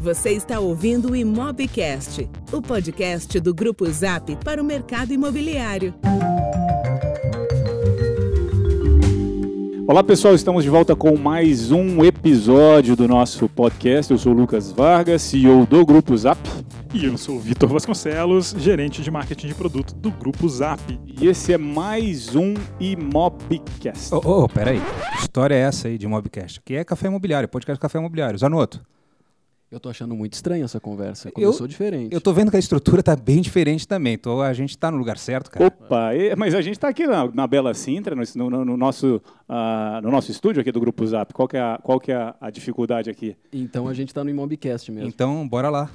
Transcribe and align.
Você 0.00 0.30
está 0.30 0.58
ouvindo 0.58 1.10
o 1.10 1.16
Imobcast, 1.16 2.26
o 2.50 2.62
podcast 2.62 3.38
do 3.38 3.52
Grupo 3.52 3.84
Zap 3.90 4.34
para 4.36 4.62
o 4.62 4.64
mercado 4.64 5.12
imobiliário. 5.12 5.92
Olá 9.86 10.02
pessoal, 10.02 10.34
estamos 10.34 10.64
de 10.64 10.70
volta 10.70 10.96
com 10.96 11.18
mais 11.18 11.70
um 11.70 12.02
episódio 12.02 12.96
do 12.96 13.06
nosso 13.06 13.46
podcast. 13.46 14.10
Eu 14.10 14.18
sou 14.18 14.32
o 14.32 14.34
Lucas 14.34 14.72
Vargas, 14.72 15.20
CEO 15.20 15.66
do 15.66 15.84
Grupo 15.84 16.16
Zap. 16.16 16.40
E 16.94 17.04
eu 17.04 17.18
sou 17.18 17.36
o 17.36 17.38
Vitor 17.38 17.68
Vasconcelos, 17.68 18.54
gerente 18.56 19.02
de 19.02 19.10
marketing 19.10 19.48
de 19.48 19.54
produto 19.54 19.94
do 19.94 20.10
Grupo 20.10 20.48
Zap. 20.48 20.80
E 21.20 21.26
esse 21.26 21.52
é 21.52 21.58
mais 21.58 22.34
um 22.34 22.54
Imobcast. 22.80 24.14
Ô, 24.14 24.22
oh, 24.24 24.44
oh, 24.44 24.48
peraí. 24.48 24.80
Que 25.12 25.18
história 25.20 25.54
é 25.54 25.58
essa 25.58 25.88
aí 25.88 25.98
de 25.98 26.06
Imobcast? 26.06 26.58
Que 26.64 26.76
é 26.76 26.84
café 26.84 27.06
imobiliário, 27.06 27.46
podcast 27.50 27.78
Café 27.78 27.98
Imobiliário. 27.98 28.38
Zanoto. 28.38 28.80
Eu 29.70 29.78
tô 29.78 29.88
achando 29.88 30.16
muito 30.16 30.32
estranha 30.32 30.64
essa 30.64 30.80
conversa. 30.80 31.30
Começou 31.30 31.64
eu, 31.64 31.68
diferente. 31.68 32.12
Eu 32.12 32.20
tô 32.20 32.32
vendo 32.32 32.50
que 32.50 32.56
a 32.56 32.58
estrutura 32.58 33.04
tá 33.04 33.14
bem 33.14 33.40
diferente 33.40 33.86
também. 33.86 34.18
Tô, 34.18 34.42
a 34.42 34.52
gente 34.52 34.76
tá 34.76 34.90
no 34.90 34.96
lugar 34.96 35.16
certo, 35.16 35.48
cara. 35.48 35.66
Opa, 35.66 36.12
e, 36.12 36.34
mas 36.34 36.56
a 36.56 36.60
gente 36.60 36.76
tá 36.76 36.88
aqui 36.88 37.06
na, 37.06 37.30
na 37.32 37.46
Bela 37.46 37.72
Sintra, 37.72 38.16
no, 38.16 38.50
no, 38.50 38.64
no 38.64 38.76
nosso, 38.76 39.22
uh, 39.48 40.02
no 40.02 40.10
nosso 40.10 40.32
estúdio 40.32 40.60
aqui 40.60 40.72
do 40.72 40.80
Grupo 40.80 41.06
Zap. 41.06 41.32
Qual 41.32 41.46
que 41.46 41.56
é 41.56 41.60
a, 41.60 41.78
qual 41.80 42.00
que 42.00 42.10
é 42.10 42.16
a, 42.16 42.34
a 42.40 42.50
dificuldade 42.50 43.08
aqui? 43.08 43.36
Então 43.52 43.86
a 43.86 43.94
gente 43.94 44.12
tá 44.12 44.24
no 44.24 44.30
Imobcast 44.30 44.90
mesmo. 44.90 45.08
Então, 45.08 45.46
bora 45.46 45.70
lá. 45.70 45.88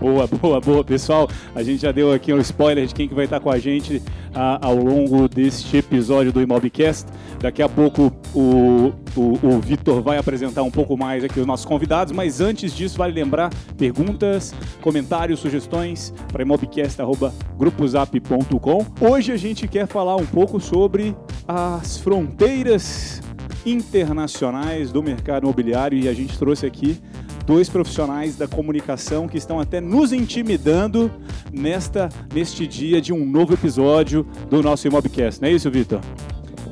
Boa, 0.00 0.26
boa, 0.28 0.60
boa, 0.60 0.84
pessoal. 0.84 1.28
A 1.54 1.62
gente 1.62 1.80
já 1.82 1.90
deu 1.90 2.12
aqui 2.12 2.30
um 2.32 2.38
spoiler 2.38 2.86
de 2.86 2.94
quem 2.94 3.08
que 3.08 3.14
vai 3.14 3.24
estar 3.24 3.40
com 3.40 3.50
a 3.50 3.58
gente 3.58 4.00
ah, 4.32 4.60
ao 4.62 4.76
longo 4.76 5.28
deste 5.28 5.76
episódio 5.76 6.32
do 6.32 6.40
Imobcast. 6.40 7.08
Daqui 7.40 7.60
a 7.62 7.68
pouco 7.68 8.12
o, 8.32 8.92
o, 9.16 9.38
o 9.42 9.58
Vitor 9.60 10.00
vai 10.00 10.16
apresentar 10.16 10.62
um 10.62 10.70
pouco 10.70 10.96
mais 10.96 11.24
aqui 11.24 11.40
os 11.40 11.46
nossos 11.46 11.66
convidados, 11.66 12.12
mas 12.12 12.40
antes 12.40 12.72
disso, 12.72 12.96
vale 12.96 13.12
lembrar 13.12 13.50
perguntas, 13.76 14.54
comentários, 14.80 15.40
sugestões 15.40 16.14
para 16.32 16.42
imobcast.grupozap.com. 16.42 18.86
Hoje 19.00 19.32
a 19.32 19.36
gente 19.36 19.66
quer 19.66 19.88
falar 19.88 20.14
um 20.14 20.26
pouco 20.26 20.60
sobre 20.60 21.16
as 21.46 21.98
fronteiras 21.98 23.20
internacionais 23.66 24.92
do 24.92 25.02
mercado 25.02 25.42
imobiliário 25.42 25.98
e 25.98 26.08
a 26.08 26.12
gente 26.12 26.38
trouxe 26.38 26.66
aqui 26.66 27.00
dois 27.48 27.70
profissionais 27.70 28.36
da 28.36 28.46
comunicação 28.46 29.26
que 29.26 29.38
estão 29.38 29.58
até 29.58 29.80
nos 29.80 30.12
intimidando 30.12 31.10
nesta, 31.50 32.10
neste 32.30 32.66
dia 32.66 33.00
de 33.00 33.10
um 33.10 33.24
novo 33.24 33.54
episódio 33.54 34.26
do 34.50 34.62
nosso 34.62 34.86
Imobcast. 34.86 35.40
Não 35.40 35.48
é 35.48 35.52
isso, 35.52 35.70
Vitor? 35.70 35.98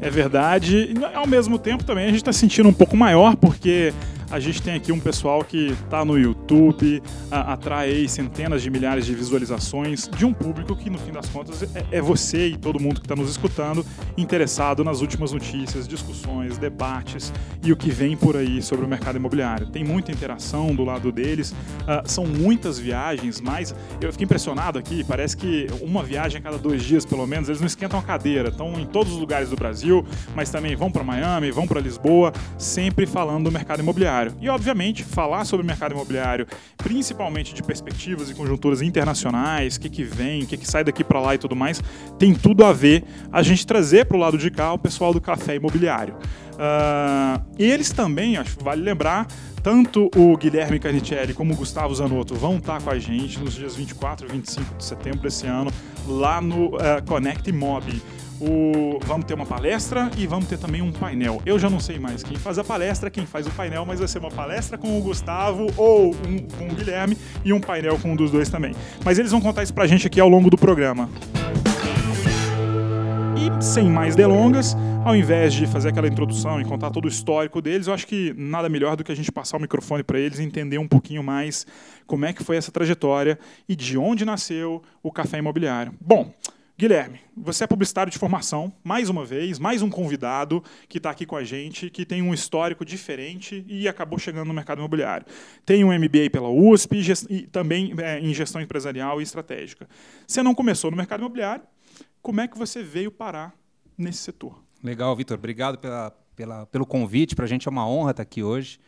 É 0.03 0.11
verdade. 0.11 0.95
E, 0.95 1.17
ao 1.17 1.27
mesmo 1.27 1.59
tempo 1.59 1.83
também 1.83 2.05
a 2.05 2.09
gente 2.09 2.19
está 2.19 2.33
sentindo 2.33 2.69
um 2.69 2.75
pouco 2.75 2.95
maior, 2.95 3.37
porque 3.37 3.95
a 4.31 4.41
gente 4.41 4.61
tem 4.61 4.75
aqui 4.75 4.91
um 4.91 4.99
pessoal 4.99 5.45
que 5.45 5.69
está 5.69 6.05
no 6.05 6.19
YouTube, 6.19 7.03
a, 7.31 7.53
atrai 7.53 8.09
centenas 8.09 8.63
de 8.63 8.71
milhares 8.71 9.07
de 9.07 9.15
visualizações 9.15 10.09
de 10.09 10.25
um 10.25 10.33
público 10.33 10.75
que, 10.75 10.91
no 10.91 10.99
fim 10.99 11.13
das 11.13 11.29
contas, 11.29 11.63
é, 11.63 11.87
é 11.93 12.01
você 12.01 12.49
e 12.49 12.57
todo 12.57 12.81
mundo 12.81 13.01
que 13.01 13.07
está 13.07 13.15
nos 13.15 13.31
escutando 13.31 13.87
interessado 14.17 14.83
nas 14.83 15.01
últimas 15.01 15.33
notícias, 15.33 15.87
discussões, 15.87 16.59
debates 16.59 17.33
e 17.63 17.73
o 17.73 17.77
que 17.77 17.91
vem 17.91 18.17
por 18.17 18.37
aí 18.37 18.61
sobre 18.61 18.85
o 18.85 18.89
mercado 18.89 19.17
imobiliário. 19.17 19.69
Tem 19.69 19.85
muita 19.85 20.11
interação 20.11 20.75
do 20.75 20.85
lado 20.85 21.13
deles, 21.13 21.53
uh, 21.53 22.03
são 22.07 22.27
muitas 22.27 22.79
viagens, 22.79 23.41
mas 23.41 23.75
eu 24.01 24.11
fiquei 24.11 24.25
impressionado 24.25 24.79
aqui, 24.79 25.05
parece 25.05 25.37
que 25.37 25.69
uma 25.81 26.03
viagem 26.03 26.41
a 26.41 26.43
cada 26.43 26.59
dois 26.59 26.83
dias, 26.83 27.05
pelo 27.05 27.27
menos, 27.27 27.49
eles 27.49 27.61
não 27.61 27.67
esquentam 27.67 27.99
a 27.99 28.03
cadeira, 28.03 28.49
estão 28.49 28.79
em 28.79 28.87
todos 28.87 29.13
os 29.13 29.19
lugares 29.19 29.51
do 29.51 29.57
Brasil, 29.57 30.05
mas 30.35 30.51
também 30.51 30.75
vão 30.75 30.91
para 30.91 31.05
Miami, 31.05 31.51
vão 31.51 31.67
para 31.67 31.81
Lisboa, 31.81 32.33
sempre 32.59 33.07
falando 33.07 33.45
do 33.45 33.53
mercado 33.53 33.81
imobiliário 33.81 34.16
imobiliário. 34.17 34.35
E, 34.41 34.49
obviamente, 34.49 35.05
falar 35.05 35.45
sobre 35.45 35.65
o 35.65 35.67
mercado 35.67 35.93
imobiliário, 35.93 36.47
principalmente 36.77 37.55
de 37.55 37.63
perspectivas 37.63 38.31
e 38.31 38.35
conjunturas 38.35 38.83
internacionais, 38.83 39.77
o 39.77 39.81
que, 39.81 39.89
que 39.89 40.05
vem, 40.05 40.43
o 40.43 40.47
que, 40.47 40.57
que 40.57 40.67
sai 40.67 40.85
daqui 40.85 41.05
para 41.05 41.21
lá 41.21 41.35
e 41.35 41.39
tudo 41.39 41.55
mais, 41.55 41.83
tem 42.19 42.35
tudo 42.35 42.65
a 42.65 42.73
ver 42.73 43.05
a 43.31 43.43
gente 43.43 43.67
trazer 43.67 44.07
para 44.07 44.17
o 44.17 44.21
lado 44.21 44.39
de 44.39 44.51
cá 44.51 44.73
o 44.73 44.79
pessoal 44.79 45.13
do 45.13 45.21
café 45.21 45.57
imobiliário. 45.57 46.15
Uh, 46.55 47.45
e 47.59 47.65
eles 47.65 47.91
também, 47.91 48.37
acho 48.37 48.57
que 48.57 48.65
vale 48.65 48.83
lembrar, 48.83 49.27
tanto 49.63 50.09
o 50.17 50.37
Guilherme 50.37 50.79
Carnicelli 50.79 51.35
como 51.35 51.53
o 51.53 51.57
Gustavo 51.57 51.95
Zanotto 51.95 52.35
vão 52.35 52.57
estar 52.57 52.81
com 52.81 52.89
a 52.89 52.99
gente 52.99 53.39
nos 53.41 53.55
dias 53.55 53.77
24 53.77 54.27
e 54.27 54.33
25 54.33 54.77
de 54.77 54.85
setembro 54.85 55.21
desse 55.21 55.47
ano, 55.47 55.71
lá 56.07 56.41
no 56.41 56.77
uh, 56.77 57.03
Connect 57.07 57.51
Mob. 57.53 58.01
O, 58.41 58.99
vamos 59.07 59.25
ter 59.25 59.35
uma 59.35 59.47
palestra 59.47 60.11
e 60.17 60.27
vamos 60.27 60.47
ter 60.47 60.59
também 60.59 60.83
um 60.83 60.93
painel. 60.93 61.41
Eu 61.47 61.59
já 61.59 61.71
não 61.71 61.81
sei 61.81 61.99
mais 61.99 62.23
quem 62.23 62.37
faz 62.37 62.59
a 62.59 62.65
palestra, 62.65 63.11
quem 63.11 63.25
faz 63.25 63.47
o 63.47 63.51
painel, 63.51 63.87
mas 63.87 63.99
vai 63.99 64.09
ser 64.09 64.19
uma 64.19 64.31
palestra 64.31 64.77
com 64.77 64.99
o 64.99 65.03
Gustavo 65.03 65.67
ou 65.77 66.15
um, 66.15 66.39
com 66.59 66.69
o 66.69 66.75
Guilherme 66.75 67.17
e 67.45 67.53
um 67.53 67.61
painel 67.61 67.99
com 67.99 68.13
um 68.13 68.17
dos 68.17 68.31
dois 68.31 68.51
também. 68.51 68.75
Mas 69.05 69.19
eles 69.19 69.31
vão 69.31 69.41
contar 69.41 69.63
isso 69.63 69.73
pra 69.73 69.87
gente 69.87 70.07
aqui 70.07 70.21
ao 70.21 70.29
longo 70.29 70.51
do 70.51 70.59
programa. 70.59 71.09
E 73.37 73.65
sem 73.65 73.89
mais 73.89 74.15
delongas, 74.15 74.77
ao 75.05 75.15
invés 75.15 75.55
de 75.55 75.67
fazer 75.67 75.91
aquela 75.91 76.09
introdução 76.09 76.61
e 76.61 76.65
contar 76.65 76.91
todo 76.91 77.07
o 77.07 77.09
histórico 77.09 77.63
deles, 77.63 77.87
eu 77.87 77.95
acho 77.95 78.07
que 78.07 78.35
nada 78.37 78.69
melhor 78.69 78.97
do 78.97 79.05
que 79.05 79.13
a 79.13 79.15
gente 79.15 79.31
passar 79.33 79.57
o 79.57 79.61
microfone 79.61 80.03
para 80.03 80.19
eles 80.19 80.39
e 80.41 80.43
entender 80.43 80.79
um 80.79 80.89
pouquinho 80.89 81.23
mais 81.23 81.67
como 82.07 82.27
é 82.27 82.33
que 82.33 82.43
foi 82.43 82.57
essa 82.57 82.73
trajetória 82.73 83.39
e 83.69 83.75
de 83.75 83.97
onde 83.97 84.25
nasceu 84.25 84.83
o 85.03 85.13
café 85.13 85.39
imobiliário. 85.39 85.95
Bom, 86.01 86.35
Guilherme, 86.79 87.21
você 87.35 87.65
é 87.65 87.67
publicitário 87.67 88.13
de 88.13 88.19
formação, 88.19 88.71
mais 88.85 89.09
uma 89.09 89.25
vez, 89.25 89.59
mais 89.59 89.81
um 89.81 89.89
convidado 89.89 90.63
que 90.91 90.99
está 90.99 91.09
aqui 91.09 91.25
com 91.25 91.35
a 91.35 91.43
gente, 91.43 91.89
que 91.89 92.05
tem 92.05 92.21
um 92.21 92.35
histórico 92.35 92.85
diferente 92.85 93.65
e 93.67 93.89
acabou 93.89 94.19
chegando 94.19 94.49
no 94.49 94.53
mercado 94.53 94.81
imobiliário. 94.81 95.25
Tem 95.65 95.83
um 95.83 95.89
MBA 95.89 96.29
pela 96.31 96.51
USP 96.51 97.01
e 97.31 97.47
também 97.47 97.95
é, 97.97 98.21
em 98.21 98.35
gestão 98.35 98.61
empresarial 98.61 99.21
e 99.21 99.23
estratégica. 99.23 99.89
Você 100.27 100.43
não 100.43 100.55
começou 100.55 100.91
no 100.91 100.99
mercado 100.99 101.21
imobiliário, 101.21 101.65
como 102.21 102.43
é 102.43 102.47
que 102.47 102.59
você 102.59 102.83
veio 102.83 103.11
parar 103.11 103.55
nesse 103.97 104.19
setor? 104.19 104.63
Legal, 104.85 105.17
Vitor. 105.17 105.39
Obrigado 105.39 105.79
pela, 105.79 106.11
pela, 106.35 106.67
pelo 106.67 106.85
convite. 106.85 107.35
Para 107.35 107.47
a 107.47 107.49
gente 107.49 107.67
é 107.67 107.71
uma 107.71 107.89
honra 107.89 108.11
estar 108.11 108.23
aqui 108.23 108.43
hoje. 108.43 108.79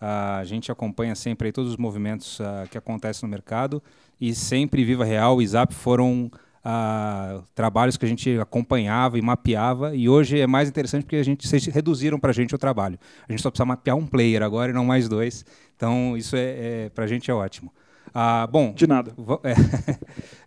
Uh, 0.00 0.40
a 0.40 0.44
gente 0.44 0.72
acompanha 0.72 1.14
sempre 1.14 1.52
todos 1.52 1.72
os 1.72 1.76
movimentos 1.76 2.40
uh, 2.40 2.66
que 2.70 2.78
acontecem 2.78 3.28
no 3.28 3.30
mercado 3.30 3.82
e 4.18 4.34
sempre 4.34 4.82
Viva 4.82 5.04
Real 5.04 5.42
e 5.42 5.46
Zap 5.46 5.74
foram 5.74 6.30
trabalhos 7.54 7.96
que 7.96 8.04
a 8.04 8.08
gente 8.08 8.38
acompanhava 8.38 9.18
e 9.18 9.22
mapeava, 9.22 9.94
e 9.94 10.08
hoje 10.08 10.40
é 10.40 10.46
mais 10.46 10.68
interessante 10.68 11.02
porque 11.02 11.16
a 11.16 11.22
gente, 11.22 11.46
vocês 11.46 11.66
reduziram 11.66 12.18
para 12.18 12.30
a 12.30 12.34
gente 12.34 12.54
o 12.54 12.58
trabalho. 12.58 12.98
A 13.28 13.32
gente 13.32 13.42
só 13.42 13.50
precisa 13.50 13.66
mapear 13.66 13.96
um 13.96 14.06
player 14.06 14.42
agora 14.42 14.70
e 14.70 14.74
não 14.74 14.84
mais 14.84 15.08
dois, 15.08 15.44
então 15.76 16.16
isso 16.16 16.36
é, 16.36 16.86
é 16.86 16.90
para 16.90 17.04
a 17.04 17.06
gente 17.06 17.30
é 17.30 17.34
ótimo. 17.34 17.72
Uh, 18.08 18.46
bom, 18.50 18.72
de 18.72 18.86
nada. 18.86 19.12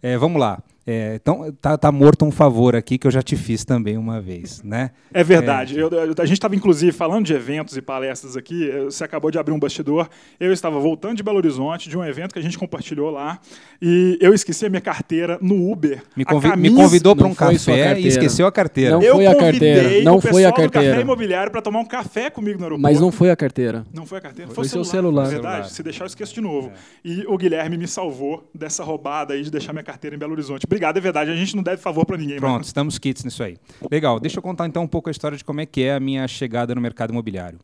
É, 0.02 0.16
vamos 0.16 0.40
lá. 0.40 0.62
É, 0.90 1.16
então, 1.16 1.52
tá, 1.62 1.78
tá, 1.78 1.92
morto 1.92 2.24
um 2.24 2.32
favor 2.32 2.74
aqui 2.74 2.98
que 2.98 3.06
eu 3.06 3.12
já 3.12 3.22
te 3.22 3.36
fiz 3.36 3.66
também 3.66 3.98
uma 3.98 4.22
vez, 4.22 4.64
né? 4.64 4.92
É 5.14 5.22
verdade. 5.22 5.78
É. 5.78 5.84
Eu, 5.84 5.90
a 6.18 6.26
gente 6.26 6.38
estava, 6.38 6.56
inclusive, 6.56 6.94
falando 6.94 7.26
de 7.26 7.34
eventos 7.34 7.76
e 7.76 7.82
palestras 7.82 8.38
aqui. 8.38 8.72
Você 8.86 9.04
acabou 9.04 9.30
de 9.30 9.38
abrir 9.38 9.54
um 9.54 9.60
bastidor. 9.60 10.08
Eu 10.40 10.54
estava 10.54 10.80
voltando 10.80 11.18
de 11.18 11.24
Belo 11.24 11.36
Horizonte, 11.36 11.90
de 11.90 11.98
um 11.98 12.06
evento 12.06 12.32
que 12.32 12.40
a 12.40 12.42
gente 12.42 12.58
compartilhou 12.58 13.10
lá, 13.10 13.38
e 13.82 14.18
eu 14.22 14.34
esqueci 14.34 14.66
a 14.66 14.70
minha 14.70 14.80
carteira 14.80 15.38
no 15.42 15.70
Uber. 15.70 16.02
Me, 16.16 16.24
convi 16.24 16.50
camisa... 16.50 16.76
me 16.76 16.82
convidou 16.82 17.16
para 17.18 17.28
um 17.28 17.36
café 17.36 18.00
e 18.00 18.08
esqueceu 18.08 18.48
a 18.48 18.52
carteira. 18.52 18.92
Não 18.92 19.02
eu 19.02 19.16
foi 19.16 19.28
a 19.28 19.36
carteira. 19.36 20.04
Não 20.04 20.22
foi 20.22 20.46
a 20.46 20.54
carteira. 20.54 20.92
café 20.92 21.02
imobiliário 21.02 21.52
para 21.52 21.62
tomar 21.62 21.80
um 21.80 21.86
café 21.86 22.30
comigo 22.30 22.60
no 22.60 22.64
aeroporto. 22.64 22.82
Mas 22.82 23.02
não 23.02 23.12
foi 23.12 23.30
a 23.30 23.36
carteira. 23.36 23.86
Não 23.94 24.06
foi 24.06 24.20
a 24.20 24.22
carteira. 24.22 24.52
Foi, 24.52 24.66
foi 24.66 24.80
o 24.80 24.86
celular. 24.86 25.26
É 25.26 25.30
verdade. 25.32 25.54
Celular. 25.54 25.70
Se 25.70 25.84
deixar, 25.84 26.06
eu 26.06 26.08
esqueço 26.08 26.34
de 26.34 26.40
novo. 26.40 26.70
É. 26.70 26.72
E 27.04 27.26
o 27.28 27.38
Guilherme 27.38 27.78
me 27.78 27.90
salvou 27.90 28.50
dessa 28.56 28.86
roubada 28.86 29.34
aí 29.34 29.44
de 29.44 29.52
deixar 29.52 29.74
minha 29.74 29.84
carteira 29.84 30.16
em 30.16 30.20
Belo 30.20 30.32
Horizonte. 30.32 30.66
Obrigado, 30.78 30.98
é 30.98 31.02
verdade. 31.02 31.32
A 31.32 31.36
gente 31.36 31.56
não 31.56 31.64
deve 31.64 31.82
favor 31.82 32.06
para 32.06 32.18
ninguém. 32.18 32.38
Pronto, 32.38 32.64
estamos 32.64 33.00
kits 33.00 33.24
nisso 33.24 33.42
aí. 33.42 33.58
Legal, 33.90 34.20
deixa 34.20 34.38
eu 34.38 34.44
contar 34.44 34.68
então 34.68 34.84
um 34.84 34.88
pouco 34.88 35.10
a 35.10 35.12
história 35.12 35.36
de 35.36 35.44
como 35.44 35.60
é 35.60 35.66
que 35.66 35.82
é 35.82 35.96
a 35.96 36.00
minha 36.00 36.28
chegada 36.28 36.76
no 36.76 36.82
mercado 36.82 37.10
imobiliário. 37.10 37.58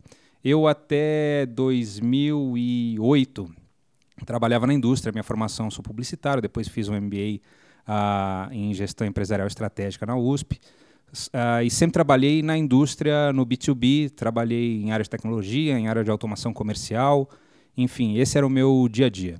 Eu 0.43 0.67
até 0.67 1.45
2008 1.45 3.47
trabalhava 4.25 4.65
na 4.65 4.73
indústria, 4.73 5.11
minha 5.11 5.23
formação 5.23 5.69
sou 5.69 5.83
publicitário, 5.83 6.41
depois 6.41 6.67
fiz 6.67 6.89
um 6.89 6.99
MBA 6.99 7.37
uh, 7.37 7.41
ah, 7.85 8.49
em 8.51 8.73
gestão 8.73 9.05
empresarial 9.05 9.47
estratégica 9.47 10.07
na 10.07 10.17
USP. 10.17 10.59
Uh, 11.13 11.61
e 11.63 11.69
sempre 11.69 11.93
trabalhei 11.93 12.41
na 12.41 12.57
indústria, 12.57 13.31
no 13.31 13.45
B2B, 13.45 14.09
trabalhei 14.09 14.81
em 14.81 14.91
área 14.91 15.03
de 15.03 15.09
tecnologia, 15.09 15.77
em 15.77 15.87
área 15.87 16.03
de 16.03 16.09
automação 16.09 16.51
comercial, 16.51 17.29
enfim, 17.77 18.17
esse 18.17 18.35
era 18.37 18.47
o 18.47 18.49
meu 18.49 18.89
dia 18.91 19.05
a 19.05 19.09
dia. 19.09 19.39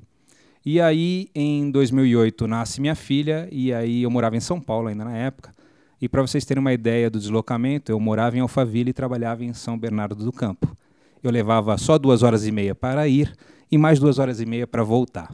E 0.65 0.80
aí, 0.80 1.27
em 1.36 1.69
2008, 1.69 2.48
nasce 2.48 2.80
minha 2.80 2.95
filha, 2.95 3.50
e 3.51 3.74
aí 3.74 4.04
eu 4.04 4.10
morava 4.10 4.38
em 4.38 4.39
São 4.39 4.62
Paulo 4.62 4.88
ainda 4.88 5.04
na 5.04 5.18
época. 5.18 5.54
E 6.01 6.07
para 6.07 6.21
vocês 6.21 6.45
terem 6.45 6.62
uma 6.62 6.74
ideia 6.74 7.10
do 7.10 7.19
deslocamento, 7.19 7.92
eu 7.92 8.00
morava 8.00 8.38
em 8.38 8.39
Alphaville 8.39 8.89
e 8.89 8.94
trabalhava 8.94 9.44
em 9.44 9.54
São 9.54 9.77
Bernardo 9.77 10.15
do 10.15 10.31
Campo. 10.31 10.75
Eu 11.21 11.31
levava 11.31 11.77
só 11.77 11.98
duas 11.98 12.24
horas 12.24 12.45
e 12.45 12.51
meia 12.51 12.75
para 12.75 13.07
ir 13.07 13.33
e 13.71 13.77
mais 13.77 14.00
duas 14.00 14.19
horas 14.19 14.39
e 14.39 14.45
meia 14.45 14.68
para 14.68 14.83
voltar. 14.83 15.33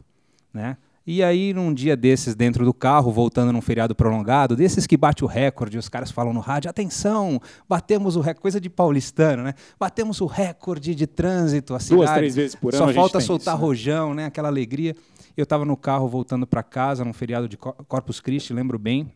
Né? 0.52 0.76
E 1.06 1.22
aí, 1.22 1.52
num 1.52 1.74
dia 1.74 1.96
desses, 1.96 2.34
dentro 2.34 2.64
do 2.64 2.72
carro, 2.72 3.10
voltando 3.10 3.52
num 3.52 3.60
feriado 3.60 3.94
prolongado, 3.94 4.54
desses 4.54 4.86
que 4.86 4.96
bate 4.96 5.24
o 5.24 5.26
recorde, 5.26 5.76
os 5.76 5.88
caras 5.88 6.10
falam 6.10 6.32
no 6.32 6.40
rádio: 6.40 6.70
atenção, 6.70 7.40
batemos 7.68 8.14
o 8.14 8.20
recorde, 8.20 8.40
coisa 8.40 8.60
de 8.60 8.70
paulistano, 8.70 9.42
né? 9.42 9.54
Batemos 9.78 10.20
o 10.20 10.26
recorde 10.26 10.94
de 10.94 11.06
trânsito, 11.06 11.74
a 11.74 11.80
cidade. 11.80 12.02
Duas, 12.02 12.14
três 12.14 12.36
vezes 12.36 12.54
por 12.54 12.74
ano. 12.74 12.86
Só 12.86 12.92
falta 12.92 13.18
soltar 13.18 13.54
isso, 13.54 13.60
né? 13.60 13.66
rojão, 13.66 14.14
né? 14.14 14.26
Aquela 14.26 14.48
alegria. 14.48 14.94
Eu 15.40 15.44
estava 15.44 15.64
no 15.64 15.74
carro 15.74 16.06
voltando 16.06 16.46
para 16.46 16.62
casa, 16.62 17.02
num 17.02 17.14
feriado 17.14 17.48
de 17.48 17.56
Corpus 17.56 18.20
Christi, 18.20 18.52
lembro 18.52 18.78
bem. 18.78 19.10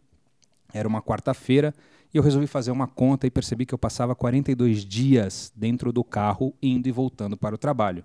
Era 0.72 0.88
uma 0.88 1.02
quarta-feira. 1.02 1.74
E 2.14 2.16
eu 2.16 2.22
resolvi 2.22 2.46
fazer 2.46 2.70
uma 2.70 2.86
conta 2.86 3.26
e 3.26 3.30
percebi 3.30 3.66
que 3.66 3.74
eu 3.74 3.78
passava 3.78 4.14
42 4.14 4.86
dias 4.86 5.52
dentro 5.54 5.92
do 5.92 6.02
carro, 6.02 6.54
indo 6.62 6.88
e 6.88 6.90
voltando 6.90 7.36
para 7.36 7.54
o 7.54 7.58
trabalho. 7.58 8.02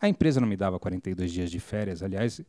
A 0.00 0.08
empresa 0.08 0.40
não 0.40 0.48
me 0.48 0.56
dava 0.56 0.76
42 0.80 1.30
dias 1.30 1.52
de 1.52 1.60
férias, 1.60 2.02
aliás, 2.02 2.40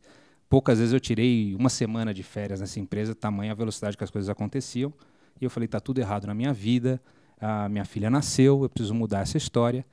poucas 0.48 0.80
vezes 0.80 0.92
eu 0.92 0.98
tirei 0.98 1.54
uma 1.54 1.68
semana 1.68 2.12
de 2.12 2.24
férias 2.24 2.60
nessa 2.60 2.80
empresa, 2.80 3.14
tamanha 3.14 3.52
a 3.52 3.54
velocidade 3.54 3.96
que 3.96 4.02
as 4.02 4.10
coisas 4.10 4.28
aconteciam. 4.28 4.92
E 5.40 5.44
eu 5.44 5.50
falei: 5.50 5.66
está 5.66 5.78
tudo 5.78 6.00
errado 6.00 6.26
na 6.26 6.34
minha 6.34 6.52
vida, 6.52 7.00
a 7.40 7.68
minha 7.68 7.84
filha 7.84 8.10
nasceu, 8.10 8.64
eu 8.64 8.68
preciso 8.68 8.92
mudar 8.92 9.20
essa 9.20 9.36
história. 9.36 9.86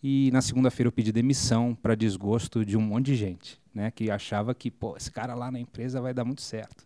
E 0.00 0.30
na 0.32 0.40
segunda-feira 0.40 0.86
eu 0.86 0.92
pedi 0.92 1.10
demissão 1.10 1.74
para 1.74 1.96
desgosto 1.96 2.64
de 2.64 2.76
um 2.76 2.80
monte 2.80 3.06
de 3.06 3.16
gente, 3.16 3.59
né, 3.74 3.90
que 3.90 4.10
achava 4.10 4.54
que, 4.54 4.70
pô, 4.70 4.96
esse 4.96 5.10
cara 5.10 5.34
lá 5.34 5.50
na 5.50 5.58
empresa 5.58 6.00
vai 6.00 6.12
dar 6.12 6.24
muito 6.24 6.42
certo. 6.42 6.84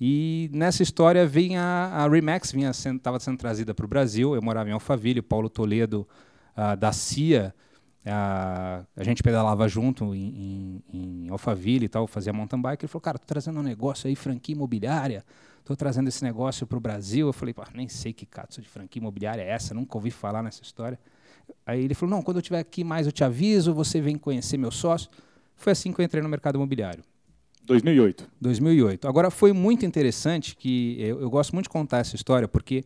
E 0.00 0.50
nessa 0.52 0.82
história 0.82 1.26
vem 1.26 1.56
a, 1.56 2.08
Remax, 2.10 2.52
estava 2.52 2.72
sendo, 2.72 3.20
sendo 3.20 3.38
trazida 3.38 3.72
para 3.72 3.84
o 3.84 3.88
Brasil. 3.88 4.34
Eu 4.34 4.42
morava 4.42 4.68
em 4.68 4.72
Alphaville, 4.72 5.22
Paulo 5.22 5.48
Toledo 5.48 6.06
uh, 6.56 6.76
da 6.76 6.92
CIA, 6.92 7.54
uh, 8.04 8.86
a 8.96 9.04
gente 9.04 9.22
pedalava 9.22 9.68
junto 9.68 10.14
em, 10.14 10.82
em, 10.92 11.26
em, 11.26 11.30
Alphaville 11.30 11.86
e 11.86 11.88
tal, 11.88 12.06
fazia 12.06 12.32
mountain 12.32 12.60
bike. 12.60 12.84
Ele 12.84 12.90
falou, 12.90 13.02
cara, 13.02 13.18
tô 13.18 13.26
trazendo 13.26 13.60
um 13.60 13.62
negócio 13.62 14.08
aí, 14.08 14.16
franquia 14.16 14.54
imobiliária, 14.54 15.24
tô 15.64 15.76
trazendo 15.76 16.08
esse 16.08 16.24
negócio 16.24 16.66
para 16.66 16.76
o 16.76 16.80
Brasil. 16.80 17.28
Eu 17.28 17.32
falei, 17.32 17.54
nem 17.74 17.88
sei 17.88 18.12
que 18.12 18.26
cato 18.26 18.60
de 18.60 18.68
franquia 18.68 19.00
imobiliária 19.00 19.42
é 19.42 19.50
essa, 19.50 19.74
nunca 19.74 19.96
ouvi 19.96 20.10
falar 20.10 20.42
nessa 20.42 20.62
história. 20.62 20.98
Aí 21.64 21.84
ele 21.84 21.94
falou, 21.94 22.16
não, 22.16 22.22
quando 22.22 22.38
eu 22.38 22.40
estiver 22.40 22.58
aqui 22.58 22.82
mais 22.82 23.06
eu 23.06 23.12
te 23.12 23.22
aviso, 23.22 23.72
você 23.72 24.00
vem 24.00 24.18
conhecer 24.18 24.56
meu 24.56 24.70
sócio. 24.70 25.08
Foi 25.56 25.72
assim 25.72 25.92
que 25.92 26.00
eu 26.00 26.04
entrei 26.04 26.22
no 26.22 26.28
mercado 26.28 26.56
imobiliário. 26.56 27.02
2008. 27.66 28.28
2008. 28.40 29.08
Agora, 29.08 29.30
foi 29.30 29.52
muito 29.52 29.86
interessante 29.86 30.54
que 30.54 30.96
eu, 31.00 31.20
eu, 31.20 31.30
gosto 31.30 31.52
muito 31.54 31.64
de 31.64 31.70
contar 31.70 31.98
essa 31.98 32.14
história, 32.14 32.46
porque 32.46 32.84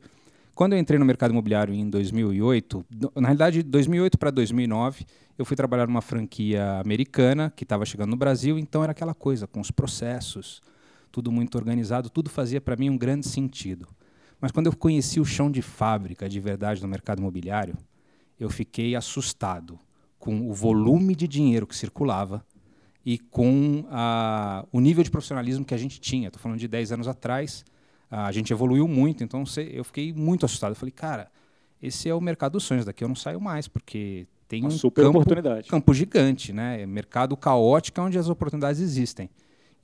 quando 0.55 0.73
eu 0.73 0.79
entrei 0.79 0.99
no 0.99 1.05
mercado 1.05 1.33
imobiliário 1.33 1.75
em 1.75 1.89
2008, 1.89 2.85
na 3.17 3.29
realidade, 3.29 3.63
de 3.63 3.69
2008 3.69 4.19
para 4.19 4.31
2009, 4.31 5.05
eu 5.37 5.45
fui 5.45 5.57
trabalhar 5.57 5.87
numa 5.87 6.01
franquia 6.01 6.81
americana 6.81 7.53
que 7.55 7.65
estava 7.65 7.85
chegando 7.85 8.11
no 8.11 8.17
Brasil, 8.17 8.59
então 8.59 8.83
era 8.83 8.93
aquela 8.93 9.15
coisa, 9.15 9.47
com 9.47 9.61
os 9.61 9.71
processos, 9.71 10.61
tudo 11.11 11.31
muito 11.33 11.57
organizado, 11.57 12.11
tudo 12.11 12.31
fazia 12.31 12.61
para 12.61 12.77
mim 12.77 12.91
um 12.91 12.99
grande 12.99 13.27
sentido. 13.27 13.89
Mas 14.41 14.53
quando 14.53 14.67
eu 14.67 14.77
conheci 14.77 15.19
o 15.19 15.25
chão 15.25 15.51
de 15.51 15.63
fábrica 15.63 16.29
de 16.29 16.39
verdade 16.39 16.81
no 16.83 16.89
mercado 16.89 17.19
imobiliário, 17.19 17.77
eu 18.39 18.49
fiquei 18.49 18.95
assustado 18.95 19.79
com 20.19 20.49
o 20.49 20.53
volume 20.53 21.15
de 21.15 21.27
dinheiro 21.27 21.67
que 21.67 21.77
circulava, 21.77 22.45
e 23.09 23.17
com 23.17 23.87
a, 23.91 24.67
o 24.71 24.81
nível 24.81 25.03
de 25.03 25.11
profissionalismo 25.11 25.65
que 25.65 25.73
a 25.73 25.79
gente 25.79 25.99
tinha. 25.99 26.29
Estou 26.29 26.43
falando 26.43 26.59
de 26.59 26.69
10 26.69 26.93
anos 26.93 27.09
atrás, 27.09 27.65
a 28.11 28.31
gente 28.31 28.53
evoluiu 28.53 28.87
muito, 28.87 29.25
então 29.25 29.45
eu 29.73 29.83
fiquei 29.83 30.13
muito 30.13 30.45
assustado. 30.45 30.73
Eu 30.73 30.77
falei, 30.77 30.93
cara, 30.93 31.31
esse 31.83 32.07
é 32.07 32.15
o 32.15 32.21
mercado 32.21 32.53
dos 32.53 32.65
sonhos, 32.65 32.85
daqui 32.85 33.03
eu 33.03 33.09
não 33.09 33.15
saio 33.15 33.41
mais, 33.41 33.67
porque 33.67 34.27
tem 34.47 34.61
Uma 34.61 34.69
um 34.69 34.73
super 34.73 35.05
campo, 35.05 35.21
oportunidade. 35.21 35.71
campo 35.71 35.95
gigante, 35.95 36.53
né? 36.53 36.85
mercado 36.85 37.35
caótico 37.35 37.99
onde 38.03 38.19
as 38.19 38.29
oportunidades 38.29 38.79
existem. 38.79 39.31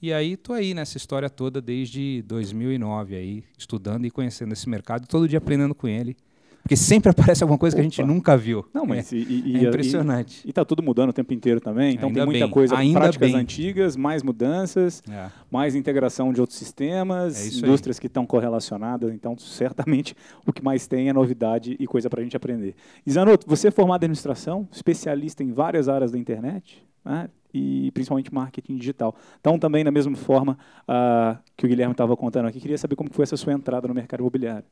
E 0.03 0.13
aí 0.13 0.35
estou 0.35 0.55
aí 0.55 0.75
nessa 0.75 0.99
história 0.99 1.31
toda 1.31 1.63
desde 1.63 2.21
2009 2.27 3.17
aí, 3.17 3.45
estudando 3.57 4.05
e 4.05 4.11
conhecendo 4.11 4.53
esse 4.53 4.69
mercado, 4.69 5.07
todo 5.07 5.27
dia 5.27 5.39
aprendendo 5.39 5.75
com 5.75 5.89
ele. 5.89 6.15
Porque 6.65 6.77
sempre 6.77 7.11
aparece 7.13 7.45
alguma 7.45 7.59
coisa 7.59 7.77
Opa. 7.77 7.83
que 7.83 7.87
a 7.87 7.91
gente 7.91 8.03
nunca 8.03 8.37
viu. 8.39 8.65
Não, 8.73 8.87
mas 8.87 9.13
é, 9.13 9.17
e, 9.17 9.43
e, 9.53 9.57
é 9.59 9.69
impressionante. 9.69 10.41
E 10.47 10.49
está 10.49 10.65
tudo 10.65 10.83
mudando 10.83 11.11
o 11.11 11.13
tempo 11.13 11.35
inteiro 11.35 11.61
também. 11.61 11.95
Então 11.95 12.09
Ainda 12.09 12.21
tem 12.21 12.27
muita 12.27 12.45
bem. 12.47 12.51
coisa, 12.51 12.77
Ainda 12.77 13.01
práticas 13.01 13.31
bem. 13.31 13.41
antigas, 13.41 13.97
mais 13.97 14.23
mudanças, 14.23 15.03
É. 15.09 15.29
mais 15.51 15.75
integração 15.75 16.33
de 16.33 16.41
outros 16.41 16.59
sistemas, 16.59 17.39
É 17.39 17.59
indústrias 17.59 17.99
que 17.99 18.07
estão 18.07 18.25
correlacionadas. 18.25 19.13
Então, 19.13 19.37
certamente, 19.37 20.17
o 20.47 20.53
que 20.55 20.65
mais 20.65 20.87
tem 20.87 21.11
é 21.11 21.13
novidade 21.13 21.77
e 21.79 21.87
coisa 21.87 22.09
para 22.09 22.21
a 22.21 22.25
gente 22.25 22.37
aprender. 22.37 22.75
Isanoto, 23.07 23.47
você 23.47 23.69
é 23.69 23.71
formado 23.71 24.03
em 24.03 24.07
administração, 24.07 24.67
especialista 24.73 25.43
em 25.43 25.53
várias 25.53 25.87
áreas 25.87 26.11
da 26.13 26.19
internet, 26.19 26.83
né? 27.05 27.29
e 27.53 27.91
principalmente 27.93 28.35
marketing 28.35 28.77
digital. 28.77 29.15
Então, 29.39 29.59
também 29.59 29.85
da 29.85 29.91
mesma 29.91 30.17
forma 30.17 30.59
ah, 30.89 31.39
que 31.57 31.65
o 31.67 31.69
Guilherme 31.69 31.93
estava 31.93 32.17
contando 32.17 32.47
aqui, 32.49 32.59
queria 32.59 32.77
saber 32.79 32.97
como 32.97 33.11
foi 33.13 33.23
essa 33.23 33.37
sua 33.37 33.53
entrada 33.53 33.87
no 33.87 33.95
mercado 33.95 34.21
imobiliário. 34.21 34.65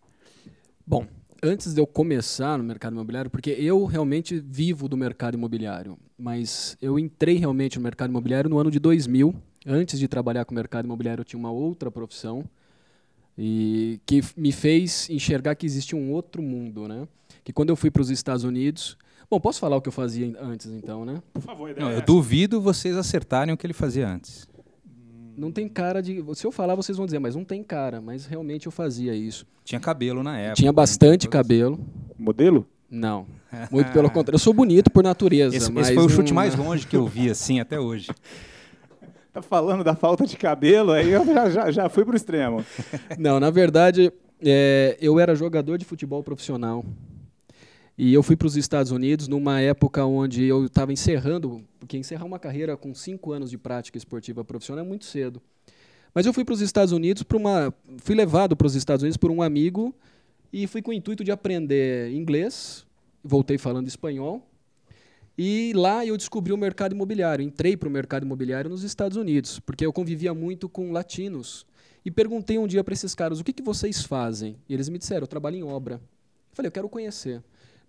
Bom, 0.84 1.06
antes 1.42 1.74
de 1.74 1.80
eu 1.80 1.86
começar 1.86 2.56
no 2.56 2.64
mercado 2.64 2.92
imobiliário, 2.92 3.30
porque 3.30 3.50
eu 3.50 3.84
realmente 3.84 4.38
vivo 4.38 4.88
do 4.88 4.96
mercado 4.96 5.34
imobiliário, 5.34 5.98
mas 6.16 6.76
eu 6.80 6.98
entrei 6.98 7.36
realmente 7.36 7.76
no 7.78 7.82
mercado 7.82 8.10
imobiliário 8.10 8.48
no 8.48 8.58
ano 8.58 8.70
de 8.70 8.78
2000. 8.78 9.34
Antes 9.66 9.98
de 9.98 10.08
trabalhar 10.08 10.44
com 10.44 10.52
o 10.52 10.54
mercado 10.56 10.84
imobiliário, 10.84 11.20
eu 11.22 11.24
tinha 11.24 11.38
uma 11.38 11.50
outra 11.50 11.90
profissão 11.90 12.44
e 13.38 14.00
que 14.04 14.20
me 14.36 14.52
fez 14.52 15.08
enxergar 15.10 15.54
que 15.54 15.66
existia 15.66 15.96
um 15.98 16.10
outro 16.12 16.42
mundo, 16.42 16.86
né? 16.88 17.06
Que 17.44 17.52
quando 17.52 17.70
eu 17.70 17.76
fui 17.76 17.90
para 17.90 18.02
os 18.02 18.10
Estados 18.10 18.44
Unidos, 18.44 18.96
bom, 19.30 19.40
posso 19.40 19.58
falar 19.60 19.76
o 19.76 19.80
que 19.80 19.88
eu 19.88 19.92
fazia 19.92 20.32
antes, 20.40 20.66
então, 20.66 21.04
né? 21.04 21.22
Por 21.32 21.42
favor, 21.42 21.70
ideia 21.70 21.84
Não, 21.84 21.90
é 21.90 21.94
eu 21.94 21.98
essa. 21.98 22.06
duvido 22.06 22.60
vocês 22.60 22.96
acertarem 22.96 23.54
o 23.54 23.56
que 23.56 23.66
ele 23.66 23.72
fazia 23.72 24.08
antes. 24.08 24.48
Não 25.42 25.50
tem 25.50 25.68
cara 25.68 26.00
de. 26.00 26.22
Se 26.36 26.46
eu 26.46 26.52
falar, 26.52 26.76
vocês 26.76 26.96
vão 26.96 27.04
dizer, 27.04 27.18
mas 27.18 27.34
não 27.34 27.44
tem 27.44 27.64
cara. 27.64 28.00
Mas 28.00 28.26
realmente 28.26 28.66
eu 28.66 28.72
fazia 28.72 29.12
isso. 29.12 29.44
Tinha 29.64 29.80
cabelo 29.80 30.22
na 30.22 30.38
época. 30.38 30.54
Tinha 30.54 30.70
né? 30.70 30.76
bastante 30.76 31.28
cabelo. 31.28 31.80
Modelo? 32.16 32.64
Não. 32.88 33.26
Muito 33.68 33.90
pelo 33.90 34.06
contrário. 34.12 34.36
Eu 34.36 34.38
sou 34.38 34.54
bonito 34.54 34.88
por 34.88 35.02
natureza. 35.02 35.56
Esse, 35.56 35.72
mas 35.72 35.86
esse 35.86 35.94
foi 35.94 36.04
o 36.04 36.08
não- 36.08 36.14
chute 36.14 36.32
mais 36.32 36.54
longe 36.54 36.86
que 36.86 36.94
eu 36.94 37.08
vi, 37.08 37.28
assim, 37.28 37.58
até 37.58 37.80
hoje. 37.80 38.08
Tá 39.32 39.42
falando 39.42 39.82
da 39.82 39.96
falta 39.96 40.24
de 40.26 40.36
cabelo, 40.36 40.92
aí 40.92 41.10
eu 41.10 41.26
já, 41.26 41.50
já, 41.50 41.70
já 41.72 41.88
fui 41.88 42.04
pro 42.04 42.14
extremo. 42.14 42.64
Não, 43.18 43.40
na 43.40 43.50
verdade, 43.50 44.12
é, 44.44 44.96
eu 45.00 45.18
era 45.18 45.34
jogador 45.34 45.76
de 45.76 45.84
futebol 45.84 46.22
profissional. 46.22 46.84
E 47.96 48.12
eu 48.14 48.22
fui 48.22 48.36
para 48.36 48.46
os 48.46 48.56
Estados 48.56 48.90
Unidos 48.90 49.28
numa 49.28 49.60
época 49.60 50.04
onde 50.04 50.44
eu 50.44 50.64
estava 50.64 50.92
encerrando, 50.92 51.62
porque 51.78 51.98
encerrar 51.98 52.24
uma 52.24 52.38
carreira 52.38 52.76
com 52.76 52.94
cinco 52.94 53.32
anos 53.32 53.50
de 53.50 53.58
prática 53.58 53.98
esportiva 53.98 54.44
profissional 54.44 54.84
é 54.84 54.88
muito 54.88 55.04
cedo. 55.04 55.42
Mas 56.14 56.26
eu 56.26 56.32
fui 56.32 56.44
para 56.44 56.54
os 56.54 56.60
Estados 56.60 56.92
Unidos 56.92 57.22
para 57.22 57.36
uma, 57.36 57.74
fui 57.98 58.14
levado 58.14 58.56
para 58.56 58.66
os 58.66 58.74
Estados 58.74 59.02
Unidos 59.02 59.16
por 59.16 59.30
um 59.30 59.42
amigo 59.42 59.94
e 60.52 60.66
fui 60.66 60.82
com 60.82 60.90
o 60.90 60.94
intuito 60.94 61.24
de 61.24 61.30
aprender 61.30 62.12
inglês. 62.12 62.86
Voltei 63.24 63.56
falando 63.56 63.88
espanhol. 63.88 64.46
E 65.36 65.72
lá 65.74 66.04
eu 66.04 66.16
descobri 66.16 66.52
o 66.52 66.56
mercado 66.56 66.94
imobiliário. 66.94 67.42
Entrei 67.42 67.76
para 67.76 67.88
o 67.88 67.92
mercado 67.92 68.24
imobiliário 68.24 68.68
nos 68.68 68.82
Estados 68.82 69.16
Unidos, 69.16 69.58
porque 69.60 69.84
eu 69.84 69.92
convivia 69.92 70.34
muito 70.34 70.68
com 70.68 70.92
latinos. 70.92 71.66
E 72.04 72.10
perguntei 72.10 72.58
um 72.58 72.66
dia 72.66 72.84
para 72.84 72.92
esses 72.92 73.14
caras: 73.14 73.40
o 73.40 73.44
que, 73.44 73.52
que 73.52 73.62
vocês 73.62 74.02
fazem? 74.02 74.56
E 74.68 74.74
eles 74.74 74.88
me 74.88 74.98
disseram: 74.98 75.22
eu 75.22 75.28
trabalho 75.28 75.56
em 75.56 75.62
obra. 75.62 75.94
Eu 75.94 76.00
falei: 76.54 76.68
eu 76.68 76.72
quero 76.72 76.88
conhecer. 76.88 77.42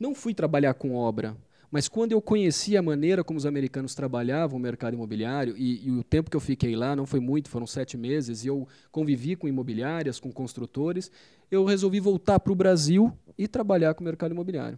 Não 0.04 0.14
fui 0.14 0.34
trabalhar 0.34 0.74
com 0.74 0.96
obra, 0.96 1.34
mas 1.72 1.88
quando 1.88 2.12
eu 2.12 2.22
conheci 2.22 2.76
a 2.76 2.82
maneira 2.82 3.24
como 3.24 3.38
os 3.38 3.46
americanos 3.46 3.96
trabalhavam 3.96 4.58
o 4.58 4.62
mercado 4.62 4.96
imobiliário, 4.96 5.56
e, 5.58 5.88
e 5.88 5.92
o 5.92 6.04
tempo 6.04 6.30
que 6.30 6.36
eu 6.36 6.42
fiquei 6.42 6.76
lá 6.76 6.94
não 6.94 7.06
foi 7.06 7.22
muito, 7.22 7.48
foram 7.48 7.66
sete 7.66 7.96
meses, 7.96 8.44
e 8.44 8.50
eu 8.50 8.68
convivi 8.92 9.38
com 9.38 9.48
imobiliárias, 9.48 10.20
com 10.20 10.30
construtores, 10.30 11.10
eu 11.50 11.64
resolvi 11.64 12.02
voltar 12.02 12.38
para 12.42 12.52
o 12.52 12.56
Brasil 12.56 13.18
e 13.38 13.48
trabalhar 13.48 13.94
com 13.94 14.02
o 14.02 14.04
mercado 14.04 14.34
imobiliário. 14.34 14.78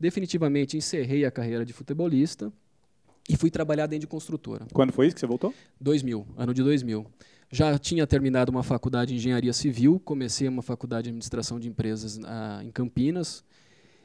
Definitivamente 0.00 0.74
encerrei 0.74 1.26
a 1.26 1.30
carreira 1.30 1.66
de 1.66 1.74
futebolista 1.74 2.50
e 3.28 3.36
fui 3.36 3.50
trabalhar 3.50 3.86
dentro 3.86 4.00
de 4.00 4.06
construtora. 4.06 4.66
Quando 4.72 4.90
foi 4.90 5.08
isso 5.08 5.16
que 5.16 5.20
você 5.20 5.26
voltou? 5.26 5.52
2000, 5.82 6.26
ano 6.34 6.54
de 6.54 6.62
2000. 6.62 7.06
Já 7.50 7.78
tinha 7.78 8.06
terminado 8.06 8.50
uma 8.50 8.62
faculdade 8.62 9.10
de 9.10 9.18
engenharia 9.18 9.52
civil, 9.52 10.00
comecei 10.02 10.48
uma 10.48 10.62
faculdade 10.62 11.02
de 11.02 11.08
administração 11.10 11.60
de 11.60 11.68
empresas 11.68 12.18
ah, 12.24 12.62
em 12.64 12.70
Campinas. 12.70 13.44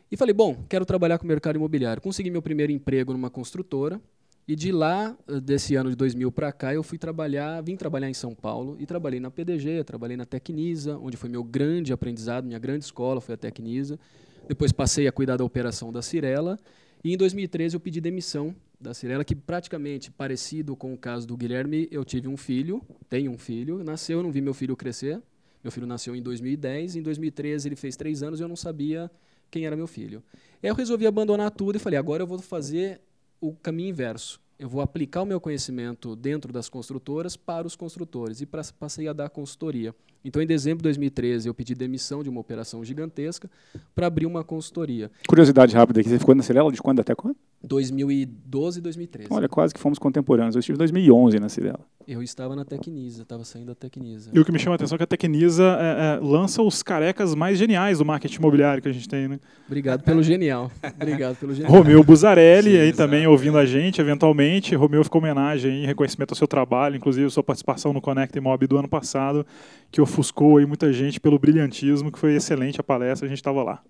E 0.10 0.16
falei, 0.16 0.34
bom, 0.34 0.64
quero 0.70 0.86
trabalhar 0.86 1.18
com 1.18 1.26
o 1.26 1.28
mercado 1.28 1.58
imobiliário. 1.58 2.02
Consegui 2.02 2.30
meu 2.30 2.42
primeiro 2.42 2.72
emprego 2.72 3.12
numa 3.12 3.30
construtora. 3.30 4.00
E 4.48 4.56
de 4.56 4.72
lá, 4.72 5.18
eh, 5.28 5.42
desse 5.42 5.76
ano 5.76 5.90
de 5.90 5.96
2000 5.98 6.32
para 6.32 6.54
cá, 6.54 6.74
eu 6.74 6.82
fui 6.82 6.98
trabalhar, 6.98 7.60
vim 7.62 7.76
trabalhar 7.76 8.10
em 8.10 8.14
São 8.14 8.34
Paulo 8.34 8.78
e 8.80 8.86
trabalhei 8.86 9.20
na 9.20 9.30
PDG, 9.30 9.84
trabalhei 9.84 10.16
na 10.16 10.26
Tecnisa, 10.26 10.98
onde 10.98 11.18
foi 11.18 11.30
meu 11.30 11.44
grande 11.44 11.92
aprendizado, 11.92 12.46
minha 12.46 12.58
grande 12.58 12.86
escola 12.86 13.20
foi 13.20 13.36
a 13.36 13.38
Tecnisa. 13.38 14.00
Depois 14.48 14.72
passei 14.72 15.06
a 15.06 15.12
cuidar 15.12 15.36
da 15.36 15.44
operação 15.44 15.92
da 15.92 16.02
Cirela. 16.02 16.58
E 17.04 17.14
em 17.14 17.18
2013 17.18 17.76
eu 17.76 17.80
pedi 17.82 18.00
demissão 18.00 18.56
da 18.80 18.94
Cirela, 18.94 19.26
que 19.26 19.36
praticamente 19.36 20.10
parecido 20.10 20.78
com 20.78 20.94
o 20.94 20.98
caso 20.98 21.28
do 21.28 21.36
Guilherme, 21.36 21.90
eu 21.92 22.06
tive 22.06 22.30
um 22.30 22.38
filho, 22.38 22.82
tenho 23.10 23.32
um 23.32 23.38
filho, 23.38 23.84
nasceu, 23.84 24.20
eu 24.20 24.24
não 24.24 24.32
vi 24.32 24.40
meu 24.40 24.54
filho 24.54 24.78
crescer. 24.78 25.22
Meu 25.62 25.72
filho 25.72 25.86
nasceu 25.86 26.16
em 26.16 26.22
2010, 26.22 26.96
em 26.96 27.02
2013 27.02 27.68
ele 27.68 27.76
fez 27.76 27.98
três 27.98 28.24
anos 28.24 28.40
e 28.40 28.44
eu 28.44 28.48
não 28.48 28.56
sabia 28.56 29.12
quem 29.50 29.66
era 29.66 29.76
meu 29.76 29.88
filho. 29.88 30.24
Eu 30.62 30.74
resolvi 30.76 31.06
abandonar 31.06 31.52
tudo 31.52 31.76
e 31.76 31.80
falei, 31.80 31.98
agora 31.98 32.24
eu 32.24 32.28
vou 32.28 32.40
fazer 32.40 33.02
o 33.40 33.54
caminho 33.54 33.90
inverso. 33.90 34.40
eu 34.60 34.68
vou 34.68 34.82
aplicar 34.82 35.22
o 35.22 35.26
meu 35.26 35.40
conhecimento 35.40 36.16
dentro 36.16 36.52
das 36.52 36.68
construtoras 36.68 37.38
para 37.38 37.68
os 37.68 37.76
construtores 37.76 38.42
e 38.42 38.46
passei 38.46 39.08
a 39.08 39.14
dar 39.14 39.30
consultoria. 39.30 39.94
Então, 40.26 40.42
em 40.42 40.48
dezembro 40.48 40.80
de 40.80 40.84
2013, 40.84 41.48
eu 41.48 41.54
pedi 41.54 41.76
demissão 41.76 42.24
de 42.24 42.30
uma 42.30 42.42
operação 42.42 42.84
gigantesca 42.84 43.50
para 43.94 44.08
abrir 44.08 44.26
uma 44.26 44.44
consultoria. 44.44 45.12
Curiosidade 45.28 45.76
rápida 45.76 46.02
aqui, 46.02 46.10
você 46.10 46.18
ficou 46.18 46.34
na 46.34 46.42
Cirela 46.42 46.72
de 46.72 46.82
quando 46.82 47.00
até 47.00 47.14
quando? 47.14 47.38
2012 47.68 48.80
e 48.80 48.82
2013. 48.82 49.30
Olha, 49.32 49.48
quase 49.48 49.74
que 49.74 49.80
fomos 49.80 50.00
contemporâneos. 50.00 50.56
Eu 50.56 50.60
estive 50.60 50.76
em 50.76 50.80
2011 50.80 51.40
na 51.40 51.50
Cirela. 51.50 51.80
Eu 52.08 52.24
estava 52.24 52.56
na 52.56 52.64
Tecnisa, 52.64 53.24
estava 53.24 53.44
saindo 53.44 53.68
da 53.68 53.76
Tecnisa. 53.76 54.32
E 54.34 54.40
o 54.40 54.46
que 54.46 54.52
me 54.52 54.58
chama 54.58 54.76
a 54.76 54.78
atenção 54.78 54.96
é 54.96 54.98
que 54.98 55.04
a 55.04 55.08
Tecnisa 55.08 55.78
é, 55.78 56.16
é, 56.16 56.20
lança 56.22 56.62
os 56.62 56.82
carecas 56.82 57.36
mais 57.36 57.58
geniais 57.58 58.00
do 58.00 58.06
marketing 58.06 58.38
imobiliário 58.38 58.82
que 58.82 58.88
a 58.88 58.94
gente 58.94 59.10
tem, 59.10 59.28
né? 59.28 59.40
Obrigado 59.66 60.04
pelo 60.04 60.24
genial. 60.24 60.72
Obrigado 60.96 61.36
pelo 61.36 61.54
genial. 61.54 61.70
Romeu 61.70 62.02
Buzarelli 62.06 62.72
Sim, 62.72 62.78
aí 62.78 62.88
exato. 62.88 62.98
também 62.98 63.28
ouvindo 63.28 63.58
a 63.58 63.66
gente, 63.66 64.00
eventualmente. 64.00 64.74
Romeu 64.74 65.04
ficou 65.04 65.20
homenagem 65.20 65.70
aí, 65.70 65.84
em 65.84 65.86
reconhecimento 65.86 66.32
ao 66.32 66.38
seu 66.38 66.48
trabalho, 66.48 66.96
inclusive 66.96 67.30
sua 67.30 67.44
participação 67.44 67.92
no 67.92 68.00
Connect 68.00 68.40
Mob 68.40 68.66
do 68.66 68.78
ano 68.78 68.88
passado, 68.88 69.46
que 69.92 70.00
ofuscou 70.00 70.58
aí 70.58 70.66
muita 70.66 70.94
gente 70.94 71.20
pelo 71.20 71.38
brilhantismo, 71.38 72.10
que 72.10 72.18
foi 72.18 72.36
excelente 72.36 72.80
a 72.80 72.84
palestra, 72.84 73.26
a 73.26 73.30
gente 73.30 73.40
estava 73.40 73.62
lá. 73.64 73.82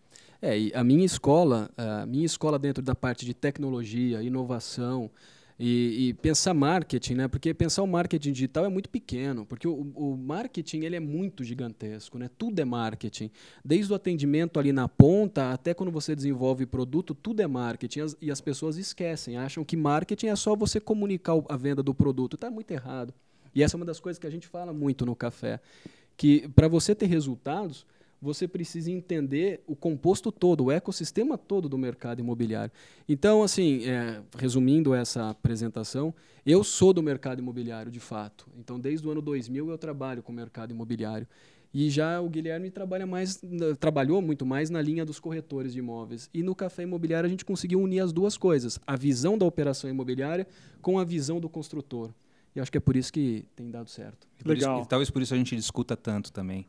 É, 0.42 0.58
e 0.58 0.72
a 0.74 0.84
minha 0.84 1.06
escola, 1.06 1.70
a 1.76 2.06
minha 2.06 2.26
escola 2.26 2.60
dentro 2.60 2.84
da 2.84 2.94
parte 2.94 3.26
de 3.26 3.34
tecnologia, 3.34 4.22
inovação 4.22 5.10
e, 5.60 6.10
e 6.10 6.14
pensar 6.14 6.54
marketing, 6.54 7.16
né? 7.16 7.28
Porque 7.28 7.54
pensar 7.54 7.82
o 7.82 7.88
marketing 7.88 8.32
digital 8.32 8.64
é 8.66 8.70
muito 8.70 8.88
pequeno, 8.90 9.46
porque 9.46 9.68
o, 9.68 9.92
o 9.96 10.16
marketing 10.16 10.82
ele 10.82 10.96
é 10.96 11.00
muito 11.00 11.44
gigantesco, 11.44 12.20
né? 12.20 12.30
Tudo 12.38 12.60
é 12.60 12.66
marketing, 12.66 13.32
desde 13.66 13.92
o 13.92 13.96
atendimento 13.96 14.60
ali 14.60 14.72
na 14.72 14.88
ponta 14.88 15.52
até 15.52 15.74
quando 15.74 15.92
você 15.92 16.16
desenvolve 16.16 16.68
produto, 16.68 17.16
tudo 17.16 17.42
é 17.42 17.48
marketing 17.48 18.02
As- 18.02 18.18
e 18.22 18.30
as 18.30 18.40
pessoas 18.40 18.78
esquecem, 18.78 19.38
acham 19.38 19.64
que 19.66 19.76
marketing 19.76 20.28
é 20.28 20.36
só 20.36 20.56
você 20.56 20.80
comunicar 20.80 21.34
a 21.50 21.58
venda 21.58 21.82
do 21.82 21.96
produto, 21.96 22.36
está 22.36 22.52
muito 22.52 22.70
errado. 22.70 23.12
E 23.56 23.64
essa 23.64 23.76
é 23.76 23.78
uma 23.78 23.86
das 23.86 24.00
coisas 24.00 24.20
que 24.20 24.28
a 24.28 24.30
gente 24.30 24.48
fala 24.48 24.72
muito 24.72 25.04
no 25.04 25.16
café, 25.16 25.60
que 26.16 26.48
para 26.50 26.68
você 26.68 26.94
ter 26.94 27.08
resultados 27.08 27.88
você 28.22 28.48
precisa 28.48 28.92
entender 28.92 29.62
o 29.68 29.76
composto 29.76 30.32
todo, 30.32 30.66
o 30.66 30.72
ecossistema 30.72 31.38
todo 31.38 31.70
do 31.70 31.78
mercado 31.78 32.20
imobiliário. 32.20 32.72
Então, 33.08 33.44
assim, 33.44 33.86
é, 33.86 34.22
resumindo 34.38 34.94
essa 34.94 35.30
apresentação, 35.30 36.14
eu 36.46 36.64
sou 36.64 36.94
do 36.94 37.04
mercado 37.04 37.40
imobiliário, 37.40 37.92
de 37.92 38.00
fato. 38.00 38.48
Então, 38.58 38.80
desde 38.80 39.08
o 39.08 39.12
ano 39.12 39.22
2000 39.22 39.70
eu 39.70 39.78
trabalho 39.78 40.24
com 40.24 40.32
o 40.32 40.36
mercado 40.36 40.72
imobiliário. 40.72 41.28
E 41.74 41.90
já 41.90 42.20
o 42.22 42.30
Guilherme 42.30 42.72
trabalha 42.72 43.06
mais, 43.06 43.40
trabalhou 43.80 44.22
muito 44.22 44.46
mais 44.46 44.70
na 44.70 44.82
linha 44.82 45.06
dos 45.06 45.20
corretores 45.20 45.74
de 45.74 45.80
imóveis. 45.80 46.30
E 46.34 46.42
no 46.42 46.56
café 46.56 46.84
imobiliário 46.84 47.28
a 47.28 47.30
gente 47.30 47.44
conseguiu 47.46 47.80
unir 47.82 48.00
as 48.00 48.14
duas 48.14 48.38
coisas: 48.38 48.80
a 48.88 48.96
visão 48.96 49.38
da 49.38 49.46
operação 49.46 49.90
imobiliária 49.90 50.48
com 50.82 50.98
a 50.98 51.04
visão 51.04 51.40
do 51.40 51.50
construtor. 51.50 52.12
E 52.56 52.60
acho 52.60 52.72
que 52.72 52.78
é 52.78 52.82
por 52.82 52.96
isso 52.96 53.12
que 53.14 53.46
tem 53.56 53.70
dado 53.70 53.90
certo. 53.90 54.28
E 54.40 54.44
por 54.44 54.58
isso- 54.58 54.66
Legal. 54.66 54.82
e 54.84 54.88
talvez 54.88 55.12
por 55.12 55.22
isso 55.22 55.34
a 55.34 55.38
gente 55.38 55.56
discuta 55.56 55.96
tanto 55.96 56.32
também. 56.32 56.66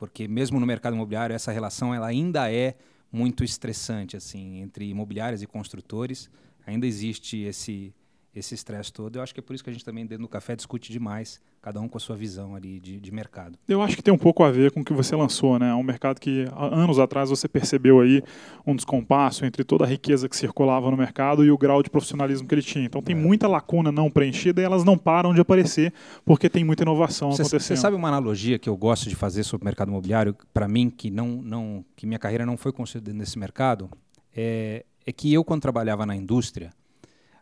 Porque 0.00 0.26
mesmo 0.26 0.58
no 0.58 0.64
mercado 0.64 0.94
imobiliário, 0.94 1.36
essa 1.36 1.52
relação 1.52 1.94
ela 1.94 2.06
ainda 2.06 2.50
é 2.50 2.74
muito 3.12 3.44
estressante 3.44 4.16
assim 4.16 4.62
entre 4.62 4.88
imobiliários 4.88 5.42
e 5.42 5.46
construtores. 5.46 6.30
Ainda 6.66 6.86
existe 6.86 7.36
esse 7.42 7.94
esse 8.34 8.54
estresse 8.54 8.90
todo. 8.90 9.16
Eu 9.16 9.22
acho 9.22 9.34
que 9.34 9.40
é 9.40 9.42
por 9.42 9.54
isso 9.54 9.62
que 9.62 9.68
a 9.68 9.72
gente 9.74 9.84
também 9.84 10.06
dentro 10.06 10.22
do 10.22 10.28
café 10.28 10.56
discute 10.56 10.90
demais, 10.90 11.38
cada 11.62 11.80
um 11.80 11.88
com 11.88 11.98
a 11.98 12.00
sua 12.00 12.16
visão 12.16 12.54
ali 12.56 12.80
de, 12.80 12.98
de 12.98 13.12
mercado. 13.12 13.58
Eu 13.68 13.82
acho 13.82 13.94
que 13.94 14.02
tem 14.02 14.12
um 14.12 14.18
pouco 14.18 14.42
a 14.42 14.50
ver 14.50 14.70
com 14.70 14.80
o 14.80 14.84
que 14.84 14.92
você 14.94 15.14
lançou, 15.14 15.58
né? 15.58 15.70
É 15.70 15.74
um 15.74 15.82
mercado 15.82 16.18
que 16.18 16.46
há 16.52 16.74
anos 16.74 16.98
atrás 16.98 17.28
você 17.28 17.46
percebeu 17.46 18.00
aí 18.00 18.22
um 18.66 18.74
descompasso 18.74 19.44
entre 19.44 19.62
toda 19.62 19.84
a 19.84 19.86
riqueza 19.86 20.28
que 20.28 20.36
circulava 20.36 20.90
no 20.90 20.96
mercado 20.96 21.44
e 21.44 21.50
o 21.50 21.58
grau 21.58 21.82
de 21.82 21.90
profissionalismo 21.90 22.48
que 22.48 22.54
ele 22.54 22.62
tinha. 22.62 22.86
Então 22.86 23.02
tem 23.02 23.14
muita 23.14 23.46
lacuna 23.46 23.92
não 23.92 24.10
preenchida 24.10 24.62
e 24.62 24.64
elas 24.64 24.84
não 24.84 24.96
param 24.96 25.34
de 25.34 25.40
aparecer 25.40 25.92
porque 26.24 26.48
tem 26.48 26.64
muita 26.64 26.82
inovação 26.82 27.30
Você 27.30 27.42
acontecendo. 27.42 27.76
sabe 27.76 27.94
uma 27.94 28.08
analogia 28.08 28.58
que 28.58 28.68
eu 28.68 28.76
gosto 28.76 29.08
de 29.08 29.14
fazer 29.14 29.44
sobre 29.44 29.64
o 29.64 29.66
mercado 29.66 29.88
imobiliário, 29.88 30.34
para 30.54 30.66
mim, 30.66 30.88
que 30.88 31.10
não, 31.10 31.28
não, 31.42 31.84
que 31.94 32.06
minha 32.06 32.18
carreira 32.18 32.46
não 32.46 32.56
foi 32.56 32.72
construída 32.72 33.12
nesse 33.12 33.38
mercado, 33.38 33.90
é, 34.34 34.84
é 35.04 35.12
que 35.12 35.32
eu, 35.32 35.44
quando 35.44 35.60
trabalhava 35.60 36.06
na 36.06 36.16
indústria, 36.16 36.70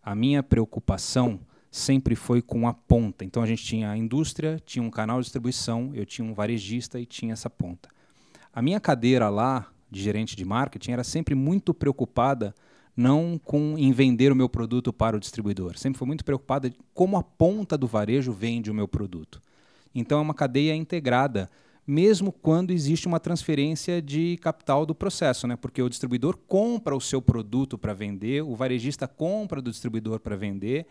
a 0.02 0.14
minha 0.14 0.42
preocupação 0.42 1.38
sempre 1.70 2.14
foi 2.14 2.40
com 2.40 2.66
a 2.66 2.74
ponta. 2.74 3.24
Então 3.24 3.42
a 3.42 3.46
gente 3.46 3.64
tinha 3.64 3.90
a 3.90 3.96
indústria, 3.96 4.60
tinha 4.64 4.82
um 4.82 4.90
canal 4.90 5.18
de 5.18 5.24
distribuição, 5.24 5.90
eu 5.94 6.06
tinha 6.06 6.26
um 6.26 6.34
varejista 6.34 6.98
e 6.98 7.06
tinha 7.06 7.32
essa 7.32 7.50
ponta. 7.50 7.88
A 8.52 8.62
minha 8.62 8.80
cadeira 8.80 9.28
lá, 9.28 9.66
de 9.90 10.02
gerente 10.02 10.34
de 10.34 10.44
marketing, 10.44 10.92
era 10.92 11.04
sempre 11.04 11.34
muito 11.34 11.72
preocupada 11.72 12.54
não 12.96 13.40
com 13.42 13.76
em 13.78 13.92
vender 13.92 14.32
o 14.32 14.36
meu 14.36 14.48
produto 14.48 14.92
para 14.92 15.16
o 15.16 15.20
distribuidor, 15.20 15.78
sempre 15.78 15.98
foi 15.98 16.06
muito 16.08 16.24
preocupada 16.24 16.68
de 16.68 16.76
como 16.92 17.16
a 17.16 17.22
ponta 17.22 17.78
do 17.78 17.86
varejo 17.86 18.32
vende 18.32 18.72
o 18.72 18.74
meu 18.74 18.88
produto. 18.88 19.40
Então 19.94 20.18
é 20.18 20.22
uma 20.22 20.34
cadeia 20.34 20.74
integrada, 20.74 21.48
mesmo 21.86 22.32
quando 22.32 22.72
existe 22.72 23.06
uma 23.06 23.20
transferência 23.20 24.02
de 24.02 24.36
capital 24.38 24.84
do 24.84 24.96
processo, 24.96 25.46
né? 25.46 25.54
Porque 25.54 25.80
o 25.80 25.88
distribuidor 25.88 26.36
compra 26.48 26.96
o 26.96 27.00
seu 27.00 27.22
produto 27.22 27.78
para 27.78 27.94
vender, 27.94 28.42
o 28.42 28.56
varejista 28.56 29.06
compra 29.06 29.62
do 29.62 29.70
distribuidor 29.70 30.18
para 30.18 30.34
vender. 30.34 30.84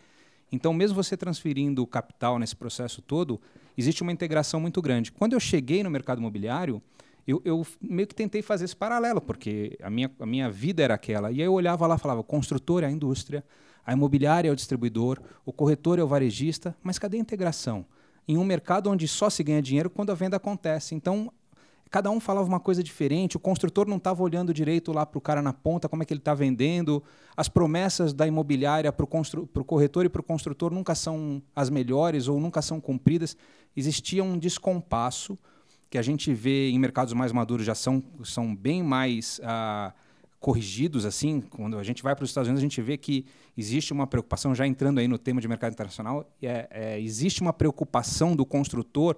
Então, 0.50 0.72
mesmo 0.72 0.94
você 0.94 1.16
transferindo 1.16 1.82
o 1.82 1.86
capital 1.86 2.38
nesse 2.38 2.56
processo 2.56 3.02
todo, 3.02 3.40
existe 3.76 4.02
uma 4.02 4.12
integração 4.12 4.60
muito 4.60 4.80
grande. 4.80 5.12
Quando 5.12 5.34
eu 5.34 5.40
cheguei 5.40 5.82
no 5.82 5.90
mercado 5.90 6.18
imobiliário, 6.18 6.82
eu, 7.26 7.42
eu 7.44 7.66
meio 7.80 8.08
que 8.08 8.14
tentei 8.14 8.40
fazer 8.40 8.64
esse 8.64 8.74
paralelo, 8.74 9.20
porque 9.20 9.78
a 9.82 9.90
minha, 9.90 10.10
a 10.18 10.24
minha 10.24 10.50
vida 10.50 10.82
era 10.82 10.94
aquela. 10.94 11.30
E 11.30 11.40
aí 11.40 11.46
eu 11.46 11.52
olhava 11.52 11.86
lá 11.86 11.96
e 11.96 11.98
falava: 11.98 12.20
o 12.20 12.24
construtor 12.24 12.82
é 12.82 12.86
a 12.86 12.90
indústria, 12.90 13.44
a 13.84 13.92
imobiliária 13.92 14.48
é 14.48 14.52
o 14.52 14.56
distribuidor, 14.56 15.20
o 15.44 15.52
corretor 15.52 15.98
é 15.98 16.02
o 16.02 16.06
varejista, 16.06 16.74
mas 16.82 16.98
cadê 16.98 17.18
a 17.18 17.20
integração? 17.20 17.84
Em 18.26 18.38
um 18.38 18.44
mercado 18.44 18.90
onde 18.90 19.06
só 19.06 19.28
se 19.28 19.42
ganha 19.42 19.60
dinheiro 19.60 19.90
quando 19.90 20.10
a 20.10 20.14
venda 20.14 20.36
acontece. 20.36 20.94
Então, 20.94 21.30
cada 21.90 22.10
um 22.10 22.20
falava 22.20 22.46
uma 22.46 22.60
coisa 22.60 22.82
diferente, 22.82 23.36
o 23.36 23.40
construtor 23.40 23.86
não 23.86 23.96
estava 23.96 24.22
olhando 24.22 24.52
direito 24.52 24.92
lá 24.92 25.06
para 25.06 25.18
o 25.18 25.20
cara 25.20 25.40
na 25.40 25.52
ponta, 25.52 25.88
como 25.88 26.02
é 26.02 26.06
que 26.06 26.12
ele 26.12 26.20
está 26.20 26.34
vendendo, 26.34 27.02
as 27.36 27.48
promessas 27.48 28.12
da 28.12 28.26
imobiliária 28.26 28.92
para 28.92 29.04
o 29.04 29.64
corretor 29.64 30.04
e 30.04 30.08
para 30.08 30.20
o 30.20 30.24
construtor 30.24 30.72
nunca 30.72 30.94
são 30.94 31.42
as 31.54 31.70
melhores 31.70 32.28
ou 32.28 32.38
nunca 32.40 32.60
são 32.60 32.80
cumpridas. 32.80 33.36
Existia 33.76 34.22
um 34.22 34.38
descompasso 34.38 35.38
que 35.90 35.96
a 35.96 36.02
gente 36.02 36.32
vê 36.34 36.70
em 36.70 36.78
mercados 36.78 37.14
mais 37.14 37.32
maduros 37.32 37.64
já 37.64 37.74
são, 37.74 38.02
são 38.22 38.54
bem 38.54 38.82
mais 38.82 39.40
ah, 39.42 39.94
corrigidos 40.38 41.04
assim. 41.04 41.40
Quando 41.40 41.78
a 41.78 41.82
gente 41.82 42.02
vai 42.02 42.14
para 42.14 42.24
os 42.24 42.30
Estados 42.30 42.48
Unidos, 42.48 42.60
a 42.60 42.68
gente 42.68 42.82
vê 42.82 42.96
que 42.96 43.24
existe 43.56 43.92
uma 43.92 44.06
preocupação, 44.06 44.54
já 44.54 44.66
entrando 44.66 44.98
aí 44.98 45.08
no 45.08 45.18
tema 45.18 45.40
de 45.40 45.48
mercado 45.48 45.72
internacional, 45.72 46.30
é, 46.42 46.68
é, 46.70 47.00
existe 47.00 47.40
uma 47.40 47.52
preocupação 47.52 48.36
do 48.36 48.44
construtor 48.44 49.16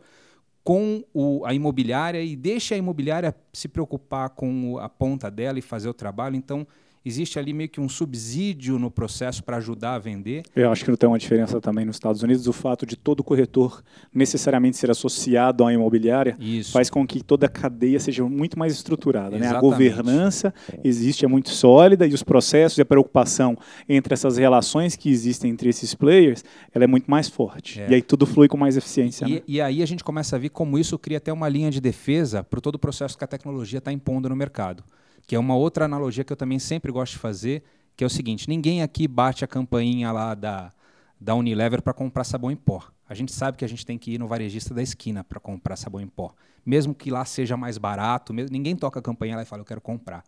com 0.70 1.02
o, 1.12 1.44
a 1.44 1.52
imobiliária 1.52 2.22
e 2.22 2.36
deixa 2.36 2.76
a 2.76 2.78
imobiliária 2.78 3.34
se 3.52 3.66
preocupar 3.66 4.30
com 4.30 4.78
a 4.78 4.88
ponta 4.88 5.28
dela 5.28 5.58
e 5.58 5.62
fazer 5.62 5.88
o 5.88 5.92
trabalho. 5.92 6.36
Então, 6.36 6.64
existe 7.04 7.38
ali 7.38 7.52
meio 7.52 7.68
que 7.68 7.80
um 7.80 7.88
subsídio 7.88 8.78
no 8.78 8.90
processo 8.90 9.42
para 9.42 9.56
ajudar 9.56 9.94
a 9.94 9.98
vender. 9.98 10.42
Eu 10.54 10.70
acho 10.70 10.84
que 10.84 10.90
não 10.90 10.96
tem 10.96 11.08
uma 11.08 11.18
diferença 11.18 11.60
também 11.60 11.84
nos 11.84 11.96
Estados 11.96 12.22
Unidos. 12.22 12.46
O 12.46 12.52
fato 12.52 12.84
de 12.84 12.96
todo 12.96 13.24
corretor 13.24 13.82
necessariamente 14.12 14.76
ser 14.76 14.90
associado 14.90 15.64
à 15.64 15.72
imobiliária 15.72 16.36
Isso. 16.38 16.72
faz 16.72 16.90
com 16.90 17.06
que 17.06 17.22
toda 17.22 17.46
a 17.46 17.48
cadeia 17.48 17.98
seja 17.98 18.24
muito 18.24 18.58
mais 18.58 18.74
estruturada. 18.74 19.38
Né? 19.38 19.48
A 19.48 19.60
governança 19.60 20.52
existe, 20.84 21.24
é 21.24 21.28
muito 21.28 21.50
sólida 21.50 22.06
e 22.06 22.12
os 22.12 22.22
processos 22.22 22.78
e 22.78 22.82
a 22.82 22.84
preocupação 22.84 23.56
entre 23.88 24.12
essas 24.12 24.36
relações 24.36 24.96
que 24.96 25.10
existem 25.10 25.50
entre 25.50 25.68
esses 25.68 25.94
players, 25.94 26.44
ela 26.74 26.84
é 26.84 26.86
muito 26.86 27.10
mais 27.10 27.28
forte. 27.28 27.80
É. 27.80 27.90
E 27.90 27.94
aí 27.94 28.02
tudo 28.02 28.26
flui 28.26 28.48
com 28.48 28.56
mais 28.56 28.76
eficiência. 28.76 29.26
né? 29.26 29.42
E, 29.46 29.56
e 29.56 29.60
aí 29.60 29.82
a 29.82 29.86
gente 29.86 30.04
começa 30.04 30.36
a 30.36 30.38
ver 30.38 30.50
como 30.50 30.78
isso 30.78 30.98
cria 30.98 31.18
até 31.18 31.32
uma 31.32 31.48
linha 31.48 31.70
de 31.70 31.80
defesa 31.80 32.44
para 32.44 32.60
todo 32.60 32.74
o 32.74 32.78
processo 32.78 33.16
que 33.16 33.24
a 33.24 33.26
tecnologia 33.26 33.78
está 33.78 33.92
impondo 33.92 34.28
no 34.28 34.36
mercado. 34.36 34.84
Que 35.26 35.34
é 35.34 35.38
uma 35.38 35.54
outra 35.54 35.84
analogia 35.84 36.24
que 36.24 36.32
eu 36.32 36.36
também 36.36 36.58
sempre 36.58 36.90
gosto 36.90 37.12
de 37.12 37.18
fazer, 37.18 37.62
que 37.96 38.04
é 38.04 38.06
o 38.06 38.10
seguinte: 38.10 38.48
ninguém 38.48 38.82
aqui 38.82 39.06
bate 39.06 39.44
a 39.44 39.48
campainha 39.48 40.10
lá 40.12 40.34
da, 40.34 40.72
da 41.20 41.34
Unilever 41.34 41.82
para 41.82 41.92
comprar 41.92 42.24
sabão 42.24 42.50
em 42.50 42.56
pó. 42.56 42.82
A 43.08 43.14
gente 43.14 43.32
sabe 43.32 43.56
que 43.56 43.64
a 43.64 43.68
gente 43.68 43.84
tem 43.84 43.98
que 43.98 44.12
ir 44.12 44.18
no 44.18 44.28
varejista 44.28 44.72
da 44.72 44.82
esquina 44.82 45.24
para 45.24 45.40
comprar 45.40 45.76
sabão 45.76 46.00
em 46.00 46.06
pó. 46.06 46.32
Mesmo 46.64 46.94
que 46.94 47.10
lá 47.10 47.24
seja 47.24 47.56
mais 47.56 47.76
barato, 47.76 48.32
mesmo, 48.32 48.52
ninguém 48.52 48.76
toca 48.76 49.00
a 49.00 49.02
campainha 49.02 49.36
lá 49.36 49.42
e 49.42 49.44
fala, 49.44 49.62
eu 49.62 49.66
quero 49.66 49.80
comprar. 49.80 50.22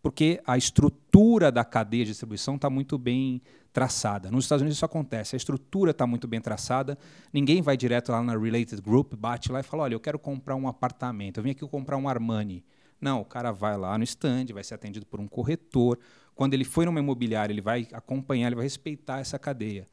Porque 0.00 0.40
a 0.46 0.56
estrutura 0.56 1.50
da 1.50 1.64
cadeia 1.64 2.04
de 2.04 2.12
distribuição 2.12 2.54
está 2.54 2.70
muito 2.70 2.96
bem 2.96 3.42
traçada. 3.72 4.30
Nos 4.30 4.44
Estados 4.44 4.62
Unidos 4.62 4.76
isso 4.76 4.84
acontece, 4.84 5.34
a 5.34 5.36
estrutura 5.36 5.90
está 5.90 6.06
muito 6.06 6.26
bem 6.28 6.40
traçada, 6.40 6.96
ninguém 7.32 7.60
vai 7.60 7.76
direto 7.76 8.12
lá 8.12 8.22
na 8.22 8.38
Related 8.38 8.80
Group, 8.80 9.14
bate 9.14 9.50
lá 9.50 9.60
e 9.60 9.62
fala, 9.62 9.84
olha, 9.84 9.94
eu 9.94 10.00
quero 10.00 10.18
comprar 10.18 10.56
um 10.56 10.68
apartamento, 10.68 11.38
eu 11.38 11.42
vim 11.42 11.50
aqui 11.50 11.66
comprar 11.66 11.96
um 11.96 12.08
Armani. 12.08 12.64
Não, 13.00 13.20
o 13.20 13.24
cara 13.24 13.52
vai 13.52 13.76
lá 13.76 13.96
no 13.96 14.04
stand, 14.04 14.46
vai 14.52 14.64
ser 14.64 14.74
atendido 14.74 15.06
por 15.06 15.20
um 15.20 15.26
corretor. 15.26 15.98
Quando 16.34 16.54
ele 16.54 16.64
foi 16.64 16.84
numa 16.84 17.00
imobiliária, 17.00 17.52
ele 17.52 17.60
vai 17.60 17.86
acompanhar, 17.92 18.48
ele 18.48 18.56
vai 18.56 18.64
respeitar 18.64 19.20
essa 19.20 19.38
cadeia. 19.38 19.88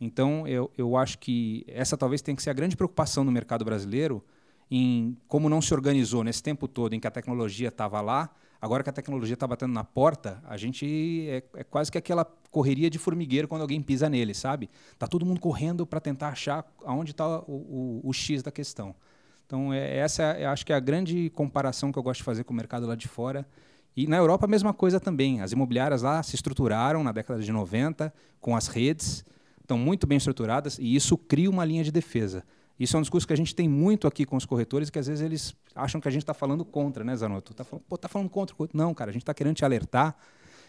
Então, 0.00 0.46
eu, 0.46 0.70
eu 0.76 0.96
acho 0.96 1.18
que 1.18 1.64
essa 1.68 1.96
talvez 1.96 2.22
tenha 2.22 2.34
que 2.34 2.42
ser 2.42 2.50
a 2.50 2.54
grande 2.54 2.76
preocupação 2.76 3.22
no 3.22 3.30
mercado 3.30 3.64
brasileiro 3.64 4.24
em 4.70 5.16
como 5.26 5.48
não 5.48 5.60
se 5.60 5.74
organizou 5.74 6.22
nesse 6.22 6.42
tempo 6.42 6.68
todo 6.68 6.94
em 6.94 7.00
que 7.00 7.06
a 7.06 7.10
tecnologia 7.10 7.68
estava 7.68 8.00
lá, 8.00 8.30
Agora 8.60 8.82
que 8.82 8.90
a 8.90 8.92
tecnologia 8.92 9.32
está 9.32 9.46
batendo 9.46 9.72
na 9.72 9.82
porta, 9.82 10.42
a 10.44 10.56
gente 10.56 11.26
é, 11.28 11.42
é, 11.54 11.64
quase 11.64 11.90
que 11.90 11.96
aquela 11.96 12.26
correria 12.50 12.90
de 12.90 12.98
formigueiro 12.98 13.48
quando 13.48 13.62
alguém 13.62 13.80
pisa 13.80 14.08
nele, 14.08 14.34
sabe? 14.34 14.68
Tá 14.98 15.06
todo 15.06 15.24
mundo 15.24 15.40
correndo 15.40 15.86
para 15.86 15.98
tentar 15.98 16.28
achar 16.28 16.70
aonde 16.84 17.12
está 17.12 17.26
o, 17.26 17.44
o, 17.48 18.00
o, 18.04 18.12
X 18.12 18.42
da 18.42 18.50
questão. 18.50 18.94
Então, 19.50 19.74
é, 19.74 19.96
essa 19.96 20.22
é, 20.22 20.46
acho 20.46 20.64
que 20.64 20.72
é 20.72 20.76
a 20.76 20.80
grande 20.80 21.28
comparação 21.30 21.90
que 21.90 21.98
eu 21.98 22.04
gosto 22.04 22.18
de 22.18 22.24
fazer 22.24 22.44
com 22.44 22.52
o 22.52 22.56
mercado 22.56 22.86
lá 22.86 22.94
de 22.94 23.08
fora. 23.08 23.44
E 23.96 24.06
na 24.06 24.16
Europa 24.16 24.46
a 24.46 24.48
mesma 24.48 24.72
coisa 24.72 25.00
também. 25.00 25.40
As 25.40 25.50
imobiliárias 25.50 26.02
lá 26.02 26.22
se 26.22 26.36
estruturaram 26.36 27.02
na 27.02 27.10
década 27.10 27.42
de 27.42 27.50
90 27.50 28.14
com 28.40 28.54
as 28.54 28.68
redes, 28.68 29.24
estão 29.60 29.76
muito 29.76 30.06
bem 30.06 30.18
estruturadas 30.18 30.78
e 30.78 30.94
isso 30.94 31.18
cria 31.18 31.50
uma 31.50 31.64
linha 31.64 31.82
de 31.82 31.90
defesa. 31.90 32.44
Isso 32.78 32.96
é 32.96 33.00
um 33.00 33.02
discurso 33.02 33.26
que 33.26 33.32
a 33.32 33.36
gente 33.36 33.52
tem 33.52 33.68
muito 33.68 34.06
aqui 34.06 34.24
com 34.24 34.36
os 34.36 34.46
corretores, 34.46 34.88
que 34.88 35.00
às 35.00 35.08
vezes 35.08 35.20
eles 35.20 35.52
acham 35.74 36.00
que 36.00 36.06
a 36.06 36.12
gente 36.12 36.22
está 36.22 36.32
falando 36.32 36.64
contra, 36.64 37.02
né, 37.02 37.16
Zanotto? 37.16 37.50
Está 37.50 37.64
falando, 37.64 37.84
tá 37.98 38.08
falando 38.08 38.30
contra. 38.30 38.54
Não, 38.72 38.94
cara, 38.94 39.10
a 39.10 39.12
gente 39.12 39.22
está 39.22 39.34
querendo 39.34 39.56
te 39.56 39.64
alertar 39.64 40.16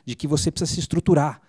de 0.04 0.16
que 0.16 0.26
você 0.26 0.50
precisa 0.50 0.74
se 0.74 0.80
estruturar. 0.80 1.40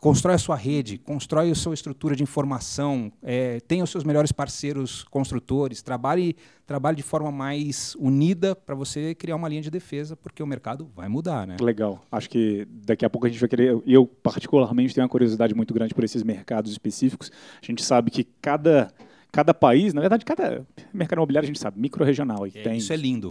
Constrói 0.00 0.34
a 0.34 0.38
sua 0.38 0.56
rede, 0.56 0.96
constrói 0.96 1.50
a 1.50 1.54
sua 1.54 1.74
estrutura 1.74 2.16
de 2.16 2.22
informação, 2.22 3.12
é, 3.22 3.60
tenha 3.60 3.84
os 3.84 3.90
seus 3.90 4.02
melhores 4.02 4.32
parceiros 4.32 5.04
construtores, 5.04 5.82
trabalhe, 5.82 6.36
trabalhe 6.66 6.96
de 6.96 7.02
forma 7.02 7.30
mais 7.30 7.94
unida 7.96 8.56
para 8.56 8.74
você 8.74 9.14
criar 9.14 9.36
uma 9.36 9.46
linha 9.46 9.60
de 9.60 9.70
defesa, 9.70 10.16
porque 10.16 10.42
o 10.42 10.46
mercado 10.46 10.90
vai 10.96 11.06
mudar. 11.06 11.46
Né? 11.46 11.58
Legal. 11.60 12.00
Acho 12.10 12.30
que 12.30 12.66
daqui 12.70 13.04
a 13.04 13.10
pouco 13.10 13.26
a 13.26 13.30
gente 13.30 13.40
vai 13.40 13.48
querer. 13.48 13.78
Eu, 13.86 14.06
particularmente, 14.06 14.94
tenho 14.94 15.04
uma 15.04 15.10
curiosidade 15.10 15.54
muito 15.54 15.74
grande 15.74 15.92
por 15.92 16.02
esses 16.02 16.22
mercados 16.22 16.72
específicos. 16.72 17.30
A 17.62 17.66
gente 17.66 17.84
sabe 17.84 18.10
que 18.10 18.24
cada 18.24 18.90
cada 19.32 19.54
país, 19.54 19.94
na 19.94 20.00
verdade, 20.00 20.24
cada 20.24 20.66
mercado 20.92 21.18
imobiliário 21.18 21.46
a 21.46 21.48
gente 21.48 21.58
sabe, 21.58 21.80
micro-regional. 21.80 22.46
É, 22.46 22.50
tem 22.50 22.76
isso 22.76 22.92
é 22.92 22.96
lindo. 22.96 23.30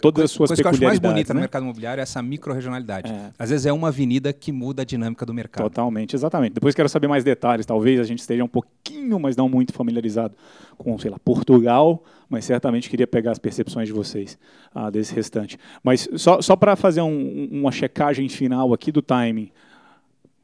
Todas 0.00 0.24
as 0.24 0.30
suas 0.30 0.50
coisa 0.50 0.62
que 0.62 0.66
eu 0.66 0.70
acho 0.70 0.82
mais 0.82 0.98
bonita 0.98 1.34
né? 1.34 1.38
no 1.38 1.40
mercado 1.40 1.62
imobiliário 1.62 2.00
é 2.00 2.02
essa 2.02 2.22
micro-regionalidade. 2.22 3.10
É. 3.10 3.30
Às 3.38 3.50
vezes 3.50 3.66
é 3.66 3.72
uma 3.72 3.88
avenida 3.88 4.32
que 4.32 4.52
muda 4.52 4.82
a 4.82 4.84
dinâmica 4.84 5.26
do 5.26 5.34
mercado. 5.34 5.64
Totalmente, 5.64 6.14
exatamente. 6.14 6.54
Depois 6.54 6.74
quero 6.74 6.88
saber 6.88 7.08
mais 7.08 7.24
detalhes. 7.24 7.66
Talvez 7.66 7.98
a 7.98 8.04
gente 8.04 8.20
esteja 8.20 8.44
um 8.44 8.48
pouquinho, 8.48 9.18
mas 9.18 9.36
não 9.36 9.48
muito 9.48 9.72
familiarizado 9.72 10.34
com, 10.78 10.96
sei 10.98 11.10
lá, 11.10 11.18
Portugal, 11.18 12.02
mas 12.28 12.44
certamente 12.44 12.88
queria 12.88 13.06
pegar 13.06 13.32
as 13.32 13.38
percepções 13.38 13.88
de 13.88 13.92
vocês 13.92 14.38
ah, 14.74 14.88
desse 14.88 15.14
restante. 15.14 15.58
Mas 15.82 16.08
só, 16.16 16.40
só 16.40 16.54
para 16.54 16.76
fazer 16.76 17.02
um, 17.02 17.48
uma 17.50 17.72
checagem 17.72 18.28
final 18.28 18.72
aqui 18.72 18.92
do 18.92 19.02
timing. 19.02 19.50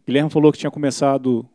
Guilherme 0.07 0.31
falou 0.31 0.53
que 0.53 0.59
tinha 0.59 0.71
começado 0.71 1.49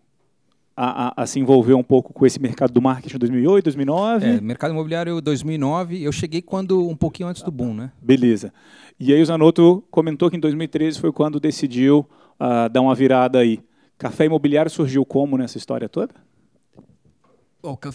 a, 0.75 1.07
a, 1.07 1.23
a, 1.23 1.25
se 1.25 1.39
envolver 1.39 1.73
um 1.73 1.83
pouco 1.83 2.13
com 2.13 2.25
esse 2.25 2.39
mercado 2.39 2.71
do 2.71 2.81
marketing 2.81 3.15
em 3.15 3.19
2008, 3.19 3.63
2009? 3.65 4.25
É, 4.25 4.41
mercado 4.41 4.71
imobiliário 4.71 5.21
2009, 5.21 6.01
eu 6.01 6.11
cheguei 6.11 6.41
quando 6.41 6.87
um 6.87 6.95
pouquinho 6.95 7.29
antes 7.29 7.41
do 7.41 7.51
boom, 7.51 7.73
né? 7.73 7.91
Beleza. 8.01 8.53
E 8.99 9.13
aí 9.13 9.21
o 9.21 9.25
Zanotto 9.25 9.83
comentou 9.91 10.29
que 10.29 10.37
em 10.37 10.39
2013 10.39 10.99
foi 10.99 11.11
quando 11.11 11.39
decidiu 11.39 12.07
uh, 12.39 12.69
dar 12.69 12.81
uma 12.81 12.95
virada 12.95 13.39
aí. 13.39 13.59
Café 13.97 14.25
imobiliário 14.25 14.71
surgiu 14.71 15.05
como 15.05 15.37
nessa 15.37 15.57
história 15.57 15.87
toda? 15.87 16.13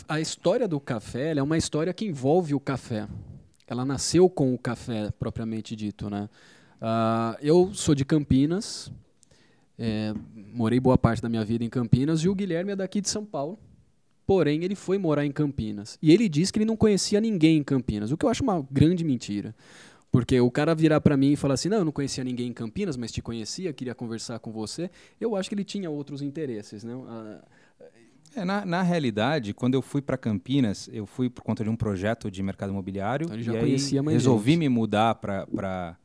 a 0.08 0.20
história 0.20 0.68
do 0.68 0.78
café 0.78 1.36
é 1.36 1.42
uma 1.42 1.58
história 1.58 1.92
que 1.92 2.06
envolve 2.06 2.54
o 2.54 2.60
café. 2.60 3.08
Ela 3.66 3.84
nasceu 3.84 4.30
com 4.30 4.54
o 4.54 4.58
café 4.58 5.10
propriamente 5.18 5.74
dito, 5.74 6.08
né? 6.08 6.28
Uh, 6.80 7.36
eu 7.40 7.74
sou 7.74 7.94
de 7.94 8.04
Campinas, 8.04 8.92
é, 9.78 10.14
morei 10.34 10.80
boa 10.80 10.96
parte 10.96 11.20
da 11.20 11.28
minha 11.28 11.44
vida 11.44 11.64
em 11.64 11.68
Campinas 11.68 12.20
e 12.20 12.28
o 12.28 12.34
Guilherme 12.34 12.72
é 12.72 12.76
daqui 12.76 13.00
de 13.00 13.08
São 13.08 13.24
Paulo. 13.24 13.58
Porém, 14.26 14.64
ele 14.64 14.74
foi 14.74 14.98
morar 14.98 15.24
em 15.24 15.30
Campinas. 15.30 15.98
E 16.02 16.12
ele 16.12 16.28
disse 16.28 16.52
que 16.52 16.58
ele 16.58 16.66
não 16.66 16.76
conhecia 16.76 17.20
ninguém 17.20 17.58
em 17.58 17.62
Campinas, 17.62 18.10
o 18.10 18.16
que 18.16 18.26
eu 18.26 18.28
acho 18.30 18.42
uma 18.42 18.66
grande 18.70 19.04
mentira. 19.04 19.54
Porque 20.10 20.40
o 20.40 20.50
cara 20.50 20.74
virar 20.74 21.00
para 21.00 21.16
mim 21.16 21.32
e 21.32 21.36
falar 21.36 21.54
assim: 21.54 21.68
não, 21.68 21.78
eu 21.78 21.84
não 21.84 21.92
conhecia 21.92 22.24
ninguém 22.24 22.48
em 22.48 22.52
Campinas, 22.52 22.96
mas 22.96 23.12
te 23.12 23.20
conhecia, 23.20 23.72
queria 23.72 23.94
conversar 23.94 24.38
com 24.38 24.50
você. 24.50 24.90
Eu 25.20 25.36
acho 25.36 25.48
que 25.48 25.54
ele 25.54 25.64
tinha 25.64 25.90
outros 25.90 26.22
interesses. 26.22 26.82
Né? 26.82 26.94
É, 28.34 28.44
na, 28.44 28.64
na, 28.64 28.82
realidade, 28.82 29.52
quando 29.52 29.74
eu 29.74 29.82
fui 29.82 30.00
para 30.00 30.16
Campinas, 30.16 30.88
eu 30.92 31.06
fui 31.06 31.28
por 31.28 31.42
conta 31.42 31.62
de 31.62 31.70
um 31.70 31.76
projeto 31.76 32.30
de 32.30 32.42
mercado 32.42 32.70
imobiliário. 32.70 33.26
Então, 33.26 33.36
ele 33.36 33.42
já 33.42 33.54
e 33.54 33.60
conhecia 33.60 34.02
mais 34.02 34.14
resolvi 34.14 34.52
gente. 34.52 34.60
me 34.60 34.68
mudar 34.68 35.14
para 35.16 35.98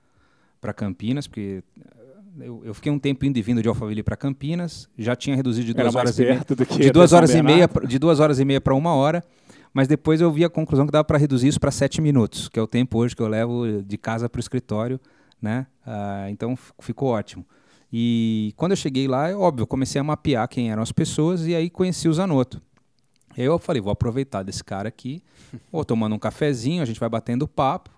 Campinas, 0.75 1.27
porque 1.27 1.63
eu, 2.39 2.61
eu, 2.65 2.73
fiquei 2.73 2.91
um 2.91 2.99
tempo 2.99 3.25
indo 3.25 3.37
e 3.37 3.41
vindo 3.41 3.61
de 3.61 3.67
Alphaville 3.67 4.03
para 4.03 4.15
Campinas, 4.15 4.87
já 4.97 5.15
tinha 5.15 5.35
reduzido 5.35 5.67
de 5.67 5.73
duas 5.73 5.95
horas 5.95 6.17
e 6.17 6.23
meia, 6.23 6.41
de 6.77 6.91
duas 6.91 7.13
horas 7.13 7.33
e 7.33 7.41
meia, 7.41 7.69
de 7.87 7.99
duas 7.99 8.19
horas 8.19 8.39
e 8.39 8.45
meia 8.45 8.61
para 8.61 8.73
uma 8.73 8.93
hora, 8.93 9.23
mas 9.73 9.87
depois 9.87 10.21
eu 10.21 10.31
vi 10.31 10.43
a 10.43 10.49
conclusão 10.49 10.85
que 10.85 10.91
dava 10.91 11.03
para 11.03 11.17
reduzir 11.17 11.47
isso 11.47 11.59
para 11.59 11.71
sete 11.71 12.01
minutos, 12.01 12.49
que 12.49 12.59
é 12.59 12.61
o 12.61 12.67
tempo 12.67 12.97
hoje 12.97 13.15
que 13.15 13.21
eu 13.21 13.27
levo 13.27 13.81
de 13.81 13.97
casa 13.97 14.29
para 14.29 14.39
o 14.39 14.41
escritório, 14.41 14.99
né? 15.41 15.67
Ah, 15.85 16.27
então 16.29 16.57
ficou 16.79 17.09
ótimo. 17.09 17.45
E 17.91 18.53
quando 18.55 18.71
eu 18.71 18.77
cheguei 18.77 19.07
lá, 19.07 19.29
é 19.29 19.35
óbvio, 19.35 19.67
comecei 19.67 19.99
a 19.99 20.03
mapear 20.03 20.47
quem 20.47 20.71
eram 20.71 20.81
as 20.81 20.91
pessoas 20.91 21.45
e 21.45 21.55
aí 21.55 21.69
conheci 21.69 22.07
o 22.07 22.13
Zanotto. 22.13 22.61
Aí 23.37 23.43
eu 23.43 23.57
falei, 23.59 23.81
vou 23.81 23.91
aproveitar 23.91 24.43
desse 24.43 24.63
cara 24.63 24.87
aqui, 24.87 25.21
vou 25.71 25.83
tomando 25.83 26.15
um 26.15 26.19
cafezinho, 26.19 26.81
a 26.81 26.85
gente 26.85 26.99
vai 26.99 27.09
batendo 27.09 27.47
papo. 27.47 27.89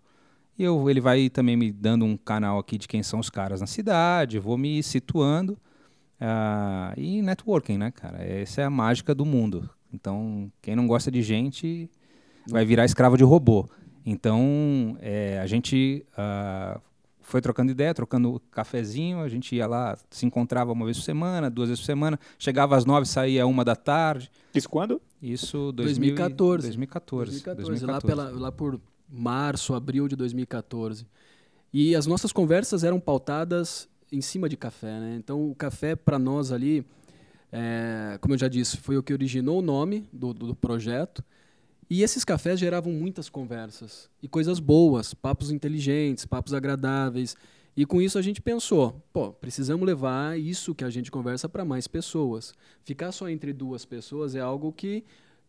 E 0.58 0.64
eu, 0.64 0.90
ele 0.90 1.02
vai 1.02 1.30
também 1.30 1.58
me 1.58 1.72
dando 1.72 2.06
um 2.06 2.16
canal 2.16 2.60
aqui 2.60 2.78
de 2.78 2.88
quem 2.88 3.02
são 3.02 3.20
os 3.20 3.30
caras 3.30 3.60
na 3.62 3.68
cidade, 3.68 4.40
vou 4.40 4.58
me 4.58 4.82
situando. 4.84 5.58
Uh, 6.22 6.94
e 6.96 7.22
networking, 7.22 7.78
né, 7.78 7.92
cara? 7.92 8.24
Essa 8.24 8.62
é 8.62 8.64
a 8.64 8.70
mágica 8.70 9.14
do 9.14 9.26
mundo. 9.26 9.70
Então, 9.92 10.52
quem 10.62 10.76
não 10.76 10.88
gosta 10.88 11.12
de 11.12 11.22
gente 11.22 11.90
vai 12.48 12.66
virar 12.66 12.86
escravo 12.86 13.18
de 13.18 13.24
robô. 13.24 13.68
Então, 14.06 14.98
é, 15.02 15.40
a 15.40 15.48
gente 15.48 16.06
uh, 16.14 16.80
foi 17.22 17.42
trocando 17.42 17.72
ideia, 17.72 17.94
trocando 17.94 18.42
cafezinho, 18.52 19.22
a 19.22 19.30
gente 19.30 19.56
ia 19.56 19.66
lá, 19.66 19.98
se 20.10 20.26
encontrava 20.26 20.72
uma 20.72 20.86
vez 20.86 20.98
por 20.98 21.04
semana, 21.04 21.50
duas 21.50 21.70
vezes 21.70 21.82
por 21.82 21.86
semana, 21.86 22.20
chegava 22.38 22.76
às 22.76 22.86
nove, 22.86 23.06
saía 23.06 23.46
uma 23.48 23.64
da 23.64 23.76
tarde. 23.76 24.30
Isso 24.54 24.70
quando? 24.70 25.02
Isso 25.22 25.72
2014. 25.72 26.68
2014. 26.68 27.32
2014. 27.44 27.66
2014. 27.66 27.86
Lá, 27.86 28.02
pela, 28.02 28.40
lá 28.40 28.52
por 28.52 28.80
março, 29.14 29.74
abril 29.74 30.08
de 30.08 30.16
2014. 30.16 31.06
E 31.72 31.96
as 31.96 32.06
nossas 32.08 32.32
conversas 32.32 32.84
eram 32.84 33.00
pautadas 33.00 33.88
em 34.12 34.22
cima 34.22 34.50
de 34.50 34.58
café. 34.58 35.00
Né? 35.00 35.16
Então, 35.18 35.50
o 35.50 35.56
café, 35.56 35.96
para 35.96 36.18
nós 36.18 36.52
ali, 36.52 36.86
é, 37.52 38.18
como 38.22 38.34
eu 38.34 38.38
já 38.38 38.48
disse, 38.48 38.78
foi 38.78 38.98
o 38.98 39.04
que 39.04 39.14
originou 39.14 39.60
o 39.60 39.62
nome 39.62 40.08
do, 40.12 40.34
do, 40.34 40.56
projeto. 40.56 41.24
E 41.90 42.02
esses 42.02 42.24
cafés 42.24 42.60
geravam 42.60 42.92
muitas 42.92 43.30
conversas 43.30 44.10
e 44.22 44.28
coisas 44.28 44.60
boas, 44.60 45.14
papos 45.14 45.52
inteligentes, 45.52 46.26
papos 46.26 46.54
agradáveis. 46.54 47.36
E 47.76 47.86
com 47.86 48.02
isso 48.02 48.18
a 48.18 48.22
gente 48.22 48.42
pensou, 48.42 49.04
pô, 49.12 49.32
precisamos 49.32 49.86
levar 49.86 50.40
isso 50.40 50.76
que 50.76 50.84
a 50.84 50.90
gente 50.90 51.12
conversa 51.12 51.50
para 51.50 51.66
mais 51.66 51.88
pessoas. 51.88 52.54
Ficar 52.84 53.12
só 53.12 53.28
entre 53.30 53.52
duas 53.52 53.84
pessoas 53.84 54.36
é 54.36 54.40
algo 54.40 54.72
que 54.72 55.04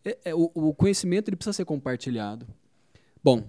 é, 0.05 0.19
é, 0.27 0.35
o, 0.35 0.51
o, 0.55 0.75
conhecimento 0.75 1.29
ele 1.29 1.37
precisa 1.37 1.55
ser 1.55 1.65
compartilhado. 1.65 2.47
Bom, 3.25 3.43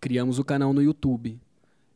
criamos 0.00 0.38
o 0.38 0.44
canal 0.44 0.72
no 0.72 0.80
YouTube. 0.80 1.40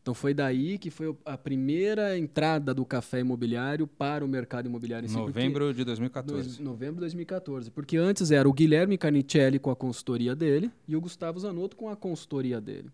Então 0.02 0.12
foi 0.12 0.35
daí 0.35 0.76
que 0.76 0.90
foi 0.90 1.16
a 1.24 1.38
primeira 1.38 2.18
entrada 2.18 2.74
do 2.74 2.85
café 2.85 3.20
imobiliário 3.20 3.87
para 3.87 4.24
o 4.24 4.28
mercado 4.28 4.66
imobiliário 4.66 5.06
em 5.06 5.08
si. 5.08 5.14
Novembro 5.14 5.72
de 5.72 5.85
2014. 5.85 6.42
Dois, 6.42 6.58
novembro 6.58 6.96
de 6.96 7.00
2014. 7.02 7.70
Porque 7.70 7.96
antes 7.96 8.32
era 8.32 8.48
o 8.48 8.52
Guilherme 8.52 8.98
Carnicelli 8.98 9.61
com 9.61 9.70
a 9.70 9.76
consultoria 9.76 10.35
dele 10.35 10.68
e 10.88 10.96
o 10.96 11.00
Gustavo 11.00 11.38
Zanotto 11.38 11.76
com 11.76 11.88
a 11.88 11.94
consultoria 11.94 12.61
dele. 12.61 12.90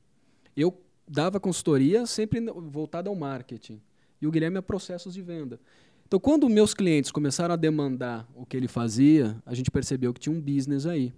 Eu 0.54 0.78
dava 1.08 1.40
consultoria 1.40 2.04
sempre 2.04 2.38
voltada 2.70 3.08
ao 3.08 3.16
marketing. 3.16 3.80
E 4.20 4.26
o 4.26 4.30
Guilherme 4.30 4.58
a 4.58 4.62
processos 4.62 5.14
de 5.14 5.22
venda. 5.22 5.58
Então, 6.06 6.20
quando 6.20 6.46
meus 6.50 6.74
clientes 6.74 7.10
começaram 7.10 7.54
a 7.54 7.56
demandar 7.56 8.28
o 8.34 8.44
que 8.44 8.58
ele 8.58 8.68
fazia, 8.68 9.40
a 9.46 9.54
gente 9.54 9.70
percebeu 9.70 10.12
que 10.12 10.20
tinha 10.20 10.34
um 10.34 10.40
business 10.40 10.84
aí. 10.84 11.14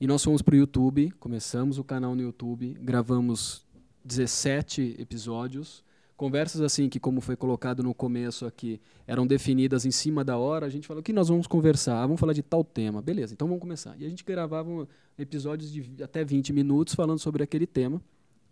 E 0.00 0.08
nós 0.08 0.24
fomos 0.24 0.42
para 0.42 0.54
o 0.54 0.58
YouTube, 0.58 1.12
começamos 1.20 1.78
o 1.78 1.84
canal 1.84 2.16
no 2.16 2.22
YouTube, 2.22 2.76
gravamos 2.80 3.64
17 4.04 4.96
episódios. 4.98 5.84
Conversas 6.16 6.60
assim 6.60 6.88
que, 6.88 6.98
como 6.98 7.20
foi 7.20 7.36
colocado 7.36 7.80
no 7.80 7.94
começo 7.94 8.44
aqui, 8.44 8.80
eram 9.06 9.24
definidas 9.24 9.86
em 9.86 9.92
cima 9.92 10.24
da 10.24 10.36
hora. 10.36 10.66
A 10.66 10.68
gente 10.68 10.86
falou 10.86 11.02
que 11.02 11.12
nós 11.12 11.28
vamos 11.28 11.46
conversar, 11.46 12.00
vamos 12.02 12.18
falar 12.18 12.32
de 12.32 12.42
tal 12.42 12.64
tema. 12.64 13.00
Beleza, 13.00 13.34
então 13.34 13.46
vamos 13.46 13.60
começar. 13.60 13.96
E 13.96 14.04
a 14.04 14.08
gente 14.08 14.24
gravava 14.24 14.88
episódios 15.16 15.72
de 15.72 16.02
até 16.02 16.24
20 16.24 16.52
minutos 16.52 16.94
falando 16.94 17.20
sobre 17.20 17.44
aquele 17.44 17.66
tema. 17.66 18.02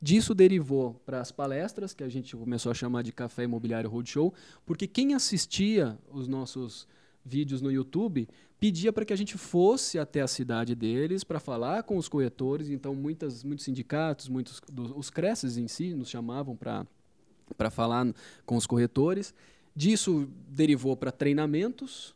Disso 0.00 0.34
derivou 0.34 0.94
para 1.04 1.20
as 1.20 1.32
palestras, 1.32 1.92
que 1.92 2.04
a 2.04 2.08
gente 2.08 2.36
começou 2.36 2.70
a 2.70 2.74
chamar 2.74 3.02
de 3.02 3.12
Café 3.12 3.44
Imobiliário 3.44 3.90
Roadshow, 3.90 4.32
porque 4.64 4.86
quem 4.86 5.14
assistia 5.14 5.98
os 6.12 6.28
nossos 6.28 6.86
vídeos 7.24 7.60
no 7.60 7.70
YouTube 7.70 8.28
pedia 8.62 8.92
para 8.92 9.04
que 9.04 9.12
a 9.12 9.16
gente 9.16 9.36
fosse 9.36 9.98
até 9.98 10.20
a 10.20 10.28
cidade 10.28 10.76
deles 10.76 11.24
para 11.24 11.40
falar 11.40 11.82
com 11.82 11.96
os 11.96 12.08
corretores. 12.08 12.70
Então, 12.70 12.94
muitas, 12.94 13.42
muitos 13.42 13.64
sindicatos, 13.64 14.28
muitos 14.28 14.60
dos, 14.72 14.92
os 14.94 15.10
creches 15.10 15.56
em 15.56 15.66
si 15.66 15.92
nos 15.92 16.08
chamavam 16.08 16.56
para 16.56 17.70
falar 17.72 18.06
com 18.46 18.54
os 18.54 18.64
corretores. 18.64 19.34
Disso 19.74 20.28
derivou 20.48 20.96
para 20.96 21.10
treinamentos 21.10 22.14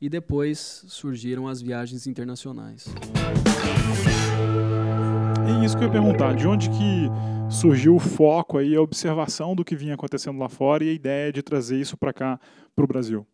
e 0.00 0.08
depois 0.08 0.82
surgiram 0.88 1.46
as 1.46 1.60
viagens 1.60 2.06
internacionais. 2.06 2.86
E 5.46 5.64
isso 5.66 5.76
que 5.76 5.84
eu 5.84 5.88
ia 5.88 5.92
perguntar, 5.92 6.34
de 6.34 6.48
onde 6.48 6.70
que 6.70 7.10
surgiu 7.50 7.96
o 7.96 8.00
foco 8.00 8.56
aí, 8.56 8.74
a 8.74 8.80
observação 8.80 9.54
do 9.54 9.62
que 9.62 9.76
vinha 9.76 9.92
acontecendo 9.92 10.38
lá 10.38 10.48
fora 10.48 10.82
e 10.82 10.88
a 10.88 10.92
ideia 10.94 11.30
de 11.30 11.42
trazer 11.42 11.78
isso 11.78 11.98
para 11.98 12.14
cá, 12.14 12.40
para 12.74 12.82
o 12.82 12.88
Brasil? 12.88 13.26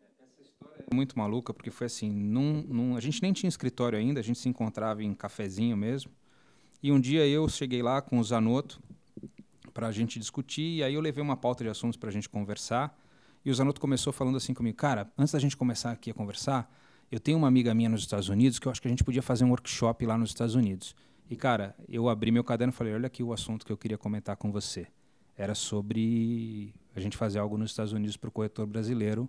Muito 0.95 1.19
maluca, 1.19 1.53
porque 1.53 1.71
foi 1.71 1.87
assim, 1.87 2.11
num, 2.11 2.63
num, 2.63 2.97
a 2.97 3.01
gente 3.01 3.23
nem 3.23 3.33
tinha 3.33 3.49
escritório 3.49 3.99
ainda, 3.99 4.21
a 4.21 4.23
gente 4.23 4.39
se 4.39 4.49
encontrava 4.49 5.03
em 5.03 5.15
cafezinho 5.15 5.77
mesmo. 5.77 6.11
E 6.83 6.93
um 6.93 7.01
dia 7.01 7.27
eu 7.27 7.49
cheguei 7.49 7.83
lá 7.83 8.01
com 8.01 8.19
o 8.19 8.25
Zanotto 8.25 8.81
para 9.73 9.89
a 9.89 9.93
gente 9.93 10.19
discutir, 10.19 10.77
e 10.79 10.83
aí 10.83 10.95
eu 10.95 11.01
levei 11.01 11.23
uma 11.23 11.37
pauta 11.37 11.65
de 11.65 11.71
assuntos 11.71 11.97
para 11.97 12.09
a 12.09 12.13
gente 12.13 12.29
conversar. 12.29 12.99
E 13.45 13.51
o 13.51 13.55
Zanotto 13.55 13.81
começou 13.81 14.13
falando 14.13 14.37
assim 14.37 14.55
comigo, 14.55 14.77
cara, 14.77 15.11
antes 15.17 15.33
da 15.33 15.39
gente 15.39 15.57
começar 15.57 15.93
aqui 15.93 16.11
a 16.11 16.15
conversar, 16.15 16.71
eu 17.11 17.21
tenho 17.21 17.39
uma 17.39 17.49
amiga 17.49 17.75
minha 17.75 17.89
nos 17.89 18.01
Estados 18.01 18.29
Unidos 18.29 18.59
que 18.59 18.67
eu 18.67 18.73
acho 18.73 18.81
que 18.81 18.89
a 18.89 18.91
gente 18.91 19.05
podia 19.05 19.23
fazer 19.23 19.45
um 19.45 19.51
workshop 19.51 20.05
lá 20.05 20.19
nos 20.19 20.31
Estados 20.31 20.55
Unidos. 20.55 20.95
E, 21.29 21.37
cara, 21.37 21.75
eu 21.89 22.09
abri 22.09 22.31
meu 22.31 22.45
caderno 22.45 22.73
e 22.73 22.77
falei, 22.77 22.95
olha 22.95 23.07
aqui 23.07 23.23
o 23.23 23.33
assunto 23.33 23.67
que 23.67 23.73
eu 23.73 23.77
queria 23.77 23.99
comentar 23.99 24.37
com 24.37 24.51
você. 24.51 24.87
Era 25.37 25.55
sobre 25.55 26.75
a 26.95 27.01
gente 27.01 27.17
fazer 27.17 27.39
algo 27.39 27.59
nos 27.59 27.71
Estados 27.71 27.93
Unidos 27.93 28.17
para 28.17 28.29
o 28.29 28.33
corretor 28.33 28.67
brasileiro 28.67 29.29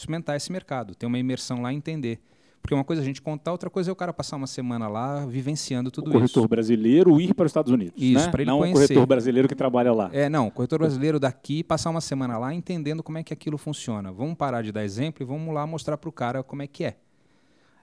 experimentar 0.00 0.36
esse 0.36 0.50
mercado, 0.52 0.94
ter 0.94 1.06
uma 1.06 1.18
imersão 1.18 1.60
lá 1.62 1.72
e 1.72 1.76
entender. 1.76 2.20
Porque 2.60 2.74
uma 2.74 2.84
coisa 2.84 3.00
é 3.00 3.04
a 3.04 3.06
gente 3.06 3.22
contar, 3.22 3.52
outra 3.52 3.70
coisa 3.70 3.90
é 3.90 3.92
o 3.92 3.96
cara 3.96 4.12
passar 4.12 4.36
uma 4.36 4.46
semana 4.46 4.88
lá 4.88 5.24
vivenciando 5.24 5.90
tudo 5.90 6.08
isso. 6.08 6.16
O 6.16 6.20
corretor 6.20 6.40
isso. 6.40 6.48
brasileiro 6.48 7.20
ir 7.20 7.32
para 7.32 7.46
os 7.46 7.50
Estados 7.50 7.72
Unidos. 7.72 7.94
Isso, 7.96 8.26
né? 8.26 8.30
para 8.30 8.42
ele 8.42 8.50
não 8.50 8.58
conhecer. 8.58 8.76
o 8.76 8.86
corretor 8.86 9.06
brasileiro 9.06 9.48
que 9.48 9.54
trabalha 9.54 9.92
lá. 9.92 10.10
É, 10.12 10.28
não, 10.28 10.48
o 10.48 10.50
corretor 10.50 10.80
brasileiro 10.80 11.18
daqui 11.18 11.62
passar 11.62 11.88
uma 11.90 12.00
semana 12.00 12.36
lá 12.36 12.52
entendendo 12.52 13.02
como 13.02 13.18
é 13.18 13.22
que 13.22 13.32
aquilo 13.32 13.56
funciona. 13.56 14.12
Vamos 14.12 14.34
parar 14.34 14.62
de 14.62 14.72
dar 14.72 14.84
exemplo 14.84 15.22
e 15.22 15.26
vamos 15.26 15.54
lá 15.54 15.66
mostrar 15.66 15.96
para 15.96 16.08
o 16.08 16.12
cara 16.12 16.42
como 16.42 16.62
é 16.62 16.66
que 16.66 16.84
é. 16.84 16.96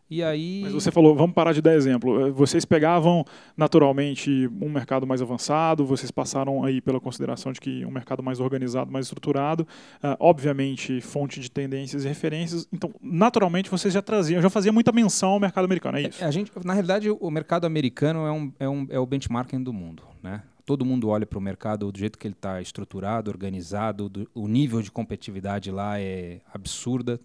E 0.09 0.21
aí... 0.21 0.61
Mas 0.63 0.73
você 0.73 0.91
falou, 0.91 1.15
vamos 1.15 1.33
parar 1.33 1.51
de 1.51 1.61
dar 1.61 1.73
exemplo. 1.73 2.27
Eh, 2.27 2.31
vocês 2.31 2.63
pegavam 2.63 3.25
naturalmente 3.57 4.47
um 4.61 4.69
mercado 4.69 5.07
mais 5.07 5.21
avançado, 5.21 5.83
vocês 5.83 6.11
passaram 6.11 6.63
aí 6.63 6.79
pela 6.79 6.99
consideração 6.99 7.51
de 7.51 7.59
que 7.59 7.83
um 7.85 7.89
mercado 7.91 8.21
mais 8.21 8.39
organizado, 8.39 8.91
mais 8.91 9.07
estruturado, 9.07 9.63
uh, 10.03 10.15
obviamente 10.19 11.01
fonte 11.01 11.39
de 11.39 11.49
tendências 11.49 12.05
e 12.05 12.07
referências. 12.07 12.67
Então, 12.71 12.93
naturalmente 13.01 13.69
vocês 13.69 13.93
já 13.93 14.01
traziam, 14.01 14.41
já 14.41 14.49
faziam 14.49 14.73
muita 14.73 14.91
menção 14.91 15.31
ao 15.31 15.39
mercado 15.39 15.65
americano, 15.65 15.97
é 15.97 16.03
isso? 16.03 16.23
A 16.23 16.29
gente, 16.29 16.51
na 16.63 16.73
realidade, 16.73 17.09
o 17.09 17.31
mercado 17.31 17.65
americano 17.65 18.27
é, 18.27 18.31
um, 18.31 18.53
é, 18.59 18.69
um, 18.69 18.87
é 18.91 18.99
o 18.99 19.05
benchmarking 19.05 19.63
do 19.63 19.73
mundo, 19.73 20.03
né? 20.21 20.43
Todo 20.65 20.83
mundo 20.83 21.09
olha 21.09 21.27
para 21.27 21.37
o 21.37 21.41
mercado 21.41 21.91
do 21.91 21.97
jeito 21.97 22.17
que 22.17 22.27
ele 22.27 22.33
está 22.33 22.59
estruturado, 22.59 23.29
organizado, 23.29 24.09
do, 24.09 24.29
o 24.33 24.47
nível 24.47 24.81
de 24.81 24.91
competitividade 24.91 25.69
lá 25.71 25.99
é 25.99 26.41
absurda. 26.51 27.19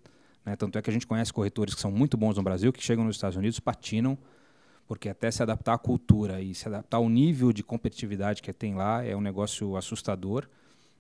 Né? 0.51 0.57
Tanto 0.57 0.77
é 0.77 0.83
que 0.83 0.91
a 0.91 0.93
gente 0.93 1.07
conhece 1.07 1.33
corretores 1.33 1.75
que 1.75 1.81
são 1.81 1.93
muito 1.93 2.17
bons 2.17 2.37
no 2.37 2.43
Brasil, 2.43 2.73
que 2.73 2.83
chegam 2.83 3.05
nos 3.05 3.15
Estados 3.15 3.37
Unidos, 3.37 3.61
patinam, 3.61 4.19
porque 4.89 5.09
até 5.09 5.31
se 5.31 5.41
adaptar 5.41 5.75
à 5.75 5.79
cultura 5.79 6.41
e 6.41 6.53
se 6.57 6.67
adaptar 6.67 6.97
ao 6.97 7.09
nível 7.09 7.53
de 7.53 7.63
competitividade 7.63 8.43
que 8.43 8.53
tem 8.53 8.75
lá 8.75 9.05
é 9.05 9.15
um 9.15 9.21
negócio 9.21 9.77
assustador. 9.77 10.49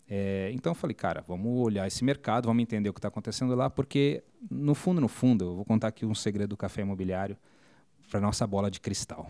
É, 0.08 0.50
então 0.54 0.70
eu 0.70 0.74
falei, 0.74 0.94
cara, 0.94 1.24
vamos 1.26 1.64
olhar 1.64 1.84
esse 1.88 2.04
mercado, 2.04 2.46
vamos 2.46 2.62
entender 2.62 2.88
o 2.88 2.92
que 2.92 2.98
está 2.98 3.08
acontecendo 3.08 3.56
lá, 3.56 3.68
porque 3.68 4.22
no 4.48 4.72
fundo, 4.72 5.00
no 5.00 5.08
fundo, 5.08 5.44
eu 5.44 5.56
vou 5.56 5.64
contar 5.64 5.88
aqui 5.88 6.06
um 6.06 6.14
segredo 6.14 6.50
do 6.50 6.56
café 6.56 6.82
imobiliário 6.82 7.36
para 8.08 8.20
nossa 8.20 8.46
bola 8.46 8.70
de 8.70 8.78
cristal. 8.80 9.28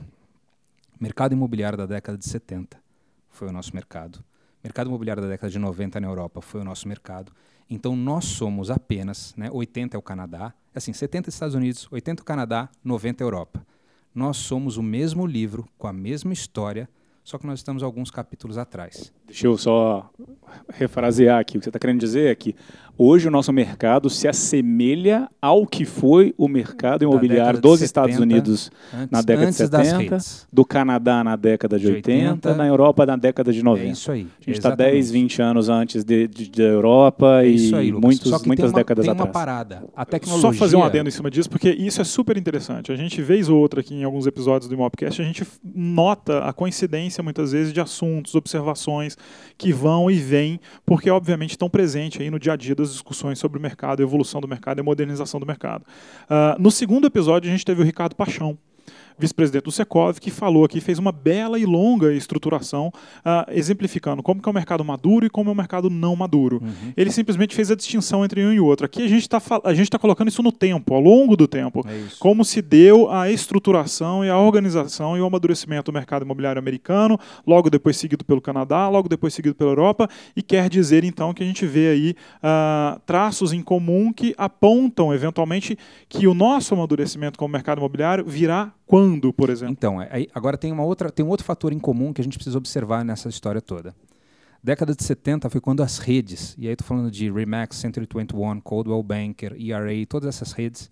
Mercado 1.00 1.32
imobiliário 1.32 1.78
da 1.78 1.86
década 1.86 2.18
de 2.18 2.26
70 2.26 2.78
foi 3.30 3.48
o 3.48 3.52
nosso 3.52 3.74
mercado. 3.74 4.22
Mercado 4.62 4.88
imobiliário 4.88 5.22
da 5.22 5.28
década 5.28 5.50
de 5.50 5.58
90 5.58 6.00
na 6.00 6.06
Europa 6.06 6.40
foi 6.40 6.60
o 6.60 6.64
nosso 6.64 6.86
mercado. 6.86 7.32
Então 7.68 7.96
nós 7.96 8.24
somos 8.24 8.70
apenas, 8.70 9.34
né, 9.36 9.48
80 9.50 9.96
é 9.96 9.98
o 9.98 10.02
Canadá, 10.02 10.52
assim, 10.74 10.92
70 10.92 11.28
Estados 11.28 11.54
Unidos, 11.54 11.88
80 11.90 12.22
o 12.22 12.24
Canadá, 12.24 12.68
90 12.84 13.22
a 13.22 13.24
Europa. 13.24 13.66
Nós 14.14 14.36
somos 14.36 14.76
o 14.76 14.82
mesmo 14.82 15.26
livro, 15.26 15.68
com 15.78 15.86
a 15.86 15.92
mesma 15.92 16.32
história, 16.32 16.88
só 17.22 17.38
que 17.38 17.46
nós 17.46 17.58
estamos 17.60 17.82
alguns 17.82 18.10
capítulos 18.10 18.58
atrás. 18.58 19.12
Deixa 19.26 19.46
eu 19.46 19.56
só 19.56 20.10
refrasear 20.68 21.38
aqui. 21.38 21.56
O 21.56 21.60
que 21.60 21.64
você 21.64 21.68
está 21.68 21.78
querendo 21.78 22.00
dizer 22.00 22.30
é 22.30 22.34
que 22.34 22.56
hoje 22.98 23.28
o 23.28 23.30
nosso 23.30 23.52
mercado 23.52 24.10
se 24.10 24.26
assemelha 24.26 25.28
ao 25.40 25.66
que 25.66 25.84
foi 25.84 26.34
o 26.36 26.48
mercado 26.48 27.04
imobiliário 27.04 27.60
dos 27.60 27.78
70, 27.78 27.84
Estados 27.84 28.18
Unidos 28.18 28.70
antes, 28.92 29.10
na 29.10 29.22
década 29.22 29.50
de 29.50 29.54
70, 29.54 30.18
do 30.52 30.64
Canadá 30.64 31.22
na 31.22 31.36
década 31.36 31.78
de, 31.78 31.86
de 31.86 31.92
80, 31.92 32.30
80, 32.48 32.54
na 32.54 32.66
Europa 32.66 33.06
na 33.06 33.16
década 33.16 33.52
de 33.52 33.62
90. 33.62 33.86
É 33.86 33.92
isso 33.92 34.10
aí. 34.10 34.26
A 34.40 34.44
gente 34.44 34.56
está 34.56 34.74
10, 34.74 35.10
20 35.12 35.42
anos 35.42 35.68
antes 35.68 36.02
de, 36.02 36.26
de, 36.26 36.50
da 36.50 36.64
Europa 36.64 37.42
é 37.44 37.48
e 37.48 37.74
aí, 37.74 37.92
muitos, 37.92 38.44
muitas 38.44 38.70
uma, 38.70 38.78
décadas 38.78 39.04
tem 39.04 39.12
atrás. 39.12 39.28
uma 39.28 39.32
parada. 39.32 39.84
A 39.94 40.04
tecnologia... 40.04 40.52
Só 40.52 40.52
fazer 40.52 40.76
um 40.76 40.82
adendo 40.82 41.08
em 41.08 41.12
cima 41.12 41.30
disso, 41.30 41.48
porque 41.48 41.70
isso 41.70 42.00
é 42.00 42.04
super 42.04 42.36
interessante. 42.36 42.90
A 42.90 42.96
gente, 42.96 43.22
vez 43.22 43.48
ou 43.48 43.58
outra 43.58 43.80
aqui 43.80 43.94
em 43.94 44.02
alguns 44.02 44.26
episódios 44.26 44.68
do 44.68 44.74
Imopcast, 44.74 45.22
a 45.22 45.24
gente 45.24 45.46
nota 45.62 46.40
a 46.40 46.52
coincidência 46.52 47.09
muitas 47.18 47.52
vezes 47.52 47.72
de 47.72 47.80
assuntos, 47.80 48.34
observações 48.34 49.16
que 49.56 49.72
vão 49.72 50.10
e 50.10 50.16
vêm, 50.16 50.60
porque 50.84 51.10
obviamente 51.10 51.50
estão 51.50 51.68
presentes 51.68 52.20
aí 52.20 52.30
no 52.30 52.38
dia 52.38 52.52
a 52.52 52.56
dia 52.56 52.74
das 52.74 52.92
discussões 52.92 53.38
sobre 53.38 53.58
o 53.58 53.60
mercado, 53.60 54.02
evolução 54.02 54.40
do 54.40 54.48
mercado 54.48 54.78
e 54.80 54.82
modernização 54.82 55.40
do 55.40 55.46
mercado. 55.46 55.82
Uh, 56.24 56.60
no 56.60 56.70
segundo 56.70 57.06
episódio, 57.06 57.48
a 57.48 57.52
gente 57.52 57.64
teve 57.64 57.82
o 57.82 57.84
Ricardo 57.84 58.14
Paixão, 58.14 58.58
vice-presidente 59.20 59.64
do 59.64 59.72
Secov, 59.72 60.18
que 60.18 60.30
falou 60.30 60.64
aqui, 60.64 60.80
fez 60.80 60.98
uma 60.98 61.12
bela 61.12 61.58
e 61.58 61.64
longa 61.64 62.12
estruturação, 62.12 62.88
uh, 63.18 63.50
exemplificando 63.50 64.22
como 64.22 64.42
que 64.42 64.48
é 64.48 64.50
o 64.50 64.54
mercado 64.54 64.84
maduro 64.84 65.26
e 65.26 65.30
como 65.30 65.50
é 65.50 65.52
o 65.52 65.56
mercado 65.56 65.90
não 65.90 66.16
maduro. 66.16 66.60
Uhum. 66.62 66.92
Ele 66.96 67.10
simplesmente 67.10 67.54
fez 67.54 67.70
a 67.70 67.74
distinção 67.74 68.24
entre 68.24 68.44
um 68.44 68.52
e 68.52 68.60
outro. 68.60 68.86
Aqui 68.86 69.02
a 69.02 69.08
gente 69.08 69.22
está 69.22 69.40
tá 69.40 69.98
colocando 69.98 70.28
isso 70.28 70.42
no 70.42 70.52
tempo, 70.52 70.94
ao 70.94 71.00
longo 71.00 71.36
do 71.36 71.46
tempo, 71.46 71.84
é 71.86 72.04
como 72.18 72.44
se 72.44 72.62
deu 72.62 73.10
a 73.10 73.30
estruturação 73.30 74.24
e 74.24 74.30
a 74.30 74.38
organização 74.38 75.16
e 75.16 75.20
o 75.20 75.26
amadurecimento 75.26 75.90
do 75.90 75.94
mercado 75.94 76.24
imobiliário 76.24 76.58
americano, 76.58 77.18
logo 77.46 77.68
depois 77.68 77.96
seguido 77.96 78.24
pelo 78.24 78.40
Canadá, 78.40 78.88
logo 78.88 79.08
depois 79.08 79.34
seguido 79.34 79.54
pela 79.54 79.70
Europa, 79.70 80.08
e 80.34 80.42
quer 80.42 80.68
dizer 80.68 81.04
então 81.04 81.34
que 81.34 81.42
a 81.42 81.46
gente 81.46 81.66
vê 81.66 81.88
aí 81.88 82.14
uh, 82.42 83.00
traços 83.06 83.52
em 83.52 83.62
comum 83.62 84.12
que 84.12 84.34
apontam 84.36 85.12
eventualmente 85.12 85.76
que 86.08 86.26
o 86.26 86.34
nosso 86.34 86.74
amadurecimento 86.74 87.38
como 87.38 87.52
mercado 87.52 87.78
imobiliário 87.78 88.24
virá 88.24 88.72
quando, 88.90 89.32
por 89.32 89.50
exemplo? 89.50 89.72
Então, 89.72 90.00
aí, 90.00 90.28
agora 90.34 90.58
tem, 90.58 90.72
uma 90.72 90.82
outra, 90.82 91.12
tem 91.12 91.24
um 91.24 91.28
outro 91.28 91.46
fator 91.46 91.72
em 91.72 91.78
comum 91.78 92.12
que 92.12 92.20
a 92.20 92.24
gente 92.24 92.36
precisa 92.36 92.58
observar 92.58 93.04
nessa 93.04 93.28
história 93.28 93.60
toda. 93.60 93.94
Década 94.60 94.96
de 94.96 95.04
70 95.04 95.48
foi 95.48 95.60
quando 95.60 95.80
as 95.80 95.98
redes, 95.98 96.56
e 96.58 96.66
aí 96.66 96.72
estou 96.72 96.88
falando 96.88 97.08
de 97.08 97.30
Remax, 97.30 97.76
Century 97.76 98.08
21, 98.12 98.60
Coldwell 98.60 99.00
Banker, 99.00 99.54
ERA, 99.56 99.92
todas 100.08 100.34
essas 100.34 100.50
redes, 100.50 100.90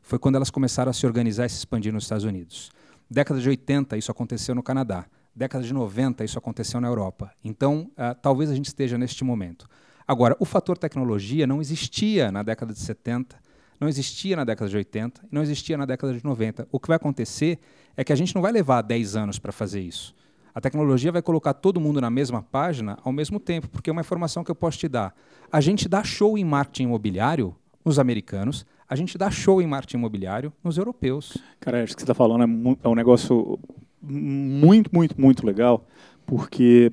foi 0.00 0.16
quando 0.16 0.36
elas 0.36 0.48
começaram 0.48 0.90
a 0.90 0.92
se 0.92 1.04
organizar 1.04 1.44
e 1.44 1.48
se 1.48 1.56
expandir 1.56 1.92
nos 1.92 2.04
Estados 2.04 2.22
Unidos. 2.22 2.70
Década 3.10 3.40
de 3.40 3.48
80, 3.48 3.96
isso 3.96 4.12
aconteceu 4.12 4.54
no 4.54 4.62
Canadá. 4.62 5.06
Década 5.34 5.64
de 5.64 5.74
90, 5.74 6.24
isso 6.24 6.38
aconteceu 6.38 6.80
na 6.80 6.86
Europa. 6.86 7.32
Então, 7.42 7.90
uh, 7.94 8.14
talvez 8.22 8.48
a 8.48 8.54
gente 8.54 8.66
esteja 8.66 8.96
neste 8.96 9.24
momento. 9.24 9.66
Agora, 10.06 10.36
o 10.38 10.44
fator 10.44 10.78
tecnologia 10.78 11.48
não 11.48 11.60
existia 11.60 12.30
na 12.30 12.44
década 12.44 12.72
de 12.72 12.78
70, 12.78 13.36
não 13.80 13.88
existia 13.88 14.36
na 14.36 14.44
década 14.44 14.70
de 14.70 14.76
80 14.76 15.22
e 15.30 15.34
não 15.34 15.42
existia 15.42 15.76
na 15.76 15.86
década 15.86 16.12
de 16.12 16.22
90. 16.22 16.68
O 16.70 16.78
que 16.78 16.86
vai 16.86 16.96
acontecer 16.96 17.58
é 17.96 18.04
que 18.04 18.12
a 18.12 18.16
gente 18.16 18.34
não 18.34 18.42
vai 18.42 18.52
levar 18.52 18.82
10 18.82 19.16
anos 19.16 19.38
para 19.38 19.50
fazer 19.50 19.80
isso. 19.80 20.14
A 20.54 20.60
tecnologia 20.60 21.10
vai 21.10 21.22
colocar 21.22 21.54
todo 21.54 21.80
mundo 21.80 22.00
na 22.00 22.10
mesma 22.10 22.42
página 22.42 22.98
ao 23.02 23.12
mesmo 23.12 23.40
tempo, 23.40 23.68
porque 23.68 23.88
é 23.88 23.92
uma 23.92 24.02
informação 24.02 24.44
que 24.44 24.50
eu 24.50 24.54
posso 24.54 24.78
te 24.78 24.88
dar. 24.88 25.14
A 25.50 25.60
gente 25.60 25.88
dá 25.88 26.04
show 26.04 26.36
em 26.36 26.44
marketing 26.44 26.84
imobiliário 26.84 27.54
nos 27.84 27.98
americanos, 27.98 28.66
a 28.88 28.96
gente 28.96 29.16
dá 29.16 29.30
show 29.30 29.62
em 29.62 29.66
marketing 29.66 29.96
imobiliário 29.96 30.52
nos 30.62 30.76
europeus. 30.76 31.38
Cara, 31.60 31.82
acho 31.82 31.94
que 31.94 32.00
você 32.00 32.04
está 32.04 32.14
falando 32.14 32.42
é, 32.42 32.76
é 32.84 32.88
um 32.88 32.94
negócio 32.94 33.58
muito, 34.02 34.90
muito, 34.92 35.20
muito 35.20 35.46
legal, 35.46 35.86
porque 36.26 36.92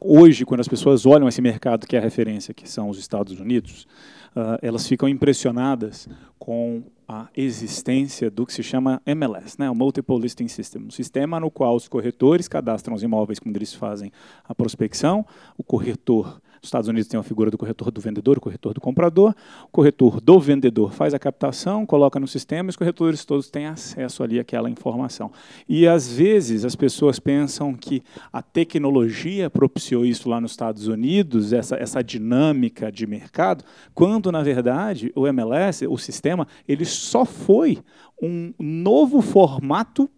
hoje, 0.00 0.44
quando 0.44 0.60
as 0.60 0.68
pessoas 0.68 1.06
olham 1.06 1.28
esse 1.28 1.42
mercado 1.42 1.86
que 1.86 1.96
é 1.96 1.98
a 1.98 2.02
referência, 2.02 2.54
que 2.54 2.68
são 2.68 2.88
os 2.88 2.98
Estados 2.98 3.38
Unidos, 3.38 3.86
uh, 4.34 4.58
elas 4.62 4.86
ficam 4.86 5.08
impressionadas 5.08 6.08
com 6.38 6.82
a 7.06 7.28
existência 7.36 8.30
do 8.30 8.46
que 8.46 8.52
se 8.52 8.62
chama 8.62 9.02
MLS, 9.04 9.56
né, 9.58 9.68
o 9.68 9.74
Multiple 9.74 10.18
Listing 10.18 10.48
System, 10.48 10.84
um 10.84 10.90
sistema 10.90 11.40
no 11.40 11.50
qual 11.50 11.74
os 11.74 11.88
corretores 11.88 12.46
cadastram 12.48 12.94
os 12.94 13.02
imóveis 13.02 13.38
quando 13.38 13.56
eles 13.56 13.74
fazem 13.74 14.12
a 14.44 14.54
prospecção, 14.54 15.26
o 15.58 15.62
corretor 15.64 16.40
nos 16.60 16.68
Estados 16.68 16.88
Unidos 16.88 17.08
tem 17.08 17.18
a 17.18 17.22
figura 17.22 17.50
do 17.50 17.56
corretor 17.56 17.90
do 17.90 18.00
vendedor, 18.02 18.36
o 18.36 18.40
corretor 18.40 18.74
do 18.74 18.80
comprador. 18.82 19.34
O 19.64 19.68
corretor 19.68 20.20
do 20.20 20.38
vendedor 20.38 20.92
faz 20.92 21.14
a 21.14 21.18
captação, 21.18 21.86
coloca 21.86 22.20
no 22.20 22.28
sistema 22.28 22.68
e 22.68 22.70
os 22.70 22.76
corretores 22.76 23.24
todos 23.24 23.48
têm 23.48 23.64
acesso 23.64 24.22
ali 24.22 24.38
àquela 24.38 24.68
informação. 24.68 25.32
E 25.66 25.88
às 25.88 26.12
vezes 26.12 26.66
as 26.66 26.76
pessoas 26.76 27.18
pensam 27.18 27.74
que 27.74 28.02
a 28.30 28.42
tecnologia 28.42 29.48
propiciou 29.48 30.04
isso 30.04 30.28
lá 30.28 30.38
nos 30.38 30.50
Estados 30.50 30.86
Unidos, 30.86 31.54
essa, 31.54 31.76
essa 31.76 32.04
dinâmica 32.04 32.92
de 32.92 33.06
mercado, 33.06 33.64
quando 33.94 34.30
na 34.30 34.42
verdade 34.42 35.10
o 35.16 35.26
MLS, 35.26 35.86
o 35.86 35.96
sistema, 35.96 36.46
ele 36.68 36.84
só 36.84 37.24
foi 37.24 37.78
um 38.20 38.52
novo 38.58 39.22
formato 39.22 40.10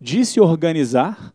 de 0.00 0.24
se 0.24 0.40
organizar 0.40 1.34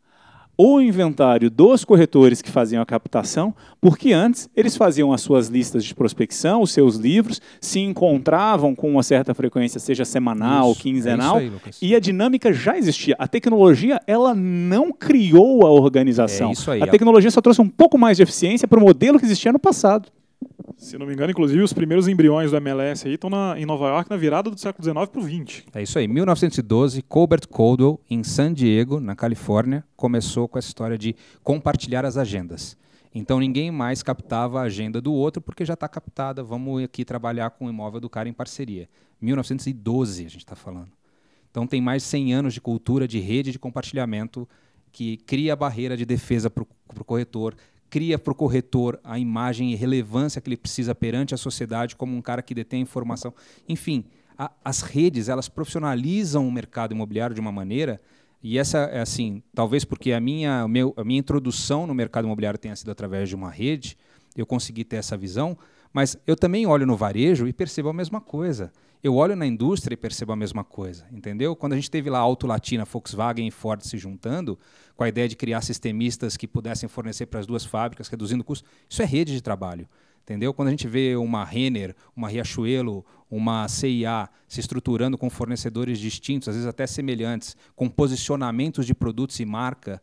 o 0.57 0.81
inventário 0.81 1.51
dos 1.51 1.85
corretores 1.85 2.41
que 2.41 2.49
faziam 2.49 2.81
a 2.81 2.85
captação, 2.85 3.53
porque 3.79 4.11
antes 4.11 4.49
eles 4.55 4.75
faziam 4.75 5.13
as 5.13 5.21
suas 5.21 5.47
listas 5.47 5.85
de 5.85 5.93
prospecção, 5.93 6.61
os 6.61 6.71
seus 6.71 6.95
livros, 6.95 7.39
se 7.61 7.79
encontravam 7.79 8.73
com 8.73 8.89
uma 8.89 9.03
certa 9.03 9.33
frequência, 9.33 9.79
seja 9.79 10.03
semanal, 10.03 10.71
Isso, 10.71 10.81
quinzenal, 10.81 11.37
é 11.37 11.41
aí, 11.41 11.51
e 11.81 11.95
a 11.95 11.99
dinâmica 11.99 12.51
já 12.51 12.77
existia. 12.77 13.15
A 13.19 13.27
tecnologia, 13.27 14.01
ela 14.07 14.33
não 14.33 14.91
criou 14.91 15.65
a 15.65 15.69
organização. 15.69 16.49
É 16.49 16.53
isso 16.53 16.71
aí. 16.71 16.81
A 16.81 16.87
tecnologia 16.87 17.29
só 17.29 17.41
trouxe 17.41 17.61
um 17.61 17.69
pouco 17.69 17.97
mais 17.97 18.17
de 18.17 18.23
eficiência 18.23 18.67
para 18.67 18.79
o 18.79 18.81
modelo 18.81 19.19
que 19.19 19.25
existia 19.25 19.51
no 19.53 19.59
passado. 19.59 20.09
Se 20.77 20.95
não 20.95 21.07
me 21.07 21.13
engano, 21.13 21.31
inclusive, 21.31 21.61
os 21.63 21.73
primeiros 21.73 22.07
embriões 22.07 22.51
do 22.51 22.57
MLS 22.57 23.07
aí 23.07 23.15
estão 23.15 23.31
em 23.57 23.65
Nova 23.65 23.87
York 23.87 24.09
na 24.11 24.15
virada 24.15 24.51
do 24.51 24.59
século 24.59 24.83
XIX 24.83 25.07
para 25.07 25.19
o 25.19 25.23
XX. 25.23 25.63
É 25.73 25.81
isso 25.81 25.97
aí. 25.97 26.07
1912, 26.07 27.01
Colbert 27.01 27.47
Caldwell, 27.47 27.99
em 28.07 28.23
San 28.23 28.53
Diego, 28.53 28.99
na 28.99 29.15
Califórnia, 29.15 29.83
começou 29.95 30.47
com 30.47 30.59
essa 30.59 30.67
história 30.67 30.95
de 30.95 31.15
compartilhar 31.43 32.05
as 32.05 32.15
agendas. 32.15 32.77
Então 33.13 33.39
ninguém 33.39 33.71
mais 33.71 34.03
captava 34.03 34.59
a 34.59 34.63
agenda 34.65 35.01
do 35.01 35.11
outro 35.11 35.41
porque 35.41 35.65
já 35.65 35.73
está 35.73 35.87
captada. 35.87 36.43
Vamos 36.43 36.83
aqui 36.83 37.03
trabalhar 37.03 37.49
com 37.49 37.65
o 37.65 37.69
imóvel 37.69 37.99
do 37.99 38.09
cara 38.09 38.29
em 38.29 38.33
parceria. 38.33 38.87
1912 39.19 40.25
a 40.25 40.29
gente 40.29 40.37
está 40.37 40.55
falando. 40.55 40.91
Então 41.49 41.65
tem 41.65 41.81
mais 41.81 42.03
de 42.03 42.09
100 42.09 42.33
anos 42.35 42.53
de 42.53 42.61
cultura 42.61 43.07
de 43.07 43.19
rede 43.19 43.51
de 43.51 43.57
compartilhamento 43.57 44.47
que 44.91 45.17
cria 45.17 45.53
a 45.53 45.55
barreira 45.55 45.97
de 45.97 46.05
defesa 46.05 46.49
para 46.49 46.63
o 46.63 47.03
corretor, 47.03 47.55
cria 47.89 48.17
para 48.19 48.31
o 48.31 48.35
corretor 48.35 48.99
a 49.03 49.17
imagem 49.17 49.71
e 49.71 49.75
relevância 49.75 50.41
que 50.41 50.49
ele 50.49 50.57
precisa 50.57 50.93
perante 50.93 51.33
a 51.33 51.37
sociedade 51.37 51.95
como 51.95 52.15
um 52.15 52.21
cara 52.21 52.41
que 52.41 52.53
detém 52.53 52.81
informação. 52.81 53.33
Enfim, 53.67 54.05
a- 54.37 54.51
as 54.63 54.81
redes 54.81 55.29
elas 55.29 55.47
profissionalizam 55.49 56.47
o 56.47 56.51
mercado 56.51 56.93
imobiliário 56.93 57.33
de 57.33 57.41
uma 57.41 57.51
maneira 57.51 58.01
e 58.43 58.57
essa 58.57 58.79
é 58.79 58.99
assim, 59.01 59.41
talvez 59.53 59.83
porque 59.83 60.11
a 60.13 60.19
minha, 60.19 60.67
meu, 60.67 60.93
a 60.95 61.03
minha 61.03 61.19
introdução 61.19 61.87
no 61.87 61.93
mercado 61.93 62.25
imobiliário 62.25 62.59
tenha 62.59 62.75
sido 62.75 62.91
através 62.91 63.27
de 63.29 63.35
uma 63.35 63.49
rede, 63.49 63.97
eu 64.35 64.45
consegui 64.45 64.83
ter 64.83 64.97
essa 64.97 65.17
visão, 65.17 65.57
mas 65.91 66.17
eu 66.27 66.35
também 66.35 66.67
olho 66.67 66.85
no 66.85 66.95
varejo 66.95 67.47
e 67.47 67.53
percebo 67.53 67.89
a 67.89 67.93
mesma 67.93 68.21
coisa. 68.21 68.71
Eu 69.03 69.15
olho 69.15 69.35
na 69.35 69.45
indústria 69.45 69.93
e 69.93 69.97
percebo 69.97 70.31
a 70.31 70.35
mesma 70.35 70.63
coisa, 70.63 71.05
entendeu? 71.11 71.55
Quando 71.55 71.73
a 71.73 71.75
gente 71.75 71.89
teve 71.89 72.09
lá 72.09 72.17
Auto 72.17 72.47
Latina, 72.47 72.83
Volkswagen 72.83 73.47
e 73.47 73.51
Ford 73.51 73.81
se 73.81 73.97
juntando, 73.97 74.57
com 74.95 75.03
a 75.03 75.09
ideia 75.09 75.27
de 75.27 75.35
criar 75.35 75.61
sistemistas 75.61 76.35
que 76.35 76.47
pudessem 76.47 76.89
fornecer 76.89 77.27
para 77.27 77.39
as 77.39 77.45
duas 77.45 77.63
fábricas, 77.63 78.07
reduzindo 78.07 78.43
custos, 78.43 78.67
isso 78.89 79.01
é 79.01 79.05
rede 79.05 79.33
de 79.33 79.41
trabalho. 79.41 79.87
Entendeu? 80.23 80.53
Quando 80.53 80.67
a 80.67 80.71
gente 80.71 80.89
vê 80.89 81.15
uma 81.15 81.45
Renner, 81.45 81.95
uma 82.13 82.27
Riachuelo, 82.27 83.05
uma 83.31 83.65
CIA 83.69 84.27
se 84.45 84.59
estruturando 84.59 85.17
com 85.17 85.29
fornecedores 85.29 85.99
distintos, 85.99 86.49
às 86.49 86.55
vezes 86.55 86.67
até 86.67 86.85
semelhantes, 86.85 87.55
com 87.77 87.87
posicionamentos 87.87 88.85
de 88.85 88.93
produtos 88.93 89.39
e 89.39 89.45
marca 89.45 90.01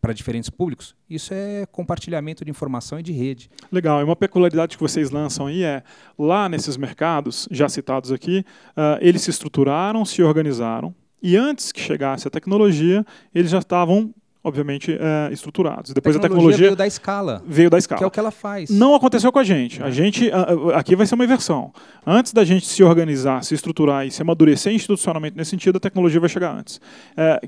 para 0.00 0.12
diferentes 0.12 0.48
públicos, 0.48 0.94
isso 1.08 1.34
é 1.34 1.66
compartilhamento 1.66 2.44
de 2.44 2.50
informação 2.50 2.98
e 2.98 3.02
de 3.02 3.12
rede. 3.12 3.50
Legal, 3.70 4.00
e 4.00 4.04
uma 4.04 4.16
peculiaridade 4.16 4.76
que 4.76 4.82
vocês 4.82 5.10
lançam 5.10 5.46
aí 5.46 5.62
é, 5.62 5.82
lá 6.18 6.48
nesses 6.48 6.76
mercados, 6.76 7.46
já 7.50 7.68
citados 7.68 8.10
aqui, 8.10 8.44
ah, 8.76 8.98
eles 9.00 9.22
se 9.22 9.30
estruturaram, 9.30 10.04
se 10.04 10.22
organizaram, 10.22 10.94
e 11.22 11.36
antes 11.36 11.70
que 11.70 11.80
chegasse 11.80 12.26
a 12.26 12.30
tecnologia, 12.30 13.04
eles 13.34 13.50
já 13.50 13.58
estavam, 13.58 14.14
obviamente, 14.42 14.92
eh, 14.92 15.32
estruturados. 15.32 15.92
Depois 15.92 16.16
a 16.16 16.18
tecnologia 16.18 16.66
veio 16.66 16.76
da 16.76 16.86
escala, 16.86 17.42
veio 17.46 17.68
da 17.68 17.76
que 17.76 17.80
é 17.80 17.80
escala. 17.80 18.06
o 18.06 18.10
que 18.10 18.18
ela 18.18 18.30
faz. 18.30 18.70
Não 18.70 18.94
aconteceu 18.94 19.30
com 19.30 19.38
a 19.38 19.44
gente. 19.44 19.82
A 19.82 19.90
gente 19.90 20.30
ah, 20.32 20.46
ah, 20.74 20.78
aqui 20.78 20.96
vai 20.96 21.06
ser 21.06 21.14
uma 21.14 21.24
inversão. 21.24 21.72
Antes 22.06 22.32
da 22.32 22.42
gente 22.42 22.66
se 22.66 22.82
organizar, 22.82 23.44
se 23.44 23.54
estruturar 23.54 24.06
e 24.06 24.10
se 24.10 24.22
amadurecer 24.22 24.72
institucionalmente 24.72 25.36
nesse 25.36 25.50
sentido, 25.50 25.76
a 25.76 25.80
tecnologia 25.80 26.18
vai 26.18 26.28
chegar 26.28 26.56
antes. 26.56 26.80
É, 27.16 27.40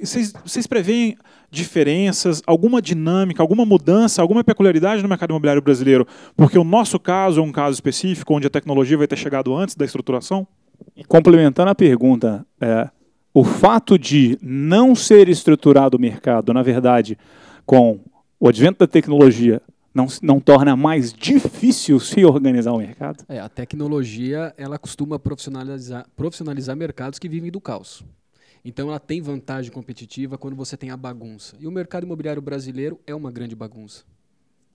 Vocês 0.00 0.32
vocês 0.44 0.66
preveem 0.66 1.16
diferenças, 1.50 2.42
alguma 2.46 2.80
dinâmica, 2.80 3.42
alguma 3.42 3.64
mudança, 3.64 4.22
alguma 4.22 4.44
peculiaridade 4.44 5.02
no 5.02 5.08
mercado 5.08 5.30
imobiliário 5.30 5.62
brasileiro? 5.62 6.06
Porque 6.36 6.58
o 6.58 6.64
nosso 6.64 7.00
caso 7.00 7.40
é 7.40 7.42
um 7.42 7.50
caso 7.50 7.74
específico 7.74 8.34
onde 8.34 8.46
a 8.46 8.50
tecnologia 8.50 8.96
vai 8.96 9.08
ter 9.08 9.16
chegado 9.16 9.54
antes 9.56 9.74
da 9.74 9.84
estruturação? 9.84 10.46
E 10.96 11.02
complementando 11.04 11.70
a 11.70 11.74
pergunta, 11.74 12.46
é, 12.60 12.88
o 13.32 13.44
fato 13.44 13.98
de 13.98 14.38
não 14.42 14.94
ser 14.94 15.28
estruturado 15.28 15.96
o 15.96 16.00
mercado, 16.00 16.52
na 16.52 16.62
verdade, 16.62 17.18
com 17.64 18.00
o 18.40 18.48
advento 18.48 18.78
da 18.80 18.86
tecnologia, 18.86 19.60
não, 19.94 20.06
não 20.22 20.40
torna 20.40 20.76
mais 20.76 21.12
difícil 21.12 21.98
se 21.98 22.24
organizar 22.24 22.72
o 22.72 22.78
mercado? 22.78 23.24
É, 23.28 23.40
a 23.40 23.48
tecnologia 23.48 24.54
ela 24.56 24.78
costuma 24.78 25.18
profissionalizar, 25.18 26.06
profissionalizar 26.16 26.76
mercados 26.76 27.18
que 27.18 27.28
vivem 27.28 27.50
do 27.50 27.60
caos. 27.60 28.04
Então 28.64 28.88
ela 28.88 29.00
tem 29.00 29.20
vantagem 29.20 29.70
competitiva 29.70 30.36
quando 30.36 30.56
você 30.56 30.76
tem 30.76 30.90
a 30.90 30.96
bagunça. 30.96 31.56
E 31.58 31.66
o 31.66 31.70
mercado 31.70 32.04
imobiliário 32.04 32.42
brasileiro 32.42 33.00
é 33.06 33.14
uma 33.14 33.30
grande 33.30 33.54
bagunça. 33.54 34.04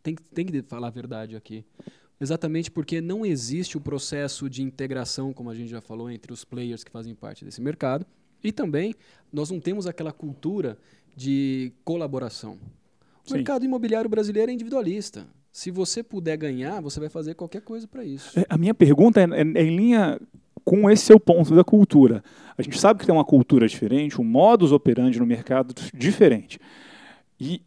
Tem, 0.01 0.15
tem 0.15 0.45
que 0.45 0.61
falar 0.63 0.87
a 0.87 0.91
verdade 0.91 1.35
aqui. 1.35 1.65
Exatamente 2.19 2.71
porque 2.71 3.01
não 3.01 3.25
existe 3.25 3.77
o 3.77 3.81
processo 3.81 4.49
de 4.49 4.61
integração, 4.61 5.33
como 5.33 5.49
a 5.49 5.55
gente 5.55 5.69
já 5.69 5.81
falou, 5.81 6.09
entre 6.09 6.31
os 6.31 6.43
players 6.45 6.83
que 6.83 6.91
fazem 6.91 7.13
parte 7.15 7.43
desse 7.43 7.61
mercado. 7.61 8.05
E 8.43 8.51
também 8.51 8.93
nós 9.31 9.49
não 9.49 9.59
temos 9.59 9.87
aquela 9.87 10.11
cultura 10.11 10.77
de 11.15 11.71
colaboração. 11.83 12.57
O 13.25 13.29
Sim. 13.29 13.35
mercado 13.35 13.63
imobiliário 13.65 14.09
brasileiro 14.09 14.51
é 14.51 14.53
individualista. 14.53 15.25
Se 15.51 15.69
você 15.71 16.01
puder 16.03 16.35
ganhar, 16.35 16.81
você 16.81 16.99
vai 16.99 17.09
fazer 17.09 17.35
qualquer 17.35 17.61
coisa 17.61 17.87
para 17.87 18.03
isso. 18.03 18.37
É, 18.39 18.45
A 18.49 18.57
minha 18.57 18.73
pergunta 18.73 19.21
é, 19.21 19.23
é- 19.23 19.61
é 19.61 19.63
em 19.63 19.75
linha 19.75 20.19
com 20.65 20.89
esse 20.89 21.05
seu 21.05 21.19
ponto 21.19 21.53
da 21.55 21.63
cultura. 21.63 22.23
A 22.57 22.61
gente 22.61 22.79
sabe 22.79 22.99
que 22.99 23.05
tem 23.05 23.13
uma 23.13 23.23
cultura 23.25 23.67
diferente, 23.67 24.19
um 24.19 24.23
modus 24.23 24.71
operandi 24.71 25.19
no 25.19 25.25
mercado 25.25 25.73
diferente. 25.93 26.59
E 27.39 27.61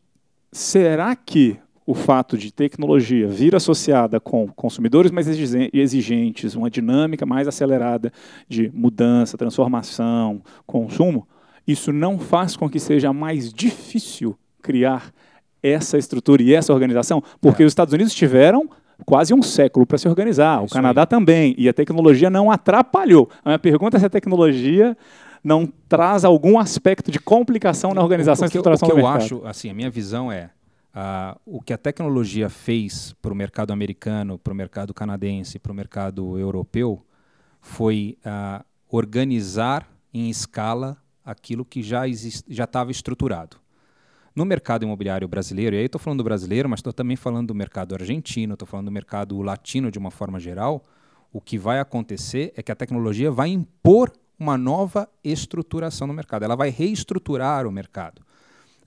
será 0.52 1.14
que 1.14 1.58
o 1.86 1.94
fato 1.94 2.36
de 2.36 2.52
tecnologia 2.52 3.28
vir 3.28 3.54
associada 3.54 4.18
com 4.18 4.48
consumidores 4.48 5.10
mais 5.12 5.28
exigen- 5.28 5.70
exigentes, 5.72 6.56
uma 6.56 6.68
dinâmica 6.68 7.24
mais 7.24 7.46
acelerada 7.46 8.12
de 8.48 8.70
mudança, 8.74 9.38
transformação, 9.38 10.42
consumo, 10.66 11.26
isso 11.66 11.92
não 11.92 12.18
faz 12.18 12.56
com 12.56 12.68
que 12.68 12.80
seja 12.80 13.12
mais 13.12 13.52
difícil 13.52 14.36
criar 14.60 15.12
essa 15.62 15.96
estrutura 15.96 16.42
e 16.42 16.52
essa 16.54 16.72
organização? 16.72 17.22
Porque 17.40 17.62
os 17.64 17.70
Estados 17.70 17.94
Unidos 17.94 18.12
tiveram 18.14 18.68
quase 19.04 19.32
um 19.32 19.42
século 19.42 19.86
para 19.86 19.98
se 19.98 20.08
organizar, 20.08 20.60
o 20.62 20.64
Isso 20.64 20.74
Canadá 20.74 21.06
também, 21.06 21.54
e 21.58 21.68
a 21.68 21.72
tecnologia 21.72 22.30
não 22.30 22.50
atrapalhou. 22.50 23.28
A 23.44 23.50
minha 23.50 23.58
pergunta 23.58 23.96
é 23.96 24.00
se 24.00 24.06
a 24.06 24.10
tecnologia 24.10 24.96
não 25.44 25.68
traz 25.88 26.24
algum 26.24 26.58
aspecto 26.58 27.12
de 27.12 27.20
complicação 27.20 27.94
na 27.94 28.02
organização 28.02 28.46
o 28.46 28.48
e 28.48 28.50
que, 28.50 28.56
eu- 28.56 28.60
estruturação 28.60 28.88
o 28.88 28.92
que 28.92 29.00
eu 29.00 29.06
acho, 29.06 29.42
assim, 29.44 29.70
a 29.70 29.74
minha 29.74 29.90
visão 29.90 30.32
é 30.32 30.50
ah, 30.98 31.38
o 31.44 31.60
que 31.60 31.74
a 31.74 31.76
tecnologia 31.78 32.48
fez 32.48 33.14
para 33.20 33.30
o 33.30 33.36
mercado 33.36 33.70
americano, 33.70 34.38
para 34.38 34.50
o 34.54 34.56
mercado 34.56 34.94
canadense, 34.94 35.58
para 35.58 35.70
o 35.70 35.74
mercado 35.74 36.38
europeu, 36.38 37.04
foi 37.60 38.16
ah, 38.24 38.64
organizar 38.88 39.86
em 40.14 40.30
escala 40.30 40.96
aquilo 41.22 41.66
que 41.66 41.82
já 41.82 42.06
estava 42.06 42.90
estruturado. 42.90 43.58
No 44.34 44.46
mercado 44.46 44.86
imobiliário 44.86 45.28
brasileiro, 45.28 45.76
e 45.76 45.80
aí 45.80 45.84
estou 45.84 46.00
falando 46.00 46.20
do 46.20 46.24
brasileiro, 46.24 46.66
mas 46.66 46.78
estou 46.78 46.94
também 46.94 47.14
falando 47.16 47.48
do 47.48 47.54
mercado 47.54 47.94
argentino, 47.94 48.54
estou 48.54 48.66
falando 48.66 48.86
do 48.86 48.92
mercado 48.92 49.42
latino 49.42 49.90
de 49.90 49.98
uma 49.98 50.10
forma 50.10 50.40
geral, 50.40 50.86
o 51.30 51.42
que 51.42 51.58
vai 51.58 51.78
acontecer 51.78 52.54
é 52.56 52.62
que 52.62 52.72
a 52.72 52.74
tecnologia 52.74 53.30
vai 53.30 53.50
impor 53.50 54.10
uma 54.38 54.56
nova 54.56 55.06
estruturação 55.22 56.06
no 56.06 56.14
mercado. 56.14 56.44
Ela 56.44 56.56
vai 56.56 56.70
reestruturar 56.70 57.66
o 57.66 57.70
mercado. 57.70 58.22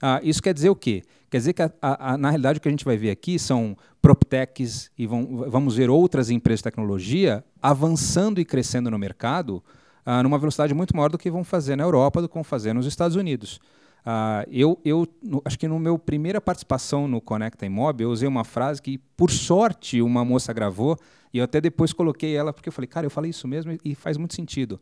Ah, 0.00 0.20
isso 0.22 0.42
quer 0.42 0.54
dizer 0.54 0.70
o 0.70 0.76
quê? 0.76 1.02
Quer 1.30 1.38
dizer 1.38 1.52
que, 1.52 1.62
a- 1.62 1.72
a- 1.82 2.18
na 2.18 2.30
realidade, 2.30 2.58
o 2.58 2.62
que 2.62 2.68
a 2.68 2.70
gente 2.70 2.84
vai 2.84 2.96
ver 2.96 3.10
aqui 3.10 3.38
são 3.38 3.76
proptechs 4.02 4.90
e 4.98 5.06
vão- 5.06 5.44
vamos 5.48 5.76
ver 5.76 5.88
outras 5.90 6.30
empresas 6.30 6.60
de 6.60 6.64
tecnologia 6.64 7.44
avançando 7.62 8.40
e 8.40 8.44
crescendo 8.44 8.90
no 8.90 8.98
mercado 8.98 9.62
ah, 10.06 10.22
numa 10.22 10.38
velocidade 10.38 10.72
muito 10.72 10.96
maior 10.96 11.10
do 11.10 11.18
que 11.18 11.30
vão 11.30 11.44
fazer 11.44 11.76
na 11.76 11.84
Europa, 11.84 12.22
do 12.22 12.28
que 12.28 12.34
vão 12.34 12.42
fazer 12.42 12.72
nos 12.72 12.86
Estados 12.86 13.16
Unidos. 13.16 13.60
Ah, 14.04 14.46
eu, 14.50 14.80
eu 14.82 15.06
no- 15.22 15.42
acho 15.44 15.58
que 15.58 15.68
no 15.68 15.78
meu 15.78 15.98
primeira 15.98 16.40
participação 16.40 17.06
no 17.06 17.20
Conecta 17.20 17.66
Imob, 17.66 18.02
eu 18.02 18.10
usei 18.10 18.26
uma 18.26 18.42
frase 18.42 18.80
que, 18.80 18.96
por 19.14 19.30
sorte, 19.30 20.00
uma 20.00 20.24
moça 20.24 20.54
gravou 20.54 20.96
e 21.32 21.38
eu 21.38 21.44
até 21.44 21.60
depois 21.60 21.92
coloquei 21.92 22.34
ela 22.34 22.50
porque 22.52 22.70
eu 22.70 22.72
falei, 22.72 22.88
cara, 22.88 23.06
eu 23.06 23.10
falei 23.10 23.30
isso 23.30 23.46
mesmo 23.46 23.78
e 23.84 23.94
faz 23.94 24.16
muito 24.16 24.34
sentido. 24.34 24.80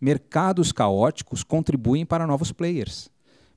Mercados 0.00 0.70
caóticos 0.72 1.42
contribuem 1.42 2.06
para 2.06 2.26
novos 2.26 2.52
players. 2.52 3.10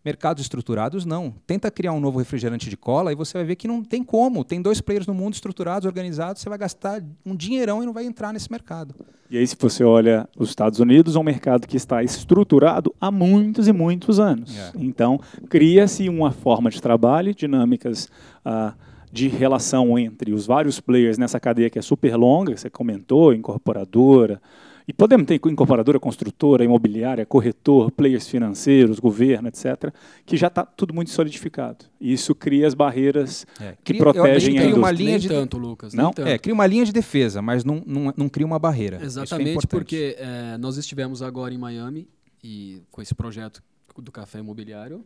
Mercados 0.05 0.43
estruturados, 0.43 1.03
não. 1.03 1.33
Tenta 1.47 1.71
criar 1.71 1.91
um 1.91 1.99
novo 1.99 2.19
refrigerante 2.19 2.69
de 2.69 2.77
cola 2.77 3.11
e 3.11 3.15
você 3.15 3.39
vai 3.39 3.43
ver 3.43 3.55
que 3.55 3.67
não 3.67 3.83
tem 3.83 4.03
como. 4.03 4.45
Tem 4.45 4.61
dois 4.61 4.79
players 4.79 5.07
no 5.07 5.15
mundo 5.15 5.33
estruturados, 5.33 5.87
organizados, 5.87 6.43
você 6.43 6.47
vai 6.47 6.59
gastar 6.59 7.03
um 7.25 7.35
dinheirão 7.35 7.81
e 7.81 7.87
não 7.87 7.93
vai 7.93 8.05
entrar 8.05 8.31
nesse 8.31 8.51
mercado. 8.51 8.93
E 9.31 9.37
aí, 9.39 9.47
se 9.47 9.55
você 9.59 9.83
olha 9.83 10.29
os 10.37 10.49
Estados 10.49 10.79
Unidos, 10.79 11.15
é 11.15 11.19
um 11.19 11.23
mercado 11.23 11.65
que 11.65 11.75
está 11.75 12.03
estruturado 12.03 12.93
há 13.01 13.09
muitos 13.09 13.67
e 13.67 13.73
muitos 13.73 14.19
anos. 14.19 14.55
É. 14.55 14.71
Então, 14.75 15.19
cria-se 15.49 16.07
uma 16.07 16.31
forma 16.31 16.69
de 16.69 16.79
trabalho, 16.79 17.33
dinâmicas 17.33 18.07
ah, 18.45 18.75
de 19.11 19.27
relação 19.27 19.97
entre 19.97 20.31
os 20.33 20.45
vários 20.45 20.79
players 20.79 21.17
nessa 21.17 21.39
cadeia 21.39 21.71
que 21.71 21.79
é 21.79 21.81
super 21.81 22.15
longa, 22.15 22.53
que 22.53 22.59
você 22.59 22.69
comentou, 22.69 23.33
incorporadora 23.33 24.39
e 24.87 24.93
podemos 24.93 25.25
ter 25.25 25.35
incorporadora, 25.35 25.99
construtora, 25.99 26.63
imobiliária, 26.63 27.25
corretor, 27.25 27.91
players 27.91 28.27
financeiros, 28.27 28.99
governo, 28.99 29.47
etc., 29.47 29.91
que 30.25 30.37
já 30.37 30.47
está 30.47 30.63
tudo 30.63 30.93
muito 30.93 31.09
solidificado. 31.09 31.85
E 31.99 32.13
isso 32.13 32.35
cria 32.35 32.67
as 32.67 32.73
barreiras 32.73 33.47
é, 33.59 33.71
que 33.83 33.93
cria, 33.93 33.99
protegem 33.99 34.59
a 34.59 34.61
indústria. 34.61 34.77
Uma 34.77 34.91
linha 34.91 35.19
de 35.19 35.27
tanto, 35.27 35.57
Lucas. 35.57 35.93
Não? 35.93 36.11
É, 36.17 36.37
cria 36.37 36.53
uma 36.53 36.67
linha 36.67 36.85
de 36.85 36.91
defesa, 36.91 37.41
mas 37.41 37.63
não, 37.63 37.81
não, 37.85 38.13
não 38.15 38.29
cria 38.29 38.45
uma 38.45 38.59
barreira. 38.59 38.99
É 39.01 39.05
Exatamente, 39.05 39.65
é 39.65 39.67
porque 39.67 40.15
é, 40.19 40.57
nós 40.57 40.77
estivemos 40.77 41.21
agora 41.21 41.53
em 41.53 41.57
Miami 41.57 42.07
e 42.43 42.81
com 42.91 43.01
esse 43.01 43.15
projeto 43.15 43.63
do 43.97 44.11
café 44.11 44.39
imobiliário 44.39 45.03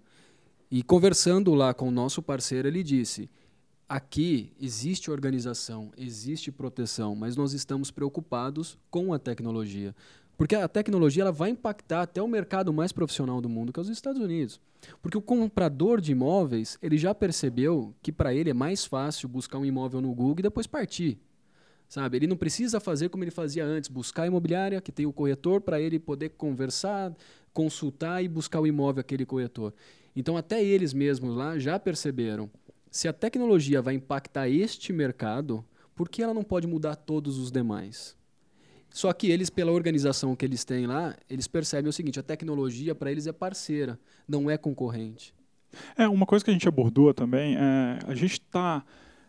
e 0.71 0.83
conversando 0.83 1.53
lá 1.53 1.73
com 1.73 1.87
o 1.87 1.91
nosso 1.91 2.21
parceiro, 2.21 2.67
ele 2.67 2.83
disse 2.83 3.29
Aqui 3.89 4.53
existe 4.61 5.09
organização, 5.09 5.91
existe 5.97 6.51
proteção, 6.51 7.15
mas 7.15 7.35
nós 7.35 7.53
estamos 7.53 7.89
preocupados 7.89 8.77
com 8.91 9.11
a 9.11 9.17
tecnologia. 9.17 9.95
Porque 10.37 10.55
a 10.55 10.67
tecnologia 10.67 11.23
ela 11.23 11.31
vai 11.31 11.49
impactar 11.49 12.03
até 12.03 12.21
o 12.21 12.27
mercado 12.27 12.71
mais 12.71 12.91
profissional 12.91 13.41
do 13.41 13.49
mundo, 13.49 13.73
que 13.73 13.79
é 13.79 13.81
os 13.81 13.89
Estados 13.89 14.21
Unidos. 14.21 14.61
Porque 15.01 15.17
o 15.17 15.21
comprador 15.23 15.99
de 15.99 16.11
imóveis, 16.11 16.77
ele 16.83 16.99
já 16.99 17.15
percebeu 17.15 17.95
que 17.99 18.11
para 18.11 18.31
ele 18.31 18.51
é 18.51 18.53
mais 18.53 18.85
fácil 18.85 19.27
buscar 19.27 19.57
um 19.57 19.65
imóvel 19.65 20.01
no 20.01 20.13
Google 20.13 20.35
e 20.37 20.43
depois 20.43 20.67
partir. 20.67 21.17
Sabe? 21.87 22.17
Ele 22.17 22.27
não 22.27 22.37
precisa 22.37 22.79
fazer 22.79 23.09
como 23.09 23.23
ele 23.23 23.31
fazia 23.31 23.65
antes, 23.65 23.89
buscar 23.89 24.21
a 24.21 24.27
imobiliária, 24.27 24.79
que 24.81 24.91
tem 24.91 25.07
o 25.07 25.11
corretor, 25.11 25.61
para 25.61 25.81
ele 25.81 25.97
poder 25.97 26.29
conversar, 26.29 27.11
consultar 27.51 28.23
e 28.23 28.27
buscar 28.27 28.59
o 28.59 28.67
imóvel 28.67 29.01
aquele 29.01 29.25
corretor. 29.25 29.73
Então 30.15 30.37
até 30.37 30.63
eles 30.63 30.93
mesmos 30.93 31.35
lá 31.35 31.57
já 31.57 31.79
perceberam 31.79 32.47
se 32.91 33.07
a 33.07 33.13
tecnologia 33.13 33.81
vai 33.81 33.95
impactar 33.95 34.49
este 34.49 34.91
mercado, 34.91 35.63
por 35.95 36.09
que 36.09 36.23
ela 36.23 36.33
não 36.33 36.43
pode 36.43 36.67
mudar 36.67 36.95
todos 36.95 37.37
os 37.37 37.51
demais? 37.51 38.17
Só 38.89 39.13
que 39.13 39.29
eles, 39.29 39.49
pela 39.49 39.71
organização 39.71 40.35
que 40.35 40.43
eles 40.43 40.63
têm 40.63 40.87
lá, 40.87 41.15
eles 41.29 41.47
percebem 41.47 41.89
o 41.89 41.93
seguinte: 41.93 42.19
a 42.19 42.23
tecnologia 42.23 42.95
para 42.95 43.11
eles 43.11 43.27
é 43.27 43.31
parceira, 43.31 43.99
não 44.27 44.49
é 44.49 44.57
concorrente. 44.57 45.33
É, 45.95 46.07
uma 46.07 46.25
coisa 46.25 46.43
que 46.43 46.49
a 46.49 46.53
gente 46.53 46.67
abordou 46.67 47.13
também 47.13 47.55
é 47.55 47.99
a 48.07 48.15
gente 48.15 48.33
está 48.33 48.83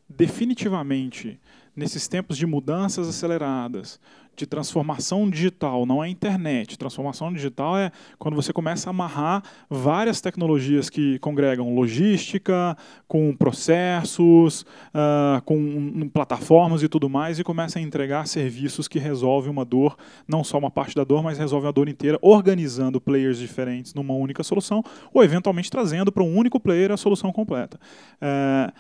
definitivamente 0.09 1.39
nesses 1.77 2.09
tempos 2.09 2.37
de 2.37 2.47
mudanças 2.47 3.09
aceleradas, 3.09 4.01
de 4.41 4.47
transformação 4.47 5.29
digital, 5.29 5.85
não 5.85 6.03
é 6.03 6.09
internet. 6.09 6.79
Transformação 6.79 7.33
digital 7.33 7.77
é 7.77 7.93
quando 8.19 8.35
você 8.35 8.53
começa 8.53 8.89
a 8.89 8.91
amarrar 8.91 9.43
várias 9.69 10.21
tecnologias 10.21 10.89
que 10.89 11.19
congregam 11.19 11.75
logística, 11.75 12.77
com 13.07 13.37
processos, 13.37 14.63
uh, 14.63 15.43
com 15.45 16.09
plataformas 16.09 16.83
e 16.83 16.89
tudo 16.89 17.09
mais, 17.09 17.39
e 17.39 17.45
começa 17.45 17.79
a 17.79 17.83
entregar 17.83 18.27
serviços 18.27 18.89
que 18.89 18.99
resolvem 18.99 19.51
uma 19.51 19.65
dor, 19.65 19.97
não 20.27 20.43
só 20.43 20.59
uma 20.59 20.71
parte 20.71 20.95
da 20.95 21.05
dor, 21.05 21.23
mas 21.23 21.39
resolvem 21.39 21.69
a 21.69 21.73
dor 21.73 21.89
inteira, 21.89 22.19
organizando 22.23 23.01
players 23.01 23.39
diferentes 23.39 23.93
numa 23.93 24.15
única 24.15 24.43
solução, 24.43 24.83
ou 25.13 25.23
eventualmente 25.23 25.71
trazendo 25.71 26.11
para 26.11 26.23
um 26.23 26.35
único 26.35 26.59
player 26.59 26.91
a 26.91 26.97
solução 26.97 27.31
completa. 27.31 27.79
Uh, 28.23 28.73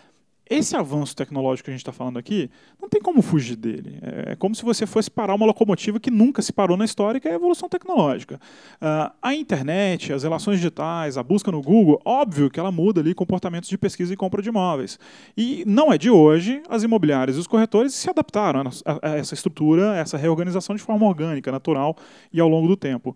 esse 0.50 0.74
avanço 0.74 1.14
tecnológico 1.14 1.66
que 1.66 1.70
a 1.70 1.74
gente 1.74 1.80
está 1.80 1.92
falando 1.92 2.18
aqui, 2.18 2.50
não 2.82 2.88
tem 2.88 3.00
como 3.00 3.22
fugir 3.22 3.54
dele. 3.54 4.00
É, 4.02 4.32
é 4.32 4.36
como 4.36 4.52
se 4.52 4.64
você 4.64 4.84
fosse 4.84 5.08
parar 5.08 5.36
uma 5.36 5.46
locomotiva 5.46 6.00
que 6.00 6.10
nunca 6.10 6.42
se 6.42 6.52
parou 6.52 6.76
na 6.76 6.84
história, 6.84 7.20
que 7.20 7.28
é 7.28 7.30
a 7.30 7.34
evolução 7.36 7.68
tecnológica. 7.68 8.34
Uh, 8.82 9.14
a 9.22 9.32
internet, 9.32 10.12
as 10.12 10.24
relações 10.24 10.56
digitais, 10.56 11.16
a 11.16 11.22
busca 11.22 11.52
no 11.52 11.62
Google, 11.62 12.02
óbvio 12.04 12.50
que 12.50 12.58
ela 12.58 12.72
muda 12.72 13.00
ali 13.00 13.14
comportamentos 13.14 13.68
de 13.68 13.78
pesquisa 13.78 14.12
e 14.12 14.16
compra 14.16 14.42
de 14.42 14.48
imóveis. 14.48 14.98
E 15.36 15.62
não 15.68 15.92
é 15.92 15.96
de 15.96 16.10
hoje, 16.10 16.60
as 16.68 16.82
imobiliárias 16.82 17.36
e 17.36 17.40
os 17.40 17.46
corretores 17.46 17.94
se 17.94 18.10
adaptaram 18.10 18.64
a, 18.84 19.08
essa 19.16 19.34
estrutura, 19.34 19.92
a 19.92 19.96
essa 19.98 20.18
reorganização 20.18 20.74
de 20.74 20.82
forma 20.82 21.06
orgânica, 21.06 21.52
natural 21.52 21.96
e 22.32 22.40
ao 22.40 22.48
longo 22.48 22.66
do 22.66 22.76
tempo. 22.76 23.14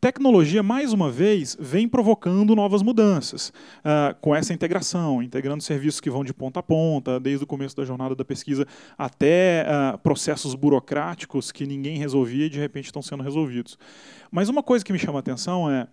Tecnologia, 0.00 0.62
mais 0.62 0.92
uma 0.92 1.10
vez, 1.10 1.56
vem 1.58 1.88
provocando 1.88 2.54
novas 2.54 2.80
mudanças, 2.80 3.48
uh, 3.80 4.14
com 4.20 4.32
essa 4.36 4.54
integração, 4.54 5.20
integrando 5.20 5.64
serviços 5.64 6.00
que 6.00 6.10
vão 6.10 6.22
de 6.22 6.32
ponta 6.32 6.60
a 6.60 6.62
ponta, 6.62 6.75
desde 7.22 7.44
o 7.44 7.46
começo 7.46 7.76
da 7.76 7.84
jornada 7.84 8.14
da 8.14 8.24
pesquisa 8.24 8.66
até 8.96 9.66
uh, 9.66 9.98
processos 9.98 10.54
burocráticos 10.54 11.52
que 11.52 11.66
ninguém 11.66 11.98
resolvia 11.98 12.46
e 12.46 12.50
de 12.50 12.58
repente 12.58 12.86
estão 12.86 13.02
sendo 13.02 13.22
resolvidos. 13.22 13.78
Mas 14.30 14.48
uma 14.48 14.62
coisa 14.62 14.84
que 14.84 14.92
me 14.92 14.98
chama 14.98 15.18
a 15.18 15.20
atenção 15.20 15.70
é 15.70 15.86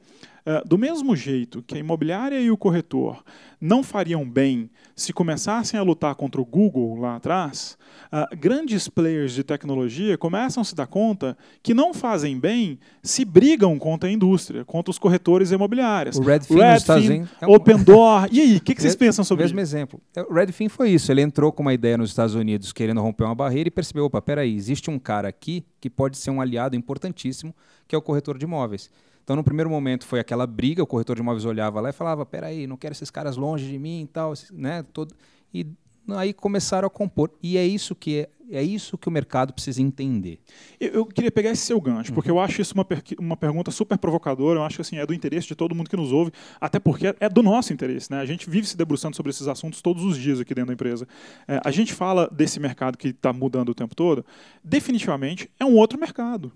do 0.65 0.77
mesmo 0.77 1.15
jeito 1.15 1.63
que 1.63 1.75
a 1.75 1.79
imobiliária 1.79 2.39
e 2.39 2.51
o 2.51 2.57
corretor 2.57 3.23
não 3.63 3.81
fariam 3.81 4.29
bem 4.29 4.69
se 4.93 5.13
começassem 5.13 5.79
a 5.79 5.83
lutar 5.83 6.15
contra 6.15 6.41
o 6.41 6.45
Google 6.45 6.99
lá 6.99 7.15
atrás, 7.15 7.77
uh, 8.11 8.35
grandes 8.35 8.89
players 8.89 9.31
de 9.31 9.41
tecnologia 9.41 10.17
começam 10.17 10.59
a 10.59 10.63
se 10.65 10.75
dar 10.75 10.85
conta 10.85 11.37
que 11.61 11.73
não 11.73 11.93
fazem 11.93 12.37
bem 12.37 12.77
se 13.01 13.23
brigam 13.23 13.79
contra 13.79 14.09
a 14.09 14.11
indústria, 14.11 14.65
contra 14.65 14.91
os 14.91 14.99
corretores 14.99 15.51
imobiliários. 15.51 16.17
O 16.17 16.21
Redfin, 16.21 16.55
Redfin 16.55 17.27
é. 17.41 17.47
Open 17.47 17.77
Door. 17.83 18.27
E 18.31 18.41
aí, 18.41 18.57
o 18.57 18.61
que, 18.61 18.75
que, 18.75 18.81
vocês 18.81 18.95
pensam 18.95 19.23
sobre 19.23 19.45
isso? 19.45 19.55
Mesmo 19.55 19.61
exemplo. 19.61 20.01
É, 20.13 20.21
o 20.21 20.33
Redfin 20.33 20.67
foi 20.67 20.89
isso. 20.89 21.09
Ele 21.11 21.21
entrou 21.21 21.51
com 21.51 21.61
uma 21.61 21.73
ideia 21.73 21.97
nos 21.97 22.09
Estados 22.09 22.35
Unidos 22.35 22.73
querendo 22.73 23.01
romper 23.01 23.23
uma 23.23 23.35
barreira 23.35 23.69
e 23.69 23.71
percebeu, 23.71 24.05
opa, 24.05 24.21
peraí, 24.21 24.53
existe 24.53 24.89
um 24.89 24.99
cara 24.99 25.29
aqui 25.29 25.65
que 25.79 25.89
pode 25.89 26.17
ser 26.17 26.31
um 26.31 26.41
aliado 26.41 26.75
importantíssimo, 26.75 27.55
que 27.87 27.95
é 27.95 27.97
o 27.97 28.01
corretor 28.01 28.37
de 28.37 28.45
imóveis. 28.45 28.89
Então, 29.23 29.35
no 29.35 29.43
primeiro 29.43 29.69
momento, 29.69 30.05
foi 30.05 30.19
aquela 30.19 30.45
briga, 30.45 30.83
o 30.83 30.87
corretor 30.87 31.15
de 31.15 31.21
imóveis 31.21 31.45
olhava 31.45 31.79
lá 31.79 31.89
e 31.89 31.93
falava, 31.93 32.25
peraí, 32.25 32.67
não 32.67 32.75
quero 32.75 32.91
esses 32.91 33.09
caras 33.09 33.37
longe 33.37 33.65
de 33.65 33.79
mim 33.79 34.01
e 34.01 34.07
tal, 34.07 34.33
né? 34.51 34.83
Todo... 34.91 35.15
E 35.53 35.65
aí 36.09 36.33
começaram 36.33 36.87
a 36.87 36.89
compor. 36.89 37.31
E 37.41 37.57
é 37.57 37.65
isso 37.65 37.95
que 37.95 38.19
é, 38.19 38.29
é 38.51 38.61
isso 38.61 38.97
que 38.97 39.07
o 39.07 39.11
mercado 39.11 39.53
precisa 39.53 39.81
entender. 39.81 40.39
Eu, 40.79 40.89
eu 40.89 41.05
queria 41.05 41.31
pegar 41.31 41.51
esse 41.51 41.61
seu 41.65 41.79
gancho, 41.79 42.11
uhum. 42.11 42.15
porque 42.15 42.29
eu 42.29 42.39
acho 42.39 42.61
isso 42.61 42.73
uma, 42.73 42.83
per 42.83 43.01
uma 43.17 43.37
pergunta 43.37 43.71
super 43.71 43.97
provocadora, 43.97 44.59
eu 44.59 44.63
acho 44.63 44.75
que 44.75 44.81
assim, 44.81 44.97
é 44.97 45.05
do 45.05 45.13
interesse 45.13 45.47
de 45.47 45.55
todo 45.55 45.73
mundo 45.73 45.89
que 45.89 45.95
nos 45.95 46.11
ouve, 46.11 46.31
até 46.59 46.79
porque 46.79 47.15
é 47.19 47.29
do 47.29 47.41
nosso 47.41 47.71
interesse. 47.71 48.11
Né? 48.11 48.19
A 48.19 48.25
gente 48.25 48.49
vive 48.49 48.67
se 48.67 48.75
debruçando 48.75 49.15
sobre 49.15 49.29
esses 49.29 49.47
assuntos 49.47 49.81
todos 49.81 50.03
os 50.03 50.17
dias 50.17 50.39
aqui 50.39 50.53
dentro 50.53 50.67
da 50.67 50.73
empresa. 50.73 51.07
É, 51.47 51.61
a 51.63 51.71
gente 51.71 51.93
fala 51.93 52.27
desse 52.27 52.59
mercado 52.59 52.97
que 52.97 53.09
está 53.09 53.31
mudando 53.31 53.69
o 53.69 53.75
tempo 53.75 53.95
todo, 53.95 54.25
definitivamente 54.63 55.49
é 55.59 55.65
um 55.65 55.75
outro 55.75 55.97
mercado 55.97 56.51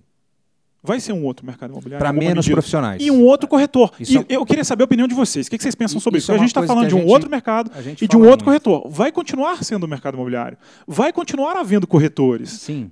vai 0.88 1.02
ser 1.02 1.12
um 1.12 1.26
outro 1.26 1.46
mercado 1.46 1.72
imobiliário. 1.72 2.02
Para 2.02 2.14
menos 2.14 2.46
medida. 2.46 2.54
profissionais. 2.54 3.04
E 3.04 3.12
um 3.12 3.26
outro 3.26 3.48
corretor. 3.48 3.92
Isso 4.00 4.14
e 4.14 4.18
é... 4.18 4.26
eu 4.38 4.46
queria 4.46 4.64
saber 4.64 4.84
a 4.84 4.86
opinião 4.86 5.08
de 5.08 5.14
vocês. 5.14 5.48
O 5.48 5.50
que 5.50 5.60
vocês 5.60 5.76
pensam 5.76 6.00
sobre 6.00 6.20
isso? 6.20 6.26
isso? 6.26 6.32
É 6.32 6.36
a 6.36 6.38
gente 6.38 6.48
está 6.48 6.64
falando 6.64 6.88
de 6.88 6.96
um 6.96 7.00
gente, 7.00 7.12
outro 7.12 7.30
mercado 7.30 7.70
e 8.02 8.08
de 8.08 8.16
um 8.16 8.22
outro 8.22 8.46
muito. 8.46 8.64
corretor. 8.64 8.90
Vai 8.90 9.12
continuar 9.12 9.64
sendo 9.66 9.84
o 9.84 9.88
mercado 9.88 10.16
imobiliário. 10.16 10.58
Vai 10.88 11.12
continuar 11.12 11.58
havendo 11.58 11.86
corretores. 11.86 12.50
Sim. 12.52 12.90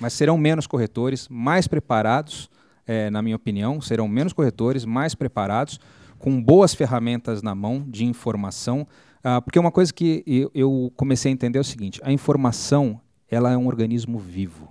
Mas 0.00 0.12
serão 0.12 0.36
menos 0.36 0.66
corretores, 0.66 1.28
mais 1.28 1.68
preparados, 1.68 2.50
é, 2.86 3.10
na 3.10 3.22
minha 3.22 3.36
opinião, 3.36 3.80
serão 3.80 4.08
menos 4.08 4.32
corretores, 4.32 4.84
mais 4.84 5.14
preparados, 5.14 5.78
com 6.18 6.42
boas 6.42 6.74
ferramentas 6.74 7.42
na 7.42 7.54
mão 7.54 7.84
de 7.86 8.04
informação. 8.04 8.86
Ah, 9.22 9.40
porque 9.40 9.58
uma 9.58 9.70
coisa 9.70 9.92
que 9.92 10.24
eu, 10.26 10.50
eu 10.54 10.92
comecei 10.96 11.30
a 11.30 11.32
entender 11.32 11.58
é 11.58 11.60
o 11.60 11.64
seguinte: 11.64 12.00
a 12.02 12.10
informação 12.10 13.00
ela 13.30 13.52
é 13.52 13.56
um 13.56 13.68
organismo 13.68 14.18
vivo. 14.18 14.68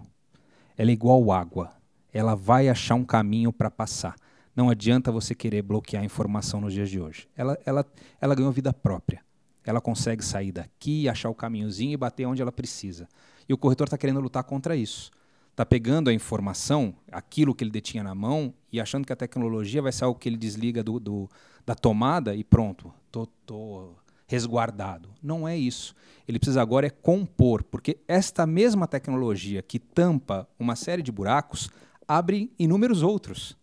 Ela 0.78 0.89
é 0.89 0.93
igual 0.93 1.32
água 1.32 1.79
ela 2.13 2.36
vai 2.36 2.69
achar 2.69 2.95
um 2.95 3.04
caminho 3.04 3.52
para 3.52 3.69
passar. 3.69 4.15
Não 4.56 4.69
adianta 4.69 5.12
você 5.12 5.34
querer 5.34 5.62
bloquear 5.62 6.02
a 6.02 6.06
informação 6.06 6.60
nos 6.60 6.74
dias 6.74 6.89
de 6.89 7.00
hoje. 7.00 7.28
Ela, 7.36 7.58
ela, 7.65 7.86
ela 8.19 8.36
ganhou 8.36 8.52
vida 8.52 8.74
própria. 8.74 9.22
Ela 9.63 9.80
consegue 9.80 10.24
sair 10.24 10.52
daqui, 10.52 11.08
achar 11.08 11.30
o 11.30 11.36
caminhozinho 11.36 11.93
e 11.93 11.98
bater 11.98 12.26
onde 12.26 12.41
ela 12.41 12.52
precisa. 12.52 13.08
E 13.48 13.54
o 13.54 13.58
corretor 13.58 13.86
está 13.86 13.98
querendo 13.98 14.19
lutar 14.19 14.43
contra 14.43 14.76
isso. 14.76 15.12
Está 15.52 15.65
pegando 15.65 16.10
a 16.10 16.13
informação, 16.13 16.95
aquilo 17.12 17.54
que 17.54 17.63
ele 17.63 17.72
detinha 17.72 18.04
na 18.04 18.15
mão, 18.15 18.54
e 18.72 18.80
achando 18.80 19.06
que 19.06 19.13
a 19.13 19.15
tecnologia 19.15 19.82
vai 19.82 19.91
ser 19.91 20.06
algo 20.06 20.19
que 20.19 20.30
ele 20.30 20.38
desliga 20.38 20.84
do, 20.84 21.00
do 21.00 21.30
da 21.65 21.76
tomada 21.76 22.34
e 22.34 22.43
pronto, 22.43 22.91
tô, 23.12 23.28
tô 23.45 23.91
resguardado. 24.26 25.10
Não 25.22 25.48
é 25.48 25.58
isso. 25.58 25.93
Ele 26.28 26.39
precisa 26.39 26.62
agora 26.62 26.88
é 26.88 26.89
compor, 26.89 27.63
porque 27.63 28.00
esta 28.08 28.48
mesma 28.48 28.88
tecnologia 28.88 29.62
que 29.62 29.78
tampa 29.78 30.48
uma 30.58 30.76
série 30.76 31.04
de 31.04 31.12
buracos 31.12 31.69
abre 32.10 32.52
inúmeros 32.58 33.04
outros. 33.04 33.56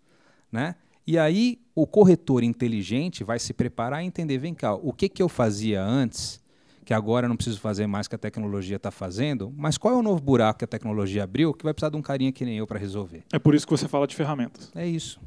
Né? 0.53 0.77
E 1.05 1.19
aí 1.19 1.59
o 1.75 1.85
corretor 1.87 2.45
inteligente 2.45 3.25
vai 3.25 3.41
se 3.41 3.53
preparar 3.53 3.99
a 3.99 4.05
entender, 4.05 4.39
vem 4.39 4.55
cá, 4.55 4.75
o 4.75 4.93
que, 4.93 5.09
que 5.09 5.21
eu 5.21 5.29
fazia 5.29 5.83
antes, 5.83 6.41
que 6.85 6.95
agora 6.95 7.29
não 7.29 7.35
preciso 7.35 7.59
fazer 7.59 7.89
mais 7.89 8.07
que 8.07 8.15
a 8.15 8.19
tecnologia 8.19 8.77
está 8.77 8.93
fazendo, 8.93 9.53
mas 9.57 9.77
qual 9.77 9.93
é 9.93 9.97
o 9.97 10.03
novo 10.03 10.23
buraco 10.23 10.61
que 10.61 10.65
a 10.65 10.69
tecnologia 10.69 11.25
abriu 11.25 11.53
que 11.53 11.65
vai 11.65 11.75
precisar 11.75 11.91
de 11.91 11.97
um 11.97 12.03
carinha 12.03 12.31
que 12.31 12.45
nem 12.45 12.59
eu 12.59 12.67
para 12.67 12.79
resolver? 12.79 13.25
É 13.33 13.39
por 13.39 13.55
isso 13.55 13.67
que 13.67 13.73
você 13.73 13.89
fala 13.89 14.07
de 14.07 14.15
ferramentas. 14.15 14.71
É 14.75 14.87
isso. 14.87 15.21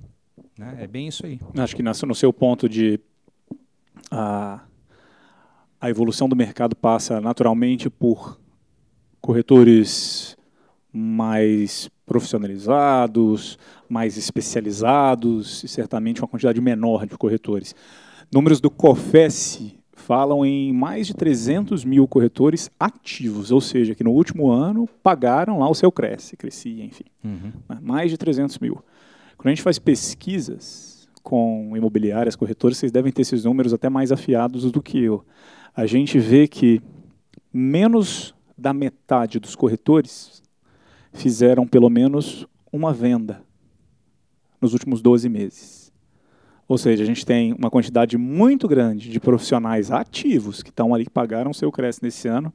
Né? 0.57 0.77
É 0.79 0.87
bem 0.87 1.09
isso 1.09 1.25
aí. 1.25 1.39
Acho 1.57 1.75
que 1.75 1.83
no 1.83 2.15
seu 2.15 2.31
ponto 2.31 2.69
de 2.69 2.99
a, 4.09 4.61
a 5.81 5.89
evolução 5.89 6.29
do 6.29 6.35
mercado 6.35 6.75
passa 6.75 7.19
naturalmente 7.19 7.89
por 7.89 8.39
corretores 9.19 10.37
mais 10.91 11.89
profissionalizados, 12.05 13.57
mais 13.87 14.17
especializados 14.17 15.63
e 15.63 15.67
certamente 15.67 16.21
uma 16.21 16.27
quantidade 16.27 16.59
menor 16.59 17.05
de 17.05 17.17
corretores. 17.17 17.75
Números 18.31 18.59
do 18.59 18.69
COFES 18.69 19.75
falam 19.93 20.43
em 20.43 20.73
mais 20.73 21.05
de 21.05 21.13
300 21.13 21.85
mil 21.85 22.07
corretores 22.07 22.71
ativos, 22.79 23.51
ou 23.51 23.61
seja, 23.61 23.93
que 23.93 24.03
no 24.03 24.11
último 24.11 24.49
ano 24.49 24.87
pagaram 25.03 25.59
lá 25.59 25.69
o 25.69 25.75
seu 25.75 25.91
Cresce, 25.91 26.35
crescia, 26.35 26.83
enfim. 26.83 27.05
Uhum. 27.23 27.51
Né? 27.67 27.77
Mais 27.81 28.09
de 28.09 28.17
300 28.17 28.57
mil. 28.57 28.83
Quando 29.37 29.47
a 29.47 29.49
gente 29.51 29.61
faz 29.61 29.77
pesquisas 29.77 31.07
com 31.21 31.73
imobiliárias, 31.75 32.35
corretores, 32.35 32.77
vocês 32.77 32.91
devem 32.91 33.11
ter 33.11 33.21
esses 33.21 33.43
números 33.43 33.73
até 33.73 33.89
mais 33.89 34.11
afiados 34.11 34.71
do 34.71 34.81
que 34.81 34.99
eu. 34.99 35.23
A 35.75 35.85
gente 35.85 36.17
vê 36.17 36.47
que 36.47 36.81
menos 37.53 38.33
da 38.57 38.73
metade 38.73 39.39
dos 39.39 39.55
corretores 39.55 40.41
fizeram 41.13 41.67
pelo 41.67 41.89
menos 41.89 42.47
uma 42.71 42.93
venda 42.93 43.41
nos 44.61 44.73
últimos 44.73 45.01
12 45.01 45.29
meses. 45.29 45.91
Ou 46.67 46.77
seja, 46.77 47.03
a 47.03 47.05
gente 47.05 47.25
tem 47.25 47.53
uma 47.53 47.71
quantidade 47.71 48.17
muito 48.17 48.67
grande 48.67 49.09
de 49.09 49.19
profissionais 49.19 49.89
ativos 49.89 50.61
que 50.61 50.69
estão 50.69 50.93
ali, 50.93 51.05
que 51.05 51.09
pagaram 51.09 51.51
seu 51.51 51.71
crédito 51.71 52.03
nesse 52.03 52.27
ano, 52.27 52.53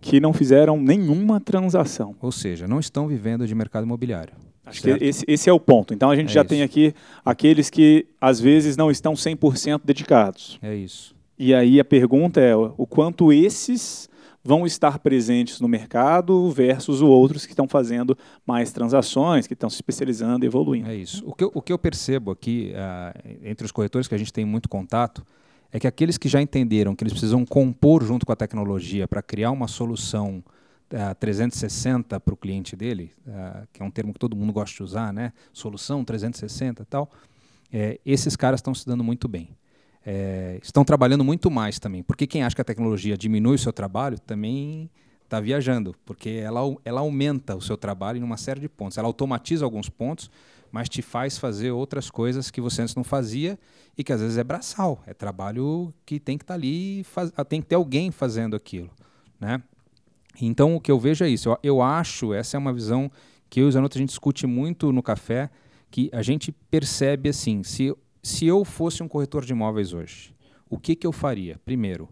que 0.00 0.20
não 0.20 0.32
fizeram 0.32 0.80
nenhuma 0.80 1.40
transação. 1.40 2.14
Ou 2.20 2.30
seja, 2.30 2.68
não 2.68 2.78
estão 2.78 3.08
vivendo 3.08 3.46
de 3.46 3.54
mercado 3.54 3.84
imobiliário. 3.84 4.32
Acho 4.64 4.82
certo? 4.82 4.98
que 4.98 5.04
esse, 5.04 5.24
esse, 5.26 5.50
é 5.50 5.52
o 5.52 5.58
ponto. 5.58 5.92
Então 5.92 6.10
a 6.10 6.14
gente 6.14 6.30
é 6.30 6.34
já 6.34 6.42
isso. 6.42 6.48
tem 6.48 6.62
aqui 6.62 6.94
aqueles 7.24 7.68
que 7.68 8.06
às 8.20 8.38
vezes 8.38 8.76
não 8.76 8.90
estão 8.90 9.14
100% 9.14 9.80
dedicados. 9.84 10.58
É 10.62 10.74
isso. 10.74 11.16
E 11.36 11.54
aí 11.54 11.80
a 11.80 11.84
pergunta 11.84 12.40
é 12.40 12.54
o 12.54 12.86
quanto 12.86 13.32
esses 13.32 14.07
vão 14.48 14.64
estar 14.64 14.98
presentes 15.00 15.60
no 15.60 15.68
mercado 15.68 16.50
versus 16.50 16.96
os 16.96 17.02
outros 17.02 17.44
que 17.44 17.52
estão 17.52 17.68
fazendo 17.68 18.16
mais 18.46 18.72
transações, 18.72 19.46
que 19.46 19.52
estão 19.52 19.68
se 19.68 19.76
especializando 19.76 20.42
e 20.42 20.46
evoluindo. 20.46 20.88
É 20.88 20.96
isso. 20.96 21.22
O 21.26 21.34
que 21.34 21.44
eu, 21.44 21.50
o 21.52 21.60
que 21.60 21.70
eu 21.70 21.78
percebo 21.78 22.30
aqui, 22.30 22.72
uh, 22.72 23.36
entre 23.42 23.66
os 23.66 23.70
corretores 23.70 24.08
que 24.08 24.14
a 24.14 24.18
gente 24.18 24.32
tem 24.32 24.46
muito 24.46 24.66
contato, 24.66 25.22
é 25.70 25.78
que 25.78 25.86
aqueles 25.86 26.16
que 26.16 26.30
já 26.30 26.40
entenderam 26.40 26.96
que 26.96 27.04
eles 27.04 27.12
precisam 27.12 27.44
compor 27.44 28.02
junto 28.02 28.24
com 28.24 28.32
a 28.32 28.36
tecnologia 28.36 29.06
para 29.06 29.20
criar 29.20 29.50
uma 29.50 29.68
solução 29.68 30.42
uh, 30.94 31.14
360 31.20 32.18
para 32.18 32.32
o 32.32 32.36
cliente 32.36 32.74
dele, 32.74 33.12
uh, 33.26 33.68
que 33.70 33.82
é 33.82 33.84
um 33.84 33.90
termo 33.90 34.14
que 34.14 34.18
todo 34.18 34.34
mundo 34.34 34.50
gosta 34.54 34.74
de 34.74 34.82
usar, 34.82 35.12
né? 35.12 35.34
Solução 35.52 36.02
360 36.02 36.84
e 36.84 36.86
tal. 36.86 37.10
É, 37.70 38.00
esses 38.02 38.34
caras 38.34 38.60
estão 38.60 38.74
se 38.74 38.86
dando 38.86 39.04
muito 39.04 39.28
bem 39.28 39.50
é, 40.10 40.58
estão 40.62 40.86
trabalhando 40.86 41.22
muito 41.22 41.50
mais 41.50 41.78
também. 41.78 42.02
Porque 42.02 42.26
quem 42.26 42.42
acha 42.42 42.56
que 42.56 42.62
a 42.62 42.64
tecnologia 42.64 43.14
diminui 43.14 43.56
o 43.56 43.58
seu 43.58 43.74
trabalho 43.74 44.18
também 44.18 44.90
está 45.22 45.38
viajando, 45.38 45.94
porque 46.06 46.30
ela, 46.42 46.60
ela 46.82 47.00
aumenta 47.02 47.54
o 47.54 47.60
seu 47.60 47.76
trabalho 47.76 48.18
em 48.18 48.22
uma 48.22 48.38
série 48.38 48.58
de 48.58 48.70
pontos. 48.70 48.96
Ela 48.96 49.06
automatiza 49.06 49.66
alguns 49.66 49.90
pontos, 49.90 50.30
mas 50.72 50.88
te 50.88 51.02
faz 51.02 51.36
fazer 51.36 51.72
outras 51.72 52.10
coisas 52.10 52.50
que 52.50 52.58
você 52.58 52.80
antes 52.80 52.94
não 52.94 53.04
fazia 53.04 53.58
e 53.98 54.02
que 54.02 54.10
às 54.10 54.22
vezes 54.22 54.38
é 54.38 54.44
braçal. 54.44 55.02
É 55.06 55.12
trabalho 55.12 55.92
que 56.06 56.18
tem 56.18 56.38
que 56.38 56.44
estar 56.44 56.54
tá 56.54 56.58
ali, 56.58 57.04
faz, 57.04 57.30
tem 57.46 57.60
que 57.60 57.66
ter 57.66 57.74
alguém 57.74 58.10
fazendo 58.10 58.56
aquilo. 58.56 58.88
Né? 59.38 59.62
Então 60.40 60.74
o 60.74 60.80
que 60.80 60.90
eu 60.90 60.98
vejo 60.98 61.22
é 61.22 61.28
isso. 61.28 61.50
Eu, 61.50 61.58
eu 61.62 61.82
acho, 61.82 62.32
essa 62.32 62.56
é 62.56 62.58
uma 62.58 62.72
visão 62.72 63.12
que 63.50 63.60
eu 63.60 63.66
e 63.66 63.68
o 63.68 63.72
Zanotto 63.72 63.98
a 63.98 64.00
gente 64.00 64.08
discute 64.08 64.46
muito 64.46 64.90
no 64.90 65.02
café, 65.02 65.50
que 65.90 66.08
a 66.14 66.22
gente 66.22 66.50
percebe 66.50 67.28
assim, 67.28 67.62
se 67.62 67.94
se 68.28 68.46
eu 68.46 68.62
fosse 68.62 69.02
um 69.02 69.08
corretor 69.08 69.42
de 69.42 69.52
imóveis 69.52 69.94
hoje, 69.94 70.34
o 70.68 70.78
que, 70.78 70.94
que 70.94 71.06
eu 71.06 71.12
faria? 71.12 71.58
Primeiro, 71.64 72.08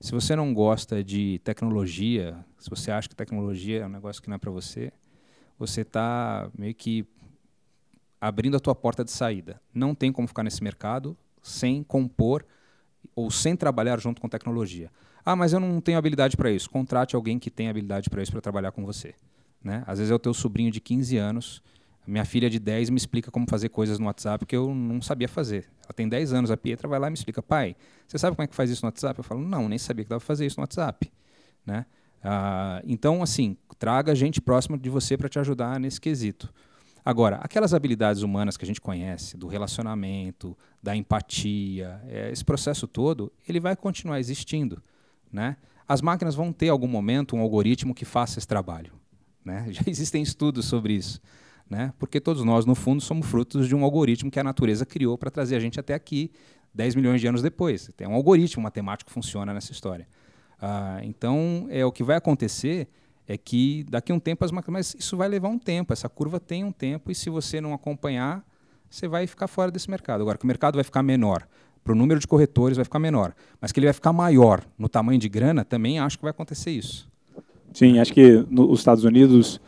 se 0.00 0.10
você 0.10 0.34
não 0.34 0.52
gosta 0.52 1.02
de 1.02 1.40
tecnologia, 1.44 2.44
se 2.58 2.68
você 2.68 2.90
acha 2.90 3.08
que 3.08 3.14
tecnologia 3.14 3.82
é 3.82 3.86
um 3.86 3.90
negócio 3.90 4.20
que 4.20 4.28
não 4.28 4.34
é 4.34 4.38
para 4.38 4.50
você, 4.50 4.92
você 5.56 5.82
está 5.82 6.50
meio 6.58 6.74
que 6.74 7.06
abrindo 8.20 8.56
a 8.56 8.60
tua 8.60 8.74
porta 8.74 9.04
de 9.04 9.12
saída. 9.12 9.62
Não 9.72 9.94
tem 9.94 10.10
como 10.10 10.26
ficar 10.26 10.42
nesse 10.42 10.62
mercado 10.62 11.16
sem 11.40 11.84
compor 11.84 12.44
ou 13.14 13.30
sem 13.30 13.54
trabalhar 13.54 14.00
junto 14.00 14.20
com 14.20 14.28
tecnologia. 14.28 14.90
Ah, 15.24 15.36
mas 15.36 15.52
eu 15.52 15.60
não 15.60 15.80
tenho 15.80 15.98
habilidade 15.98 16.36
para 16.36 16.50
isso. 16.50 16.68
Contrate 16.68 17.14
alguém 17.14 17.38
que 17.38 17.50
tem 17.50 17.68
habilidade 17.68 18.10
para 18.10 18.20
isso 18.20 18.32
para 18.32 18.40
trabalhar 18.40 18.72
com 18.72 18.84
você. 18.84 19.14
Né? 19.62 19.84
Às 19.86 19.98
vezes 19.98 20.10
é 20.10 20.14
o 20.14 20.18
teu 20.18 20.34
sobrinho 20.34 20.72
de 20.72 20.80
15 20.80 21.16
anos 21.16 21.62
minha 22.10 22.24
filha 22.24 22.50
de 22.50 22.58
10 22.58 22.90
me 22.90 22.96
explica 22.96 23.30
como 23.30 23.46
fazer 23.48 23.68
coisas 23.68 23.98
no 23.98 24.06
WhatsApp 24.06 24.44
que 24.44 24.56
eu 24.56 24.74
não 24.74 25.00
sabia 25.00 25.28
fazer. 25.28 25.68
Ela 25.84 25.92
tem 25.94 26.08
10 26.08 26.32
anos, 26.32 26.50
a 26.50 26.56
Pietra 26.56 26.88
vai 26.88 26.98
lá 26.98 27.06
e 27.06 27.10
me 27.10 27.14
explica, 27.14 27.42
pai, 27.42 27.76
você 28.06 28.18
sabe 28.18 28.36
como 28.36 28.44
é 28.44 28.46
que 28.48 28.54
faz 28.54 28.68
isso 28.68 28.84
no 28.84 28.88
WhatsApp? 28.88 29.18
Eu 29.18 29.24
falo, 29.24 29.40
não, 29.40 29.68
nem 29.68 29.78
sabia 29.78 30.04
que 30.04 30.10
dava 30.10 30.20
fazer 30.20 30.44
isso 30.44 30.58
no 30.58 30.62
WhatsApp. 30.62 31.10
Né? 31.64 31.86
Ah, 32.22 32.82
então, 32.84 33.22
assim, 33.22 33.56
traga 33.78 34.14
gente 34.14 34.40
próxima 34.40 34.76
de 34.76 34.90
você 34.90 35.16
para 35.16 35.28
te 35.28 35.38
ajudar 35.38 35.78
nesse 35.78 36.00
quesito. 36.00 36.52
Agora, 37.04 37.36
aquelas 37.36 37.72
habilidades 37.72 38.22
humanas 38.22 38.56
que 38.56 38.64
a 38.64 38.66
gente 38.66 38.80
conhece, 38.80 39.36
do 39.36 39.46
relacionamento, 39.46 40.56
da 40.82 40.94
empatia, 40.94 42.00
é, 42.06 42.30
esse 42.30 42.44
processo 42.44 42.86
todo, 42.86 43.32
ele 43.48 43.60
vai 43.60 43.74
continuar 43.74 44.18
existindo. 44.18 44.82
Né? 45.32 45.56
As 45.88 46.02
máquinas 46.02 46.34
vão 46.34 46.52
ter, 46.52 46.68
algum 46.68 46.88
momento, 46.88 47.36
um 47.36 47.40
algoritmo 47.40 47.94
que 47.94 48.04
faça 48.04 48.38
esse 48.38 48.48
trabalho. 48.48 48.92
Né? 49.44 49.66
Já 49.72 49.82
existem 49.86 50.22
estudos 50.22 50.66
sobre 50.66 50.94
isso 50.94 51.20
né? 51.70 51.92
porque 51.98 52.20
todos 52.20 52.44
nós, 52.44 52.66
no 52.66 52.74
fundo, 52.74 53.00
somos 53.00 53.26
frutos 53.26 53.68
de 53.68 53.76
um 53.76 53.84
algoritmo 53.84 54.30
que 54.30 54.40
a 54.40 54.44
natureza 54.44 54.84
criou 54.84 55.16
para 55.16 55.30
trazer 55.30 55.54
a 55.54 55.60
gente 55.60 55.78
até 55.78 55.94
aqui 55.94 56.32
10 56.74 56.96
milhões 56.96 57.20
de 57.20 57.26
anos 57.28 57.40
depois. 57.40 57.90
Tem 57.96 58.06
um 58.06 58.14
algoritmo 58.14 58.62
matemático 58.62 59.08
que 59.08 59.14
funciona 59.14 59.54
nessa 59.54 59.70
história. 59.70 60.06
Ah, 60.60 61.00
então, 61.02 61.66
é, 61.70 61.84
o 61.84 61.92
que 61.92 62.02
vai 62.02 62.16
acontecer 62.16 62.88
é 63.26 63.38
que 63.38 63.84
daqui 63.88 64.10
a 64.10 64.14
um 64.14 64.18
tempo 64.18 64.44
as 64.44 64.50
máquinas. 64.50 64.92
Mas 64.92 64.96
isso 64.98 65.16
vai 65.16 65.28
levar 65.28 65.48
um 65.48 65.58
tempo, 65.58 65.92
essa 65.92 66.08
curva 66.08 66.40
tem 66.40 66.64
um 66.64 66.72
tempo, 66.72 67.10
e 67.10 67.14
se 67.14 67.30
você 67.30 67.60
não 67.60 67.72
acompanhar, 67.72 68.44
você 68.88 69.06
vai 69.06 69.26
ficar 69.26 69.46
fora 69.46 69.70
desse 69.70 69.88
mercado. 69.88 70.20
Agora, 70.20 70.36
que 70.36 70.44
o 70.44 70.48
mercado 70.48 70.74
vai 70.74 70.84
ficar 70.84 71.02
menor, 71.02 71.46
para 71.82 71.92
o 71.92 71.96
número 71.96 72.20
de 72.20 72.26
corretores 72.26 72.76
vai 72.76 72.84
ficar 72.84 72.98
menor, 72.98 73.32
mas 73.60 73.72
que 73.72 73.78
ele 73.80 73.86
vai 73.86 73.94
ficar 73.94 74.12
maior 74.12 74.64
no 74.76 74.88
tamanho 74.88 75.18
de 75.18 75.28
grana, 75.28 75.64
também 75.64 75.98
acho 75.98 76.18
que 76.18 76.22
vai 76.22 76.30
acontecer 76.30 76.70
isso. 76.70 77.08
Sim, 77.72 77.98
acho 77.98 78.12
que 78.12 78.44
nos 78.50 78.80
Estados 78.80 79.04
Unidos 79.04 79.60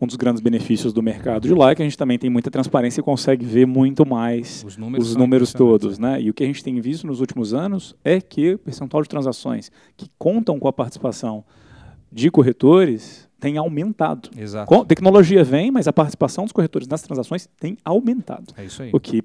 um 0.00 0.06
dos 0.06 0.16
grandes 0.16 0.40
benefícios 0.40 0.92
do 0.92 1.02
mercado 1.02 1.46
de 1.46 1.54
lá 1.54 1.70
é 1.70 1.74
que 1.74 1.82
a 1.82 1.84
gente 1.84 1.98
também 1.98 2.18
tem 2.18 2.30
muita 2.30 2.50
transparência 2.50 3.00
e 3.00 3.04
consegue 3.04 3.44
ver 3.44 3.66
muito 3.66 4.06
mais 4.06 4.64
os 4.66 4.76
números, 4.76 5.10
os 5.10 5.16
números 5.16 5.52
todos. 5.52 5.98
Né? 5.98 6.12
né? 6.12 6.22
E 6.22 6.30
o 6.30 6.34
que 6.34 6.42
a 6.42 6.46
gente 6.46 6.64
tem 6.64 6.80
visto 6.80 7.06
nos 7.06 7.20
últimos 7.20 7.52
anos 7.52 7.94
é 8.02 8.20
que 8.20 8.54
o 8.54 8.58
percentual 8.58 9.02
de 9.02 9.08
transações 9.08 9.70
que 9.96 10.10
contam 10.18 10.58
com 10.58 10.66
a 10.66 10.72
participação 10.72 11.44
de 12.10 12.30
corretores 12.30 13.28
tem 13.38 13.56
aumentado. 13.56 14.30
Exato. 14.36 14.84
tecnologia 14.84 15.42
vem, 15.44 15.70
mas 15.70 15.88
a 15.88 15.92
participação 15.92 16.44
dos 16.44 16.52
corretores 16.52 16.86
nas 16.88 17.02
transações 17.02 17.48
tem 17.58 17.76
aumentado. 17.84 18.52
É 18.56 18.64
isso 18.64 18.82
aí. 18.82 18.90
O 18.92 19.00
que 19.00 19.22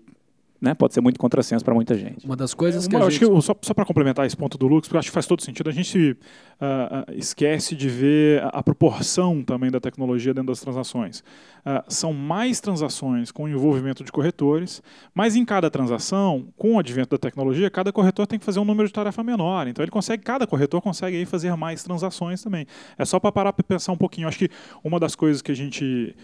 né, 0.65 0.73
pode 0.73 0.95
ser 0.95 1.01
muito 1.01 1.19
contrassenso 1.19 1.63
para 1.63 1.75
muita 1.75 1.95
gente. 1.95 2.25
Uma 2.25 2.35
das 2.35 2.53
coisas 2.55 2.85
é, 2.85 2.89
que 2.89 2.95
a 2.95 3.09
gente... 3.09 3.19
Que, 3.19 3.41
só, 3.41 3.55
só 3.61 3.73
para 3.73 3.85
complementar 3.85 4.25
esse 4.25 4.35
ponto 4.35 4.57
do 4.57 4.67
Lucas, 4.67 4.87
porque 4.87 4.95
eu 4.95 4.99
acho 4.99 5.09
que 5.09 5.13
faz 5.13 5.27
todo 5.27 5.43
sentido, 5.43 5.69
a 5.69 5.73
gente 5.73 6.17
uh, 6.59 7.11
esquece 7.13 7.75
de 7.75 7.87
ver 7.87 8.43
a, 8.43 8.47
a, 8.47 8.63
proporção 8.63 9.43
também 9.43 9.69
da 9.69 9.79
tecnologia 9.79 10.33
dentro 10.33 10.47
das 10.47 10.59
transações. 10.59 11.19
Uh, 11.19 11.83
são 11.87 12.13
mais 12.13 12.59
transações 12.59 13.31
com 13.31 13.47
envolvimento 13.47 14.03
de 14.03 14.11
corretores, 14.11 14.81
mas 15.13 15.35
em 15.35 15.45
cada 15.45 15.69
transação, 15.69 16.47
com 16.57 16.75
o 16.75 16.79
advento 16.79 17.11
da 17.11 17.17
tecnologia, 17.19 17.69
cada 17.69 17.93
corretor 17.93 18.25
tem 18.25 18.39
que 18.39 18.45
fazer 18.45 18.59
um 18.59 18.65
número 18.65 18.87
de 18.87 18.93
tarefa 18.93 19.23
menor. 19.23 19.67
Então 19.67 19.83
ele 19.83 19.91
consegue, 19.91 20.23
cada 20.23 20.47
corretor 20.47 20.81
consegue 20.81 21.17
aí 21.17 21.25
fazer 21.25 21.55
mais 21.55 21.83
transações 21.83 22.41
também. 22.41 22.65
É 22.97 23.05
só 23.05 23.19
para 23.19 23.31
parar 23.31 23.53
para 23.53 23.63
pensar 23.63 23.91
um 23.91 23.97
pouquinho. 23.97 24.25
Eu 24.25 24.29
acho 24.29 24.39
que 24.39 24.49
uma 24.83 24.99
das 24.99 25.15
coisas 25.15 25.43
que 25.43 25.51
a 25.51 25.55
gente 25.55 26.15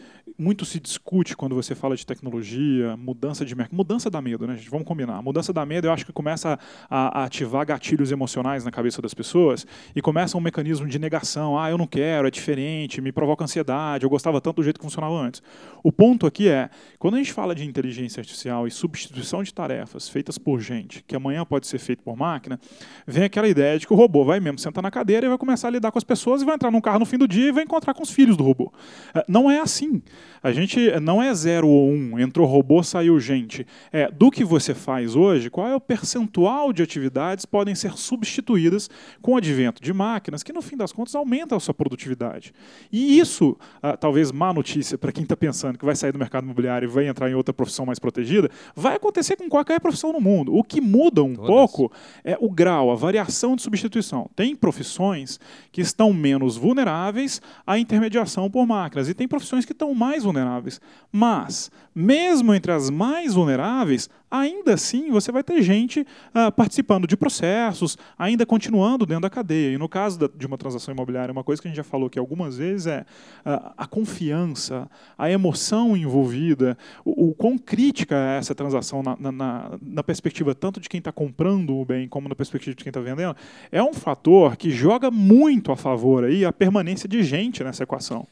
muito 0.41 0.65
se 0.65 0.79
discute 0.79 1.37
quando 1.37 1.53
você 1.53 1.75
fala 1.75 1.95
de 1.95 2.03
tecnologia, 2.03 2.97
mudança 2.97 3.45
de 3.45 3.55
mercado, 3.55 3.75
mudança 3.75 4.09
da 4.09 4.19
medo, 4.19 4.47
né, 4.47 4.55
gente? 4.55 4.69
Vamos 4.71 4.87
combinar. 4.87 5.17
A 5.17 5.21
mudança 5.21 5.53
da 5.53 5.63
medo, 5.65 5.85
eu 5.85 5.93
acho 5.93 6.03
que 6.03 6.11
começa 6.11 6.57
a, 6.89 7.21
a, 7.21 7.25
ativar 7.25 7.63
gatilhos 7.65 8.11
emocionais 8.11 8.65
na 8.65 8.71
cabeça 8.71 9.01
das 9.01 9.13
pessoas 9.13 9.67
e 9.95 10.01
começa 10.01 10.35
um 10.35 10.41
mecanismo 10.41 10.87
de 10.87 10.97
negação. 10.97 11.59
Ah, 11.59 11.69
eu 11.69 11.77
não 11.77 11.85
quero, 11.85 12.27
é 12.27 12.31
diferente, 12.31 12.99
me 13.01 13.11
provoca 13.11 13.43
ansiedade, 13.43 14.03
eu 14.03 14.09
gostava 14.09 14.41
tanto 14.41 14.57
do 14.57 14.63
jeito 14.63 14.79
que 14.79 14.85
funcionava 14.85 15.13
antes. 15.13 15.43
O 15.83 15.91
ponto 15.91 16.25
aqui 16.25 16.49
é, 16.49 16.69
quando 16.97 17.15
a 17.15 17.17
gente 17.17 17.31
fala 17.31 17.53
de 17.53 17.63
inteligência 17.63 18.19
artificial 18.19 18.65
e 18.65 18.71
substituição 18.71 19.43
de 19.43 19.53
tarefas 19.53 20.09
feitas 20.09 20.39
por 20.39 20.59
gente, 20.59 21.03
que 21.03 21.15
amanhã 21.15 21.45
pode 21.45 21.67
ser 21.67 21.77
feito 21.77 22.01
por 22.01 22.17
máquina, 22.17 22.59
vem 23.05 23.25
aquela 23.25 23.47
ideia 23.47 23.77
de 23.77 23.85
que 23.85 23.93
o 23.93 23.95
robô 23.95 24.25
vai 24.25 24.39
mesmo 24.39 24.57
sentar 24.57 24.81
na 24.81 24.89
cadeira 24.89 25.27
e 25.27 25.29
vai 25.29 25.37
começar 25.37 25.67
a 25.67 25.71
lidar 25.71 25.91
com 25.91 25.99
as 25.99 26.03
pessoas 26.03 26.41
e 26.41 26.45
vai 26.45 26.55
entrar 26.55 26.71
num 26.71 26.81
carro 26.81 26.97
no 26.97 27.05
fim 27.05 27.17
do 27.17 27.27
dia 27.27 27.49
e 27.49 27.51
vai 27.51 27.63
encontrar 27.63 27.93
com 27.93 28.01
os 28.01 28.09
filhos 28.09 28.35
do 28.35 28.43
robô. 28.43 28.73
É, 29.13 29.23
não 29.27 29.51
é 29.51 29.59
assim. 29.59 30.01
A 30.41 30.51
gente 30.51 30.91
não 30.99 31.21
é 31.21 31.33
zero 31.33 31.67
ou 31.67 31.91
um, 31.91 32.19
entrou 32.19 32.47
robô, 32.47 32.83
saiu 32.83 33.19
gente. 33.19 33.65
É, 33.91 34.09
do 34.11 34.31
que 34.31 34.43
você 34.43 34.73
faz 34.73 35.15
hoje, 35.15 35.49
qual 35.49 35.67
é 35.67 35.75
o 35.75 35.81
percentual 35.81 36.73
de 36.73 36.83
atividades 36.83 37.45
podem 37.45 37.75
ser 37.75 37.97
substituídas 37.97 38.89
com 39.21 39.33
o 39.33 39.37
advento 39.37 39.81
de 39.81 39.93
máquinas 39.93 40.43
que, 40.43 40.53
no 40.53 40.61
fim 40.61 40.77
das 40.77 40.91
contas, 40.91 41.15
aumentam 41.15 41.57
a 41.57 41.61
sua 41.61 41.73
produtividade. 41.73 42.53
E 42.91 43.19
isso, 43.19 43.57
ah, 43.81 43.95
talvez 43.95 44.31
má 44.31 44.53
notícia 44.53 44.97
para 44.97 45.11
quem 45.11 45.23
está 45.23 45.35
pensando 45.35 45.77
que 45.77 45.85
vai 45.85 45.95
sair 45.95 46.11
do 46.11 46.19
mercado 46.19 46.43
imobiliário 46.43 46.87
e 46.87 46.91
vai 46.91 47.07
entrar 47.07 47.29
em 47.29 47.33
outra 47.33 47.53
profissão 47.53 47.85
mais 47.85 47.99
protegida, 47.99 48.49
vai 48.75 48.95
acontecer 48.95 49.35
com 49.35 49.47
qualquer 49.49 49.79
profissão 49.79 50.11
no 50.13 50.19
mundo. 50.19 50.53
O 50.55 50.63
que 50.63 50.81
muda 50.81 51.23
um 51.23 51.35
Todas. 51.35 51.47
pouco 51.47 51.91
é 52.23 52.37
o 52.39 52.49
grau, 52.49 52.91
a 52.91 52.95
variação 52.95 53.55
de 53.55 53.61
substituição. 53.61 54.29
Tem 54.35 54.55
profissões 54.55 55.39
que 55.71 55.81
estão 55.81 56.13
menos 56.13 56.57
vulneráveis 56.57 57.41
à 57.65 57.77
intermediação 57.77 58.49
por 58.49 58.65
máquinas 58.65 59.09
e 59.09 59.13
tem 59.13 59.27
profissões 59.27 59.65
que 59.65 59.71
estão 59.71 59.93
mais 59.93 60.10
mais 60.11 60.23
vulneráveis. 60.23 60.81
Mas, 61.11 61.71
mesmo 61.95 62.53
entre 62.53 62.71
as 62.71 62.89
mais 62.89 63.33
vulneráveis, 63.33 64.09
ainda 64.29 64.73
assim 64.73 65.09
você 65.09 65.31
vai 65.31 65.43
ter 65.43 65.61
gente 65.61 66.01
uh, 66.01 66.51
participando 66.51 67.07
de 67.07 67.15
processos, 67.15 67.97
ainda 68.17 68.45
continuando 68.45 69.05
dentro 69.05 69.23
da 69.23 69.29
cadeia. 69.29 69.73
E 69.73 69.77
no 69.77 69.87
caso 69.87 70.19
da, 70.19 70.29
de 70.33 70.45
uma 70.45 70.57
transação 70.57 70.93
imobiliária, 70.93 71.31
uma 71.31 71.43
coisa 71.43 71.61
que 71.61 71.67
a 71.67 71.71
gente 71.71 71.77
já 71.77 71.83
falou 71.83 72.07
aqui 72.07 72.19
algumas 72.19 72.57
vezes 72.57 72.87
é 72.87 73.05
uh, 73.45 73.71
a 73.77 73.87
confiança, 73.87 74.89
a 75.17 75.29
emoção 75.31 75.95
envolvida, 75.95 76.77
o, 77.05 77.29
o 77.29 77.33
quão 77.33 77.57
crítica 77.57 78.15
é 78.15 78.37
essa 78.37 78.53
transação 78.53 79.01
na, 79.01 79.31
na, 79.31 79.71
na 79.81 80.03
perspectiva 80.03 80.53
tanto 80.53 80.79
de 80.81 80.89
quem 80.89 80.97
está 80.97 81.11
comprando 81.11 81.75
o 81.75 81.85
bem 81.85 82.07
como 82.07 82.27
na 82.27 82.35
perspectiva 82.35 82.75
de 82.75 82.83
quem 82.83 82.89
está 82.89 82.99
vendendo, 82.99 83.35
é 83.71 83.81
um 83.81 83.93
fator 83.93 84.57
que 84.57 84.71
joga 84.71 85.09
muito 85.09 85.71
a 85.71 85.77
favor 85.77 86.25
aí 86.25 86.43
a 86.43 86.51
permanência 86.51 87.07
de 87.07 87.23
gente 87.23 87.63
nessa 87.63 87.83
equação. 87.83 88.27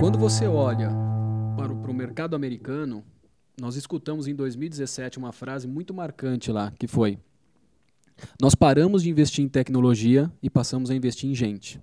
Quando 0.00 0.18
você 0.18 0.46
olha 0.46 0.88
para 1.54 1.90
o 1.90 1.92
mercado 1.92 2.34
americano, 2.34 3.04
nós 3.60 3.76
escutamos 3.76 4.26
em 4.26 4.34
2017 4.34 5.18
uma 5.18 5.30
frase 5.30 5.68
muito 5.68 5.92
marcante 5.92 6.50
lá, 6.50 6.72
que 6.78 6.86
foi: 6.86 7.18
Nós 8.40 8.54
paramos 8.54 9.02
de 9.02 9.10
investir 9.10 9.44
em 9.44 9.48
tecnologia 9.48 10.32
e 10.42 10.48
passamos 10.48 10.90
a 10.90 10.94
investir 10.94 11.28
em 11.28 11.34
gente. 11.34 11.78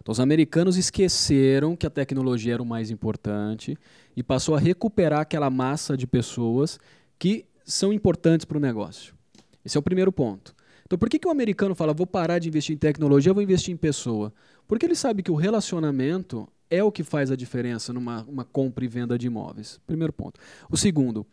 Então, 0.00 0.12
os 0.12 0.18
americanos 0.18 0.78
esqueceram 0.78 1.76
que 1.76 1.86
a 1.86 1.90
tecnologia 1.90 2.54
era 2.54 2.62
o 2.62 2.66
mais 2.66 2.90
importante 2.90 3.76
e 4.16 4.22
passou 4.22 4.54
a 4.54 4.58
recuperar 4.58 5.20
aquela 5.20 5.50
massa 5.50 5.94
de 5.94 6.06
pessoas 6.06 6.80
que 7.18 7.44
são 7.66 7.92
importantes 7.92 8.46
para 8.46 8.56
o 8.56 8.60
negócio. 8.60 9.14
Esse 9.62 9.76
é 9.76 9.80
o 9.80 9.82
primeiro 9.82 10.10
ponto. 10.10 10.56
Então, 10.86 10.96
por 10.96 11.10
que, 11.10 11.18
que 11.18 11.26
o 11.26 11.30
americano 11.32 11.74
fala, 11.74 11.92
vou 11.92 12.06
parar 12.06 12.38
de 12.38 12.48
investir 12.48 12.74
em 12.74 12.78
tecnologia, 12.78 13.34
vou 13.34 13.42
investir 13.42 13.74
em 13.74 13.76
pessoa? 13.76 14.32
Porque 14.66 14.84
ele 14.84 14.94
sabe 14.94 15.22
que 15.22 15.30
o 15.30 15.34
relacionamento 15.34 16.48
é 16.68 16.82
o 16.82 16.90
que 16.90 17.04
faz 17.04 17.30
a 17.30 17.36
diferença 17.36 17.92
numa 17.92 18.24
uma 18.24 18.44
compra 18.44 18.84
e 18.84 18.88
venda 18.88 19.18
de 19.18 19.26
imóveis. 19.26 19.80
Primeiro 19.86 20.12
ponto. 20.12 20.40
O 20.70 20.76
segundo, 20.76 21.26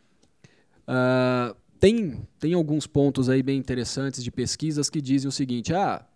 uh, 0.88 1.54
tem, 1.80 2.26
tem 2.38 2.54
alguns 2.54 2.86
pontos 2.86 3.28
aí 3.28 3.42
bem 3.42 3.58
interessantes 3.58 4.22
de 4.22 4.30
pesquisas 4.30 4.88
que 4.88 5.00
dizem 5.00 5.28
o 5.28 5.32
seguinte: 5.32 5.74
ah, 5.74 6.06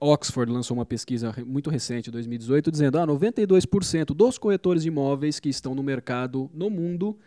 Oxford 0.00 0.50
lançou 0.50 0.76
uma 0.76 0.86
pesquisa 0.86 1.34
muito 1.44 1.68
recente, 1.68 2.10
2018, 2.10 2.70
dizendo 2.70 2.98
ah, 2.98 3.06
92% 3.06 4.14
dos 4.14 4.38
corretores 4.38 4.82
de 4.82 4.88
imóveis 4.88 5.38
que 5.38 5.48
estão 5.48 5.74
no 5.74 5.82
mercado 5.82 6.50
no 6.54 6.70
mundo 6.70 7.18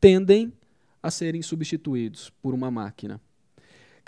tendem 0.00 0.52
a 1.02 1.10
serem 1.10 1.42
substituídos 1.42 2.30
por 2.42 2.54
uma 2.54 2.70
máquina. 2.70 3.20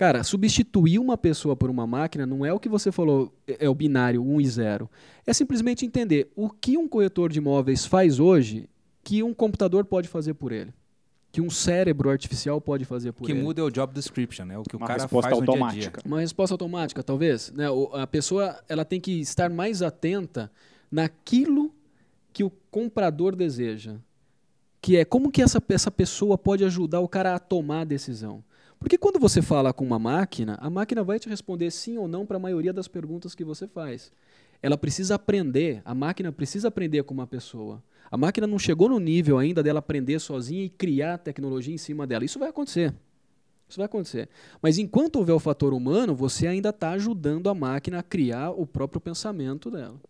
Cara, 0.02 0.24
substituir 0.24 0.98
uma 0.98 1.16
pessoa 1.16 1.54
por 1.54 1.70
uma 1.70 1.86
máquina 1.86 2.26
não 2.26 2.44
é 2.44 2.52
o 2.52 2.58
que 2.58 2.68
você 2.68 2.90
falou, 2.90 3.32
é, 3.46 3.66
é 3.66 3.68
o 3.68 3.74
binário 3.76 4.20
1 4.20 4.40
e 4.40 4.48
0. 4.48 4.90
É 5.24 5.32
simplesmente 5.32 5.86
entender 5.86 6.28
o 6.34 6.50
que 6.50 6.76
um 6.76 6.88
corretor 6.88 7.30
de 7.30 7.38
imóveis 7.38 7.86
faz 7.86 8.18
hoje 8.18 8.68
que 9.04 9.22
um 9.22 9.32
computador 9.32 9.84
pode 9.84 10.08
fazer 10.08 10.34
por 10.34 10.50
ele. 10.50 10.74
Que 11.30 11.40
um 11.40 11.48
cérebro 11.48 12.10
artificial 12.10 12.60
pode 12.60 12.84
fazer 12.84 13.12
por 13.12 13.26
que 13.26 13.30
ele. 13.30 13.38
que 13.38 13.44
muda 13.44 13.60
é 13.60 13.64
o 13.64 13.70
job 13.70 13.94
description, 13.94 14.44
né? 14.44 14.58
O 14.58 14.64
que 14.64 14.74
o 14.74 14.78
uma 14.80 14.88
cara 14.88 15.02
resposta 15.02 15.30
faz 15.30 15.40
automática. 15.40 15.66
no 15.66 15.80
dia 15.80 15.88
a 15.88 15.92
dia. 15.92 16.02
Uma 16.04 16.20
resposta 16.20 16.54
automática, 16.54 17.02
talvez. 17.04 17.52
Né? 17.52 17.66
A 17.92 18.06
pessoa 18.08 18.60
ela 18.68 18.84
tem 18.84 19.00
que 19.00 19.20
estar 19.20 19.50
mais 19.50 19.82
atenta 19.82 20.50
naquilo 20.90 21.72
que 22.32 22.42
o 22.42 22.50
comprador 22.72 23.36
deseja. 23.36 23.94
Que 24.80 24.96
é 24.96 25.04
como 25.04 25.30
que 25.30 25.40
essa, 25.40 25.62
essa 25.68 25.92
pessoa 25.92 26.36
pode 26.36 26.64
ajudar 26.64 26.98
o 26.98 27.06
cara 27.06 27.36
a 27.36 27.38
tomar 27.38 27.82
a 27.82 27.84
decisão. 27.84 28.42
Porque 28.82 28.98
quando 28.98 29.20
você 29.20 29.40
fala 29.40 29.72
com 29.72 29.84
uma 29.84 29.98
máquina, 29.98 30.58
a 30.60 30.68
máquina 30.68 31.04
vai 31.04 31.18
te 31.18 31.28
responder 31.28 31.70
sim 31.70 31.96
ou 31.96 32.08
não 32.08 32.26
para 32.26 32.36
a 32.36 32.40
maioria 32.40 32.72
das 32.72 32.88
perguntas 32.88 33.32
que 33.32 33.44
você 33.44 33.68
faz. 33.68 34.12
Ela 34.60 34.76
precisa 34.76 35.14
aprender, 35.14 35.80
a 35.84 35.94
máquina 35.94 36.32
precisa 36.32 36.66
aprender 36.66 37.04
com 37.04 37.14
uma 37.14 37.26
pessoa. 37.26 37.82
A 38.10 38.16
máquina 38.16 38.46
não 38.46 38.58
chegou 38.58 38.88
no 38.88 38.98
nível 38.98 39.38
ainda 39.38 39.62
dela 39.62 39.78
aprender 39.78 40.18
sozinha 40.18 40.64
e 40.64 40.68
criar 40.68 41.18
tecnologia 41.18 41.72
em 41.72 41.78
cima 41.78 42.06
dela. 42.08 42.24
Isso 42.24 42.40
vai 42.40 42.48
acontecer. 42.48 42.92
Isso 43.68 43.78
vai 43.78 43.86
acontecer. 43.86 44.28
Mas 44.60 44.78
enquanto 44.78 45.16
houver 45.16 45.32
o 45.32 45.38
fator 45.38 45.72
humano, 45.72 46.14
você 46.14 46.48
ainda 46.48 46.70
está 46.70 46.90
ajudando 46.90 47.48
a 47.48 47.54
máquina 47.54 48.00
a 48.00 48.02
criar 48.02 48.50
o 48.50 48.66
próprio 48.66 49.00
pensamento 49.00 49.70
dela. 49.70 50.00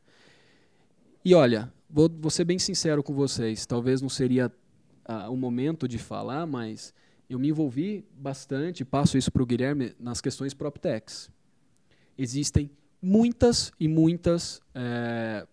E 1.22 1.34
olha, 1.34 1.70
vou, 1.88 2.10
vou 2.10 2.30
ser 2.30 2.44
bem 2.44 2.58
sincero 2.58 3.02
com 3.02 3.12
vocês. 3.12 3.66
Talvez 3.66 4.00
não 4.00 4.08
seria 4.08 4.50
uh, 5.06 5.30
o 5.30 5.36
momento 5.36 5.86
de 5.86 5.98
falar, 5.98 6.46
mas 6.46 6.92
eu 7.34 7.38
me 7.38 7.48
envolvi 7.48 8.04
bastante, 8.16 8.84
passo 8.84 9.16
isso 9.16 9.30
para 9.30 9.42
o 9.42 9.46
Guilherme, 9.46 9.94
nas 9.98 10.20
questões 10.20 10.52
PropTechs. 10.52 11.30
Existem 12.16 12.70
muitas 13.00 13.72
e 13.80 13.88
muitas 13.88 14.60
é, 14.74 15.46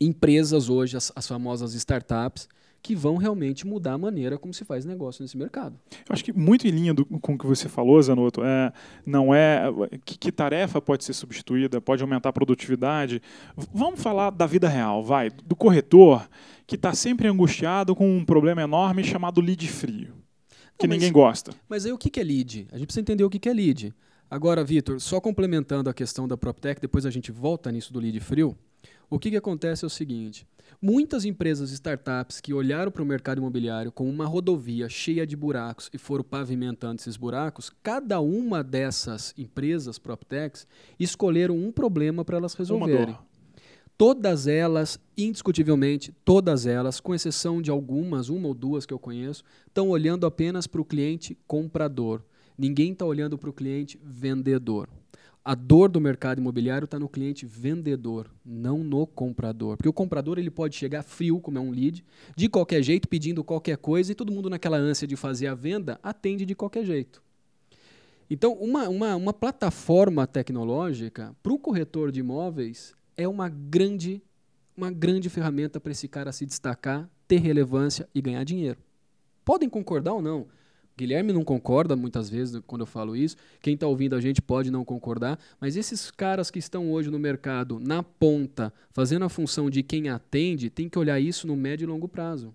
empresas 0.00 0.68
hoje, 0.68 0.96
as, 0.96 1.12
as, 1.14 1.26
famosas 1.26 1.74
startups, 1.74 2.48
que 2.80 2.94
vão 2.94 3.16
realmente 3.16 3.66
mudar 3.66 3.94
a 3.94 3.98
maneira 3.98 4.38
como 4.38 4.54
se 4.54 4.64
faz 4.64 4.84
negócio 4.84 5.22
nesse 5.22 5.36
mercado. 5.36 5.78
Eu 5.90 6.12
acho 6.12 6.24
que 6.24 6.32
muito 6.32 6.66
em 6.66 6.70
linha 6.70 6.94
do, 6.94 7.04
com 7.04 7.34
o 7.34 7.38
que 7.38 7.46
você 7.46 7.68
falou, 7.68 8.00
Zanotto, 8.00 8.42
é, 8.42 8.72
não 9.04 9.34
é 9.34 9.64
que, 10.04 10.16
que, 10.16 10.32
tarefa 10.32 10.80
pode 10.80 11.04
ser 11.04 11.12
substituída, 11.12 11.80
pode 11.80 12.02
aumentar 12.02 12.30
a 12.30 12.32
produtividade. 12.32 13.20
Vamos 13.74 14.00
falar 14.00 14.30
da 14.30 14.46
vida 14.46 14.68
real, 14.68 15.02
vai, 15.02 15.28
do 15.30 15.56
corretor 15.56 16.28
que 16.66 16.76
está 16.76 16.94
sempre 16.94 17.28
angustiado 17.28 17.94
com 17.96 18.16
um 18.16 18.24
problema 18.24 18.62
enorme 18.62 19.02
chamado 19.02 19.40
lead 19.40 19.66
frio 19.68 20.17
que 20.78 20.86
Não, 20.86 20.94
ninguém 20.94 21.12
gosta. 21.12 21.52
Mas 21.68 21.84
aí 21.84 21.92
o 21.92 21.98
que 21.98 22.20
é 22.20 22.22
lead? 22.22 22.68
A 22.70 22.78
gente 22.78 22.86
precisa 22.86 23.00
entender 23.00 23.24
o 23.24 23.30
que 23.30 23.48
é 23.48 23.52
lead. 23.52 23.92
Agora, 24.30 24.62
Vitor, 24.62 25.00
só 25.00 25.20
complementando 25.20 25.90
a 25.90 25.94
questão 25.94 26.28
da 26.28 26.36
PropTech, 26.36 26.80
depois 26.80 27.04
a 27.04 27.10
gente 27.10 27.32
volta 27.32 27.72
nisso 27.72 27.92
do 27.92 27.98
lead 27.98 28.20
frio. 28.20 28.56
O 29.10 29.18
que, 29.18 29.30
que 29.30 29.36
acontece 29.36 29.84
é 29.84 29.86
o 29.86 29.90
seguinte: 29.90 30.46
muitas 30.80 31.24
empresas 31.24 31.70
startups 31.72 32.40
que 32.40 32.52
olharam 32.52 32.92
para 32.92 33.02
o 33.02 33.06
mercado 33.06 33.38
imobiliário 33.38 33.90
como 33.90 34.10
uma 34.10 34.26
rodovia 34.26 34.88
cheia 34.88 35.26
de 35.26 35.34
buracos 35.34 35.88
e 35.92 35.98
foram 35.98 36.22
pavimentando 36.22 37.00
esses 37.00 37.16
buracos, 37.16 37.70
cada 37.82 38.20
uma 38.20 38.62
dessas 38.62 39.34
empresas 39.36 39.98
PropTechs 39.98 40.66
escolheram 41.00 41.56
um 41.56 41.72
problema 41.72 42.24
para 42.24 42.36
elas 42.36 42.54
resolverem. 42.54 43.16
Todas 43.98 44.46
elas, 44.46 44.96
indiscutivelmente, 45.16 46.14
todas 46.24 46.66
elas, 46.66 47.00
com 47.00 47.12
exceção 47.12 47.60
de 47.60 47.68
algumas, 47.68 48.28
uma 48.28 48.46
ou 48.46 48.54
duas 48.54 48.86
que 48.86 48.94
eu 48.94 48.98
conheço, 48.98 49.42
estão 49.66 49.88
olhando 49.88 50.24
apenas 50.24 50.68
para 50.68 50.80
o 50.80 50.84
cliente 50.84 51.36
comprador. 51.48 52.22
Ninguém 52.56 52.92
está 52.92 53.04
olhando 53.04 53.36
para 53.36 53.50
o 53.50 53.52
cliente 53.52 53.98
vendedor. 54.00 54.88
A 55.44 55.52
dor 55.52 55.88
do 55.88 56.00
mercado 56.00 56.38
imobiliário 56.38 56.84
está 56.84 56.96
no 56.96 57.08
cliente 57.08 57.44
vendedor, 57.44 58.30
não 58.44 58.84
no 58.84 59.04
comprador. 59.04 59.76
Porque 59.76 59.88
o 59.88 59.92
comprador 59.92 60.38
ele 60.38 60.50
pode 60.50 60.76
chegar 60.76 61.02
frio, 61.02 61.40
como 61.40 61.58
é 61.58 61.60
um 61.60 61.72
lead, 61.72 62.04
de 62.36 62.48
qualquer 62.48 62.84
jeito, 62.84 63.08
pedindo 63.08 63.42
qualquer 63.42 63.78
coisa, 63.78 64.12
e 64.12 64.14
todo 64.14 64.30
mundo 64.30 64.48
naquela 64.48 64.76
ânsia 64.76 65.08
de 65.08 65.16
fazer 65.16 65.48
a 65.48 65.56
venda 65.56 65.98
atende 66.04 66.46
de 66.46 66.54
qualquer 66.54 66.84
jeito. 66.84 67.20
Então, 68.30 68.52
uma, 68.52 68.88
uma, 68.88 69.16
uma 69.16 69.32
plataforma 69.32 70.24
tecnológica 70.24 71.34
para 71.42 71.52
o 71.52 71.58
corretor 71.58 72.12
de 72.12 72.20
imóveis 72.20 72.96
é 73.18 73.26
uma 73.26 73.48
grande, 73.48 74.22
uma 74.76 74.92
grande 74.92 75.28
ferramenta 75.28 75.80
para 75.80 75.90
esse 75.90 76.06
cara 76.06 76.30
se 76.30 76.46
destacar, 76.46 77.10
ter 77.26 77.40
relevância 77.40 78.08
e 78.14 78.22
ganhar 78.22 78.44
dinheiro. 78.44 78.78
Podem 79.44 79.68
concordar 79.68 80.12
ou 80.14 80.22
não. 80.22 80.46
Guilherme 80.96 81.32
não 81.32 81.44
concorda 81.44 81.96
muitas 81.96 82.30
vezes 82.30 82.60
quando 82.64 82.82
eu 82.82 82.86
falo 82.86 83.16
isso. 83.16 83.36
Quem 83.60 83.74
está 83.74 83.88
ouvindo 83.88 84.14
a 84.14 84.20
gente 84.20 84.40
pode 84.40 84.70
não 84.70 84.84
concordar. 84.84 85.38
Mas 85.60 85.76
esses 85.76 86.12
caras 86.12 86.50
que 86.50 86.60
estão 86.60 86.92
hoje 86.92 87.10
no 87.10 87.18
mercado, 87.18 87.80
na 87.80 88.02
ponta, 88.04 88.72
fazendo 88.92 89.24
a 89.24 89.28
função 89.28 89.68
de 89.68 89.82
quem 89.82 90.08
atende, 90.08 90.70
tem 90.70 90.88
que 90.88 90.98
olhar 90.98 91.18
isso 91.18 91.46
no 91.46 91.56
médio 91.56 91.84
e 91.84 91.88
longo 91.88 92.08
prazo. 92.08 92.54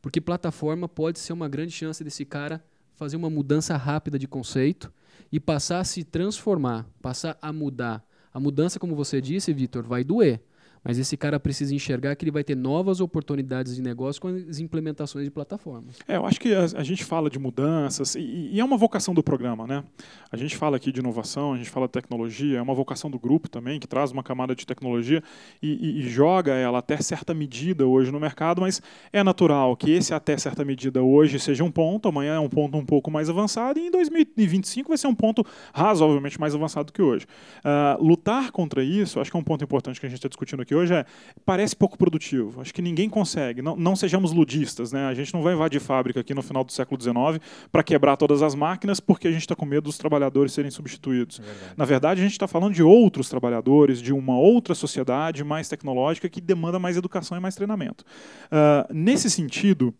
Porque 0.00 0.20
plataforma 0.20 0.88
pode 0.88 1.18
ser 1.18 1.34
uma 1.34 1.48
grande 1.48 1.72
chance 1.72 2.02
desse 2.02 2.24
cara 2.24 2.64
fazer 2.96 3.16
uma 3.16 3.30
mudança 3.30 3.76
rápida 3.76 4.18
de 4.18 4.26
conceito 4.26 4.90
e 5.30 5.38
passar 5.38 5.80
a 5.80 5.84
se 5.84 6.04
transformar, 6.04 6.86
passar 7.02 7.38
a 7.40 7.52
mudar, 7.52 8.04
a 8.32 8.40
mudança, 8.40 8.78
como 8.78 8.94
você 8.94 9.20
disse, 9.20 9.52
Vitor, 9.52 9.84
vai 9.84 10.04
doer. 10.04 10.40
Mas 10.82 10.98
esse 10.98 11.16
cara 11.16 11.38
precisa 11.38 11.74
enxergar 11.74 12.16
que 12.16 12.24
ele 12.24 12.30
vai 12.30 12.42
ter 12.42 12.56
novas 12.56 13.00
oportunidades 13.00 13.76
de 13.76 13.82
negócio 13.82 14.20
com 14.20 14.28
as 14.28 14.58
implementações 14.58 15.24
de 15.24 15.30
plataformas. 15.30 15.98
É, 16.08 16.16
eu 16.16 16.24
acho 16.24 16.40
que 16.40 16.54
a, 16.54 16.62
a 16.62 16.82
gente 16.82 17.04
fala 17.04 17.28
de 17.28 17.38
mudanças 17.38 18.14
e, 18.14 18.50
e, 18.52 18.60
é 18.60 18.64
uma 18.64 18.76
vocação 18.76 19.12
do 19.12 19.22
programa, 19.22 19.66
né? 19.66 19.84
A 20.32 20.36
gente 20.36 20.56
fala 20.56 20.76
aqui 20.76 20.90
de 20.90 21.00
inovação, 21.00 21.52
a 21.52 21.56
gente 21.56 21.68
fala 21.68 21.86
de 21.86 21.92
tecnologia, 21.92 22.58
é 22.58 22.62
uma 22.62 22.74
vocação 22.74 23.10
do 23.10 23.18
grupo 23.18 23.48
também, 23.48 23.78
que 23.78 23.86
traz 23.86 24.10
uma 24.10 24.22
camada 24.22 24.54
de 24.54 24.66
tecnologia 24.66 25.22
e, 25.62 26.00
e, 26.00 26.08
joga 26.08 26.54
ela 26.54 26.78
até 26.78 26.96
certa 26.98 27.34
medida 27.34 27.86
hoje 27.86 28.10
no 28.10 28.18
mercado, 28.18 28.62
mas 28.62 28.80
é 29.12 29.22
natural 29.22 29.76
que 29.76 29.90
esse 29.90 30.14
até 30.14 30.36
certa 30.38 30.64
medida 30.64 31.02
hoje 31.02 31.38
seja 31.38 31.62
um 31.62 31.70
ponto, 31.70 32.08
amanhã 32.08 32.36
é 32.36 32.40
um 32.40 32.48
ponto 32.48 32.78
um 32.78 32.84
pouco 32.84 33.10
mais 33.10 33.28
avançado 33.28 33.78
e 33.78 33.86
em 33.86 33.90
2025 33.90 34.88
vai 34.88 34.98
ser 34.98 35.06
um 35.06 35.14
ponto 35.14 35.44
razoavelmente 35.74 36.40
mais 36.40 36.54
avançado 36.54 36.92
que 36.92 37.02
hoje. 37.02 37.26
Uh, 37.58 38.02
lutar 38.02 38.50
contra 38.50 38.82
isso, 38.82 39.20
acho 39.20 39.30
que 39.30 39.36
é 39.36 39.40
um 39.40 39.44
ponto 39.44 39.62
importante 39.62 40.00
que 40.00 40.06
a 40.06 40.08
gente 40.08 40.18
está 40.18 40.28
discutindo 40.28 40.62
aqui 40.62 40.69
aqui 40.70 40.74
hoje 40.74 40.94
é 40.94 41.04
parece 41.44 41.74
pouco 41.74 41.98
produtivo. 41.98 42.60
Acho 42.60 42.72
que 42.72 42.80
ninguém 42.80 43.10
consegue. 43.10 43.60
Não, 43.60 43.74
não 43.74 43.96
sejamos 43.96 44.32
ludistas, 44.32 44.92
né? 44.92 45.06
A 45.06 45.14
gente 45.14 45.34
não 45.34 45.42
vai 45.42 45.54
invadir 45.54 45.80
fábrica 45.80 46.20
aqui 46.20 46.32
no 46.32 46.42
final 46.42 46.62
do 46.62 46.70
século 46.70 47.00
XIX 47.00 47.44
para 47.72 47.82
quebrar 47.82 48.16
todas 48.16 48.40
as 48.40 48.54
máquinas 48.54 49.00
porque 49.00 49.26
a 49.26 49.32
gente 49.32 49.42
está 49.42 49.56
com 49.56 49.66
medo 49.66 49.84
dos 49.84 49.98
trabalhadores 49.98 50.52
serem 50.52 50.70
substituídos. 50.70 51.40
É 51.40 51.42
Na 51.76 51.84
verdade, 51.84 52.20
a 52.20 52.22
gente 52.22 52.32
está 52.32 52.46
falando 52.46 52.74
de 52.74 52.82
outros 52.82 53.28
trabalhadores, 53.28 54.00
de 54.00 54.12
uma 54.12 54.38
outra 54.38 54.74
sociedade 54.74 55.42
mais 55.42 55.68
tecnológica 55.68 56.28
que 56.28 56.40
demanda 56.40 56.78
mais 56.78 56.96
educação 56.96 57.36
e 57.36 57.40
mais 57.40 57.56
treinamento. 57.56 58.04
Uh, 58.46 58.94
nesse 58.94 59.28
sentido, 59.28 59.92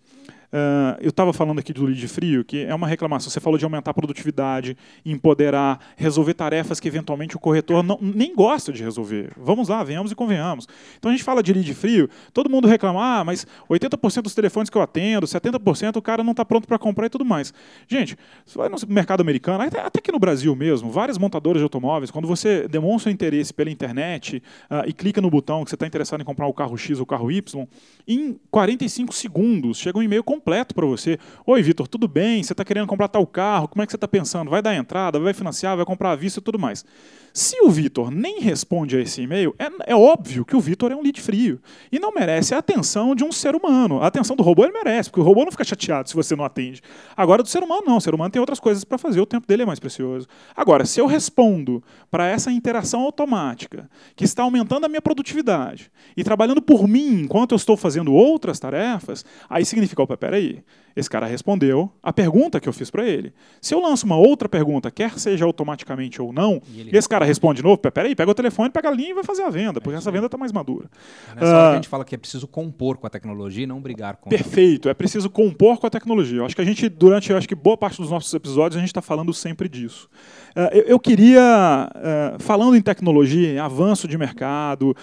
Uh, 0.53 0.99
eu 1.01 1.11
estava 1.11 1.33
falando 1.33 1.61
aqui 1.61 1.73
do 1.73 1.85
lead 1.85 2.09
frio, 2.09 2.45
que 2.45 2.65
é 2.65 2.75
uma 2.75 2.87
reclamação. 2.87 3.31
Você 3.31 3.39
falou 3.39 3.57
de 3.57 3.65
aumentar 3.65 3.93
a 3.93 3.95
produtividade, 3.95 4.77
empoderar, 5.07 5.79
resolver 5.97 6.35
tarefas 6.35 6.81
que 6.81 6.89
eventualmente 6.89 7.37
o 7.37 7.39
corretor 7.39 7.85
não, 7.85 7.99
nem 8.01 8.35
gosta 8.35 8.73
de 8.73 8.83
resolver. 8.83 9.31
Vamos 9.37 9.69
lá, 9.69 9.85
venhamos 9.85 10.11
e 10.11 10.15
convenhamos. 10.15 10.67
Então 10.99 11.11
a 11.11 11.15
gente 11.15 11.23
fala 11.23 11.41
de 11.43 11.53
lead 11.53 11.73
frio, 11.75 12.11
todo 12.33 12.51
mundo 12.51 12.67
reclama, 12.67 13.21
ah, 13.21 13.25
mas 13.25 13.47
80% 13.69 14.23
dos 14.23 14.35
telefones 14.35 14.69
que 14.69 14.77
eu 14.77 14.83
atendo, 14.83 15.27
70% 15.27 15.97
o 15.97 16.03
cara 16.03 16.25
não 16.25 16.33
está 16.33 16.45
pronto 16.45 16.67
para 16.67 16.79
comprar 16.79 17.07
e 17.07 17.11
tudo 17.11 17.25
mais. 17.25 17.55
Gente, 17.87 18.17
você 18.45 18.59
vai 18.59 18.69
no 18.69 18.77
mercado 18.89 19.21
americano, 19.21 19.63
até, 19.63 19.81
até 19.81 20.01
que 20.01 20.11
no 20.11 20.19
Brasil 20.19 20.55
mesmo, 20.57 20.91
várias 20.91 21.17
montadoras 21.17 21.61
de 21.61 21.65
automóveis, 21.65 22.11
quando 22.11 22.27
você 22.27 22.67
demonstra 22.67 23.13
interesse 23.13 23.55
pela 23.55 23.71
internet 23.71 24.43
uh, 24.69 24.89
e 24.89 24.93
clica 24.93 25.21
no 25.21 25.31
botão 25.31 25.63
que 25.63 25.71
você 25.71 25.77
está 25.77 25.87
interessado 25.87 26.21
em 26.21 26.25
comprar 26.25 26.47
o 26.49 26.53
carro 26.53 26.77
X 26.77 26.99
ou 26.99 27.05
o 27.05 27.07
carro 27.07 27.31
Y, 27.31 27.67
em 28.09 28.37
45 28.51 29.15
segundos 29.15 29.79
chega 29.79 29.99
um 29.99 30.03
e-mail 30.03 30.25
completo 30.41 30.75
para 30.75 30.87
você. 30.87 31.19
Oi, 31.47 31.63
Vitor, 31.63 31.87
tudo 31.87 32.09
bem? 32.09 32.43
Você 32.43 32.55
está 32.55 32.65
querendo 32.65 32.87
comprar 32.87 33.09
tal 33.09 33.27
carro? 33.27 33.69
Como 33.69 33.83
é 33.83 33.87
que 33.87 33.93
você 33.93 33.97
está 33.97 34.09
pensando? 34.09 34.51
Vai 34.51 34.63
dar 34.63 34.75
entrada? 34.75 35.21
Vai 35.21 35.35
financiar? 35.35 35.77
Vai 35.77 35.85
comprar 35.85 36.13
à 36.13 36.17
vista 36.17 36.41
e 36.41 36.43
tudo 36.43 36.59
mais? 36.59 36.85
Se 37.33 37.61
o 37.63 37.71
Vitor 37.71 38.11
nem 38.11 38.41
responde 38.41 38.97
a 38.97 39.01
esse 39.01 39.23
e-mail, 39.23 39.55
é, 39.59 39.93
é 39.93 39.95
óbvio 39.95 40.45
que 40.45 40.57
o 40.57 40.61
Vitor 40.61 40.91
é 40.91 40.97
um 40.97 41.03
lead 41.03 41.21
frio 41.21 41.61
e 41.91 41.99
não 41.99 42.13
merece 42.13 42.55
a 42.55 42.59
atenção 42.59 43.15
de 43.15 43.23
um 43.23 43.31
ser 43.31 43.55
humano. 43.55 44.03
A 44.03 44.07
atenção 44.07 44.35
do 44.35 44.43
robô 44.43 44.65
ele 44.65 44.73
merece, 44.73 45.11
porque 45.11 45.21
o 45.21 45.25
robô 45.25 45.45
não 45.45 45.53
fica 45.53 45.65
chateado 45.65 46.09
se 46.09 46.15
você 46.15 46.35
não 46.35 46.45
atende. 46.45 46.83
Agora, 47.17 47.43
do 47.43 47.49
ser 47.49 47.63
humano, 47.63 47.83
não. 47.87 47.97
O 47.97 48.01
ser 48.01 48.15
humano 48.15 48.31
tem 48.31 48.41
outras 48.41 48.59
coisas 48.59 48.85
para 48.85 48.99
fazer, 48.99 49.21
o 49.21 49.27
tempo 49.27 49.47
dele 49.47 49.63
é 49.63 49.67
mais 49.67 49.79
precioso. 49.79 50.27
Agora, 50.57 50.85
se 50.85 51.01
eu 51.01 51.07
respondo 51.07 51.83
para 52.11 52.27
essa 52.27 52.51
interação 52.51 53.03
automática, 53.03 53.89
que 54.17 54.25
está 54.25 54.43
aumentando 54.43 54.87
a 54.87 54.89
minha 54.89 55.03
produtividade 55.03 55.91
e 56.17 56.25
trabalhando 56.25 56.61
por 56.61 56.89
mim 56.89 57.23
enquanto 57.23 57.53
eu 57.53 57.57
estou 57.57 57.77
fazendo 57.77 58.13
outras 58.13 58.59
tarefas, 58.59 59.25
aí 59.49 59.65
significa, 59.65 60.03
opa, 60.03 60.17
peraí, 60.17 60.63
esse 60.95 61.09
cara 61.09 61.27
respondeu 61.27 61.91
a 62.03 62.13
pergunta 62.13 62.61
que 62.61 62.69
eu 62.69 62.73
fiz 62.73 62.91
para 62.91 63.07
ele. 63.07 63.33
Se 63.61 63.75
eu 63.75 63.81
lanço 63.81 64.07
uma 64.07 64.17
outra 64.17 64.49
pergunta, 64.49 64.91
quer 64.91 65.19
seja 65.19 65.45
automaticamente 65.45 66.21
ou 66.21 66.33
não, 66.33 66.61
e, 66.73 66.83
e 66.93 66.97
esse 66.97 67.09
cara 67.09 67.25
responde 67.25 67.59
de 67.59 67.63
novo, 67.63 67.79
peraí, 67.79 68.15
pega 68.15 68.31
o 68.31 68.35
telefone, 68.35 68.71
pega 68.71 68.89
a 68.89 68.93
linha 68.93 69.11
e 69.11 69.15
vai 69.15 69.25
fazer 69.25 69.43
a 69.43 69.51
venda, 69.51 69.81
porque 69.81 69.95
é 69.95 69.99
essa 69.99 70.11
venda 70.11 70.27
está 70.27 70.39
mais 70.39 70.53
madura. 70.53 70.89
Nessa 71.35 71.47
uh, 71.47 71.57
hora 71.57 71.71
a 71.71 71.75
gente 71.75 71.89
fala 71.89 72.05
que 72.05 72.15
é 72.15 72.19
preciso 72.19 72.47
compor 72.47 72.97
com 72.97 73.07
a 73.07 73.11
tecnologia 73.11 73.65
e 73.65 73.67
não 73.67 73.81
brigar 73.81 74.17
com 74.17 74.31
Perfeito, 74.31 74.89
é 74.89 74.95
preciso 74.95 75.29
compor 75.29 75.79
com 75.79 75.87
a 75.87 75.91
tecnologia. 75.91 76.39
Eu 76.39 76.45
acho 76.45 76.55
que 76.55 76.63
a 76.63 76.65
gente, 76.65 76.89
durante, 76.89 77.31
eu 77.31 77.37
acho 77.37 77.49
que 77.49 77.55
boa 77.55 77.77
parte 77.77 78.01
dos 78.01 78.11
nossos 78.11 78.33
episódios, 78.33 78.77
a 78.77 78.81
gente 78.81 78.91
está 78.91 79.03
falando 79.03 79.33
sempre 79.33 79.69
disso. 79.69 80.09
Uh, 80.51 80.77
eu, 80.87 80.99
queria, 80.99 81.89
uh, 81.95 82.43
falando 82.43 82.77
em 82.77 82.83
tecnologia, 82.83 83.63
avanço 83.63 84.09
de 84.09 84.19
mercado, 84.19 84.97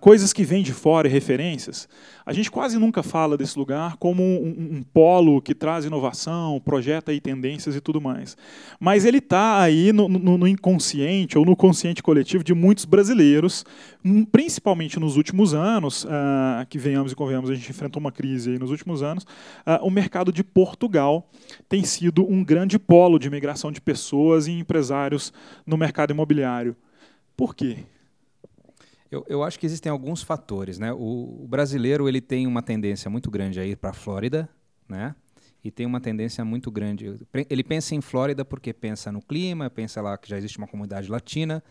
coisas 0.00 0.32
que 0.32 0.44
vêm 0.44 0.62
de 0.62 0.72
fora 0.72 1.08
e 1.08 1.10
referências, 1.10 1.88
a 2.24 2.32
gente 2.32 2.50
quase 2.50 2.78
nunca 2.78 3.02
fala 3.02 3.36
desse 3.36 3.56
lugar 3.56 3.96
como 3.96 4.22
um, 4.22 4.82
polo 4.92 5.40
que 5.40 5.54
traz 5.54 5.84
inovação, 5.84 6.60
projeta 6.64 7.12
aí 7.12 7.20
tendências 7.20 7.76
e 7.76 7.80
tudo 7.80 8.00
mais. 8.00 8.36
Mas 8.80 9.04
ele 9.04 9.18
está 9.18 9.60
aí 9.60 9.92
no, 9.92 10.48
inconsciente 10.48 11.38
ou 11.38 11.44
no 11.44 11.54
consciente 11.54 12.02
coletivo 12.02 12.42
de 12.42 12.52
muitos 12.52 12.84
brasileiros, 12.84 13.64
hum, 14.04 14.24
principalmente 14.24 14.98
nos 14.98 15.16
últimos 15.16 15.54
anos, 15.54 16.04
que 16.68 16.78
venhamos 16.78 17.12
e 17.12 17.14
convenhamos, 17.14 17.48
a 17.48 17.54
gente 17.54 17.70
enfrentou 17.70 18.00
uma 18.00 18.12
crise 18.12 18.58
nos 18.58 18.70
últimos 18.70 19.02
anos, 19.02 19.24
o 19.82 19.90
mercado 19.90 20.32
de 20.32 20.42
Portugal 20.42 21.28
tem 21.68 21.84
sido 21.84 22.28
um 22.28 22.44
grande 22.44 22.78
polo 22.78 23.18
de 23.18 23.30
migração 23.30 23.70
de 23.70 23.80
pessoas 23.80 24.48
e 24.48 24.65
empresários 24.66 25.32
no 25.64 25.76
mercado 25.76 26.10
imobiliário. 26.10 26.76
Por 27.36 27.54
quê? 27.54 27.84
Eu, 29.10 29.24
eu, 29.28 29.44
acho 29.44 29.58
que 29.58 29.64
existem 29.64 29.90
alguns 29.90 30.22
fatores, 30.22 30.78
né? 30.78 30.92
O, 30.92 31.44
o 31.44 31.46
brasileiro 31.48 32.08
ele 32.08 32.20
tem 32.20 32.46
uma 32.46 32.60
tendência 32.60 33.08
muito 33.08 33.30
grande 33.30 33.60
a 33.60 33.64
ir 33.64 33.76
para 33.76 33.90
a 33.90 33.92
Flórida, 33.92 34.48
né? 34.88 35.14
E 35.62 35.70
tem 35.70 35.86
uma 35.86 36.00
tendência 36.00 36.44
muito 36.44 36.70
grande. 36.70 37.18
Ele 37.48 37.64
pensa 37.64 37.94
em 37.94 38.00
Flórida 38.00 38.44
porque 38.44 38.72
pensa 38.72 39.10
no 39.12 39.22
clima, 39.22 39.70
pensa 39.70 40.00
lá 40.02 40.18
que 40.18 40.28
já 40.28 40.36
existe 40.36 40.58
uma 40.58 40.66
comunidade 40.66 41.10
latina, 41.10 41.62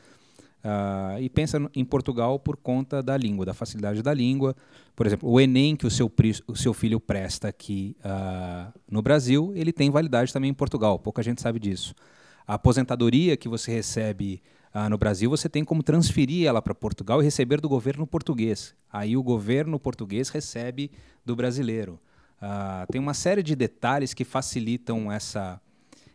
uh, 0.64 1.20
e 1.22 1.30
pensa 1.30 1.58
em 1.74 1.86
Portugal 1.86 2.40
por 2.40 2.58
conta 2.58 3.02
da 3.04 3.16
língua, 3.16 3.46
da 3.46 3.54
facilidade 3.54 4.02
da 4.02 4.14
língua. 4.14 4.56
Por 4.96 5.06
exemplo, 5.06 5.30
o 5.30 5.40
Enem 5.40 5.76
que 5.76 5.86
o 5.86 5.92
seu, 5.92 6.12
o 6.48 6.56
seu 6.56 6.74
filho 6.74 7.00
presta 7.00 7.48
aqui 7.48 7.96
uh, 8.00 8.74
no 8.90 9.02
Brasil, 9.02 9.52
ele 9.56 9.72
tem 9.72 9.90
validade 9.90 10.34
também 10.34 10.50
em 10.50 10.54
Portugal. 10.54 10.98
Pouca 11.00 11.22
gente 11.22 11.42
sabe 11.42 11.60
disso. 11.60 11.94
A 12.48 12.56
aposentadoria 12.56 13.36
que 13.36 13.50
você 13.50 13.72
recebe 13.72 14.42
ah, 14.74 14.90
no 14.90 14.98
Brasil, 14.98 15.30
você 15.30 15.48
tem 15.48 15.64
como 15.64 15.82
transferir 15.82 16.48
ela 16.48 16.62
para 16.62 16.76
Portugal 16.76 17.22
e 17.22 17.24
receber 17.24 17.62
do 17.62 17.70
governo 17.70 18.06
português. 18.06 18.76
Aí 18.92 19.16
o 19.16 19.24
governo 19.24 19.80
português 19.80 20.30
recebe 20.30 20.92
do 21.26 21.36
brasileiro. 21.36 22.00
Ah, 22.42 22.86
tem 22.92 23.00
uma 23.00 23.14
série 23.14 23.42
de 23.42 23.56
detalhes 23.56 24.14
que 24.14 24.26
facilitam 24.26 25.12
essa, 25.12 25.62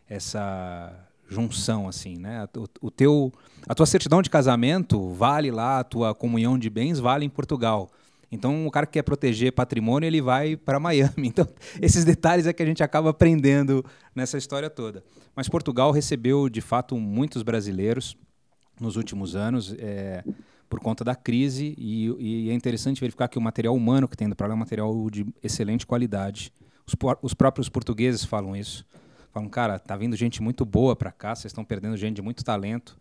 essa 0.07 0.93
junção, 1.27 1.87
assim, 1.87 2.17
né? 2.17 2.47
O, 2.55 2.87
o, 2.87 2.91
teu, 2.91 3.33
a 3.67 3.73
tua 3.73 3.85
certidão 3.85 4.21
de 4.21 4.29
casamento 4.29 5.09
vale 5.09 5.49
lá, 5.49 5.79
a 5.79 5.83
tua 5.83 6.13
comunhão 6.13 6.59
de 6.59 6.69
bens 6.69 6.99
vale 6.99 7.25
em 7.25 7.29
Portugal. 7.29 7.89
Então, 8.31 8.65
o 8.65 8.71
cara 8.71 8.85
que 8.85 8.93
quer 8.93 9.01
proteger 9.01 9.51
patrimônio, 9.51 10.07
ele 10.07 10.21
vai 10.21 10.55
para 10.55 10.79
Miami. 10.79 11.27
Então, 11.27 11.47
esses 11.81 12.05
detalhes 12.05 12.45
é 12.45 12.53
que 12.53 12.61
a 12.61 12.65
gente 12.65 12.83
acaba 12.83 13.09
aprendendo 13.09 13.83
nessa 14.15 14.37
história 14.37 14.69
toda. 14.69 15.03
Mas 15.35 15.47
Portugal 15.49 15.91
recebeu, 15.91 16.49
de 16.49 16.61
fato, 16.61 16.97
muitos 16.97 17.43
brasileiros 17.43 18.17
nos 18.79 18.95
últimos 18.95 19.35
anos 19.35 19.75
é, 19.77 20.23
por 20.69 20.79
conta 20.79 21.03
da 21.03 21.15
crise 21.15 21.75
e, 21.77 22.07
e, 22.19 22.49
é 22.49 22.53
interessante 22.53 22.99
verificar 22.99 23.27
que 23.27 23.37
o 23.37 23.41
material 23.41 23.75
humano 23.75 24.07
que 24.07 24.17
tem 24.17 24.27
do 24.27 24.35
programa 24.35 24.59
é 24.59 24.61
um 24.61 24.65
material 24.65 25.09
de 25.09 25.25
excelente 25.43 25.85
qualidade. 25.85 26.51
Os, 26.87 26.95
os 27.21 27.33
próprios 27.33 27.69
portugueses 27.69 28.25
falam 28.25 28.55
isso. 28.55 28.85
Falam, 29.31 29.49
cara, 29.49 29.79
tá 29.79 29.95
vindo 29.95 30.15
gente 30.15 30.41
muito 30.41 30.65
boa 30.65 30.95
para 30.95 31.11
cá, 31.11 31.35
vocês 31.35 31.51
estão 31.51 31.63
perdendo 31.63 31.95
gente 31.95 32.15
de 32.15 32.21
muito 32.21 32.43
talento 32.43 32.97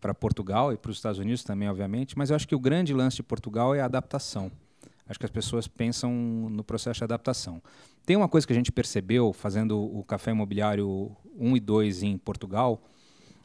para 0.00 0.14
Portugal 0.14 0.72
e 0.72 0.76
para 0.76 0.90
os 0.90 0.96
Estados 0.96 1.18
Unidos 1.18 1.42
também, 1.42 1.68
obviamente. 1.68 2.16
Mas 2.16 2.30
eu 2.30 2.36
acho 2.36 2.48
que 2.48 2.54
o 2.54 2.58
grande 2.58 2.94
lance 2.94 3.16
de 3.16 3.22
Portugal 3.22 3.74
é 3.74 3.80
a 3.80 3.84
adaptação. 3.84 4.50
Acho 5.08 5.18
que 5.18 5.24
as 5.24 5.30
pessoas 5.30 5.66
pensam 5.66 6.12
no 6.12 6.62
processo 6.62 6.98
de 6.98 7.04
adaptação. 7.04 7.62
Tem 8.08 8.16
uma 8.16 8.26
coisa 8.26 8.46
que 8.46 8.54
a 8.54 8.56
gente 8.56 8.72
percebeu 8.72 9.34
fazendo 9.34 9.78
o 9.78 10.02
café 10.02 10.30
imobiliário 10.30 11.14
1 11.38 11.56
e 11.58 11.60
2 11.60 12.02
em 12.04 12.16
Portugal, 12.16 12.80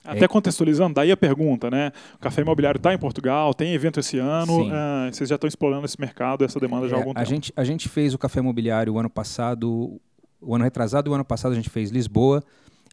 até 0.06 0.26
contextualizando, 0.26 0.94
daí 0.94 1.12
a 1.12 1.18
pergunta, 1.18 1.70
né? 1.70 1.92
O 2.16 2.20
café 2.20 2.44
imobiliário 2.44 2.78
está 2.78 2.94
em 2.94 2.98
Portugal, 2.98 3.54
tem 3.54 3.74
evento 3.74 4.00
esse 4.00 4.18
ano, 4.18 4.68
uh, 4.68 5.12
vocês 5.12 5.28
já 5.28 5.36
estão 5.36 5.50
explorando 5.50 5.84
esse 5.84 6.00
mercado, 6.00 6.46
essa 6.46 6.62
demanda 6.62 6.88
já 6.88 6.96
há 6.96 7.00
é, 7.00 7.02
algum 7.02 7.12
a 7.12 7.16
tempo. 7.16 7.30
Gente, 7.30 7.54
a 7.58 7.64
gente 7.66 7.90
fez 7.90 8.14
o 8.14 8.18
café 8.18 8.40
imobiliário 8.40 8.94
o 8.94 8.98
ano 8.98 9.10
passado, 9.10 10.00
o 10.40 10.56
ano 10.56 10.64
retrasado 10.64 11.10
e 11.10 11.12
o 11.12 11.14
ano 11.14 11.26
passado 11.26 11.52
a 11.52 11.56
gente 11.56 11.70
fez 11.70 11.90
Lisboa. 11.90 12.42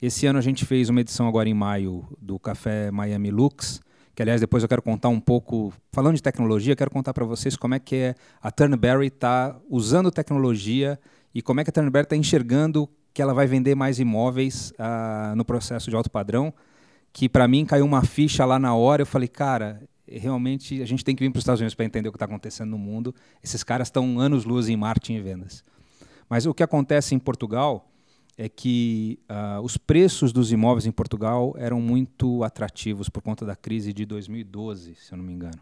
Esse 0.02 0.26
ano 0.26 0.40
a 0.40 0.42
gente 0.42 0.66
fez 0.66 0.88
uma 0.88 1.00
edição 1.00 1.28
agora 1.28 1.48
em 1.48 1.54
maio 1.54 2.04
do 2.20 2.36
Café 2.36 2.90
Miami 2.90 3.30
Lux, 3.30 3.80
que 4.12 4.22
aliás 4.22 4.40
depois 4.40 4.64
eu 4.64 4.68
quero 4.68 4.82
contar 4.82 5.08
um 5.08 5.20
pouco, 5.20 5.72
falando 5.92 6.16
de 6.16 6.22
tecnologia, 6.22 6.74
quero 6.74 6.90
contar 6.90 7.14
para 7.14 7.24
vocês 7.24 7.54
como 7.54 7.76
é 7.76 7.78
que 7.78 7.94
é 7.94 8.14
a 8.42 8.50
Turnberry 8.50 9.06
está 9.06 9.56
usando 9.68 10.10
tecnologia 10.10 10.98
e 11.34 11.42
como 11.42 11.60
é 11.60 11.64
que 11.64 11.70
a 11.70 11.72
Turnberry 11.72 12.04
está 12.04 12.16
enxergando 12.16 12.88
que 13.12 13.20
ela 13.20 13.34
vai 13.34 13.46
vender 13.46 13.74
mais 13.74 13.98
imóveis 13.98 14.72
uh, 14.72 15.34
no 15.36 15.44
processo 15.44 15.90
de 15.90 15.96
alto 15.96 16.10
padrão 16.10 16.54
que 17.12 17.28
para 17.28 17.46
mim 17.48 17.64
caiu 17.64 17.84
uma 17.84 18.02
ficha 18.02 18.44
lá 18.44 18.58
na 18.58 18.74
hora. 18.74 19.02
Eu 19.02 19.06
falei, 19.06 19.28
cara, 19.28 19.82
realmente 20.06 20.80
a 20.82 20.86
gente 20.86 21.04
tem 21.04 21.14
que 21.14 21.24
vir 21.24 21.30
para 21.30 21.38
os 21.38 21.42
Estados 21.42 21.60
Unidos 21.60 21.74
para 21.74 21.84
entender 21.84 22.08
o 22.08 22.12
que 22.12 22.16
está 22.16 22.26
acontecendo 22.26 22.70
no 22.70 22.78
mundo. 22.78 23.14
Esses 23.42 23.62
caras 23.62 23.88
estão 23.88 24.18
anos-luz 24.18 24.68
em 24.68 24.76
marketing 24.76 25.14
e 25.14 25.20
vendas. 25.20 25.64
Mas 26.28 26.46
o 26.46 26.54
que 26.54 26.62
acontece 26.62 27.14
em 27.14 27.18
Portugal 27.18 27.88
é 28.38 28.48
que 28.48 29.18
uh, 29.28 29.60
os 29.60 29.76
preços 29.76 30.32
dos 30.32 30.52
imóveis 30.52 30.86
em 30.86 30.92
Portugal 30.92 31.54
eram 31.58 31.80
muito 31.80 32.42
atrativos 32.42 33.08
por 33.08 33.22
conta 33.22 33.44
da 33.44 33.56
crise 33.56 33.92
de 33.92 34.06
2012, 34.06 34.94
se 34.94 35.12
eu 35.12 35.18
não 35.18 35.24
me 35.24 35.32
engano. 35.32 35.58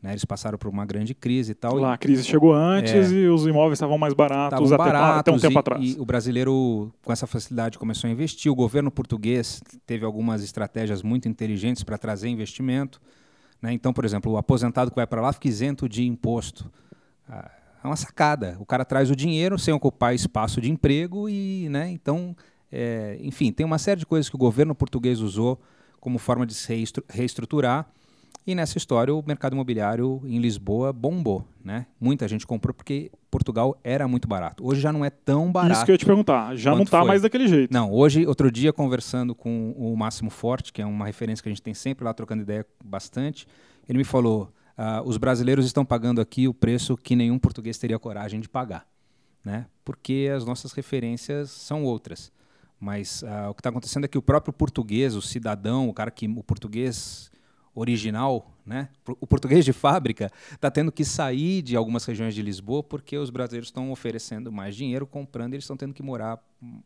Né, 0.00 0.12
eles 0.12 0.24
passaram 0.24 0.56
por 0.56 0.68
uma 0.68 0.86
grande 0.86 1.12
crise 1.12 1.50
e 1.50 1.54
tal. 1.54 1.74
Lá, 1.74 1.94
a 1.94 1.98
crise 1.98 2.22
chegou 2.22 2.54
antes 2.54 2.92
é, 2.92 3.14
e 3.14 3.28
os 3.28 3.44
imóveis 3.46 3.78
estavam 3.78 3.98
mais 3.98 4.14
baratos, 4.14 4.72
até, 4.72 4.78
baratos 4.78 5.18
até, 5.18 5.32
um 5.32 5.38
tempo 5.40 5.54
e, 5.54 5.58
atrás. 5.58 5.84
E 5.84 6.00
o 6.00 6.04
brasileiro, 6.04 6.92
com 7.02 7.12
essa 7.12 7.26
facilidade, 7.26 7.76
começou 7.78 8.06
a 8.06 8.10
investir. 8.12 8.50
O 8.50 8.54
governo 8.54 8.92
português 8.92 9.60
teve 9.84 10.04
algumas 10.04 10.44
estratégias 10.44 11.02
muito 11.02 11.28
inteligentes 11.28 11.82
para 11.82 11.98
trazer 11.98 12.28
investimento. 12.28 13.00
Né? 13.60 13.72
Então, 13.72 13.92
por 13.92 14.04
exemplo, 14.04 14.30
o 14.30 14.36
aposentado 14.36 14.90
que 14.90 14.96
vai 14.96 15.06
para 15.06 15.20
lá 15.20 15.32
fica 15.32 15.48
isento 15.48 15.88
de 15.88 16.06
imposto. 16.06 16.70
Ah, 17.28 17.50
é 17.82 17.86
uma 17.86 17.96
sacada. 17.96 18.56
O 18.60 18.66
cara 18.66 18.84
traz 18.84 19.10
o 19.10 19.16
dinheiro 19.16 19.58
sem 19.58 19.74
ocupar 19.74 20.14
espaço 20.14 20.60
de 20.60 20.70
emprego 20.70 21.28
e, 21.28 21.68
né? 21.70 21.90
Então, 21.90 22.36
é, 22.70 23.18
enfim, 23.20 23.50
tem 23.50 23.66
uma 23.66 23.78
série 23.78 23.98
de 23.98 24.06
coisas 24.06 24.28
que 24.28 24.36
o 24.36 24.38
governo 24.38 24.74
português 24.76 25.20
usou 25.20 25.60
como 26.00 26.18
forma 26.18 26.46
de 26.46 26.54
se 26.54 26.84
reestruturar 27.08 27.90
E 28.48 28.54
nessa 28.54 28.78
história 28.78 29.14
o 29.14 29.22
mercado 29.26 29.52
imobiliário 29.52 30.22
em 30.24 30.38
Lisboa 30.38 30.90
bombou, 30.90 31.46
né? 31.62 31.84
Muita 32.00 32.26
gente 32.26 32.46
comprou 32.46 32.72
porque 32.72 33.12
Portugal 33.30 33.78
era 33.84 34.08
muito 34.08 34.26
barato. 34.26 34.66
Hoje 34.66 34.80
já 34.80 34.90
não 34.90 35.04
é 35.04 35.10
tão 35.10 35.52
barato. 35.52 35.72
Isso 35.72 35.84
que 35.84 35.90
eu 35.90 35.92
ia 35.92 35.98
te 35.98 36.06
perguntar, 36.06 36.56
já 36.56 36.74
não 36.74 36.82
está 36.82 37.04
mais 37.04 37.20
daquele 37.20 37.46
jeito. 37.46 37.70
Não, 37.70 37.92
hoje, 37.92 38.26
outro 38.26 38.50
dia 38.50 38.72
conversando 38.72 39.34
com 39.34 39.72
o 39.76 39.94
Máximo 39.94 40.30
Forte, 40.30 40.72
que 40.72 40.80
é 40.80 40.86
uma 40.86 41.04
referência 41.04 41.42
que 41.42 41.48
a 41.50 41.52
gente 41.52 41.60
tem 41.60 41.74
sempre 41.74 42.06
lá 42.06 42.14
trocando 42.14 42.40
ideia 42.40 42.64
bastante, 42.82 43.46
ele 43.86 43.98
me 43.98 44.04
falou: 44.04 44.50
uh, 44.78 45.06
os 45.06 45.18
brasileiros 45.18 45.66
estão 45.66 45.84
pagando 45.84 46.18
aqui 46.18 46.48
o 46.48 46.54
preço 46.54 46.96
que 46.96 47.14
nenhum 47.14 47.38
português 47.38 47.76
teria 47.76 47.98
coragem 47.98 48.40
de 48.40 48.48
pagar, 48.48 48.86
né? 49.44 49.66
Porque 49.84 50.32
as 50.34 50.46
nossas 50.46 50.72
referências 50.72 51.50
são 51.50 51.84
outras. 51.84 52.32
Mas 52.80 53.20
uh, 53.20 53.50
o 53.50 53.54
que 53.54 53.60
está 53.60 53.68
acontecendo 53.68 54.06
é 54.06 54.08
que 54.08 54.16
o 54.16 54.22
próprio 54.22 54.54
português, 54.54 55.14
o 55.14 55.20
cidadão, 55.20 55.86
o 55.86 55.92
cara 55.92 56.10
que 56.10 56.26
o 56.26 56.42
português 56.42 57.30
original, 57.78 58.50
né? 58.66 58.88
o 59.06 59.26
português 59.26 59.64
de 59.64 59.72
fábrica, 59.72 60.30
está 60.52 60.70
tendo 60.70 60.90
que 60.90 61.04
sair 61.04 61.62
de 61.62 61.76
algumas 61.76 62.04
regiões 62.04 62.34
de 62.34 62.42
Lisboa 62.42 62.82
porque 62.82 63.16
os 63.16 63.30
brasileiros 63.30 63.68
estão 63.68 63.90
oferecendo 63.90 64.50
mais 64.52 64.76
dinheiro, 64.76 65.06
comprando, 65.06 65.52
e 65.52 65.56
eles 65.56 65.64
estão 65.64 65.76
tendo 65.76 65.94
que 65.94 66.02
morar 66.02 66.38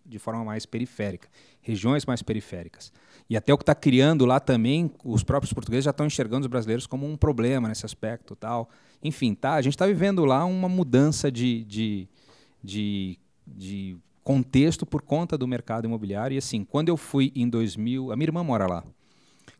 de 0.05 0.19
forma 0.19 0.45
mais 0.45 0.67
periférica, 0.67 1.29
regiões 1.61 2.05
mais 2.05 2.23
periféricas. 2.23 2.93
E 3.29 3.37
até 3.37 3.53
o 3.53 3.57
que 3.57 3.63
está 3.63 3.75
criando 3.75 4.27
lá 4.27 4.39
também, 4.39 4.91
os 5.05 5.25
próprios 5.25 5.53
portugueses 5.53 5.85
já 5.85 5.91
estão 5.91 6.07
enxergando 6.07 6.43
os 6.43 6.51
brasileiros 6.51 6.87
como 6.87 7.07
um 7.07 7.17
problema 7.17 7.69
nesse 7.69 7.87
aspecto. 7.87 8.37
tal. 8.37 8.69
Enfim, 9.03 9.35
tá, 9.35 9.55
a 9.55 9.63
gente 9.63 9.75
está 9.75 9.87
vivendo 9.87 10.25
lá 10.25 10.45
uma 10.45 10.69
mudança 10.69 11.33
de, 11.33 11.65
de, 11.65 12.09
de, 12.63 13.19
de 13.47 13.97
contexto 14.23 14.85
por 14.85 15.03
conta 15.03 15.39
do 15.39 15.49
mercado 15.49 15.87
imobiliário. 15.87 16.35
E 16.35 16.39
assim, 16.39 16.65
quando 16.65 16.89
eu 16.89 16.97
fui 16.97 17.33
em 17.35 17.49
2000, 17.49 18.13
a 18.13 18.17
minha 18.17 18.27
irmã 18.27 18.45
mora 18.45 18.67
lá. 18.67 18.85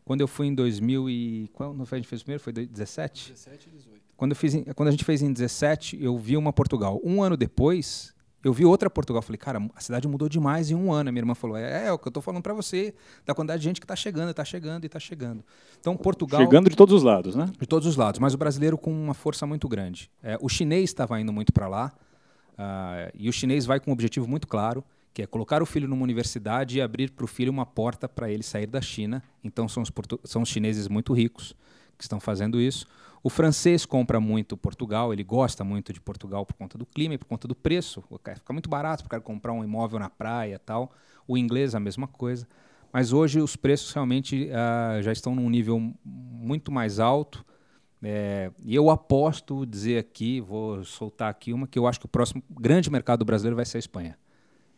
Quando 0.05 0.21
eu 0.21 0.27
fui 0.27 0.47
em 0.47 0.55
2000 0.55 1.09
e 1.09 1.49
quando 1.53 1.81
a 1.81 1.95
gente 1.95 2.07
fez 2.07 2.21
o 2.21 2.25
primeiro? 2.25 2.43
Foi 2.43 2.51
17? 2.51 3.31
17 3.31 3.69
e 3.69 3.71
18. 3.71 4.01
Quando, 4.17 4.31
eu 4.31 4.35
fiz, 4.35 4.55
quando 4.75 4.89
a 4.89 4.91
gente 4.91 5.03
fez 5.03 5.21
em 5.21 5.31
17, 5.31 6.01
eu 6.01 6.17
vi 6.17 6.35
uma 6.35 6.51
Portugal. 6.51 6.99
Um 7.03 7.23
ano 7.23 7.37
depois, 7.37 8.13
eu 8.43 8.51
vi 8.51 8.65
outra 8.65 8.89
Portugal. 8.89 9.21
Falei, 9.21 9.37
cara, 9.37 9.59
a 9.73 9.79
cidade 9.79 10.07
mudou 10.07 10.27
demais 10.27 10.69
em 10.69 10.75
um 10.75 10.91
ano. 10.91 11.09
A 11.09 11.11
minha 11.11 11.21
irmã 11.21 11.33
falou, 11.33 11.55
é, 11.55 11.87
é 11.87 11.91
o 11.91 11.97
que 11.97 12.07
eu 12.07 12.09
estou 12.09 12.21
falando 12.21 12.43
para 12.43 12.53
você, 12.53 12.93
da 13.25 13.33
quantidade 13.33 13.61
de 13.61 13.67
gente 13.69 13.79
que 13.79 13.85
está 13.85 13.95
chegando, 13.95 14.29
está 14.29 14.43
chegando 14.43 14.83
e 14.83 14.87
está 14.87 14.99
chegando. 14.99 15.43
Então, 15.79 15.95
Portugal... 15.95 16.41
Chegando 16.41 16.69
de 16.69 16.75
todos 16.75 16.93
os 16.93 17.03
lados, 17.03 17.35
né? 17.35 17.49
De 17.57 17.65
todos 17.65 17.87
os 17.87 17.95
lados, 17.95 18.19
mas 18.19 18.33
o 18.33 18.37
brasileiro 18.37 18.77
com 18.77 18.91
uma 18.91 19.13
força 19.13 19.47
muito 19.47 19.67
grande. 19.69 20.11
É, 20.21 20.37
o 20.41 20.49
chinês 20.49 20.89
estava 20.89 21.19
indo 21.19 21.31
muito 21.31 21.53
para 21.53 21.67
lá, 21.67 21.93
uh, 22.53 23.11
e 23.13 23.29
o 23.29 23.33
chinês 23.33 23.65
vai 23.65 23.79
com 23.79 23.89
um 23.91 23.93
objetivo 23.93 24.27
muito 24.27 24.47
claro, 24.47 24.83
que 25.13 25.21
é 25.21 25.27
colocar 25.27 25.61
o 25.61 25.65
filho 25.65 25.87
numa 25.87 26.03
universidade 26.03 26.77
e 26.77 26.81
abrir 26.81 27.11
para 27.11 27.23
o 27.23 27.27
filho 27.27 27.51
uma 27.51 27.65
porta 27.65 28.09
para 28.09 28.31
ele 28.31 28.43
sair 28.43 28.65
da 28.65 28.81
China. 28.81 29.21
Então 29.43 29.67
são 29.67 29.83
os, 29.83 29.91
são 30.23 30.41
os 30.41 30.49
chineses 30.49 30.87
muito 30.87 31.13
ricos 31.13 31.55
que 31.97 32.03
estão 32.03 32.19
fazendo 32.19 32.59
isso. 32.59 32.87
O 33.21 33.29
francês 33.29 33.85
compra 33.85 34.19
muito 34.19 34.57
Portugal, 34.57 35.13
ele 35.13 35.23
gosta 35.23 35.63
muito 35.63 35.93
de 35.93 36.01
Portugal 36.01 36.45
por 36.45 36.55
conta 36.55 36.77
do 36.77 36.85
clima 36.85 37.13
e 37.13 37.17
por 37.17 37.25
conta 37.25 37.47
do 37.47 37.55
preço. 37.55 38.03
Fica 38.35 38.51
muito 38.51 38.69
barato 38.69 39.05
para 39.05 39.21
comprar 39.21 39.53
um 39.53 39.63
imóvel 39.63 39.99
na 39.99 40.09
praia 40.09 40.59
tal. 40.59 40.91
O 41.27 41.37
inglês 41.37 41.73
a 41.73 41.79
mesma 41.79 42.07
coisa. 42.07 42.47
Mas 42.91 43.13
hoje 43.13 43.39
os 43.39 43.55
preços 43.55 43.93
realmente 43.93 44.49
uh, 44.49 45.01
já 45.01 45.11
estão 45.11 45.33
num 45.33 45.49
nível 45.49 45.79
muito 46.03 46.71
mais 46.71 46.99
alto. 46.99 47.45
É, 48.05 48.51
e 48.61 48.75
eu 48.75 48.89
aposto 48.89 49.65
dizer 49.65 49.97
aqui, 49.97 50.41
vou 50.41 50.83
soltar 50.83 51.29
aqui 51.29 51.53
uma, 51.53 51.65
que 51.65 51.79
eu 51.79 51.87
acho 51.87 51.99
que 51.99 52.05
o 52.05 52.09
próximo 52.09 52.43
grande 52.49 52.91
mercado 52.91 53.23
brasileiro 53.23 53.55
vai 53.55 53.65
ser 53.65 53.77
a 53.77 53.79
Espanha. 53.79 54.17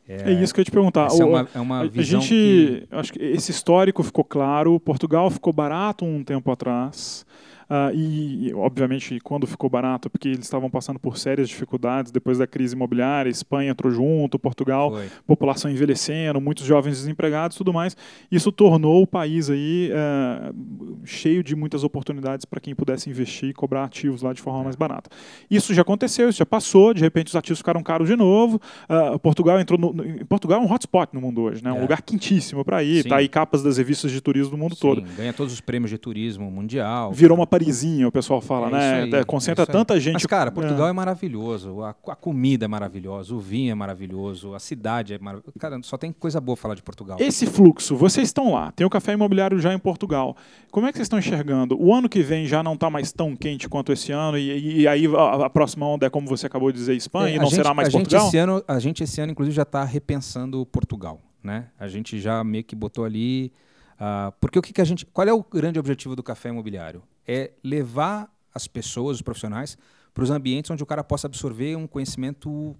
É, 0.07 0.31
é, 0.31 0.43
isso 0.43 0.53
que 0.53 0.59
eu 0.59 0.61
ia 0.61 0.65
te 0.65 0.71
perguntar. 0.71 1.07
Essa 1.07 1.23
é 1.23 1.25
uma, 1.25 1.47
é 1.53 1.59
uma 1.59 1.81
a 1.81 2.01
gente, 2.01 2.27
que... 2.27 2.87
acho 2.91 3.13
que 3.13 3.19
esse 3.19 3.51
histórico 3.51 4.03
ficou 4.03 4.23
claro. 4.23 4.79
Portugal 4.79 5.29
ficou 5.31 5.51
barato 5.51 6.05
um 6.05 6.23
tempo 6.23 6.51
atrás. 6.51 7.25
Uh, 7.69 7.95
e, 7.95 8.53
obviamente, 8.53 9.19
quando 9.21 9.47
ficou 9.47 9.69
barato, 9.69 10.09
porque 10.09 10.27
eles 10.27 10.45
estavam 10.45 10.69
passando 10.69 10.99
por 10.99 11.17
sérias 11.17 11.49
dificuldades 11.49 12.11
depois 12.11 12.37
da 12.37 12.47
crise 12.47 12.75
imobiliária, 12.75 13.29
Espanha 13.29 13.71
entrou 13.71 13.91
junto, 13.91 14.37
Portugal, 14.37 14.91
Foi. 14.91 15.09
população 15.25 15.71
envelhecendo, 15.71 16.39
muitos 16.39 16.65
jovens 16.65 16.97
desempregados 16.97 17.57
tudo 17.57 17.73
mais. 17.73 17.95
Isso 18.31 18.51
tornou 18.51 19.01
o 19.01 19.07
país 19.07 19.49
aí 19.49 19.91
uh, 19.91 21.05
cheio 21.05 21.43
de 21.43 21.55
muitas 21.55 21.83
oportunidades 21.83 22.45
para 22.45 22.59
quem 22.59 22.75
pudesse 22.75 23.09
investir 23.09 23.49
e 23.49 23.53
cobrar 23.53 23.85
ativos 23.85 24.21
lá 24.21 24.33
de 24.33 24.41
forma 24.41 24.63
mais 24.63 24.75
barata. 24.75 25.09
Isso 25.49 25.73
já 25.73 25.81
aconteceu, 25.81 26.29
isso 26.29 26.39
já 26.39 26.45
passou, 26.45 26.93
de 26.93 27.01
repente 27.01 27.27
os 27.27 27.35
ativos 27.35 27.59
ficaram 27.59 27.81
caros 27.81 28.07
de 28.07 28.15
novo. 28.15 28.59
Uh, 28.89 29.17
Portugal 29.19 29.59
entrou 29.59 29.79
no, 29.79 29.93
no, 29.93 30.25
Portugal 30.25 30.61
é 30.61 30.63
um 30.63 30.71
hotspot 30.71 31.09
no 31.13 31.21
mundo 31.21 31.41
hoje, 31.41 31.63
né? 31.63 31.71
um 31.71 31.77
é. 31.77 31.81
lugar 31.81 32.01
quentíssimo 32.01 32.63
para 32.63 32.83
ir. 32.83 33.03
Sim. 33.03 33.09
Tá 33.09 33.17
aí 33.17 33.27
capas 33.27 33.63
das 33.63 33.77
revistas 33.77 34.11
de 34.11 34.21
turismo 34.21 34.51
do 34.51 34.57
mundo 34.57 34.75
Sim, 34.75 34.81
todo. 34.81 35.01
Ganha 35.17 35.33
todos 35.33 35.53
os 35.53 35.61
prêmios 35.61 35.89
de 35.89 35.97
turismo 35.97 36.49
mundial. 36.49 37.11
Virou 37.11 37.37
uma 37.37 37.47
Parisinha, 37.57 38.07
o 38.07 38.11
pessoal 38.11 38.41
fala, 38.41 38.67
é 38.67 38.71
né? 38.71 39.03
Aí, 39.03 39.21
é, 39.21 39.23
concentra 39.23 39.63
é 39.63 39.65
tanta 39.65 39.97
gente. 39.99 40.13
Mas, 40.13 40.25
cara, 40.25 40.51
Portugal 40.51 40.87
é, 40.87 40.89
é 40.89 40.93
maravilhoso, 40.93 41.81
a, 41.81 41.89
a, 41.89 42.15
comida 42.15 42.65
é 42.65 42.67
maravilhosa, 42.67 43.33
o 43.33 43.39
vinho 43.39 43.71
é 43.71 43.75
maravilhoso, 43.75 44.53
a 44.53 44.59
cidade 44.59 45.13
é 45.13 45.19
maravilhosa. 45.19 45.53
Cara, 45.57 45.79
só 45.83 45.97
tem 45.97 46.11
coisa 46.11 46.41
boa 46.41 46.57
falar 46.57 46.75
de 46.75 46.83
Portugal. 46.83 47.17
Esse 47.19 47.45
fluxo, 47.45 47.95
vocês 47.95 48.27
estão 48.27 48.53
lá, 48.53 48.71
tem 48.73 48.85
o 48.85 48.89
café 48.89 49.13
imobiliário 49.13 49.57
já 49.57 49.73
em 49.73 49.79
Portugal. 49.79 50.35
Como 50.69 50.85
é 50.85 50.91
que 50.91 50.97
vocês 50.97 51.05
estão 51.05 51.17
enxergando? 51.17 51.81
O 51.81 51.93
ano 51.93 52.09
que 52.09 52.21
vem 52.21 52.45
já 52.45 52.61
não 52.61 52.73
está 52.73 52.89
mais 52.89 53.13
tão 53.13 53.35
quente 53.35 53.69
quanto 53.69 53.93
esse 53.93 54.11
ano, 54.11 54.37
e, 54.37 54.81
e 54.81 54.87
aí 54.87 55.07
a, 55.07 55.45
a, 55.45 55.49
próxima 55.49 55.87
onda 55.87 56.05
é, 56.05 56.09
como 56.09 56.27
você 56.27 56.47
acabou 56.47 56.71
de 56.71 56.77
dizer, 56.77 56.95
Espanha, 56.95 57.33
é, 57.33 57.35
e 57.35 57.39
não 57.39 57.45
gente, 57.45 57.55
será 57.55 57.73
mais 57.73 57.87
a 57.87 57.91
Portugal? 57.93 58.21
Gente 58.21 58.29
esse 58.29 58.37
ano, 58.37 58.63
a 58.67 58.79
gente 58.79 59.03
esse 59.03 59.21
ano, 59.21 59.31
inclusive, 59.31 59.55
já 59.55 59.63
está 59.63 59.83
repensando 59.85 60.65
Portugal. 60.65 61.21
Né? 61.41 61.67
A 61.79 61.87
gente 61.87 62.19
já 62.19 62.43
meio 62.43 62.63
que 62.63 62.75
botou 62.75 63.05
ali. 63.05 63.53
Uh, 63.95 64.33
porque 64.41 64.59
o 64.59 64.61
que, 64.61 64.73
que 64.73 64.81
a 64.81 64.85
gente. 64.85 65.05
Qual 65.05 65.25
é 65.25 65.31
o 65.31 65.43
grande 65.43 65.79
objetivo 65.79 66.15
do 66.15 66.23
café 66.23 66.49
imobiliário? 66.49 67.01
É 67.27 67.51
levar 67.63 68.33
as 68.53 68.67
pessoas, 68.67 69.17
os 69.17 69.21
profissionais, 69.21 69.77
para 70.13 70.23
os 70.23 70.31
ambientes 70.31 70.71
onde 70.71 70.81
o 70.81 70.85
cara 70.85 71.03
possa 71.03 71.27
absorver 71.27 71.75
um 71.75 71.87
conhecimento 71.87 72.75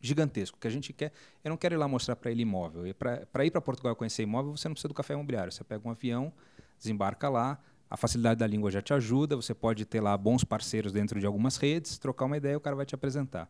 gigantesco. 0.00 0.56
O 0.56 0.60
que 0.60 0.68
a 0.68 0.70
gente 0.70 0.92
quer, 0.92 1.12
eu 1.42 1.48
não 1.48 1.56
quero 1.56 1.74
ir 1.74 1.78
lá 1.78 1.88
mostrar 1.88 2.16
para 2.16 2.30
ele 2.30 2.42
imóvel. 2.42 2.94
Para 2.94 3.44
ir 3.44 3.50
para 3.50 3.60
Portugal 3.60 3.96
conhecer 3.96 4.22
imóvel, 4.22 4.56
você 4.56 4.68
não 4.68 4.74
precisa 4.74 4.88
do 4.88 4.94
café 4.94 5.14
imobiliário. 5.14 5.52
Você 5.52 5.64
pega 5.64 5.86
um 5.86 5.90
avião, 5.90 6.32
desembarca 6.78 7.28
lá, 7.28 7.58
a 7.90 7.96
facilidade 7.96 8.38
da 8.38 8.46
língua 8.46 8.70
já 8.70 8.82
te 8.82 8.92
ajuda, 8.92 9.34
você 9.34 9.54
pode 9.54 9.84
ter 9.86 10.00
lá 10.00 10.16
bons 10.16 10.44
parceiros 10.44 10.92
dentro 10.92 11.18
de 11.18 11.26
algumas 11.26 11.56
redes, 11.56 11.98
trocar 11.98 12.26
uma 12.26 12.36
ideia, 12.36 12.56
o 12.56 12.60
cara 12.60 12.76
vai 12.76 12.84
te 12.84 12.94
apresentar. 12.94 13.48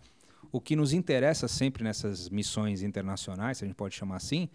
O 0.53 0.61
que 0.61 0.76
nos 0.76 0.93
interessa 0.93 1.49
sempre 1.49 1.83
nessas 1.83 2.29
missões 2.29 2.83
internacionais, 2.83 3.59
se 3.59 3.64
a 3.64 3.66
gente 3.66 3.76
pode 3.76 3.95
chamar 3.95 4.16
assim, 4.16 4.49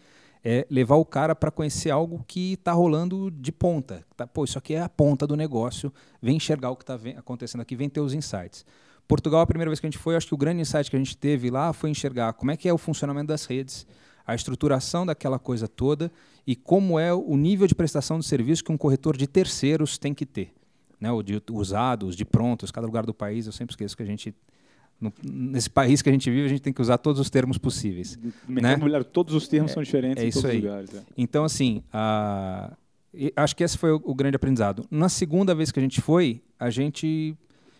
é 0.44 0.68
levar 0.70 0.96
o 0.96 1.06
cara 1.06 1.34
para 1.34 1.50
conhecer 1.50 1.89
algo 1.89 2.24
que 2.28 2.54
está 2.54 2.74
rolando 2.74 3.32
de 3.32 3.52
ponta. 3.52 4.06
Tá, 4.16 4.28
pô, 4.28 4.44
isso 4.44 4.58
aqui 4.58 4.74
é 4.74 4.82
a 4.82 4.89
ponta 4.89 5.26
do 5.26 5.38
negócio, 5.38 5.91
vem 6.22 6.36
enxergar 6.36 6.70
o 6.70 6.76
que 6.76 6.84
está 6.84 7.00
acontecendo 7.18 7.62
aqui, 7.62 7.76
vem 7.76 7.89
ter 7.89 8.02
os 8.02 8.14
insights. 8.14 8.66
Portugal, 9.08 9.41
a 9.41 9.48
primeira 9.48 9.70
vez 9.70 9.80
que 9.80 9.86
a 9.86 9.89
gente 9.89 10.00
foi, 10.00 10.16
acho 10.16 10.28
que 10.28 10.34
o 10.34 10.38
grande 10.38 10.62
insight 10.62 10.89
que 10.89 10.96
a 10.96 11.00
gente 11.00 11.16
teve 11.16 11.50
lá 11.50 11.72
foi 11.72 11.89
enxergar 11.89 12.34
como 12.34 12.52
é 12.52 12.58
que 12.58 12.68
é 12.68 12.74
o 12.74 12.78
funcionamento 12.78 13.28
das 13.28 13.46
redes, 13.46 13.86
a 14.26 14.36
estruturação 14.36 15.06
daquela 15.06 15.38
coisa 15.38 15.68
toda 15.68 16.12
e 16.48 16.56
como 16.56 17.00
é 17.00 17.14
o 17.14 17.36
nível 17.36 17.68
de 17.68 17.76
prestação 17.76 18.20
de 18.20 18.26
serviço 18.26 18.64
que 18.64 18.72
um 18.72 18.78
corretor 18.78 19.16
de 19.16 19.28
terceiros 19.28 19.98
tem 19.98 20.14
que 20.14 20.26
ter. 20.26 20.54
Né, 21.00 21.12
o 21.12 21.22
de 21.22 21.41
usados, 21.52 22.16
de 22.16 22.24
prontos, 22.24 22.72
cada 22.72 22.88
lugar 22.88 23.06
do 23.06 23.14
país, 23.14 23.46
eu 23.46 23.52
sempre 23.52 23.74
esqueço 23.74 23.96
que 23.96 24.04
a 24.04 24.06
gente 24.06 24.34
no, 25.04 25.14
nesse 25.22 25.70
país 25.70 26.01
que 26.01 26.10
a 26.10 26.12
gente 26.12 26.30
vive, 26.32 26.45
a 26.45 26.49
gente 26.49 26.62
tem 26.62 26.72
que 26.72 26.82
usar 26.82 26.97
todos 26.97 27.20
os 27.20 27.30
termos 27.30 27.58
possíveis. 27.58 28.18
né? 28.47 28.78
todos 29.12 29.36
os 29.36 29.47
termos 29.47 29.72
é, 29.72 29.74
são 29.74 29.84
diferentes 29.84 30.24
é 30.24 30.28
em 30.28 30.32
todos 30.32 30.49
aí. 30.49 30.58
os 30.58 30.64
lugares. 30.64 30.95
É. 30.95 31.01
Então, 31.18 31.43
assim, 31.43 31.84
acho 33.36 33.56
que 33.56 33.64
esse 33.64 33.78
foi 33.78 33.91
o, 33.91 34.01
o, 34.04 34.16
grande 34.16 34.38
aprendizado. 34.38 34.86
Na 34.89 35.10
segunda 35.10 35.54
vez 35.54 35.72
que 35.72 35.80
a 35.80 35.84
gente 35.84 36.01
foi, 36.01 36.41
a 36.58 36.70
gente 36.70 37.36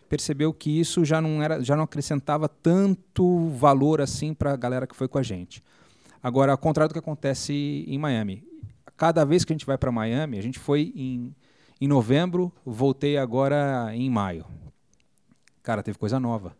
percebeu 0.10 0.54
que 0.54 0.80
isso 0.80 1.06
já 1.06 1.22
não, 1.22 1.42
era, 1.42 1.64
já 1.64 1.76
não 1.76 1.86
acrescentava 1.86 2.48
tanto 2.50 3.48
valor 3.50 4.02
assim 4.02 4.34
para 4.34 4.54
a 4.54 4.58
galera 4.58 4.86
que 4.86 4.96
foi 4.96 5.08
com 5.08 5.18
a 5.18 5.24
gente. 5.24 5.64
Agora, 6.22 6.52
ao 6.52 6.58
contrário 6.58 6.90
do 6.90 6.94
que 6.94 7.00
acontece 7.00 7.86
em 7.88 7.98
Miami. 7.98 8.44
Cada 8.96 9.26
vez 9.26 9.44
que 9.44 9.52
a 9.52 9.56
gente 9.56 9.66
vai 9.66 9.78
para 9.78 9.92
Miami, 9.92 10.38
a 10.38 10.42
gente 10.42 10.60
foi 10.60 10.94
em, 10.96 11.36
em 11.82 11.88
novembro, 11.88 12.52
voltei 12.64 13.18
agora 13.18 13.90
em 13.94 14.08
maio. 14.10 14.46
Cara, 15.64 15.82
teve 15.82 15.98
coisa 15.98 16.20
nova 16.20 16.56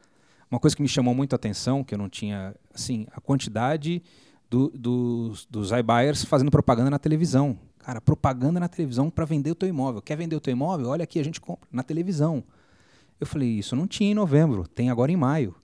uma 0.54 0.60
coisa 0.60 0.76
que 0.76 0.84
me 0.84 0.88
chamou 0.88 1.16
muito 1.16 1.34
a 1.34 1.36
atenção, 1.36 1.84
que 1.84 1.96
eu 1.96 1.98
não 1.98 2.08
tinha, 2.08 2.56
assim, 2.72 3.08
a 3.12 3.20
quantidade 3.20 4.04
do, 4.52 4.70
dos, 4.70 5.48
dos 5.48 5.72
iBuyers 5.72 6.24
fazendo 6.26 6.52
propaganda 6.52 6.92
na 6.92 7.00
televisão. 7.00 7.58
Cara, 7.80 8.00
propaganda 8.00 8.60
na 8.60 8.68
televisão 8.68 9.10
para 9.10 9.26
vender 9.26 9.50
o 9.50 9.56
teu 9.56 9.68
imóvel. 9.68 10.00
Quer 10.00 10.16
vender 10.16 10.36
o 10.36 10.40
teu 10.40 10.52
imóvel? 10.52 10.90
Olha 10.90 11.04
aqui, 11.04 11.20
a 11.20 11.24
gente 11.24 11.42
compra 11.42 11.68
na 11.72 11.82
televisão. 11.82 12.44
Eu 13.20 13.26
falei, 13.26 13.50
isso 13.50 13.76
não 13.76 13.88
tinha 13.88 14.12
em 14.12 14.14
novembro, 14.14 14.68
tem 14.68 14.92
agora 14.92 15.12
em 15.12 15.16
maio, 15.16 15.56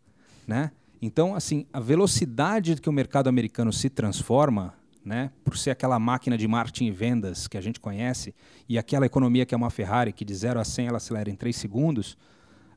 né? 0.48 0.72
Então, 1.00 1.36
assim, 1.36 1.68
a 1.72 1.80
velocidade 1.80 2.76
que 2.76 2.90
o 2.90 2.94
mercado 2.94 3.28
americano 3.28 3.72
se 3.72 3.92
transforma, 3.92 4.74
né, 5.06 5.32
por 5.46 5.56
ser 5.56 5.70
aquela 5.70 6.00
máquina 6.00 6.38
de 6.38 6.48
marketing 6.48 6.88
e 6.88 6.92
vendas 6.92 7.48
que 7.48 7.58
a 7.58 7.62
gente 7.62 7.80
conhece, 7.80 8.34
e 8.68 8.78
aquela 8.78 9.06
economia 9.06 9.46
que 9.46 9.54
é 9.54 9.58
uma 9.58 9.70
Ferrari, 9.70 10.12
que 10.12 10.26
de 10.26 10.34
0 10.34 10.60
a 10.60 10.66
100 10.66 10.88
ela 10.88 10.98
acelera 10.98 11.30
em 11.30 11.36
3 11.36 11.56
segundos, 11.56 12.18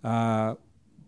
uh, 0.05 0.57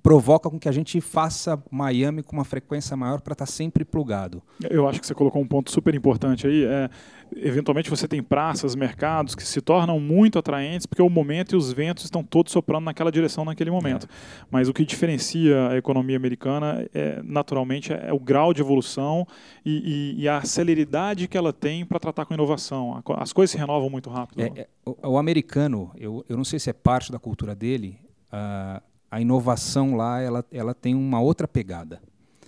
provoca 0.04 0.50
com 0.50 0.60
que 0.60 0.68
a 0.68 0.72
gente 0.72 1.00
faça 1.00 1.60
Miami 1.70 2.22
com 2.22 2.36
uma 2.36 2.44
frequência 2.44 2.94
maior 2.94 3.22
para 3.22 3.32
estar 3.32 3.46
tá 3.46 3.50
sempre 3.50 3.86
plugado. 3.86 4.42
Eu 4.68 4.86
acho 4.86 5.00
que 5.00 5.06
você 5.06 5.14
colocou 5.14 5.40
um 5.40 5.46
ponto 5.46 5.70
super 5.70 5.94
importante 5.94 6.46
aí. 6.46 6.62
É, 6.62 6.90
eventualmente 7.34 7.88
você 7.88 8.06
tem 8.06 8.22
praças, 8.22 8.74
mercados 8.74 9.34
que 9.34 9.42
se 9.42 9.62
tornam 9.62 9.98
muito 9.98 10.38
atraentes 10.38 10.84
porque 10.84 11.00
o 11.00 11.08
momento 11.08 11.54
e 11.54 11.56
os 11.56 11.72
ventos 11.72 12.04
estão 12.04 12.22
todos 12.22 12.52
soprando 12.52 12.84
naquela 12.84 13.10
direção 13.10 13.46
naquele 13.46 13.70
momento. 13.70 14.04
É. 14.04 14.44
Mas 14.50 14.68
o 14.68 14.74
que 14.74 14.84
diferencia 14.84 15.70
a 15.70 15.78
economia 15.78 16.18
americana 16.18 16.86
é 16.92 17.22
naturalmente 17.24 17.90
é 17.90 18.12
o 18.12 18.20
grau 18.20 18.52
de 18.52 18.60
evolução 18.60 19.26
e, 19.64 20.16
e, 20.18 20.22
e 20.24 20.28
a 20.28 20.42
celeridade 20.42 21.26
que 21.26 21.38
ela 21.38 21.50
tem 21.50 21.82
para 21.82 21.98
tratar 21.98 22.26
com 22.26 22.34
inovação. 22.34 23.02
As 23.16 23.32
coisas 23.32 23.52
se 23.52 23.56
renovam 23.56 23.88
muito 23.88 24.10
rápido. 24.10 24.42
É, 24.42 24.52
é, 24.54 24.68
o, 24.84 25.12
o, 25.12 25.16
americano, 25.16 25.90
eu, 25.96 26.22
eu 26.28 26.36
não 26.36 26.44
sei 26.44 26.58
se 26.58 26.68
é 26.68 26.74
parte 26.74 27.10
da 27.10 27.18
cultura 27.18 27.54
dele. 27.54 27.98
Uh, 28.30 28.93
a 29.14 29.20
inovação 29.20 29.94
lá 29.94 30.20
ela, 30.20 30.44
ela 30.50 30.74
tem 30.74 30.92
uma 30.92 31.20
outra 31.20 31.46
pegada. 31.46 32.00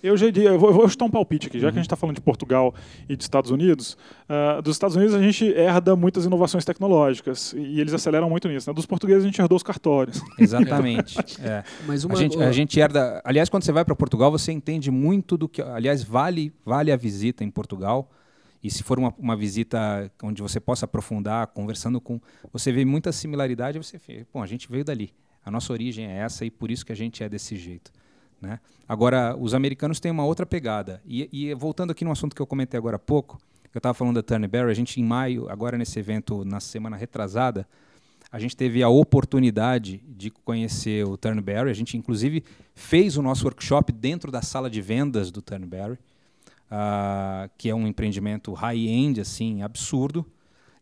Eu 0.03 0.17
já 0.17 0.29
diria, 0.29 0.49
eu 0.49 0.59
vou, 0.59 0.69
eu 0.69 0.75
vou 0.75 0.89
chutar 0.89 1.05
um 1.05 1.09
palpite 1.09 1.47
aqui, 1.47 1.59
já 1.59 1.67
uhum. 1.67 1.71
que 1.71 1.79
a 1.79 1.81
gente 1.81 1.87
está 1.87 1.95
falando 1.95 2.15
de 2.15 2.21
Portugal 2.21 2.75
e 3.07 3.15
de 3.15 3.23
Estados 3.23 3.51
Unidos. 3.51 3.97
Uh, 4.29 4.61
dos 4.61 4.75
Estados 4.75 4.95
Unidos 4.95 5.15
a 5.15 5.21
gente 5.21 5.45
herda 5.45 5.95
muitas 5.95 6.25
inovações 6.25 6.65
tecnológicas 6.65 7.53
e 7.53 7.79
eles 7.79 7.93
aceleram 7.93 8.29
muito 8.29 8.49
nisso. 8.49 8.69
Né? 8.69 8.73
Dos 8.73 8.85
portugueses 8.85 9.23
a 9.23 9.27
gente 9.27 9.41
herdou 9.41 9.55
os 9.55 9.63
cartórios. 9.63 10.21
Exatamente. 10.37 11.17
é. 11.41 11.63
Mas 11.87 12.03
uma, 12.03 12.15
a, 12.15 12.17
gente, 12.17 12.37
a 12.37 12.51
gente 12.51 12.79
herda. 12.79 13.21
Aliás, 13.23 13.47
quando 13.47 13.63
você 13.63 13.71
vai 13.71 13.85
para 13.85 13.95
Portugal, 13.95 14.29
você 14.29 14.51
entende 14.51 14.91
muito 14.91 15.37
do 15.37 15.47
que. 15.47 15.61
Aliás, 15.61 16.03
vale, 16.03 16.53
vale 16.65 16.91
a 16.91 16.97
visita 16.97 17.45
em 17.45 17.49
Portugal. 17.49 18.11
E 18.61 18.69
se 18.69 18.83
for 18.83 18.99
uma, 18.99 19.13
uma 19.17 19.37
visita 19.37 20.11
onde 20.21 20.41
você 20.41 20.59
possa 20.59 20.83
aprofundar, 20.85 21.47
conversando 21.47 22.01
com. 22.01 22.19
Você 22.51 22.73
vê 22.73 22.83
muita 22.83 23.13
similaridade, 23.13 23.77
você 23.77 23.97
vê, 23.97 24.27
bom, 24.33 24.43
a 24.43 24.47
gente 24.47 24.69
veio 24.69 24.83
dali. 24.83 25.13
A 25.47 25.51
nossa 25.51 25.71
origem 25.71 26.05
é 26.05 26.17
essa 26.17 26.43
e 26.43 26.51
por 26.51 26.69
isso 26.69 26.85
que 26.85 26.91
a 26.91 26.95
gente 26.95 27.23
é 27.23 27.29
desse 27.29 27.55
jeito. 27.55 27.89
Né? 28.41 28.59
Agora, 28.85 29.33
os 29.33 29.53
americanos 29.53 29.97
têm 29.97 30.11
uma 30.11 30.25
outra 30.25 30.45
pegada. 30.45 31.01
E, 31.05 31.29
e 31.31 31.53
voltando 31.53 31.91
aqui 31.91 32.03
no 32.03 32.11
assunto 32.11 32.35
que 32.35 32.41
eu 32.41 32.45
comentei 32.45 32.77
agora 32.77 32.97
há 32.97 32.99
pouco, 32.99 33.39
eu 33.73 33.79
estava 33.79 33.93
falando 33.93 34.15
da 34.15 34.21
Turnberry, 34.21 34.69
a 34.69 34.73
gente 34.73 34.99
em 34.99 35.05
maio, 35.05 35.49
agora 35.49 35.77
nesse 35.77 35.97
evento, 35.99 36.43
na 36.43 36.59
semana 36.59 36.97
retrasada, 36.97 37.65
a 38.29 38.37
gente 38.39 38.57
teve 38.57 38.83
a 38.83 38.89
oportunidade 38.89 40.03
de 40.05 40.29
conhecer 40.29 41.07
o 41.07 41.15
Turnberry. 41.15 41.69
A 41.69 41.73
gente, 41.73 41.95
inclusive, 41.95 42.43
fez 42.75 43.15
o 43.15 43.21
nosso 43.21 43.45
workshop 43.45 43.93
dentro 43.93 44.29
da 44.29 44.41
sala 44.41 44.69
de 44.69 44.81
vendas 44.81 45.31
do 45.31 45.41
Turnberry, 45.41 45.93
uh, 45.93 47.49
que 47.57 47.69
é 47.69 47.73
um 47.73 47.87
empreendimento 47.87 48.51
high-end, 48.51 49.21
assim, 49.21 49.61
absurdo. 49.61 50.25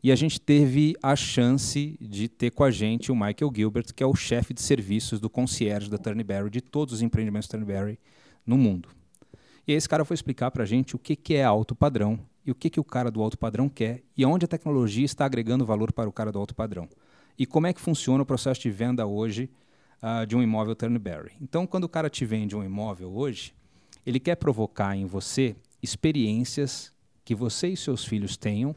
E 0.06 0.12
a 0.12 0.16
gente 0.16 0.40
teve 0.40 0.96
a 1.02 1.16
chance 1.16 1.98
de 2.00 2.28
ter 2.28 2.52
com 2.52 2.64
a 2.64 2.70
gente 2.70 3.12
o 3.12 3.16
Michael 3.16 3.52
Gilbert, 3.52 3.92
que 3.92 4.04
é 4.04 4.06
o 4.06 4.14
chefe 4.14 4.54
de 4.54 4.62
serviços 4.62 5.20
do 5.20 5.32
concierge 5.32 5.90
da 5.90 5.98
Turnberry, 5.98 6.52
de 6.52 6.62
todos 6.62 6.94
os 6.94 7.02
empreendimentos 7.02 7.50
Turnberry 7.50 7.98
no 8.46 8.56
mundo. 8.56 8.90
E 9.68 9.74
esse 9.74 9.90
cara 9.90 10.06
foi 10.06 10.14
explicar 10.14 10.52
para 10.52 10.62
a 10.62 10.66
gente 10.68 10.96
o 10.96 11.00
que, 11.00 11.16
que 11.16 11.34
é 11.34 11.44
alto 11.44 11.74
padrão 11.74 12.20
e 12.46 12.52
o 12.52 12.54
que, 12.54 12.70
que 12.70 12.80
o 12.80 12.84
cara 12.84 13.10
do 13.10 13.20
alto 13.20 13.36
padrão 13.36 13.68
quer 13.68 14.04
e 14.16 14.24
onde 14.24 14.46
a 14.46 14.48
tecnologia 14.48 15.04
está 15.04 15.26
agregando 15.26 15.66
valor 15.66 15.92
para 15.92 16.08
o 16.08 16.14
cara 16.14 16.32
do 16.32 16.38
alto 16.38 16.54
padrão. 16.54 16.88
E 17.36 17.48
como 17.48 17.66
é 17.66 17.74
que 17.74 17.82
funciona 17.82 18.22
o 18.22 18.28
processo 18.28 18.62
de 18.62 18.70
venda 18.70 19.08
hoje 19.08 19.50
uh, 20.04 20.24
de 20.28 20.36
um 20.36 20.44
imóvel 20.44 20.76
Turnberry. 20.76 21.32
Então, 21.42 21.66
quando 21.66 21.86
o 21.86 21.90
cara 21.90 22.12
te 22.12 22.24
vende 22.26 22.56
um 22.56 22.64
imóvel 22.64 23.12
hoje, 23.12 23.56
ele 24.06 24.20
quer 24.20 24.36
provocar 24.36 24.96
em 24.96 25.08
você 25.08 25.56
experiências 25.82 26.94
que 27.24 27.34
você 27.34 27.70
e 27.70 27.76
seus 27.76 28.06
filhos 28.06 28.38
tenham 28.38 28.76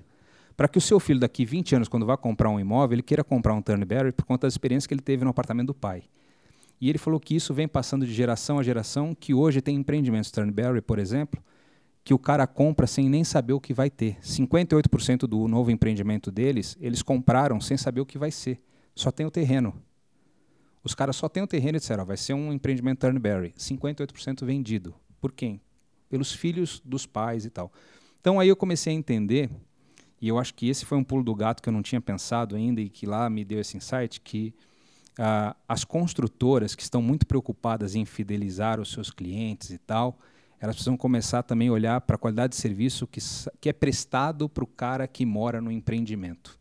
para 0.58 0.66
que 0.66 0.76
o 0.76 0.80
seu 0.80 0.98
filho, 0.98 1.20
daqui 1.20 1.44
20 1.44 1.76
anos, 1.76 1.88
quando 1.88 2.04
vai 2.04 2.16
comprar 2.16 2.50
um 2.50 2.58
imóvel, 2.58 2.96
ele 2.96 3.02
queira 3.04 3.22
comprar 3.22 3.54
um 3.54 3.62
Turnberry 3.62 4.10
por 4.10 4.24
conta 4.24 4.44
das 4.44 4.54
experiências 4.54 4.88
que 4.88 4.92
ele 4.92 5.00
teve 5.00 5.22
no 5.22 5.30
apartamento 5.30 5.68
do 5.68 5.74
pai. 5.74 6.02
E 6.80 6.88
ele 6.88 6.98
falou 6.98 7.20
que 7.20 7.36
isso 7.36 7.54
vem 7.54 7.68
passando 7.68 8.04
de 8.04 8.12
geração 8.12 8.58
a 8.58 8.62
geração, 8.64 9.14
que 9.14 9.32
hoje 9.32 9.62
tem 9.62 9.76
empreendimentos 9.76 10.32
Turnberry, 10.32 10.80
por 10.82 10.98
exemplo, 10.98 11.40
que 12.02 12.12
o 12.12 12.18
cara 12.18 12.44
compra 12.44 12.88
sem 12.88 13.08
nem 13.08 13.22
saber 13.22 13.52
o 13.52 13.60
que 13.60 13.72
vai 13.72 13.88
ter. 13.88 14.16
58% 14.20 15.28
do 15.28 15.46
novo 15.46 15.70
empreendimento 15.70 16.28
deles, 16.28 16.76
eles 16.80 17.02
compraram 17.02 17.60
sem 17.60 17.76
saber 17.76 18.00
o 18.00 18.06
que 18.06 18.18
vai 18.18 18.32
ser. 18.32 18.60
Só 18.96 19.12
tem 19.12 19.24
o 19.24 19.30
terreno. 19.30 19.80
Os 20.82 20.92
caras 20.92 21.14
só 21.14 21.28
têm 21.28 21.44
o 21.44 21.46
terreno 21.46 21.76
e 21.76 21.80
disseram, 21.80 22.04
vai 22.04 22.16
ser 22.16 22.34
um 22.34 22.52
empreendimento 22.52 23.06
Turnberry. 23.06 23.54
58% 23.56 24.44
vendido. 24.44 24.92
Por 25.20 25.30
quem? 25.30 25.60
Pelos 26.08 26.32
filhos 26.32 26.82
dos 26.84 27.06
pais 27.06 27.44
e 27.44 27.50
tal. 27.50 27.72
Então 28.20 28.40
aí 28.40 28.48
eu 28.48 28.56
comecei 28.56 28.92
a 28.92 28.96
entender 28.96 29.48
e 30.20 30.28
eu 30.28 30.38
acho 30.38 30.54
que 30.54 30.68
esse 30.68 30.84
foi 30.84 30.98
um 30.98 31.04
pulo 31.04 31.22
do 31.22 31.34
gato 31.34 31.62
que 31.62 31.68
eu 31.68 31.72
não 31.72 31.82
tinha 31.82 32.00
pensado 32.00 32.56
ainda 32.56 32.80
e 32.80 32.88
que 32.88 33.06
lá 33.06 33.28
me 33.30 33.44
deu 33.44 33.60
esse 33.60 33.76
insight 33.76 34.20
que 34.20 34.52
uh, 35.18 35.54
as 35.68 35.84
construtoras 35.84 36.74
que 36.74 36.82
estão 36.82 37.00
muito 37.00 37.26
preocupadas 37.26 37.94
em 37.94 38.04
fidelizar 38.04 38.80
os 38.80 38.90
seus 38.90 39.10
clientes 39.10 39.70
e 39.70 39.78
tal, 39.78 40.18
elas 40.60 40.74
precisam 40.74 40.96
começar 40.96 41.42
também 41.42 41.68
a 41.68 41.72
olhar 41.72 42.00
para 42.00 42.16
a 42.16 42.18
qualidade 42.18 42.54
de 42.54 42.60
serviço 42.60 43.06
que, 43.06 43.20
que 43.60 43.68
é 43.68 43.72
prestado 43.72 44.48
para 44.48 44.64
o 44.64 44.66
cara 44.66 45.06
que 45.06 45.24
mora 45.24 45.60
no 45.60 45.70
empreendimento. 45.70 46.58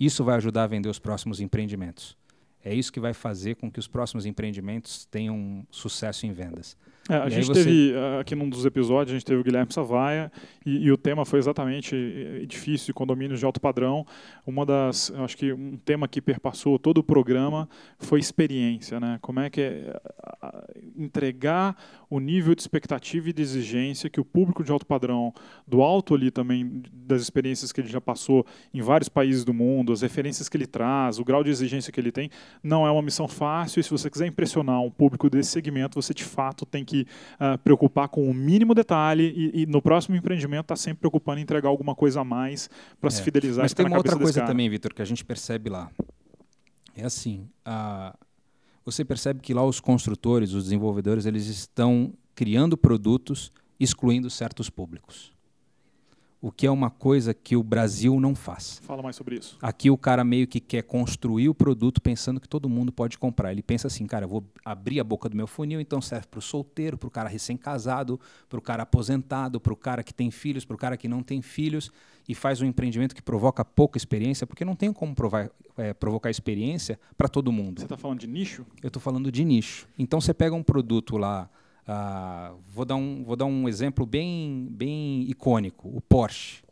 Isso 0.00 0.24
vai 0.24 0.36
ajudar 0.36 0.64
a 0.64 0.66
vender 0.66 0.88
os 0.88 0.98
próximos 0.98 1.40
empreendimentos. 1.40 2.16
É 2.64 2.74
isso 2.74 2.92
que 2.92 3.00
vai 3.00 3.12
fazer 3.12 3.56
com 3.56 3.70
que 3.70 3.78
os 3.78 3.86
próximos 3.86 4.26
empreendimentos 4.26 5.04
tenham 5.04 5.66
sucesso 5.70 6.26
em 6.26 6.32
vendas. 6.32 6.76
É, 7.08 7.16
a 7.16 7.26
e 7.26 7.30
gente 7.30 7.46
você... 7.46 7.64
teve, 7.64 7.94
ah, 7.96 8.20
aqui 8.20 8.34
num 8.34 8.48
dos 8.48 8.64
episódios, 8.64 9.12
a 9.12 9.18
gente 9.18 9.24
teve 9.24 9.40
o 9.40 9.44
Guilherme 9.44 9.72
Savaia 9.72 10.30
e, 10.64 10.86
e, 10.86 10.92
o 10.92 10.96
tema 10.96 11.24
foi 11.24 11.38
exatamente 11.38 11.94
edifício 11.94 12.90
e 12.90 12.94
condomínios 12.94 13.38
de 13.38 13.46
alto 13.46 13.60
padrão. 13.60 14.06
Uma 14.46 14.66
das, 14.66 15.12
acho 15.18 15.36
que 15.36 15.52
um 15.52 15.76
tema 15.76 16.08
que 16.08 16.20
perpassou 16.20 16.78
todo 16.78 16.98
o 16.98 17.04
programa 17.04 17.68
foi 17.98 18.18
experiência, 18.18 18.98
né? 18.98 19.18
Como 19.22 19.40
é 19.40 19.48
que 19.48 19.60
é 19.60 20.00
entregar 20.96 21.76
o 22.08 22.20
nível 22.20 22.54
de 22.54 22.60
expectativa 22.60 23.30
e 23.30 23.32
de 23.32 23.42
exigência 23.42 24.08
que 24.08 24.20
o 24.20 24.24
público 24.24 24.62
de 24.62 24.70
alto 24.70 24.86
padrão, 24.86 25.32
do 25.66 25.82
alto 25.82 26.14
ali 26.14 26.30
também, 26.30 26.82
das 26.92 27.22
experiências 27.22 27.72
que 27.72 27.80
ele 27.80 27.88
já 27.88 28.00
passou 28.00 28.46
em 28.72 28.80
vários 28.80 29.08
países 29.08 29.44
do 29.44 29.52
mundo, 29.52 29.92
as 29.92 30.02
referências 30.02 30.48
que 30.48 30.56
ele 30.56 30.66
traz, 30.66 31.18
o 31.18 31.24
grau 31.24 31.42
de 31.42 31.50
exigência 31.50 31.92
que 31.92 32.00
ele 32.00 32.12
tem, 32.12 32.30
não 32.62 32.86
é 32.86 32.90
uma 32.90 33.02
missão 33.02 33.28
fácil 33.28 33.80
e 33.80 33.82
se 33.82 33.90
você 33.90 34.08
quiser 34.08 34.26
impressionar 34.26 34.80
um 34.80 34.90
público 34.90 35.28
desse 35.28 35.50
segmento, 35.50 36.00
você 36.00 36.14
de 36.14 36.24
fato 36.24 36.64
tem 36.64 36.84
que 36.84 36.95
uh, 37.02 37.58
preocupar 37.58 38.08
com 38.08 38.30
o 38.30 38.32
mínimo 38.32 38.74
detalhe 38.74 39.32
e, 39.36 39.62
e 39.62 39.66
no 39.66 39.82
próximo 39.82 40.16
empreendimento 40.16 40.62
está 40.62 40.76
sempre 40.76 41.00
preocupando 41.00 41.40
em 41.40 41.42
entregar 41.42 41.68
alguma 41.68 41.94
coisa 41.94 42.20
a 42.20 42.24
mais 42.24 42.70
para 43.00 43.08
é. 43.08 43.10
se 43.10 43.22
fidelizar. 43.22 43.64
Mas 43.64 43.74
tem 43.74 43.86
uma 43.86 43.96
outra 43.96 44.16
coisa 44.16 44.44
também, 44.44 44.68
Vitor, 44.68 44.94
que 44.94 45.02
a 45.02 45.06
gente 45.06 45.24
percebe 45.24 45.68
lá. 45.68 45.90
É 46.96 47.04
assim, 47.04 47.46
você 48.84 49.04
percebe 49.04 49.40
que 49.40 49.52
lá 49.52 49.62
os 49.62 49.80
construtores, 49.80 50.54
os 50.54 50.64
desenvolvedores, 50.64 51.26
eles 51.26 51.46
estão 51.46 52.14
criando 52.34 52.76
produtos 52.76 53.52
excluindo 53.78 54.30
certos 54.30 54.70
públicos 54.70 55.35
o 56.46 56.52
que 56.52 56.64
é 56.64 56.70
uma 56.70 56.90
coisa 56.90 57.34
que 57.34 57.56
o 57.56 57.62
Brasil 57.64 58.20
não 58.20 58.32
faz. 58.32 58.80
Fala 58.84 59.02
mais 59.02 59.16
sobre 59.16 59.34
isso. 59.34 59.58
Aqui 59.60 59.90
o 59.90 59.98
cara 59.98 60.22
meio 60.22 60.46
que 60.46 60.60
quer 60.60 60.84
construir 60.84 61.48
o 61.48 61.54
produto 61.54 62.00
pensando 62.00 62.38
que 62.38 62.48
todo 62.48 62.68
mundo 62.68 62.92
pode 62.92 63.18
comprar. 63.18 63.50
Ele 63.50 63.64
pensa 63.64 63.88
assim, 63.88 64.06
cara, 64.06 64.26
eu 64.26 64.28
vou 64.28 64.44
abrir 64.64 65.00
a 65.00 65.04
boca 65.04 65.28
do 65.28 65.36
meu 65.36 65.48
funil, 65.48 65.80
então 65.80 66.00
serve 66.00 66.28
para 66.28 66.38
o 66.38 66.40
solteiro, 66.42 66.96
para 66.96 67.08
o 67.08 67.10
cara 67.10 67.28
recém-casado, 67.28 68.20
para 68.48 68.60
o 68.60 68.62
cara 68.62 68.84
aposentado, 68.84 69.58
para 69.58 69.72
o 69.72 69.76
cara 69.76 70.04
que 70.04 70.14
tem 70.14 70.30
filhos, 70.30 70.64
para 70.64 70.76
o 70.76 70.78
cara 70.78 70.96
que 70.96 71.08
não 71.08 71.20
tem 71.20 71.42
filhos, 71.42 71.90
e 72.28 72.34
faz 72.34 72.60
um 72.60 72.64
empreendimento 72.64 73.12
que 73.12 73.22
provoca 73.22 73.64
pouca 73.64 73.98
experiência, 73.98 74.46
porque 74.46 74.64
não 74.64 74.76
tem 74.76 74.92
como 74.92 75.16
provar, 75.16 75.50
é, 75.76 75.92
provocar 75.94 76.30
experiência 76.30 76.96
para 77.18 77.26
todo 77.26 77.50
mundo. 77.50 77.80
Você 77.80 77.86
está 77.86 77.96
falando 77.96 78.20
de 78.20 78.28
nicho? 78.28 78.64
Eu 78.80 78.86
estou 78.86 79.02
falando 79.02 79.32
de 79.32 79.44
nicho. 79.44 79.88
Então 79.98 80.20
você 80.20 80.32
pega 80.32 80.54
um 80.54 80.62
produto 80.62 81.16
lá 81.16 81.50
Uh, 81.86 82.56
vou, 82.72 82.84
dar 82.84 82.96
um, 82.96 83.22
vou 83.24 83.36
dar 83.36 83.44
um 83.44 83.68
exemplo 83.68 84.04
bem, 84.04 84.68
bem 84.70 85.22
icônico: 85.28 85.88
o 85.88 86.00
Porsche. 86.00 86.62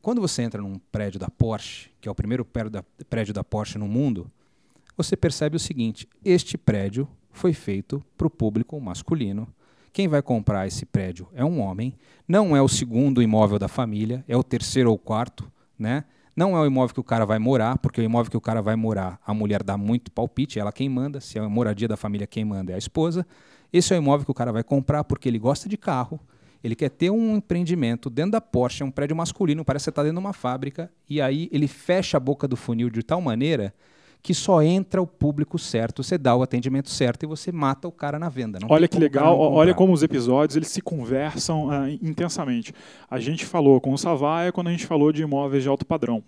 Quando 0.00 0.20
você 0.20 0.42
entra 0.42 0.60
num 0.60 0.78
prédio 0.92 1.18
da 1.18 1.28
Porsche, 1.28 1.90
que 2.00 2.08
é 2.08 2.12
o 2.12 2.14
primeiro 2.14 2.44
prédio 2.44 3.34
da 3.34 3.42
Porsche 3.42 3.78
no 3.78 3.88
mundo, 3.88 4.30
você 4.96 5.16
percebe 5.16 5.56
o 5.56 5.60
seguinte: 5.60 6.08
este 6.24 6.56
prédio 6.56 7.08
foi 7.32 7.52
feito 7.52 8.04
para 8.16 8.26
o 8.26 8.30
público 8.30 8.80
masculino. 8.80 9.48
Quem 9.92 10.08
vai 10.08 10.22
comprar 10.22 10.66
esse 10.66 10.84
prédio 10.84 11.28
é 11.34 11.44
um 11.44 11.60
homem, 11.60 11.94
não 12.26 12.56
é 12.56 12.60
o 12.60 12.68
segundo 12.68 13.22
imóvel 13.22 13.58
da 13.58 13.68
família, 13.68 14.24
é 14.26 14.36
o 14.36 14.42
terceiro 14.42 14.90
ou 14.90 14.98
quarto, 14.98 15.50
né? 15.78 16.04
Não 16.34 16.56
é 16.56 16.60
o 16.60 16.66
imóvel 16.66 16.94
que 16.94 17.00
o 17.00 17.04
cara 17.04 17.24
vai 17.24 17.38
morar, 17.38 17.78
porque 17.78 18.00
o 18.00 18.04
imóvel 18.04 18.28
que 18.28 18.36
o 18.36 18.40
cara 18.40 18.60
vai 18.60 18.74
morar, 18.74 19.20
a 19.24 19.32
mulher 19.32 19.62
dá 19.62 19.76
muito 19.76 20.10
palpite, 20.10 20.58
ela 20.58 20.72
quem 20.72 20.88
manda, 20.88 21.20
se 21.20 21.38
é 21.38 21.40
a 21.40 21.48
moradia 21.48 21.86
da 21.86 21.96
família, 21.96 22.26
quem 22.26 22.44
manda 22.44 22.72
é 22.72 22.74
a 22.74 22.78
esposa. 22.78 23.24
Esse 23.74 23.92
é 23.92 23.96
o 23.96 23.98
imóvel 23.98 24.24
que 24.24 24.30
o 24.30 24.34
cara 24.34 24.52
vai 24.52 24.62
comprar 24.62 25.02
porque 25.02 25.28
ele 25.28 25.36
gosta 25.36 25.68
de 25.68 25.76
carro, 25.76 26.20
ele 26.62 26.76
quer 26.76 26.90
ter 26.90 27.10
um 27.10 27.34
empreendimento 27.38 28.08
dentro 28.08 28.30
da 28.30 28.40
Porsche, 28.40 28.84
é 28.84 28.86
um 28.86 28.90
prédio 28.90 29.16
masculino, 29.16 29.64
parece 29.64 29.82
que 29.82 29.84
você 29.86 29.90
está 29.90 30.04
dentro 30.04 30.14
de 30.14 30.24
uma 30.24 30.32
fábrica, 30.32 30.88
e 31.10 31.20
aí 31.20 31.48
ele 31.50 31.66
fecha 31.66 32.16
a 32.16 32.20
boca 32.20 32.46
do 32.46 32.56
funil 32.56 32.88
de 32.88 33.02
tal 33.02 33.20
maneira 33.20 33.74
que 34.22 34.32
só 34.32 34.62
entra 34.62 35.02
o 35.02 35.06
público 35.06 35.58
certo, 35.58 36.04
você 36.04 36.16
dá 36.16 36.36
o 36.36 36.42
atendimento 36.42 36.88
certo 36.88 37.24
e 37.24 37.26
você 37.26 37.50
mata 37.50 37.88
o 37.88 37.92
cara 37.92 38.16
na 38.16 38.28
venda. 38.28 38.58
Não 38.58 38.68
olha 38.70 38.86
que 38.86 38.98
legal, 38.98 39.38
olha 39.38 39.74
como 39.74 39.92
os 39.92 40.04
episódios 40.04 40.56
eles 40.56 40.68
se 40.68 40.80
conversam 40.80 41.66
uh, 41.66 41.88
intensamente. 42.00 42.72
A 43.10 43.18
gente 43.18 43.44
falou 43.44 43.80
com 43.80 43.92
o 43.92 43.98
Savaia 43.98 44.50
quando 44.50 44.68
a 44.68 44.70
gente 44.70 44.86
falou 44.86 45.12
de 45.12 45.20
imóveis 45.20 45.64
de 45.64 45.68
alto 45.68 45.84
padrão. 45.84 46.22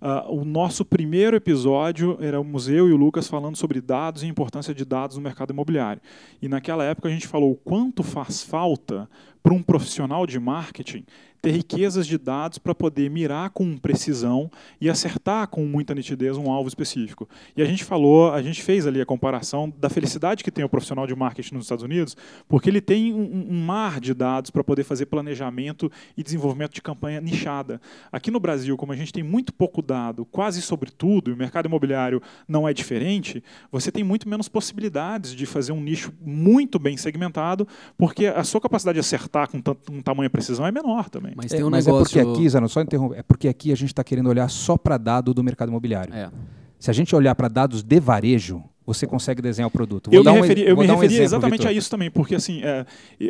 Uh, 0.00 0.32
o 0.32 0.44
nosso 0.44 0.84
primeiro 0.84 1.36
episódio 1.36 2.16
era 2.20 2.40
o 2.40 2.44
Museu 2.44 2.88
e 2.88 2.92
o 2.92 2.96
Lucas 2.96 3.26
falando 3.26 3.56
sobre 3.56 3.80
dados 3.80 4.22
e 4.22 4.26
importância 4.26 4.72
de 4.72 4.84
dados 4.84 5.16
no 5.16 5.22
mercado 5.22 5.52
imobiliário. 5.52 6.00
E 6.40 6.48
naquela 6.48 6.84
época 6.84 7.08
a 7.08 7.10
gente 7.10 7.26
falou 7.26 7.50
o 7.52 7.56
quanto 7.56 8.04
faz 8.04 8.42
falta 8.42 9.08
para 9.42 9.54
um 9.54 9.62
profissional 9.62 10.26
de 10.26 10.38
marketing 10.38 11.04
ter 11.40 11.52
riquezas 11.52 12.06
de 12.06 12.18
dados 12.18 12.58
para 12.58 12.74
poder 12.74 13.08
mirar 13.10 13.50
com 13.50 13.76
precisão 13.76 14.50
e 14.80 14.90
acertar 14.90 15.46
com 15.48 15.64
muita 15.64 15.94
nitidez 15.94 16.36
um 16.36 16.50
alvo 16.50 16.68
específico. 16.68 17.28
E 17.56 17.62
a 17.62 17.64
gente 17.64 17.84
falou, 17.84 18.32
a 18.32 18.42
gente 18.42 18.62
fez 18.62 18.86
ali 18.86 19.00
a 19.00 19.06
comparação 19.06 19.72
da 19.78 19.88
felicidade 19.88 20.42
que 20.42 20.50
tem 20.50 20.64
o 20.64 20.68
profissional 20.68 21.06
de 21.06 21.14
marketing 21.14 21.54
nos 21.54 21.64
Estados 21.64 21.84
Unidos, 21.84 22.16
porque 22.48 22.68
ele 22.68 22.80
tem 22.80 23.14
um, 23.14 23.46
um 23.50 23.64
mar 23.64 24.00
de 24.00 24.12
dados 24.12 24.50
para 24.50 24.64
poder 24.64 24.84
fazer 24.84 25.06
planejamento 25.06 25.90
e 26.16 26.22
desenvolvimento 26.22 26.74
de 26.74 26.82
campanha 26.82 27.20
nichada. 27.20 27.80
Aqui 28.10 28.30
no 28.30 28.40
Brasil, 28.40 28.76
como 28.76 28.92
a 28.92 28.96
gente 28.96 29.12
tem 29.12 29.22
muito 29.22 29.52
pouco 29.52 29.80
dado, 29.80 30.24
quase 30.24 30.60
sobre 30.60 30.90
tudo, 30.90 31.30
e 31.30 31.34
o 31.34 31.36
mercado 31.36 31.66
imobiliário 31.66 32.20
não 32.46 32.68
é 32.68 32.74
diferente, 32.74 33.42
você 33.70 33.92
tem 33.92 34.02
muito 34.02 34.28
menos 34.28 34.48
possibilidades 34.48 35.34
de 35.34 35.46
fazer 35.46 35.72
um 35.72 35.80
nicho 35.80 36.12
muito 36.20 36.78
bem 36.78 36.96
segmentado, 36.96 37.66
porque 37.96 38.26
a 38.26 38.42
sua 38.42 38.60
capacidade 38.60 38.96
de 38.96 39.00
acertar 39.00 39.27
com, 39.28 39.62
com 39.62 40.02
tamanha 40.02 40.30
precisão 40.30 40.66
é 40.66 40.72
menor 40.72 41.08
também. 41.08 41.32
Mas 41.36 41.52
é, 41.52 41.56
tem 41.56 41.64
um 41.64 41.70
mas 41.70 41.86
negócio... 41.86 42.18
é 42.18 42.24
porque 42.24 42.38
aqui, 42.38 42.48
Zano, 42.48 42.68
só 42.68 42.80
interromper, 42.80 43.18
é 43.18 43.22
porque 43.22 43.48
aqui 43.48 43.72
a 43.72 43.76
gente 43.76 43.90
está 43.90 44.02
querendo 44.02 44.28
olhar 44.28 44.48
só 44.48 44.76
para 44.76 44.96
dado 44.96 45.32
do 45.32 45.42
mercado 45.42 45.68
imobiliário. 45.68 46.12
É. 46.14 46.30
Se 46.78 46.90
a 46.90 46.94
gente 46.94 47.14
olhar 47.14 47.34
para 47.34 47.48
dados 47.48 47.82
de 47.82 48.00
varejo, 48.00 48.62
você 48.88 49.06
consegue 49.06 49.42
desenhar 49.42 49.68
o 49.68 49.70
produto. 49.70 50.10
Vou 50.10 50.18
eu 50.18 50.24
me, 50.24 50.40
referi, 50.40 50.62
um, 50.62 50.66
eu 50.66 50.76
me 50.78 50.86
referi 50.86 51.20
um 51.20 51.22
exatamente 51.22 51.58
Victor. 51.58 51.68
a 51.68 51.72
isso 51.74 51.90
também, 51.90 52.10
porque 52.10 52.34
assim, 52.34 52.62
é, 52.62 52.86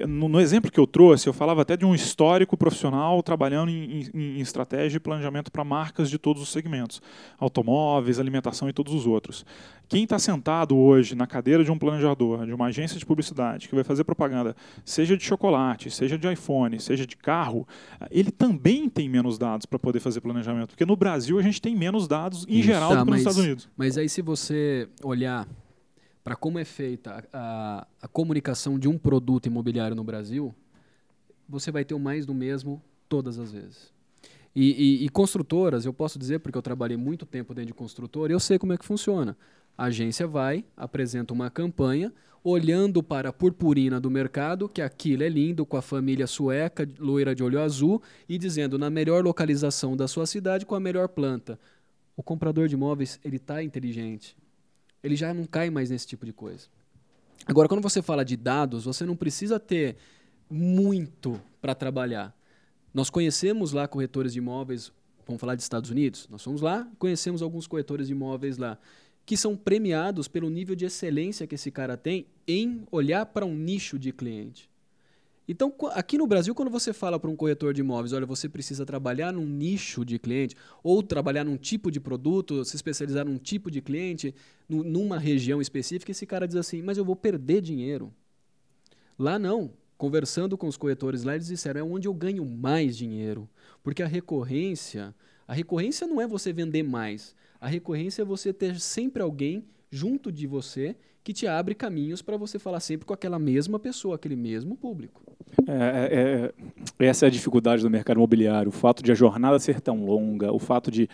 no, 0.06 0.28
no, 0.28 0.40
exemplo 0.40 0.70
que 0.70 0.78
eu 0.78 0.86
trouxe, 0.86 1.28
eu 1.28 1.32
falava 1.32 1.62
até 1.62 1.76
de 1.76 1.84
um 1.84 1.96
histórico 1.96 2.56
profissional 2.56 3.20
trabalhando 3.24 3.68
em, 3.68 4.08
em, 4.14 4.38
em 4.38 4.40
estratégia 4.40 4.98
e 4.98 5.00
planejamento 5.00 5.50
para 5.50 5.64
marcas 5.64 6.08
de 6.08 6.16
todos 6.16 6.40
os 6.40 6.50
segmentos, 6.50 7.02
automóveis, 7.40 8.20
alimentação 8.20 8.68
e 8.68 8.72
todos 8.72 8.94
os 8.94 9.04
outros. 9.04 9.44
Quem 9.88 10.04
está 10.04 10.18
sentado 10.18 10.76
hoje 10.76 11.14
na 11.14 11.26
cadeira 11.26 11.64
de 11.64 11.70
um 11.70 11.78
planejador, 11.78 12.44
de 12.44 12.52
uma 12.52 12.66
agência 12.66 12.98
de 12.98 13.06
publicidade, 13.06 13.68
que 13.68 13.74
vai 13.74 13.82
fazer 13.82 14.04
propaganda, 14.04 14.54
seja 14.84 15.16
de 15.16 15.24
chocolate, 15.24 15.90
seja 15.90 16.18
de 16.18 16.30
iPhone, 16.30 16.78
seja 16.78 17.06
de 17.06 17.16
carro, 17.16 17.66
ele 18.10 18.30
também 18.30 18.86
tem 18.88 19.08
menos 19.08 19.38
dados 19.38 19.64
para 19.64 19.78
poder 19.78 20.00
fazer 20.00 20.20
planejamento, 20.20 20.70
porque 20.70 20.84
no 20.84 20.94
Brasil 20.94 21.38
a 21.38 21.42
gente 21.42 21.60
tem 21.62 21.74
menos 21.74 22.06
dados 22.06 22.44
em 22.46 22.58
isso, 22.58 22.66
geral 22.66 22.90
tá, 22.90 22.96
do 22.96 23.04
que 23.06 23.10
nos 23.12 23.20
Estados 23.20 23.38
Unidos. 23.38 23.68
Mas 23.76 23.96
aí 23.96 24.10
se 24.10 24.20
você 24.20 24.86
olhar 25.02 25.48
para 26.22 26.36
como 26.36 26.58
é 26.58 26.64
feita 26.66 27.24
a, 27.32 27.86
a, 28.02 28.08
comunicação 28.08 28.78
de 28.78 28.86
um 28.86 28.98
produto 28.98 29.46
imobiliário 29.46 29.96
no 29.96 30.04
Brasil, 30.04 30.54
você 31.48 31.70
vai 31.70 31.86
ter 31.86 31.94
o 31.94 31.98
mais 31.98 32.26
do 32.26 32.34
mesmo 32.34 32.82
todas 33.08 33.38
as 33.38 33.50
vezes. 33.50 33.90
E, 34.54 35.02
e, 35.02 35.06
e, 35.06 35.08
construtoras, 35.08 35.86
eu 35.86 35.92
posso 35.94 36.18
dizer, 36.18 36.40
porque 36.40 36.58
eu 36.58 36.62
trabalhei 36.62 36.98
muito 36.98 37.24
tempo 37.24 37.54
dentro 37.54 37.68
de 37.68 37.74
construtora, 37.74 38.30
eu 38.30 38.40
sei 38.40 38.58
como 38.58 38.74
é 38.74 38.76
que 38.76 38.84
funciona. 38.84 39.34
A 39.78 39.84
agência 39.84 40.26
vai, 40.26 40.64
apresenta 40.76 41.32
uma 41.32 41.48
campanha, 41.48 42.12
olhando 42.44 43.02
para 43.02 43.30
a 43.30 43.32
purpurina 43.32 44.00
do 44.00 44.10
mercado, 44.10 44.68
que 44.68 44.82
aquilo 44.82 45.22
é 45.22 45.28
lindo, 45.28 45.64
com 45.64 45.76
a 45.76 45.82
família 45.82 46.26
sueca, 46.26 46.86
loira 46.98 47.34
de 47.34 47.42
olho 47.42 47.60
azul, 47.60 48.02
e 48.28 48.36
dizendo 48.36 48.76
na 48.76 48.90
melhor 48.90 49.24
localização 49.24 49.96
da 49.96 50.08
sua 50.08 50.26
cidade, 50.26 50.66
com 50.66 50.74
a 50.74 50.80
melhor 50.80 51.08
planta. 51.08 51.58
O 52.16 52.22
comprador 52.22 52.66
de 52.66 52.74
imóveis, 52.74 53.20
ele 53.24 53.36
está 53.36 53.62
inteligente 53.62 54.36
ele 55.02 55.16
já 55.16 55.32
não 55.32 55.44
cai 55.44 55.70
mais 55.70 55.90
nesse 55.90 56.06
tipo 56.06 56.26
de 56.26 56.32
coisa. 56.32 56.66
Agora, 57.46 57.68
quando 57.68 57.82
você 57.82 58.02
fala 58.02 58.24
de 58.24 58.36
dados, 58.36 58.84
você 58.84 59.04
não 59.04 59.16
precisa 59.16 59.58
ter 59.58 59.96
muito 60.50 61.40
para 61.60 61.74
trabalhar. 61.74 62.34
Nós 62.92 63.10
conhecemos 63.10 63.72
lá 63.72 63.86
corretores 63.86 64.32
de 64.32 64.38
imóveis, 64.38 64.92
vamos 65.26 65.40
falar 65.40 65.54
de 65.54 65.62
Estados 65.62 65.90
Unidos, 65.90 66.26
nós 66.30 66.42
fomos 66.42 66.60
lá, 66.60 66.88
conhecemos 66.98 67.42
alguns 67.42 67.66
corretores 67.66 68.08
de 68.08 68.12
imóveis 68.12 68.58
lá, 68.58 68.78
que 69.28 69.36
são 69.36 69.54
premiados 69.54 70.26
pelo 70.26 70.48
nível 70.48 70.74
de 70.74 70.86
excelência 70.86 71.46
que 71.46 71.54
esse 71.54 71.70
cara 71.70 71.98
tem 71.98 72.24
em 72.46 72.84
olhar 72.90 73.26
para 73.26 73.44
um 73.44 73.54
nicho 73.54 73.98
de 73.98 74.10
cliente. 74.10 74.70
Então, 75.46 75.70
aqui 75.92 76.16
no 76.16 76.26
Brasil, 76.26 76.54
quando 76.54 76.70
você 76.70 76.94
fala 76.94 77.20
para 77.20 77.28
um 77.28 77.36
corretor 77.36 77.74
de 77.74 77.82
imóveis, 77.82 78.14
olha, 78.14 78.24
você 78.24 78.48
precisa 78.48 78.86
trabalhar 78.86 79.30
num 79.30 79.44
nicho 79.44 80.02
de 80.02 80.18
cliente, 80.18 80.56
ou 80.82 81.02
trabalhar 81.02 81.44
num 81.44 81.58
tipo 81.58 81.90
de 81.90 82.00
produto, 82.00 82.64
se 82.64 82.74
especializar 82.74 83.26
num 83.26 83.36
tipo 83.36 83.70
de 83.70 83.82
cliente, 83.82 84.34
numa 84.66 85.18
região 85.18 85.60
específica, 85.60 86.10
esse 86.10 86.24
cara 86.24 86.48
diz 86.48 86.56
assim, 86.56 86.80
mas 86.80 86.96
eu 86.96 87.04
vou 87.04 87.14
perder 87.14 87.60
dinheiro. 87.60 88.10
Lá 89.18 89.38
não. 89.38 89.70
Conversando 89.98 90.56
com 90.56 90.68
os 90.68 90.78
corretores 90.78 91.22
lá, 91.22 91.34
eles 91.34 91.48
disseram, 91.48 91.80
é 91.80 91.84
onde 91.84 92.08
eu 92.08 92.14
ganho 92.14 92.46
mais 92.46 92.96
dinheiro. 92.96 93.46
Porque 93.82 94.02
a 94.02 94.06
recorrência, 94.06 95.14
a 95.46 95.52
recorrência 95.52 96.06
não 96.06 96.18
é 96.18 96.26
você 96.26 96.50
vender 96.50 96.82
mais. 96.82 97.36
A 97.60 97.66
recorrência 97.66 98.22
é 98.22 98.24
você 98.24 98.52
ter 98.52 98.78
sempre 98.78 99.22
alguém 99.22 99.64
junto 99.90 100.30
de 100.30 100.46
você 100.46 100.96
que 101.24 101.32
te 101.32 101.46
abre 101.46 101.74
caminhos 101.74 102.22
para 102.22 102.36
você 102.36 102.58
falar 102.58 102.80
sempre 102.80 103.04
com 103.04 103.12
aquela 103.12 103.38
mesma 103.38 103.78
pessoa, 103.78 104.14
aquele 104.14 104.36
mesmo 104.36 104.76
público. 104.76 105.20
É, 105.66 105.72
é, 105.72 106.52
é, 107.00 107.06
essa 107.06 107.26
é 107.26 107.28
a 107.28 107.30
dificuldade 107.30 107.82
do 107.82 107.90
mercado 107.90 108.16
imobiliário, 108.16 108.68
o 108.70 108.72
fato 108.72 109.02
de 109.02 109.12
a 109.12 109.14
jornada 109.14 109.58
ser 109.58 109.80
tão 109.80 110.04
longa, 110.04 110.52
o 110.52 110.58
fato 110.58 110.90
de 110.90 111.08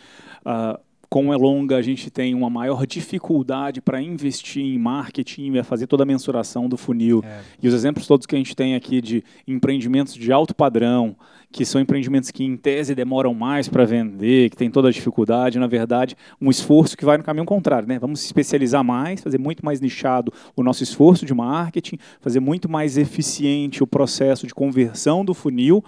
uh, 0.45 0.81
como 1.15 1.33
é 1.33 1.37
longa, 1.37 1.77
a 1.77 1.81
gente 1.81 2.11
tem 2.11 2.35
uma 2.35 2.51
maior 2.51 2.85
dificuldade 2.85 3.81
para 3.81 4.03
investir 4.03 4.65
em 4.65 4.77
marketing, 4.77 5.63
fazer 5.63 5.87
toda 5.87 6.03
a 6.03 6.07
mensuração 6.07 6.69
do 6.69 6.77
funil. 6.77 7.23
É. 7.25 7.39
E 7.63 7.69
os 7.69 7.73
exemplos 7.73 8.09
todos 8.09 8.27
que 8.27 8.35
a 8.35 8.39
gente 8.39 8.57
tem 8.57 8.75
aqui 8.75 9.01
de 9.01 9.23
empreendimentos 9.47 10.15
de 10.15 10.33
alto 10.33 10.53
padrão, 10.53 11.15
que 11.53 11.65
são 11.65 11.81
empreendimentos 11.81 12.33
que 12.33 12.43
em 12.43 12.57
tese 12.57 12.97
demoram 12.97 13.33
mais 13.33 13.69
para 13.69 13.85
vender, 13.85 14.51
que 14.51 14.57
tem 14.57 14.69
toda 14.69 14.89
a 14.89 14.91
dificuldade, 14.91 15.57
na 15.57 15.69
verdade, 15.69 16.17
um 16.41 16.51
esforço 16.51 16.97
que 16.97 17.05
vai 17.05 17.17
no 17.17 17.23
caminho 17.23 17.47
contrário, 17.47 17.87
né? 17.87 17.97
Vamos 17.97 18.19
se 18.19 18.27
especializar 18.27 18.83
mais, 18.83 19.21
fazer 19.21 19.39
muito 19.39 19.65
mais 19.65 19.81
nichado 19.81 20.33
o 20.57 20.65
nosso 20.65 20.83
esforço 20.83 21.25
de 21.25 21.33
marketing, 21.33 21.97
fazer 22.21 22.41
muito 22.41 22.69
mais 22.69 22.99
eficiente 22.99 23.85
o 23.85 23.87
processo 23.87 24.49
de 24.49 24.53
conversão 24.53 25.25
do 25.25 25.33
funil, 25.33 25.85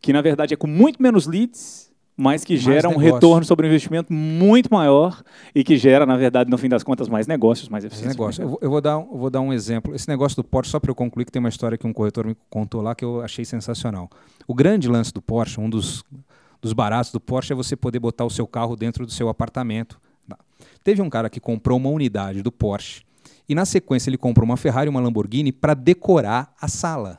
que 0.00 0.12
na 0.12 0.22
verdade 0.22 0.54
é 0.54 0.56
com 0.56 0.68
muito 0.68 1.02
menos 1.02 1.26
leads 1.26 1.89
mas 2.16 2.44
que 2.44 2.56
gera 2.56 2.88
um 2.88 2.96
retorno 2.96 3.44
sobre 3.44 3.66
o 3.66 3.68
investimento 3.68 4.12
muito 4.12 4.68
maior 4.70 5.22
e 5.54 5.64
que 5.64 5.76
gera, 5.76 6.04
na 6.04 6.16
verdade, 6.16 6.50
no 6.50 6.58
fim 6.58 6.68
das 6.68 6.82
contas, 6.82 7.08
mais 7.08 7.26
negócios, 7.26 7.68
mais 7.68 7.84
eficiência. 7.84 8.10
Negócio. 8.10 8.42
Eu, 8.42 8.58
eu, 8.60 8.70
vou 8.70 8.80
dar, 8.80 8.92
eu 8.92 9.16
vou 9.16 9.30
dar 9.30 9.40
um 9.40 9.52
exemplo. 9.52 9.94
Esse 9.94 10.08
negócio 10.08 10.36
do 10.36 10.44
Porsche, 10.44 10.70
só 10.70 10.78
para 10.78 10.90
eu 10.90 10.94
concluir, 10.94 11.24
que 11.24 11.32
tem 11.32 11.40
uma 11.40 11.48
história 11.48 11.78
que 11.78 11.86
um 11.86 11.92
corretor 11.92 12.26
me 12.26 12.36
contou 12.50 12.82
lá 12.82 12.94
que 12.94 13.04
eu 13.04 13.22
achei 13.22 13.44
sensacional. 13.44 14.10
O 14.46 14.54
grande 14.54 14.88
lance 14.88 15.12
do 15.12 15.22
Porsche, 15.22 15.60
um 15.60 15.70
dos, 15.70 16.04
dos 16.60 16.72
baratos 16.72 17.10
do 17.10 17.20
Porsche, 17.20 17.52
é 17.52 17.56
você 17.56 17.74
poder 17.74 17.98
botar 17.98 18.24
o 18.24 18.30
seu 18.30 18.46
carro 18.46 18.76
dentro 18.76 19.06
do 19.06 19.12
seu 19.12 19.28
apartamento. 19.28 19.98
Teve 20.84 21.02
um 21.02 21.10
cara 21.10 21.28
que 21.28 21.40
comprou 21.40 21.78
uma 21.78 21.90
unidade 21.90 22.42
do 22.42 22.50
Porsche 22.52 23.02
e, 23.48 23.54
na 23.54 23.64
sequência, 23.64 24.08
ele 24.10 24.16
comprou 24.16 24.44
uma 24.44 24.56
Ferrari 24.56 24.88
e 24.88 24.90
uma 24.90 25.00
Lamborghini 25.00 25.52
para 25.52 25.74
decorar 25.74 26.54
a 26.60 26.68
sala. 26.68 27.18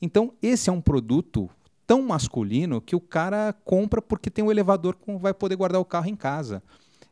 Então, 0.00 0.32
esse 0.42 0.68
é 0.68 0.72
um 0.72 0.80
produto 0.80 1.48
tão 1.86 2.02
masculino 2.02 2.80
que 2.80 2.96
o 2.96 3.00
cara 3.00 3.54
compra 3.64 4.02
porque 4.02 4.30
tem 4.30 4.44
um 4.44 4.50
elevador 4.50 4.96
que 4.96 5.16
vai 5.16 5.32
poder 5.32 5.56
guardar 5.56 5.80
o 5.80 5.84
carro 5.84 6.08
em 6.08 6.16
casa. 6.16 6.62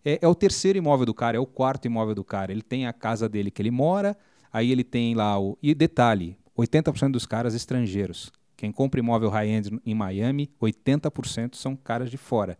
É, 0.04 0.18
é, 0.20 0.28
o 0.28 0.34
terceiro 0.34 0.76
imóvel 0.76 1.06
do 1.06 1.14
cara, 1.14 1.36
é 1.36 1.40
o 1.40 1.46
quarto 1.46 1.86
imóvel 1.86 2.14
do 2.14 2.24
cara. 2.24 2.52
Ele 2.52 2.62
tem 2.62 2.86
a 2.86 2.92
casa 2.92 3.28
dele 3.28 3.50
que 3.50 3.62
ele 3.62 3.70
mora, 3.70 4.16
aí 4.52 4.70
ele 4.70 4.84
tem 4.84 5.14
lá 5.14 5.38
o. 5.38 5.56
E 5.62 5.74
detalhe: 5.74 6.36
80% 6.58 7.12
dos 7.12 7.24
caras 7.24 7.54
estrangeiros. 7.54 8.30
Quem 8.56 8.70
compra 8.70 9.00
imóvel 9.00 9.30
high-end 9.30 9.80
em 9.84 9.94
Miami, 9.94 10.50
80% 10.60 11.54
são 11.54 11.74
caras 11.74 12.10
de 12.10 12.16
fora. 12.16 12.58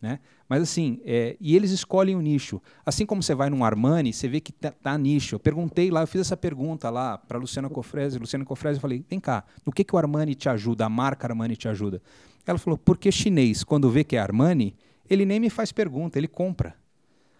Né? 0.00 0.20
Mas 0.48 0.62
assim, 0.62 1.00
é, 1.04 1.36
e 1.38 1.54
eles 1.54 1.70
escolhem 1.70 2.16
o 2.16 2.20
nicho. 2.20 2.60
Assim 2.86 3.04
como 3.04 3.22
você 3.22 3.34
vai 3.34 3.50
num 3.50 3.62
Armani, 3.62 4.12
você 4.12 4.26
vê 4.26 4.40
que 4.40 4.50
tá, 4.50 4.70
tá 4.70 4.96
nicho. 4.96 5.34
Eu 5.34 5.38
perguntei 5.38 5.90
lá, 5.90 6.02
eu 6.02 6.06
fiz 6.06 6.22
essa 6.22 6.36
pergunta 6.36 6.88
lá 6.88 7.18
para 7.18 7.38
Luciana 7.38 7.68
Cofrese, 7.68 8.18
Luciana 8.18 8.44
Cofrese, 8.44 8.78
eu 8.78 8.80
falei: 8.80 9.04
"Vem 9.08 9.20
cá, 9.20 9.44
no 9.66 9.72
que 9.72 9.84
que 9.84 9.94
o 9.94 9.98
Armani 9.98 10.34
te 10.34 10.48
ajuda? 10.48 10.86
A 10.86 10.88
marca 10.88 11.26
Armani 11.26 11.54
te 11.54 11.68
ajuda?" 11.68 12.00
Ela 12.46 12.58
falou: 12.58 12.78
"Porque 12.78 13.12
chinês, 13.12 13.62
quando 13.62 13.90
vê 13.90 14.02
que 14.02 14.16
é 14.16 14.18
Armani, 14.18 14.74
ele 15.08 15.26
nem 15.26 15.38
me 15.38 15.50
faz 15.50 15.70
pergunta, 15.70 16.18
ele 16.18 16.28
compra. 16.28 16.74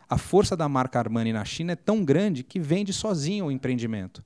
A 0.09 0.17
força 0.17 0.57
da 0.57 0.69
marca 0.69 0.99
Armani 0.99 1.33
na 1.33 1.45
China 1.45 1.73
é 1.73 1.77
tão 1.77 2.05
grande 2.05 2.43
que 2.43 2.59
vende 2.59 2.93
sozinho 2.93 3.47
o 3.47 3.53
empreendimento. 3.53 4.23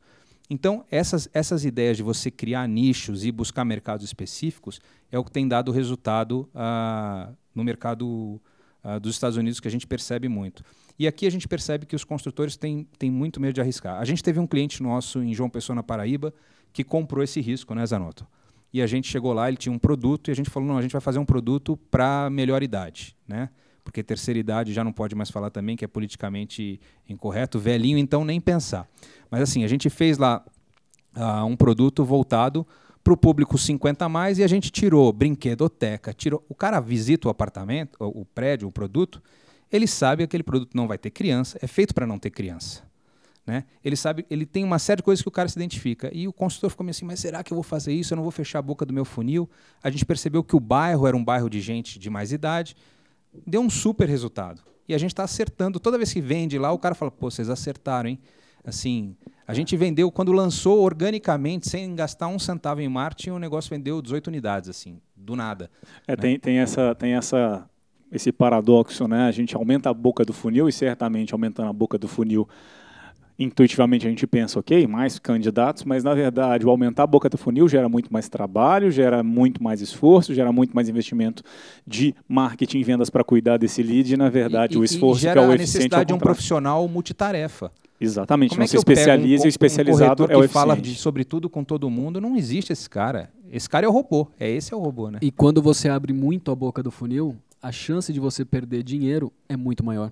Então, 0.48 0.84
essas, 0.90 1.28
essas 1.32 1.64
ideias 1.64 1.96
de 1.96 2.02
você 2.02 2.30
criar 2.30 2.68
nichos 2.68 3.24
e 3.24 3.32
buscar 3.32 3.64
mercados 3.64 4.04
específicos 4.04 4.80
é 5.10 5.18
o 5.18 5.24
que 5.24 5.30
tem 5.30 5.48
dado 5.48 5.72
resultado 5.72 6.48
uh, 6.54 7.34
no 7.54 7.64
mercado 7.64 8.40
uh, 8.84 9.00
dos 9.00 9.14
Estados 9.14 9.36
Unidos 9.36 9.60
que 9.60 9.68
a 9.68 9.70
gente 9.70 9.86
percebe 9.86 10.28
muito. 10.28 10.64
E 10.98 11.06
aqui 11.06 11.26
a 11.26 11.30
gente 11.30 11.48
percebe 11.48 11.86
que 11.86 11.96
os 11.96 12.04
construtores 12.04 12.56
têm, 12.56 12.86
têm 12.98 13.10
muito 13.10 13.40
medo 13.40 13.54
de 13.54 13.60
arriscar. 13.60 13.98
A 13.98 14.04
gente 14.04 14.22
teve 14.22 14.38
um 14.38 14.46
cliente 14.46 14.82
nosso 14.82 15.22
em 15.22 15.32
João 15.34 15.48
Pessoa, 15.48 15.74
na 15.74 15.82
Paraíba, 15.82 16.32
que 16.72 16.84
comprou 16.84 17.22
esse 17.22 17.40
risco, 17.40 17.74
né, 17.74 17.84
Zanotto? 17.84 18.26
E 18.72 18.80
a 18.80 18.86
gente 18.86 19.08
chegou 19.08 19.32
lá, 19.32 19.48
ele 19.48 19.56
tinha 19.56 19.72
um 19.72 19.78
produto 19.78 20.28
e 20.28 20.30
a 20.30 20.34
gente 20.34 20.48
falou, 20.48 20.68
não, 20.68 20.78
a 20.78 20.82
gente 20.82 20.92
vai 20.92 21.00
fazer 21.00 21.18
um 21.18 21.24
produto 21.24 21.76
para 21.90 22.30
melhor 22.30 22.62
idade, 22.62 23.14
né? 23.28 23.50
porque 23.84 24.02
terceira 24.02 24.38
idade 24.38 24.72
já 24.72 24.84
não 24.84 24.92
pode 24.92 25.14
mais 25.14 25.30
falar 25.30 25.50
também, 25.50 25.76
que 25.76 25.84
é 25.84 25.88
politicamente 25.88 26.80
incorreto, 27.08 27.58
velhinho, 27.58 27.98
então 27.98 28.24
nem 28.24 28.40
pensar. 28.40 28.88
Mas 29.30 29.42
assim, 29.42 29.64
a 29.64 29.68
gente 29.68 29.90
fez 29.90 30.18
lá 30.18 30.44
uh, 31.16 31.44
um 31.44 31.56
produto 31.56 32.04
voltado 32.04 32.66
para 33.02 33.12
o 33.12 33.16
público 33.16 33.58
50 33.58 34.04
a 34.04 34.08
mais 34.08 34.38
e 34.38 34.44
a 34.44 34.46
gente 34.46 34.70
tirou 34.70 35.12
brinquedoteca, 35.12 36.12
tirou. 36.12 36.44
O 36.48 36.54
cara 36.54 36.80
visita 36.80 37.28
o 37.28 37.30
apartamento, 37.30 37.96
o 37.98 38.24
prédio, 38.24 38.68
o 38.68 38.72
produto, 38.72 39.22
ele 39.70 39.86
sabe 39.86 40.18
que 40.18 40.24
aquele 40.24 40.42
produto 40.42 40.74
não 40.74 40.86
vai 40.86 40.98
ter 40.98 41.10
criança, 41.10 41.58
é 41.60 41.66
feito 41.66 41.94
para 41.94 42.06
não 42.06 42.18
ter 42.18 42.30
criança. 42.30 42.82
Né? 43.44 43.64
Ele 43.84 43.96
sabe, 43.96 44.24
ele 44.30 44.46
tem 44.46 44.62
uma 44.62 44.78
série 44.78 44.98
de 44.98 45.02
coisas 45.02 45.20
que 45.20 45.28
o 45.28 45.32
cara 45.32 45.48
se 45.48 45.58
identifica. 45.58 46.10
E 46.12 46.28
o 46.28 46.32
consultor 46.32 46.70
ficou 46.70 46.88
assim, 46.88 47.04
mas 47.04 47.18
será 47.18 47.42
que 47.42 47.52
eu 47.52 47.56
vou 47.56 47.64
fazer 47.64 47.92
isso? 47.92 48.12
Eu 48.12 48.16
não 48.16 48.22
vou 48.22 48.30
fechar 48.30 48.60
a 48.60 48.62
boca 48.62 48.86
do 48.86 48.92
meu 48.92 49.04
funil? 49.04 49.50
A 49.82 49.90
gente 49.90 50.04
percebeu 50.04 50.44
que 50.44 50.54
o 50.54 50.60
bairro 50.60 51.06
era 51.08 51.16
um 51.16 51.24
bairro 51.24 51.50
de 51.50 51.60
gente 51.60 51.98
de 51.98 52.08
mais 52.08 52.30
idade. 52.30 52.76
Deu 53.44 53.60
um 53.60 53.70
super 53.70 54.08
resultado. 54.08 54.62
E 54.88 54.94
a 54.94 54.98
gente 54.98 55.12
está 55.12 55.24
acertando. 55.24 55.80
Toda 55.80 55.96
vez 55.96 56.12
que 56.12 56.20
vende 56.20 56.56
lá, 56.56 56.70
o 56.70 56.78
cara 56.78 56.94
fala, 56.94 57.10
pô, 57.10 57.30
vocês 57.30 57.50
acertaram, 57.50 58.10
hein? 58.10 58.20
Assim, 58.64 59.16
a 59.46 59.54
gente 59.54 59.76
vendeu, 59.76 60.10
quando 60.10 60.32
lançou 60.32 60.80
organicamente, 60.82 61.68
sem 61.68 61.94
gastar 61.94 62.28
um 62.28 62.38
centavo 62.38 62.80
em 62.80 62.88
marketing, 62.88 63.30
o 63.30 63.38
negócio 63.38 63.70
vendeu 63.70 64.00
18 64.00 64.28
unidades, 64.28 64.68
assim, 64.68 65.00
do 65.16 65.34
nada. 65.34 65.70
É, 66.06 66.12
né? 66.12 66.16
tem, 66.16 66.38
tem, 66.38 66.58
essa, 66.58 66.94
tem 66.94 67.14
essa, 67.14 67.68
esse 68.10 68.30
paradoxo, 68.30 69.08
né? 69.08 69.26
A 69.26 69.32
gente 69.32 69.56
aumenta 69.56 69.90
a 69.90 69.94
boca 69.94 70.24
do 70.24 70.32
funil 70.32 70.68
e 70.68 70.72
certamente 70.72 71.32
aumentando 71.32 71.68
a 71.68 71.72
boca 71.72 71.98
do 71.98 72.08
funil 72.08 72.48
intuitivamente 73.38 74.06
a 74.06 74.10
gente 74.10 74.26
pensa, 74.26 74.58
ok, 74.58 74.86
mais 74.86 75.18
candidatos, 75.18 75.84
mas 75.84 76.04
na 76.04 76.14
verdade 76.14 76.64
o 76.66 76.70
aumentar 76.70 77.04
a 77.04 77.06
boca 77.06 77.28
do 77.28 77.38
funil 77.38 77.68
gera 77.68 77.88
muito 77.88 78.12
mais 78.12 78.28
trabalho, 78.28 78.90
gera 78.90 79.22
muito 79.22 79.62
mais 79.62 79.80
esforço, 79.80 80.34
gera 80.34 80.52
muito 80.52 80.74
mais 80.74 80.88
investimento 80.88 81.42
de 81.86 82.14
marketing 82.28 82.78
e 82.78 82.84
vendas 82.84 83.10
para 83.10 83.24
cuidar 83.24 83.56
desse 83.56 83.82
lead 83.82 84.12
e 84.12 84.16
na 84.16 84.28
verdade 84.28 84.74
e, 84.74 84.78
o 84.78 84.84
esforço 84.84 85.20
e 85.20 85.22
gera 85.22 85.40
que 85.40 85.46
é 85.46 85.48
o 85.48 85.52
a 85.52 85.56
necessidade 85.56 86.08
de 86.08 86.14
um 86.14 86.18
profissional 86.18 86.86
multitarefa. 86.88 87.72
Exatamente, 88.04 88.50
Como 88.50 88.60
não 88.60 88.64
é 88.64 88.66
que 88.66 88.70
se 88.70 88.76
eu 88.76 88.80
especializa 88.80 89.42
um, 89.42 89.46
e 89.46 89.48
o 89.48 89.50
especializado 89.50 90.22
um 90.22 90.26
é 90.26 90.36
o 90.36 90.40
que 90.40 90.44
eficiente. 90.44 90.52
fala 90.52 90.76
de 90.76 90.94
sobre 90.94 91.24
tudo 91.24 91.48
com 91.48 91.62
todo 91.64 91.88
mundo, 91.88 92.20
não 92.20 92.36
existe 92.36 92.72
esse 92.72 92.88
cara. 92.88 93.30
Esse 93.50 93.68
cara 93.68 93.86
é 93.86 93.88
o 93.88 93.92
robô, 93.92 94.28
é 94.38 94.50
esse 94.50 94.72
é 94.72 94.76
o 94.76 94.80
robô, 94.80 95.10
né? 95.10 95.18
E 95.20 95.30
quando 95.30 95.60
você 95.60 95.88
abre 95.88 96.12
muito 96.12 96.50
a 96.50 96.54
boca 96.54 96.82
do 96.82 96.90
funil, 96.90 97.36
a 97.60 97.70
chance 97.70 98.12
de 98.12 98.18
você 98.18 98.44
perder 98.44 98.82
dinheiro 98.82 99.32
é 99.48 99.56
muito 99.56 99.84
maior. 99.84 100.10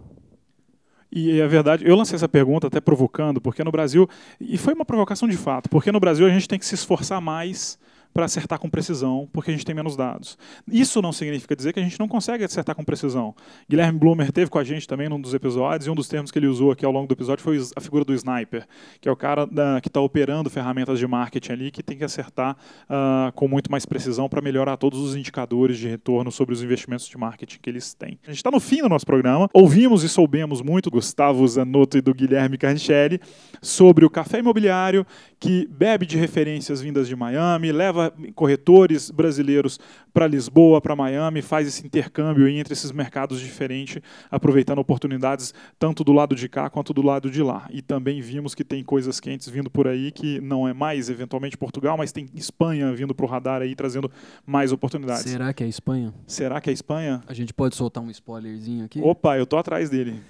E 1.12 1.40
é 1.40 1.48
verdade, 1.48 1.84
eu 1.84 1.96
lancei 1.96 2.14
essa 2.14 2.28
pergunta 2.28 2.68
até 2.68 2.80
provocando, 2.80 3.40
porque 3.40 3.64
no 3.64 3.72
Brasil, 3.72 4.08
e 4.40 4.56
foi 4.56 4.74
uma 4.74 4.84
provocação 4.84 5.28
de 5.28 5.36
fato, 5.36 5.68
porque 5.68 5.90
no 5.90 5.98
Brasil 5.98 6.24
a 6.24 6.30
gente 6.30 6.46
tem 6.46 6.58
que 6.58 6.64
se 6.64 6.76
esforçar 6.76 7.20
mais 7.20 7.76
para 8.12 8.24
acertar 8.24 8.58
com 8.58 8.68
precisão, 8.68 9.28
porque 9.32 9.50
a 9.50 9.54
gente 9.54 9.64
tem 9.64 9.74
menos 9.74 9.96
dados. 9.96 10.36
Isso 10.70 11.00
não 11.00 11.12
significa 11.12 11.54
dizer 11.54 11.72
que 11.72 11.80
a 11.80 11.82
gente 11.82 11.98
não 11.98 12.08
consegue 12.08 12.44
acertar 12.44 12.74
com 12.74 12.84
precisão. 12.84 13.34
Guilherme 13.68 13.98
Blumer 13.98 14.32
teve 14.32 14.50
com 14.50 14.58
a 14.58 14.64
gente 14.64 14.86
também 14.86 15.08
num 15.08 15.20
dos 15.20 15.34
episódios, 15.34 15.86
e 15.86 15.90
um 15.90 15.94
dos 15.94 16.08
termos 16.08 16.30
que 16.30 16.38
ele 16.38 16.46
usou 16.46 16.72
aqui 16.72 16.84
ao 16.84 16.92
longo 16.92 17.06
do 17.06 17.12
episódio 17.12 17.42
foi 17.42 17.58
a 17.76 17.80
figura 17.80 18.04
do 18.04 18.12
sniper, 18.14 18.66
que 19.00 19.08
é 19.08 19.12
o 19.12 19.16
cara 19.16 19.46
da, 19.46 19.80
que 19.80 19.88
está 19.88 20.00
operando 20.00 20.50
ferramentas 20.50 20.98
de 20.98 21.06
marketing 21.06 21.52
ali, 21.52 21.70
que 21.70 21.82
tem 21.82 21.96
que 21.96 22.04
acertar 22.04 22.56
uh, 22.84 23.32
com 23.32 23.46
muito 23.46 23.70
mais 23.70 23.86
precisão 23.86 24.28
para 24.28 24.40
melhorar 24.40 24.76
todos 24.76 24.98
os 24.98 25.14
indicadores 25.14 25.78
de 25.78 25.88
retorno 25.88 26.32
sobre 26.32 26.54
os 26.54 26.62
investimentos 26.62 27.06
de 27.06 27.16
marketing 27.16 27.58
que 27.60 27.70
eles 27.70 27.94
têm. 27.94 28.18
A 28.24 28.30
gente 28.30 28.38
está 28.38 28.50
no 28.50 28.60
fim 28.60 28.82
do 28.82 28.88
nosso 28.88 29.06
programa, 29.06 29.48
ouvimos 29.52 30.02
e 30.02 30.08
soubemos 30.08 30.62
muito 30.62 30.90
do 30.90 30.94
Gustavo 30.94 31.46
Zanotto 31.46 31.98
e 31.98 32.00
do 32.00 32.14
Guilherme 32.14 32.58
Carnicelli 32.58 33.20
sobre 33.62 34.04
o 34.04 34.10
café 34.10 34.38
imobiliário, 34.38 35.06
que 35.38 35.66
bebe 35.68 36.06
de 36.06 36.16
referências 36.16 36.80
vindas 36.80 37.06
de 37.08 37.14
Miami, 37.14 37.72
leva 37.72 37.99
corretores 38.34 39.10
brasileiros 39.10 39.78
para 40.12 40.26
Lisboa, 40.26 40.80
para 40.80 40.96
Miami, 40.96 41.42
faz 41.42 41.66
esse 41.66 41.86
intercâmbio 41.86 42.48
entre 42.48 42.72
esses 42.72 42.92
mercados 42.92 43.40
diferentes, 43.40 44.02
aproveitando 44.30 44.78
oportunidades 44.78 45.52
tanto 45.78 46.02
do 46.02 46.12
lado 46.12 46.34
de 46.34 46.48
cá 46.48 46.70
quanto 46.70 46.92
do 46.92 47.02
lado 47.02 47.30
de 47.30 47.42
lá. 47.42 47.68
E 47.70 47.82
também 47.82 48.20
vimos 48.20 48.54
que 48.54 48.64
tem 48.64 48.82
coisas 48.82 49.20
quentes 49.20 49.48
vindo 49.48 49.70
por 49.70 49.86
aí 49.86 50.10
que 50.10 50.40
não 50.40 50.66
é 50.66 50.72
mais 50.72 51.10
eventualmente 51.10 51.56
Portugal, 51.56 51.96
mas 51.96 52.12
tem 52.12 52.28
Espanha 52.34 52.92
vindo 52.94 53.14
para 53.14 53.26
o 53.26 53.28
radar 53.28 53.62
aí 53.62 53.74
trazendo 53.74 54.10
mais 54.46 54.72
oportunidades. 54.72 55.22
Será 55.22 55.52
que 55.52 55.64
é 55.64 55.68
Espanha? 55.68 56.14
Será 56.26 56.60
que 56.60 56.70
é 56.70 56.72
Espanha? 56.72 57.22
A 57.26 57.34
gente 57.34 57.52
pode 57.52 57.76
soltar 57.76 58.02
um 58.02 58.10
spoilerzinho 58.10 58.84
aqui? 58.84 59.00
Opa, 59.00 59.36
eu 59.36 59.46
tô 59.46 59.56
atrás 59.56 59.90
dele. 59.90 60.20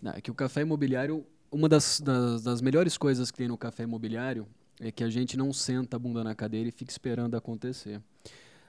Não, 0.00 0.12
é 0.12 0.20
que 0.20 0.30
o 0.30 0.34
café 0.34 0.62
imobiliário 0.62 1.24
uma 1.50 1.68
das, 1.68 2.00
das, 2.00 2.42
das, 2.42 2.60
melhores 2.60 2.98
coisas 2.98 3.30
que 3.30 3.38
tem 3.38 3.48
no 3.48 3.56
café 3.56 3.84
imobiliário 3.84 4.46
é 4.80 4.90
que 4.90 5.02
a 5.02 5.10
gente 5.10 5.36
não 5.36 5.52
senta 5.52 5.96
a 5.96 5.98
bunda 5.98 6.22
na 6.22 6.34
cadeira 6.34 6.68
e 6.68 6.72
fica 6.72 6.90
esperando 6.90 7.36
acontecer. 7.36 8.00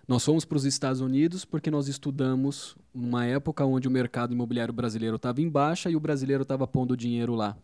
Nós 0.08 0.24
fomos 0.24 0.45
para 0.45 0.55
os 0.55 0.64
Estados 0.64 1.01
Unidos 1.01 1.43
porque 1.43 1.70
nós 1.70 1.88
estudamos 1.88 2.78
numa 2.93 3.26
época 3.26 3.66
onde 3.66 3.88
o 3.88 3.91
mercado 3.91 4.34
imobiliário 4.34 4.74
brasileiro 4.74 5.18
estava 5.18 5.41
em 5.41 5.49
baixa 5.49 5.89
e 5.89 5.95
o 5.95 5.99
brasileiro 5.99 6.43
estava 6.43 6.66
pondo 6.66 6.95
dinheiro 6.95 7.36
lá. 7.36 7.58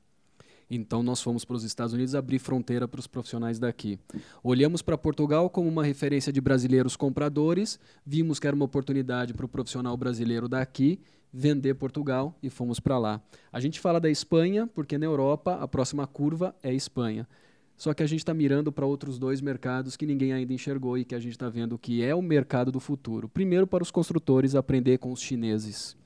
Então 0.70 1.04
nós 1.04 1.22
fomos 1.22 1.46
para 1.46 1.56
os 1.56 1.64
Estados 1.64 1.94
Unidos 1.94 2.16
abrir 2.16 2.39
fronteira 2.39 2.88
para 2.88 3.00
os 3.00 3.08
profissionais 3.08 3.60
daqui. 3.60 3.98
Olhamos 4.44 4.82
para 4.82 4.98
Portugal 4.98 5.50
como 5.50 5.70
uma 5.70 5.84
referência 5.84 6.34
de 6.34 6.41
brasileiros 6.41 6.96
compradores, 6.98 7.80
vimos 8.06 8.39
que 8.39 8.48
era 8.48 8.56
uma 8.56 8.66
oportunidade 8.66 9.34
para 9.34 9.46
o 9.46 9.50
profissional 9.50 9.96
brasileiro 9.96 10.50
daqui 10.50 11.00
vender 11.34 11.74
Portugal 11.74 12.38
e 12.44 12.50
fomos 12.50 12.80
para 12.80 13.00
lá. 13.00 13.22
A 13.52 13.60
gente 13.60 13.80
fala 13.80 14.00
da 14.00 14.10
Espanha 14.10 14.68
porque 14.68 14.98
na 14.98 15.06
Europa 15.06 15.56
a 15.56 15.68
próxima 15.68 16.06
curva 16.06 16.56
é 16.62 16.74
Espanha. 16.74 17.28
Só 17.76 17.93
que 17.93 18.03
a 18.03 18.05
gente 18.05 18.19
está 18.19 18.34
mirando 18.34 18.71
para 18.71 18.86
outros 18.86 19.17
dois 19.17 19.41
mercados 19.41 19.97
que 19.97 20.05
ninguém 20.05 20.32
ainda 20.32 20.53
enxergou 20.53 20.97
e 20.97 21.03
que 21.03 21.15
a 21.15 21.19
gente 21.19 21.34
está 21.34 21.49
vendo 21.49 21.78
que 21.78 22.03
é 22.03 22.13
o 22.13 22.21
mercado 22.21 22.71
do 22.71 22.80
futuro. 22.80 23.28
Primeiro, 23.28 23.67
para 23.67 23.84
os 23.84 23.91
construtores 23.91 24.55
aprender 24.55 24.99
com 24.99 25.11
os 25.11 25.21
chineses. 25.21 25.97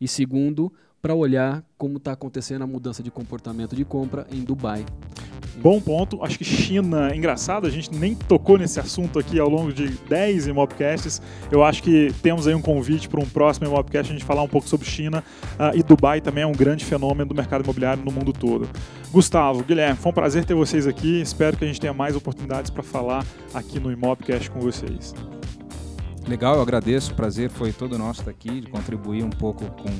E 0.00 0.08
segundo, 0.08 0.72
para 1.02 1.16
olhar 1.16 1.64
como 1.76 1.96
está 1.96 2.12
acontecendo 2.12 2.62
a 2.62 2.66
mudança 2.66 3.02
de 3.02 3.10
comportamento 3.10 3.74
de 3.74 3.84
compra 3.84 4.24
em 4.30 4.44
Dubai. 4.44 4.86
Bom 5.56 5.80
ponto. 5.80 6.22
Acho 6.22 6.38
que 6.38 6.44
China 6.44 7.14
engraçado, 7.14 7.66
a 7.66 7.70
gente 7.70 7.92
nem 7.92 8.14
tocou 8.14 8.56
nesse 8.56 8.78
assunto 8.78 9.18
aqui 9.18 9.38
ao 9.38 9.48
longo 9.48 9.72
de 9.72 9.88
10 9.88 10.46
Imobcasts. 10.46 11.20
Eu 11.50 11.64
acho 11.64 11.82
que 11.82 12.14
temos 12.22 12.46
aí 12.46 12.54
um 12.54 12.62
convite 12.62 13.08
para 13.08 13.20
um 13.20 13.26
próximo 13.26 13.66
Imobcast 13.66 14.12
a 14.12 14.14
gente 14.14 14.24
falar 14.24 14.42
um 14.42 14.48
pouco 14.48 14.68
sobre 14.68 14.86
China 14.86 15.24
uh, 15.54 15.76
e 15.76 15.82
Dubai 15.82 16.20
também 16.20 16.44
é 16.44 16.46
um 16.46 16.52
grande 16.52 16.84
fenômeno 16.84 17.28
do 17.28 17.34
mercado 17.34 17.64
imobiliário 17.64 18.04
no 18.04 18.12
mundo 18.12 18.32
todo. 18.32 18.68
Gustavo, 19.10 19.64
Guilherme, 19.64 19.96
foi 19.96 20.10
um 20.10 20.14
prazer 20.14 20.44
ter 20.44 20.54
vocês 20.54 20.86
aqui. 20.86 21.20
Espero 21.20 21.56
que 21.56 21.64
a 21.64 21.66
gente 21.66 21.80
tenha 21.80 21.92
mais 21.92 22.14
oportunidades 22.14 22.70
para 22.70 22.82
falar 22.82 23.26
aqui 23.52 23.80
no 23.80 23.90
Imobcast 23.90 24.50
com 24.50 24.60
vocês. 24.60 25.12
Legal, 26.28 26.54
eu 26.54 26.62
agradeço. 26.62 27.12
O 27.12 27.16
prazer 27.16 27.50
foi 27.50 27.72
todo 27.72 27.98
nosso 27.98 28.20
estar 28.20 28.30
aqui, 28.30 28.60
de 28.60 28.68
contribuir 28.68 29.24
um 29.24 29.30
pouco 29.30 29.64
com 29.66 29.90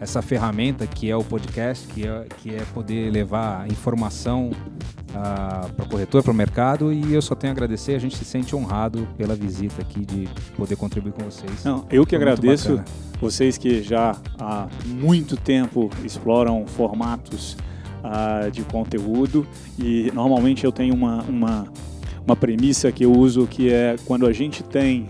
essa 0.00 0.22
ferramenta 0.22 0.86
que 0.86 1.10
é 1.10 1.16
o 1.16 1.22
podcast, 1.22 1.86
que 1.88 2.08
é, 2.08 2.26
que 2.38 2.54
é 2.54 2.62
poder 2.72 3.10
levar 3.10 3.70
informação 3.70 4.48
uh, 4.48 5.14
ah, 5.14 5.70
para 5.76 5.84
o 5.84 5.88
corretor, 5.88 6.22
para 6.22 6.32
o 6.32 6.34
mercado. 6.34 6.90
E 6.90 7.12
eu 7.12 7.20
só 7.20 7.34
tenho 7.34 7.52
a 7.52 7.54
agradecer, 7.54 7.94
a 7.94 7.98
gente 7.98 8.16
se 8.16 8.24
sente 8.24 8.56
honrado 8.56 9.06
pela 9.18 9.36
visita 9.36 9.82
aqui, 9.82 10.00
de 10.00 10.26
poder 10.56 10.76
contribuir 10.76 11.12
com 11.12 11.22
vocês. 11.24 11.62
Não, 11.64 11.84
eu 11.90 12.06
que 12.06 12.16
Foi 12.16 12.18
agradeço 12.18 12.82
vocês 13.20 13.58
que 13.58 13.82
já 13.82 14.16
há 14.38 14.66
muito 14.86 15.36
tempo 15.36 15.90
exploram 16.02 16.66
formatos 16.66 17.58
uh, 18.02 18.50
de 18.50 18.62
conteúdo 18.62 19.46
e 19.78 20.10
normalmente 20.14 20.64
eu 20.64 20.72
tenho 20.72 20.94
uma, 20.94 21.22
uma, 21.24 21.68
uma 22.24 22.34
premissa 22.34 22.90
que 22.90 23.04
eu 23.04 23.12
uso 23.12 23.46
que 23.46 23.70
é 23.70 23.96
quando 24.06 24.26
a 24.26 24.32
gente 24.32 24.62
tem 24.62 25.06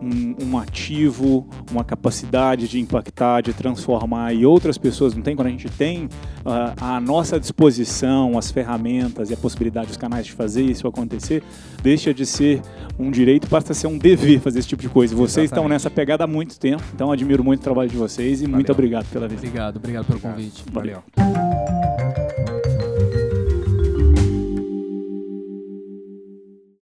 um, 0.00 0.34
um, 0.44 0.58
ativo, 0.58 1.46
uma 1.70 1.84
capacidade 1.84 2.68
de 2.68 2.80
impactar, 2.80 3.42
de 3.42 3.52
transformar 3.52 4.34
e 4.34 4.46
outras 4.46 4.78
pessoas 4.78 5.14
não 5.14 5.22
têm, 5.22 5.36
quando 5.36 5.48
a 5.48 5.50
gente 5.50 5.68
tem 5.68 6.04
uh, 6.04 6.74
à 6.80 7.00
nossa 7.00 7.38
disposição 7.38 8.36
as 8.38 8.50
ferramentas 8.50 9.30
e 9.30 9.34
a 9.34 9.36
possibilidade, 9.36 9.90
os 9.90 9.96
canais 9.96 10.26
de 10.26 10.32
fazer 10.32 10.62
isso 10.62 10.86
acontecer, 10.86 11.42
deixa 11.82 12.12
de 12.12 12.24
ser 12.24 12.62
um 12.98 13.10
direito, 13.10 13.48
passa 13.48 13.72
a 13.72 13.74
ser 13.74 13.86
um 13.86 13.98
dever 13.98 14.40
fazer 14.40 14.58
esse 14.58 14.68
tipo 14.68 14.82
de 14.82 14.88
coisa. 14.88 15.14
Vocês 15.14 15.44
Exatamente. 15.44 15.52
estão 15.52 15.68
nessa 15.68 15.90
pegada 15.90 16.24
há 16.24 16.26
muito 16.26 16.58
tempo, 16.58 16.82
então 16.94 17.12
admiro 17.12 17.44
muito 17.44 17.60
o 17.60 17.64
trabalho 17.64 17.90
de 17.90 17.96
vocês 17.96 18.40
e 18.40 18.44
Valeu. 18.44 18.56
muito 18.56 18.72
obrigado 18.72 19.06
pela 19.10 19.28
visita. 19.28 19.46
Obrigado, 19.48 19.76
obrigado 19.76 20.06
pelo 20.06 20.20
convite. 20.20 20.64
Valeu. 20.72 21.02
Valeu. 21.16 22.29